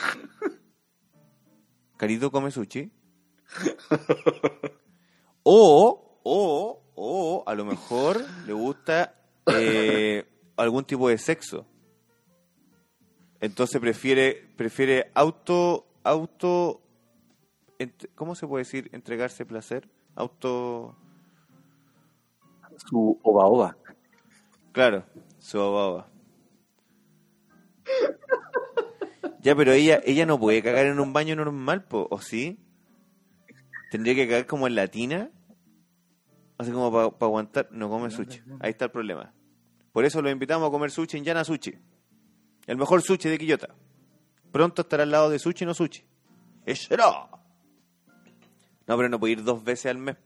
¿Carito 1.97 2.33
come 2.33 2.51
sushi? 2.51 2.91
O, 5.45 6.19
o, 6.25 6.83
o, 6.97 7.45
a 7.47 7.55
lo 7.55 7.65
mejor 7.65 8.21
le 8.45 8.53
gusta 8.53 9.15
eh, 9.47 10.27
algún 10.57 10.85
tipo 10.85 11.09
de 11.09 11.19
sexo. 11.19 11.65
Entonces 13.41 13.81
prefiere, 13.81 14.49
prefiere 14.57 15.13
auto, 15.15 15.87
auto, 16.03 16.81
¿cómo 18.17 18.35
se 18.35 18.49
puede 18.49 18.65
decir? 18.65 18.91
Entregarse 18.93 19.47
placer. 19.47 19.89
Auto, 20.17 20.97
Su 22.91 23.17
ova 23.23 23.47
ova. 23.47 23.77
claro, 24.73 25.05
su 25.39 25.57
baba. 25.59 26.09
Ya, 29.45 29.55
pero 29.55 29.73
ella, 29.73 30.01
ella 30.05 30.27
no 30.27 30.39
puede 30.41 30.63
cagar 30.63 30.87
en 30.87 30.99
un 30.99 31.13
baño 31.13 31.37
normal, 31.37 31.85
po, 31.85 32.09
¿o 32.11 32.21
sí? 32.21 32.59
Tendría 33.91 34.15
que 34.15 34.27
cagar 34.27 34.47
como 34.47 34.67
en 34.67 34.75
la 34.75 34.89
tina, 34.89 35.31
así 36.59 36.73
como 36.73 36.91
para 36.91 37.05
aguantar. 37.21 37.69
No 37.71 37.89
come 37.89 38.11
sushi. 38.11 38.41
Ahí 38.61 38.71
está 38.71 38.87
el 38.87 38.91
problema. 38.91 39.33
Por 39.93 40.05
eso 40.05 40.21
lo 40.23 40.31
invitamos 40.31 40.67
a 40.67 40.71
comer 40.73 40.91
sushi 40.91 41.19
en 41.19 41.25
Yana 41.25 41.45
Sushi. 41.45 41.79
El 42.67 42.77
mejor 42.79 43.03
sushi 43.03 43.29
de 43.29 43.39
Quillota. 43.39 43.69
Pronto 44.51 44.83
estará 44.83 45.03
al 45.05 45.11
lado 45.11 45.31
de 45.31 45.39
sushi 45.39 45.65
no 45.67 45.75
sushi. 45.75 46.03
¡Eso! 46.65 46.97
No, 48.87 48.97
pero 48.97 49.09
no 49.09 49.21
puede 49.21 49.35
ir 49.35 49.45
dos 49.45 49.63
veces 49.63 49.87
al 49.91 49.99
mes. 49.99 50.17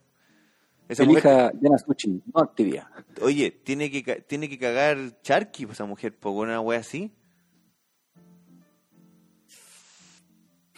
Esa 0.89 1.05
mujer- 1.05 1.27
Elija 1.27 1.53
Yana 1.61 1.79
Sushi, 1.79 2.23
no 2.35 2.41
actividad. 2.41 2.87
Oye, 3.21 3.51
tiene 3.51 3.91
que, 3.91 4.23
tiene 4.23 4.49
que 4.49 4.59
cagar 4.59 5.21
charqui 5.23 5.67
pues, 5.67 5.77
esa 5.77 5.85
mujer, 5.85 6.17
por 6.17 6.33
una 6.33 6.61
wea 6.61 6.79
así. 6.79 7.13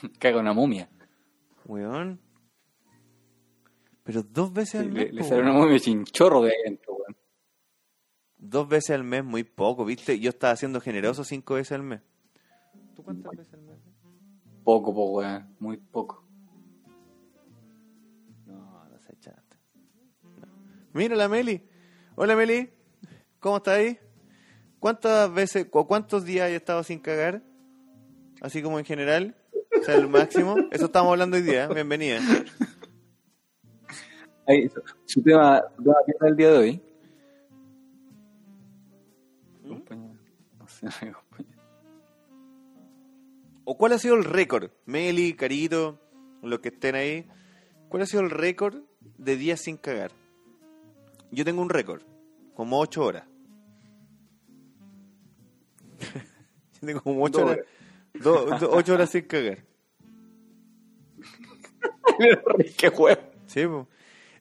Caga 0.19 0.41
una 0.41 0.53
momia. 0.53 0.89
Weón. 1.65 2.21
Pero 4.03 4.23
dos 4.23 4.53
veces 4.53 4.81
al 4.81 4.91
mes. 4.91 5.13
Le, 5.13 5.23
sale 5.23 5.43
una 5.43 5.53
momia 5.53 5.79
sin 5.79 6.05
chorro 6.05 6.43
de 6.43 6.51
ahí 6.51 6.57
adentro, 6.65 6.95
weón. 6.95 7.17
Dos 8.39 8.69
veces 8.69 8.91
al 8.91 9.05
mes, 9.05 9.25
muy 9.25 9.45
poco, 9.45 9.85
¿viste? 9.85 10.19
Yo 10.19 10.31
estaba 10.31 10.57
siendo 10.57 10.81
generoso 10.81 11.25
cinco 11.25 11.55
veces 11.55 11.73
al 11.73 11.83
mes. 11.83 12.01
¿Tú 12.95 13.03
cuántas 13.03 13.37
veces 13.37 13.55
al 13.55 13.63
mes? 13.63 13.79
Poco, 14.65 14.95
poco, 14.95 15.19
weón. 15.19 15.55
Muy 15.59 15.77
poco. 15.77 16.25
No, 18.47 18.89
no 18.89 18.99
se 19.01 19.13
echaste. 19.13 19.57
No. 20.41 20.49
Mira 20.93 21.15
la 21.17 21.29
Meli. 21.29 21.63
Hola 22.17 22.35
Meli. 22.35 22.71
¿Cómo 23.39 23.59
estás 23.59 23.79
ahí? 23.79 23.99
¿Cuántas 24.79 25.33
veces, 25.33 25.67
o 25.71 25.87
cuántos 25.87 26.25
días 26.25 26.47
has 26.47 26.53
estado 26.53 26.83
sin 26.83 27.01
cagar? 27.01 27.43
Así 28.41 28.63
como 28.63 28.79
en 28.79 28.85
general. 28.85 29.37
O 29.81 29.83
sea, 29.83 29.95
el 29.95 30.09
máximo. 30.09 30.57
Eso 30.71 30.85
estamos 30.87 31.11
hablando 31.11 31.39
hoy 31.39 31.43
día. 31.43 31.67
Bienvenida. 31.69 32.21
Ahí, 34.47 34.69
su, 34.69 34.83
su 35.07 35.23
tema, 35.23 35.63
su 35.75 35.83
tema 35.83 35.97
que 36.05 36.13
está 36.13 36.29
el 36.29 36.37
día 36.37 36.51
de 36.51 36.59
hoy. 36.59 36.83
Compañero. 39.67 41.23
¿O 43.65 43.79
cuál 43.79 43.93
ha 43.93 43.99
sido 43.99 44.17
el 44.17 44.25
récord? 44.25 44.71
Meli, 44.85 45.33
Carito, 45.33 45.99
los 46.43 46.59
que 46.59 46.69
estén 46.69 46.95
ahí. 46.95 47.27
¿Cuál 47.89 48.03
ha 48.03 48.07
sido 48.07 48.23
el 48.23 48.31
récord 48.31 48.83
de 49.17 49.37
días 49.37 49.61
sin 49.61 49.79
cagar? 49.79 50.11
Yo 51.31 51.45
tengo 51.45 51.63
un 51.63 51.71
récord, 51.71 52.03
como 52.55 52.79
8 52.81 53.03
horas. 53.03 53.25
Yo 56.81 56.87
tengo 56.87 57.01
como 57.01 57.23
8 57.25 57.57
Dos 58.15 58.43
horas. 58.43 58.63
8 58.63 58.93
horas 58.93 59.11
sin 59.11 59.23
cagar. 59.23 59.70
Qué 62.77 62.89
huevo. 62.89 63.21
Sí, 63.47 63.67
po. 63.67 63.87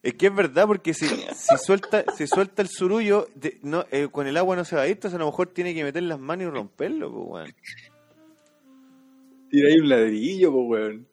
Es 0.02 0.14
que 0.14 0.28
es 0.28 0.34
verdad, 0.34 0.66
porque 0.66 0.94
si, 0.94 1.06
si 1.06 1.56
suelta 1.62 2.04
si 2.16 2.26
suelta 2.26 2.62
el 2.62 2.68
surullo, 2.68 3.28
de- 3.34 3.58
no, 3.62 3.84
eh, 3.90 4.08
con 4.10 4.26
el 4.26 4.36
agua 4.38 4.56
no 4.56 4.64
se 4.64 4.74
va 4.76 4.82
a 4.82 4.86
ir, 4.86 4.92
entonces 4.92 5.16
a 5.16 5.18
lo 5.18 5.26
mejor 5.26 5.48
tiene 5.48 5.74
que 5.74 5.84
meter 5.84 6.02
las 6.04 6.18
manos 6.18 6.46
y 6.46 6.50
romperlo, 6.50 7.10
weón. 7.10 7.52
Tira 9.50 9.68
ahí 9.68 9.78
un 9.78 9.88
ladrillo, 9.88 10.52
pues, 10.52 10.66
weón. 10.68 11.06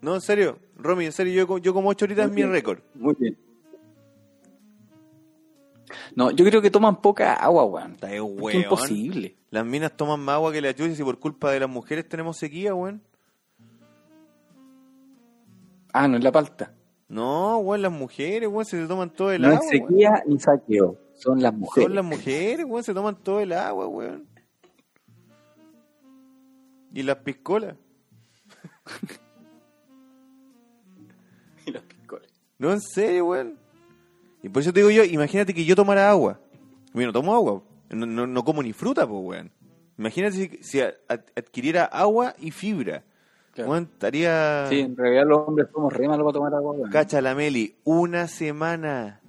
No, 0.00 0.14
en 0.14 0.20
serio, 0.22 0.58
Romy, 0.76 1.04
en 1.06 1.12
serio, 1.12 1.34
yo, 1.34 1.46
co- 1.46 1.58
yo 1.58 1.74
como 1.74 1.90
8 1.90 2.06
horitas 2.06 2.26
es 2.26 2.32
mi 2.32 2.42
récord. 2.44 2.80
Muy 2.94 3.14
bien. 3.18 3.36
No, 6.16 6.30
yo 6.30 6.44
creo 6.44 6.62
que 6.62 6.70
toman 6.70 7.00
poca 7.02 7.34
agua, 7.34 7.64
weón. 7.64 7.92
Está 7.92 8.12
Es 8.14 8.20
weón. 8.22 8.62
imposible. 8.62 9.36
Las 9.50 9.66
minas 9.66 9.94
toman 9.96 10.20
más 10.20 10.34
agua 10.36 10.52
que 10.52 10.62
la 10.62 10.74
chucha 10.74 10.94
y 11.00 11.04
por 11.04 11.18
culpa 11.18 11.50
de 11.52 11.60
las 11.60 11.68
mujeres 11.68 12.08
tenemos 12.08 12.36
sequía, 12.38 12.74
weón. 12.74 13.02
Ah, 15.92 16.08
no 16.08 16.16
es 16.16 16.24
la 16.24 16.32
palta. 16.32 16.72
No, 17.08 17.58
weón, 17.58 17.82
las 17.82 17.92
mujeres, 17.92 18.48
weón, 18.48 18.64
se 18.64 18.86
toman 18.86 19.10
todo 19.10 19.32
el 19.32 19.42
No 19.42 19.48
agua. 19.48 19.60
es 19.70 19.80
weón. 19.80 19.88
sequía 19.90 20.22
ni 20.26 20.38
saqueo. 20.40 20.96
Son 21.14 21.42
las 21.42 21.52
mujeres. 21.54 21.86
Son 21.86 21.94
las 21.94 22.04
mujeres, 22.04 22.66
weón, 22.66 22.82
se 22.84 22.94
toman 22.94 23.16
todo 23.16 23.40
el 23.40 23.52
agua, 23.52 23.86
weón. 23.86 24.26
Y 26.94 27.02
las 27.02 27.16
piscolas. 27.16 27.76
Y 31.66 31.70
los 31.70 31.82
picoles. 31.84 32.28
No, 32.58 32.72
en 32.72 32.80
serio, 32.80 33.26
weón. 33.26 33.58
Y 34.42 34.48
por 34.48 34.62
eso 34.62 34.72
te 34.72 34.80
digo 34.80 34.90
yo, 34.90 35.04
imagínate 35.04 35.54
que 35.54 35.64
yo 35.64 35.76
tomara 35.76 36.10
agua. 36.10 36.40
Mira, 36.92 37.06
no 37.06 37.12
tomo 37.12 37.34
agua. 37.34 37.62
No, 37.90 38.06
no, 38.06 38.26
no 38.26 38.44
como 38.44 38.62
ni 38.62 38.72
fruta, 38.72 39.06
pues, 39.06 39.20
weón. 39.22 39.52
Imagínate 39.98 40.58
si, 40.62 40.80
adquiriera 41.36 41.84
agua 41.84 42.34
y 42.38 42.50
fibra. 42.50 43.04
Claro. 43.52 43.76
Estaría... 43.76 44.66
Sí, 44.68 44.80
en 44.80 44.96
realidad 44.96 45.24
los 45.26 45.46
hombres 45.46 45.68
somos 45.72 45.92
re 45.92 46.08
malos 46.08 46.24
para 46.24 46.32
tomar 46.32 46.54
agua, 46.54 46.72
weón. 46.72 46.90
Cacha 46.90 47.20
la 47.20 47.34
Meli, 47.34 47.76
una 47.84 48.26
semana. 48.26 49.20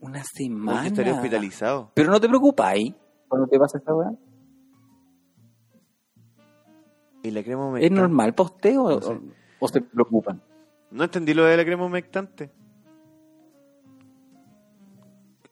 Una 0.00 0.22
semana. 0.24 0.86
estaría 0.86 1.14
hospitalizado. 1.14 1.90
Pero 1.94 2.10
no 2.10 2.20
te 2.20 2.28
preocupáis 2.28 2.94
cuando 3.28 3.46
te 3.48 3.58
pasa 3.58 3.78
esta 3.78 3.94
weá. 3.94 4.10
Y 7.22 7.30
la 7.30 7.42
crema 7.42 7.80
¿Es 7.80 7.90
normal 7.90 8.34
para 8.34 8.50
usted 8.50 8.78
o, 8.78 8.90
No 8.90 9.00
sé. 9.00 9.12
o- 9.14 9.20
o 9.60 9.68
se 9.68 9.80
preocupan? 9.80 10.42
No 10.90 11.04
entendí 11.04 11.32
lo 11.32 11.44
de 11.44 11.56
la 11.56 11.64
crema 11.64 11.86
humectante. 11.86 12.50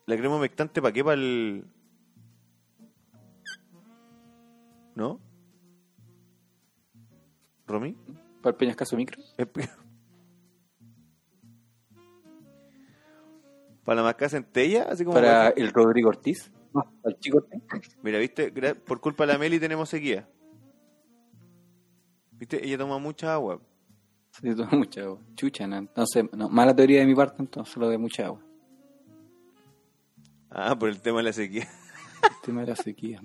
¿La 0.04 0.16
crema 0.18 0.36
humectante 0.36 0.82
para 0.82 0.92
qué? 0.92 1.02
¿Para 1.02 1.14
el...? 1.14 1.64
¿No? 4.94 5.20
¿Romy? 7.66 7.97
¿Para 8.43 8.52
el 8.52 8.56
peñascaso 8.56 8.97
micro? 8.97 9.23
¿Para 13.85 13.97
la 13.97 14.02
masca 14.02 14.28
centella? 14.28 14.85
Así 14.85 15.05
como 15.05 15.14
¿Para 15.14 15.48
el 15.51 15.73
Rodrigo 15.73 16.09
Ortiz? 16.09 16.52
No, 16.73 16.82
¿Para 17.02 17.14
el 17.14 17.20
chico 17.20 17.39
Ortiz? 17.39 17.62
Mira, 18.02 18.19
viste, 18.19 18.52
por 18.74 19.01
culpa 19.01 19.27
de 19.27 19.32
la 19.32 19.39
Meli 19.39 19.59
tenemos 19.59 19.89
sequía. 19.89 20.28
Viste, 22.32 22.64
ella 22.64 22.78
toma 22.78 22.98
mucha 22.98 23.32
agua. 23.32 23.60
Sí, 24.32 24.55
toma 24.55 24.70
mucha 24.73 25.02
agua. 25.02 25.19
Chucha, 25.35 25.66
no, 25.66 25.77
entonces, 25.77 26.24
no, 26.32 26.48
mala 26.48 26.74
teoría 26.74 27.01
de 27.01 27.06
mi 27.06 27.14
parte, 27.14 27.36
entonces 27.40 27.77
lo 27.77 27.89
de 27.89 27.98
mucha 27.98 28.27
agua. 28.27 28.40
Ah, 30.51 30.78
por 30.78 30.89
el 30.89 31.01
tema 31.01 31.19
de 31.19 31.24
la 31.24 31.32
sequía. 31.32 31.69
El 32.23 32.40
tema 32.43 32.61
de 32.62 32.69
la 32.69 32.77
sequía. 32.77 33.20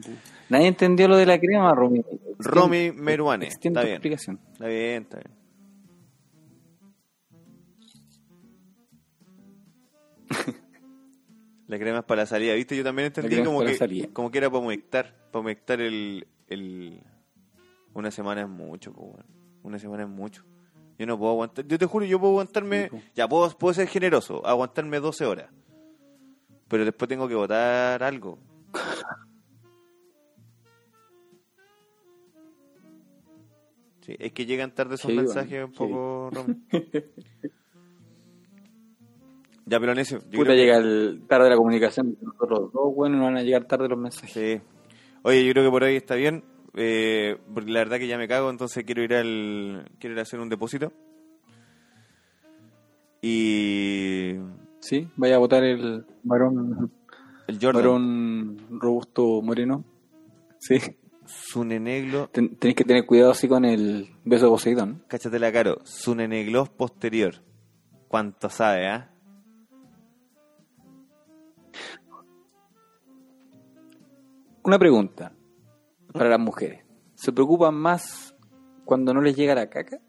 Nadie 0.49 0.67
entendió 0.67 1.07
lo 1.07 1.15
de 1.17 1.25
la 1.25 1.39
crema, 1.39 1.73
Romy. 1.73 2.03
Romy 2.39 2.91
Meruane. 2.91 3.45
Extiende 3.45 3.79
Está 3.79 3.81
tu 3.81 3.85
bien. 3.87 3.95
explicación. 3.95 4.39
Está 4.53 4.67
bien, 4.67 5.03
está 5.03 5.17
bien. 5.17 5.37
La 11.67 11.77
crema 11.77 11.99
es 11.99 12.05
para 12.05 12.21
la 12.21 12.25
salida, 12.25 12.53
¿viste? 12.53 12.77
Yo 12.77 12.83
también 12.83 13.07
entendí 13.07 13.43
como 13.43 13.59
que, 13.61 14.09
como 14.13 14.31
que 14.31 14.37
era 14.37 14.49
para 14.49 14.63
humectar. 14.63 15.13
Para 15.31 15.41
humectar 15.41 15.81
el, 15.81 16.25
el... 16.47 17.01
Una 17.93 18.09
semana 18.09 18.41
es 18.41 18.47
mucho, 18.47 18.93
po, 18.93 19.01
weón. 19.03 19.25
Una 19.63 19.77
semana 19.77 20.03
es 20.03 20.09
mucho. 20.09 20.43
Yo 20.97 21.05
no 21.05 21.17
puedo 21.17 21.31
aguantar. 21.31 21.67
Yo 21.67 21.77
te 21.77 21.85
juro, 21.85 22.05
yo 22.05 22.19
puedo 22.19 22.31
aguantarme. 22.33 22.89
Sí. 22.89 22.97
Ya, 23.15 23.27
puedo, 23.27 23.49
puedo 23.57 23.73
ser 23.73 23.87
generoso. 23.89 24.45
Aguantarme 24.45 24.99
12 24.99 25.25
horas. 25.25 25.49
Pero 26.69 26.85
después 26.85 27.09
tengo 27.09 27.27
que 27.27 27.35
votar 27.35 28.01
algo. 28.01 28.39
Sí, 34.01 34.15
es 34.19 34.31
que 34.31 34.45
llegan 34.45 34.73
tarde 34.73 34.95
esos 34.95 35.09
Sí, 35.09 35.15
bueno, 35.15 35.29
mensajes 35.29 35.65
un 35.65 35.71
sí. 35.71 35.77
poco. 35.77 36.29
Rom. 36.31 36.55
ya, 39.65 39.79
pero 39.79 39.91
en 39.91 39.99
eso. 39.99 40.19
Puta, 40.19 40.29
creo 40.43 40.55
llega 40.55 40.77
el 40.77 41.23
tarde 41.27 41.49
la 41.49 41.57
comunicación. 41.57 42.17
Nosotros 42.21 42.71
dos, 42.71 42.95
bueno, 42.95 43.17
no 43.17 43.23
van 43.25 43.37
a 43.37 43.43
llegar 43.43 43.65
tarde 43.65 43.89
los 43.89 43.99
mensajes. 43.99 44.31
Sí. 44.31 44.61
Oye, 45.23 45.45
yo 45.45 45.51
creo 45.51 45.65
que 45.65 45.71
por 45.71 45.83
ahí 45.83 45.95
está 45.97 46.15
bien. 46.15 46.43
eh, 46.75 47.37
porque 47.53 47.71
la 47.71 47.79
verdad 47.79 47.97
que 47.97 48.07
ya 48.07 48.17
me 48.17 48.27
cago, 48.29 48.49
entonces 48.49 48.83
quiero 48.85 49.03
ir 49.03 49.13
al. 49.13 49.89
Quiero 49.99 50.13
ir 50.13 50.19
a 50.19 50.23
hacer 50.23 50.39
un 50.39 50.49
depósito. 50.49 50.93
Y. 53.21 54.35
Sí, 54.79 55.09
vaya 55.17 55.35
a 55.35 55.39
votar 55.39 55.63
el 55.65 56.05
varón, 56.23 56.91
El 57.47 57.59
Jordan. 57.61 57.73
varón 57.81 58.79
robusto 58.79 59.41
moreno. 59.41 59.83
Sí. 60.59 60.77
Suneneglo. 61.25 62.29
Ten- 62.29 62.55
tenéis 62.57 62.75
que 62.75 62.83
tener 62.85 63.05
cuidado 63.05 63.31
así 63.31 63.47
con 63.47 63.65
el 63.65 64.09
beso 64.23 64.45
de 64.45 64.51
Poseidón. 64.51 65.03
Cáchatela 65.07 65.51
caro. 65.51 65.79
Suneneglos 65.83 66.69
posterior. 66.69 67.35
¿Cuánto 68.07 68.49
sabe, 68.49 68.87
ah? 68.87 69.11
Una 74.63 74.77
pregunta 74.79 75.31
para 76.13 76.29
las 76.29 76.39
mujeres. 76.39 76.83
¿Se 77.15 77.31
preocupan 77.31 77.75
más 77.75 78.35
cuando 78.85 79.13
no 79.13 79.21
les 79.21 79.35
llega 79.35 79.55
la 79.55 79.69
caca 79.69 79.99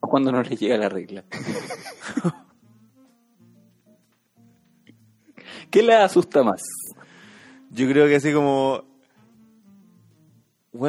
o 0.00 0.08
cuando 0.08 0.30
no 0.32 0.42
les 0.42 0.58
llega 0.58 0.76
la 0.76 0.88
regla? 0.88 1.24
¿Qué 5.70 5.82
les 5.82 5.96
asusta 5.96 6.42
más? 6.42 6.62
Yo 7.70 7.86
creo 7.88 8.06
que 8.06 8.16
así 8.16 8.32
como. 8.32 8.84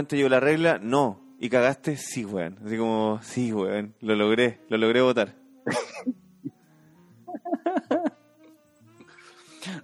¿te 0.08 0.18
llegó 0.18 0.30
la 0.30 0.40
regla? 0.40 0.80
No. 0.82 1.20
¿Y 1.40 1.50
cagaste? 1.50 1.96
Sí, 1.98 2.26
weón. 2.26 2.58
Así 2.66 2.78
como, 2.78 3.20
sí, 3.22 3.54
weón. 3.54 3.94
Lo 4.02 4.16
logré. 4.16 4.60
Lo 4.70 4.78
logré 4.78 5.02
votar. 5.02 5.36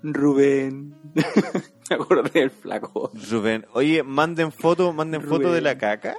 Rubén. 0.04 0.96
Me 1.90 1.96
acordé 1.96 2.40
del 2.40 2.52
flaco. 2.52 3.12
Rubén, 3.30 3.66
oye, 3.74 4.04
manden 4.04 4.52
foto, 4.52 4.94
manden 4.94 5.22
foto 5.22 5.52
de 5.52 5.62
la 5.62 5.78
caca. 5.78 6.16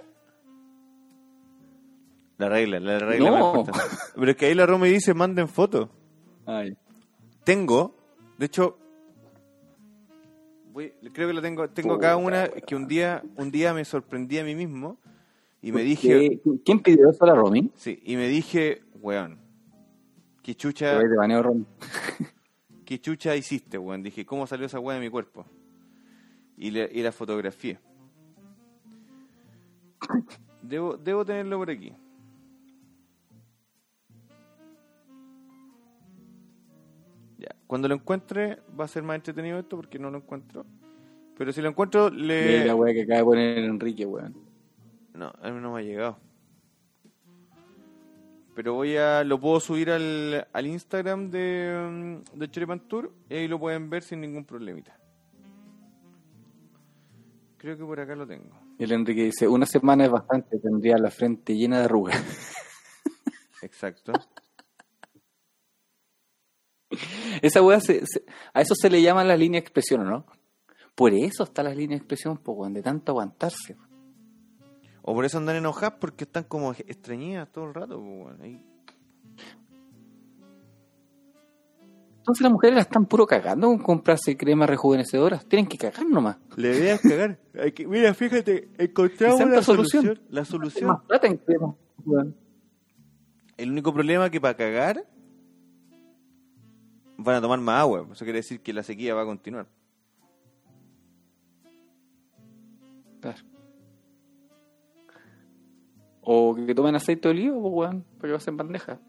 La 2.39 2.49
regla, 2.49 2.79
la 2.81 2.99
regla 2.99 3.31
No. 3.31 3.65
más. 3.65 4.13
Pero 4.15 4.31
es 4.31 4.37
que 4.37 4.47
ahí 4.47 4.55
la 4.55 4.67
Roma 4.67 4.87
dice 4.87 5.15
manden 5.15 5.49
foto. 5.49 5.91
Ay. 6.45 6.77
Tengo, 7.45 7.97
de 8.39 8.47
hecho, 8.47 8.79
voy- 10.73 10.93
creo 11.13 11.29
que 11.29 11.35
la 11.35 11.43
tengo, 11.43 11.69
tengo 11.71 11.95
acá 11.95 12.17
una 12.17 12.49
que 12.49 12.75
un 12.77 12.87
día, 12.87 13.23
un 13.37 13.51
día 13.51 13.73
me 13.75 13.85
sorprendí 13.85 14.39
a 14.39 14.45
mí 14.45 14.55
mismo 14.55 14.99
y 15.63 15.73
me 15.73 15.83
dije, 15.83 16.41
¿Qué- 16.45 16.59
¿Quién 16.65 16.81
pidió 16.81 17.09
eso 17.11 17.25
a 17.25 17.29
la 17.29 17.35
Romy? 17.35 17.71
sí, 17.77 18.01
y 18.05 18.17
me 18.17 18.29
dije, 18.29 18.83
weón, 19.01 19.39
qué 20.43 20.55
chucha, 20.55 21.01
Te 21.01 21.09
baneo, 21.17 21.43
Romy. 21.43 21.65
qué 22.85 23.01
chucha 23.01 23.35
hiciste, 23.35 23.79
weón. 23.79 24.03
Dije, 24.03 24.25
¿cómo 24.25 24.47
salió 24.47 24.67
esa 24.67 24.79
weá 24.79 24.97
de 24.99 25.05
mi 25.05 25.11
cuerpo? 25.11 25.45
Y, 26.57 26.71
le- 26.71 26.91
y 26.93 27.03
la 27.03 27.13
fotografié. 27.13 27.79
Debo, 30.63 30.97
debo 30.97 31.25
tenerlo 31.25 31.59
por 31.59 31.71
aquí. 31.71 31.93
Cuando 37.67 37.89
lo 37.89 37.95
encuentre 37.95 38.61
va 38.79 38.85
a 38.85 38.89
ser 38.89 39.03
más 39.03 39.17
entretenido 39.17 39.59
esto 39.59 39.77
porque 39.77 39.99
no 39.99 40.11
lo 40.11 40.19
encuentro. 40.19 40.65
Pero 41.37 41.53
si 41.53 41.61
lo 41.61 41.69
encuentro, 41.69 42.11
le... 42.11 42.65
la 42.65 42.75
wea 42.75 42.95
que 42.95 43.03
acaba 43.03 43.19
de 43.19 43.25
poner 43.25 43.59
Enrique, 43.59 44.07
weón. 44.07 44.35
No, 45.15 45.33
a 45.41 45.51
mí 45.51 45.61
no 45.61 45.73
me 45.73 45.81
ha 45.81 45.83
llegado. 45.83 46.19
Pero 48.55 48.75
voy 48.75 48.97
a... 48.97 49.23
Lo 49.25 49.39
puedo 49.39 49.61
subir 49.61 49.91
al, 49.91 50.47
al 50.53 50.67
Instagram 50.67 51.31
de, 51.31 52.23
mm, 52.33 52.39
de 52.39 52.51
Choripan 52.51 52.81
Tour 52.89 53.13
y 53.29 53.35
ahí 53.35 53.49
lo 53.49 53.59
pueden 53.59 53.91
ver 53.91 54.03
sin 54.03 54.21
ningún 54.21 54.45
problemita. 54.45 54.97
Creo 57.59 57.77
que 57.77 57.85
por 57.85 57.99
acá 57.99 58.15
lo 58.15 58.27
tengo. 58.27 58.51
El 58.79 58.93
Enrique 58.93 59.25
dice, 59.25 59.49
una 59.49 59.67
semana 59.67 60.05
es 60.05 60.11
bastante, 60.11 60.59
tendría 60.59 60.97
la 60.99 61.11
frente 61.11 61.57
llena 61.57 61.79
de 61.79 61.85
arrugas. 61.85 62.23
Exacto. 63.63 64.13
Esa 67.43 67.63
weá, 67.63 67.81
se- 67.81 68.05
se- 68.07 68.25
a 68.53 68.61
eso 68.61 68.75
se 68.75 68.91
le 68.91 69.03
llama 69.03 69.25
la 69.25 69.37
línea 69.37 69.61
de 69.61 69.63
expresión, 69.65 70.01
¿o 70.03 70.05
¿no? 70.05 70.27
Por 70.95 71.13
eso 71.13 71.45
está 71.45 71.63
la 71.63 71.75
línea 71.75 71.97
de 71.97 71.99
expresión, 71.99 72.39
po, 72.39 72.69
de 72.69 72.83
tanto 72.83 73.13
aguantarse. 73.13 73.77
O 75.03 75.15
por 75.15 75.25
eso 75.25 75.39
andan 75.39 75.57
enojadas 75.57 75.99
porque 76.01 76.25
están 76.25 76.45
como 76.45 76.73
estreñidas 76.73 77.51
todo 77.53 77.67
el 77.67 77.75
rato. 77.75 78.03
ahí. 78.43 78.61
Entonces 82.19 82.43
las 82.43 82.51
mujeres 82.51 82.75
la 82.75 82.81
están 82.83 83.07
puro 83.07 83.25
cagando 83.25 83.69
con 83.69 83.79
comprarse 83.79 84.37
cremas 84.37 84.69
rejuvenecedoras. 84.69 85.47
Tienen 85.47 85.69
que 85.69 85.79
cagar 85.79 86.07
nomás. 86.09 86.39
Le 86.57 86.91
a 86.91 86.99
cagar. 86.99 87.39
Hay 87.57 87.71
que- 87.71 87.87
mira, 87.87 88.13
fíjate, 88.15 88.69
encontramos 88.79 89.39
la 89.49 89.63
solución. 89.63 90.03
solución. 90.05 90.27
La 90.31 90.41
Más 90.41 90.49
solución. 90.49 90.97
plata 91.07 91.27
en 91.29 91.37
cremas. 91.37 91.77
weón. 92.05 92.37
El 93.57 93.71
único 93.71 93.93
problema 93.95 94.25
es 94.27 94.31
que 94.33 94.41
para 94.41 94.57
cagar 94.57 95.07
van 97.17 97.37
a 97.37 97.41
tomar 97.41 97.61
más 97.61 97.81
agua. 97.81 98.07
Eso 98.13 98.25
quiere 98.25 98.39
decir 98.39 98.61
que 98.61 98.73
la 98.73 98.83
sequía 98.83 99.15
va 99.15 99.23
a 99.23 99.27
continuar. 99.27 99.67
Claro. 103.21 103.43
O 106.21 106.55
que 106.55 106.75
tomen 106.75 106.95
aceite 106.95 107.29
de 107.29 107.35
oliva, 107.35 107.61
pues, 107.61 107.73
weón, 107.73 108.03
para 108.03 108.23
que 108.23 108.29
lo 108.29 108.37
hacen 108.37 108.57
bandeja. 108.57 109.01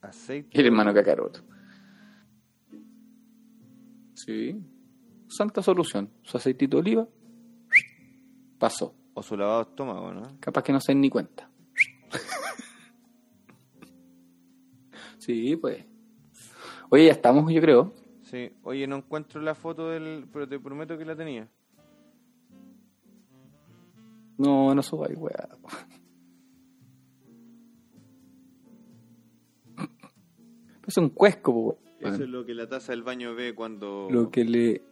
Aceite. 0.00 0.58
El 0.58 0.66
hermano 0.66 0.94
cacaroto. 0.94 1.40
Sí. 4.14 4.60
Santa 5.28 5.62
solución. 5.62 6.10
Su 6.22 6.38
aceitito 6.38 6.76
de 6.76 6.80
oliva. 6.80 7.08
Pasó. 8.58 8.94
O 9.12 9.22
su 9.22 9.36
lavado 9.36 9.64
de 9.64 9.70
estómago, 9.70 10.12
¿no? 10.12 10.22
Capaz 10.40 10.62
que 10.62 10.72
no 10.72 10.80
se 10.80 10.92
den 10.92 11.00
ni 11.00 11.10
cuenta. 11.10 11.50
sí, 15.18 15.56
pues. 15.56 15.89
Oye, 16.90 17.06
ya 17.06 17.12
estamos, 17.12 17.52
yo 17.52 17.60
creo. 17.60 17.92
Sí. 18.22 18.52
Oye, 18.62 18.86
no 18.86 18.96
encuentro 18.96 19.40
la 19.40 19.54
foto 19.54 19.88
del... 19.90 20.26
Pero 20.32 20.48
te 20.48 20.58
prometo 20.58 20.96
que 20.98 21.04
la 21.04 21.16
tenía. 21.16 21.48
No, 24.38 24.74
no 24.74 24.82
subáis, 24.82 25.16
weá. 25.18 25.48
Es 30.86 30.96
un 30.96 31.10
cuesco, 31.10 31.52
po, 31.52 31.60
weón. 31.60 31.78
Eso 32.14 32.24
es 32.24 32.28
lo 32.28 32.44
que 32.44 32.52
la 32.54 32.68
taza 32.68 32.90
del 32.92 33.02
baño 33.04 33.34
ve 33.34 33.54
cuando... 33.54 34.08
Lo 34.10 34.30
que 34.30 34.44
le. 34.44 34.82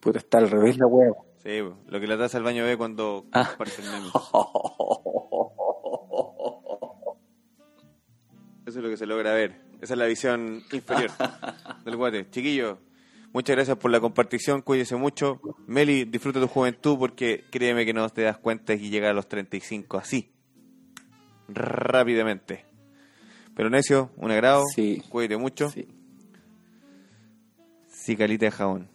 Puta, 0.00 0.18
está 0.18 0.38
al 0.38 0.50
revés 0.50 0.78
la 0.78 0.86
weá. 0.86 1.12
Sí, 1.36 1.60
lo 1.86 2.00
que 2.00 2.06
la 2.08 2.18
taza 2.18 2.38
del 2.38 2.44
baño 2.44 2.64
ve 2.64 2.76
cuando 2.76 3.26
Ah. 3.30 3.46
comparten 3.50 3.84
memes. 3.84 4.10
Eso 8.66 8.78
es 8.80 8.84
lo 8.84 8.88
que 8.88 8.96
se 8.96 9.06
logra 9.06 9.32
ver. 9.32 9.64
Esa 9.80 9.94
es 9.94 9.98
la 9.98 10.06
visión 10.06 10.62
inferior 10.72 11.10
del 11.84 11.96
guate. 11.96 12.30
Chiquillo, 12.30 12.78
muchas 13.32 13.56
gracias 13.56 13.76
por 13.76 13.90
la 13.90 14.00
compartición. 14.00 14.62
Cuídese 14.62 14.96
mucho. 14.96 15.40
Meli, 15.66 16.04
disfruta 16.04 16.40
tu 16.40 16.48
juventud 16.48 16.98
porque 16.98 17.44
créeme 17.50 17.84
que 17.84 17.92
no 17.92 18.08
te 18.08 18.22
das 18.22 18.38
cuenta 18.38 18.74
y 18.74 18.90
llega 18.90 19.10
a 19.10 19.12
los 19.12 19.28
35 19.28 19.98
así. 19.98 20.30
Rápidamente. 21.48 22.64
Pero 23.54 23.70
Necio, 23.70 24.10
un 24.16 24.30
agrado. 24.30 24.64
Sí. 24.74 25.02
Cuídate 25.08 25.36
mucho. 25.36 25.70
Sí. 25.70 25.86
Sí, 27.88 28.16
calita 28.16 28.46
de 28.46 28.50
jabón. 28.52 28.88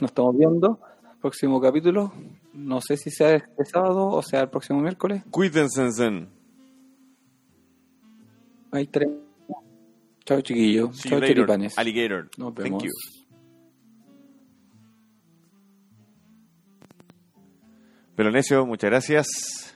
Nos 0.00 0.10
estamos 0.10 0.36
viendo. 0.36 0.80
Próximo 1.20 1.60
capítulo. 1.60 2.12
No 2.52 2.80
sé 2.80 2.96
si 2.96 3.10
sea 3.10 3.34
este 3.34 3.64
sábado 3.64 4.08
o 4.08 4.22
sea 4.22 4.40
el 4.42 4.48
próximo 4.48 4.80
miércoles. 4.80 5.22
Cuídense. 5.30 6.28
Hay 8.70 8.86
tres. 8.88 9.08
Chao, 10.24 10.40
chiquillos. 10.40 10.96
See 10.98 11.10
Chao, 11.10 11.20
choripanes. 11.20 11.76
Alligator. 11.78 12.30
Nos 12.38 12.54
Thank 12.54 12.64
vemos. 12.64 12.82
you. 12.84 12.90
Pelonesio, 18.16 18.64
muchas 18.66 18.90
gracias. 18.90 19.74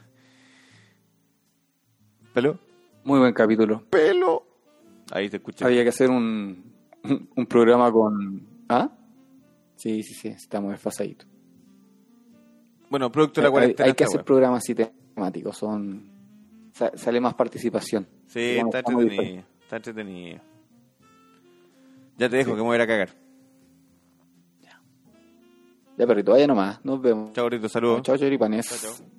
Pelo. 2.32 2.58
Muy 3.04 3.18
buen 3.18 3.32
capítulo. 3.32 3.84
Pelo. 3.90 4.44
Ahí 5.10 5.28
te 5.28 5.38
escuché. 5.38 5.64
Había 5.64 5.82
que 5.82 5.88
hacer 5.88 6.10
un, 6.10 6.72
un, 7.34 7.46
programa 7.46 7.90
con... 7.90 8.46
¿Ah? 8.68 8.90
Sí, 9.76 10.02
sí, 10.02 10.14
sí, 10.14 10.28
estamos 10.28 10.70
desfasaditos. 10.72 11.26
Bueno, 12.90 13.10
producto 13.10 13.40
de 13.40 13.46
la 13.46 13.50
cuarentena. 13.50 13.86
hay 13.88 13.94
que 13.94 14.04
hacer 14.04 14.24
programas 14.24 14.62
así 14.62 14.74
temáticos, 14.74 15.56
son... 15.56 16.10
sa- 16.72 16.96
sale 16.96 17.20
más 17.20 17.34
participación. 17.34 18.06
Sí, 18.26 18.40
Digamos, 18.40 18.74
está 18.74 18.92
entretenido. 18.92 19.44
Está 19.68 19.76
entretenido. 19.76 20.40
Ya 22.16 22.30
te 22.30 22.38
dejo, 22.38 22.52
que 22.52 22.56
me 22.56 22.62
voy 22.62 22.72
a 22.72 22.76
ir 22.76 22.80
a 22.80 22.86
cagar. 22.86 23.10
Ya, 25.98 26.06
perrito, 26.06 26.30
vaya 26.32 26.46
nomás. 26.46 26.82
Nos 26.82 27.02
vemos. 27.02 27.34
Chao, 27.34 27.44
gordito, 27.44 27.68
saludos. 27.68 28.00
Chao, 28.02 28.16
choripanes. 28.16 28.66
Chao, 28.66 28.94
chao. 28.94 29.17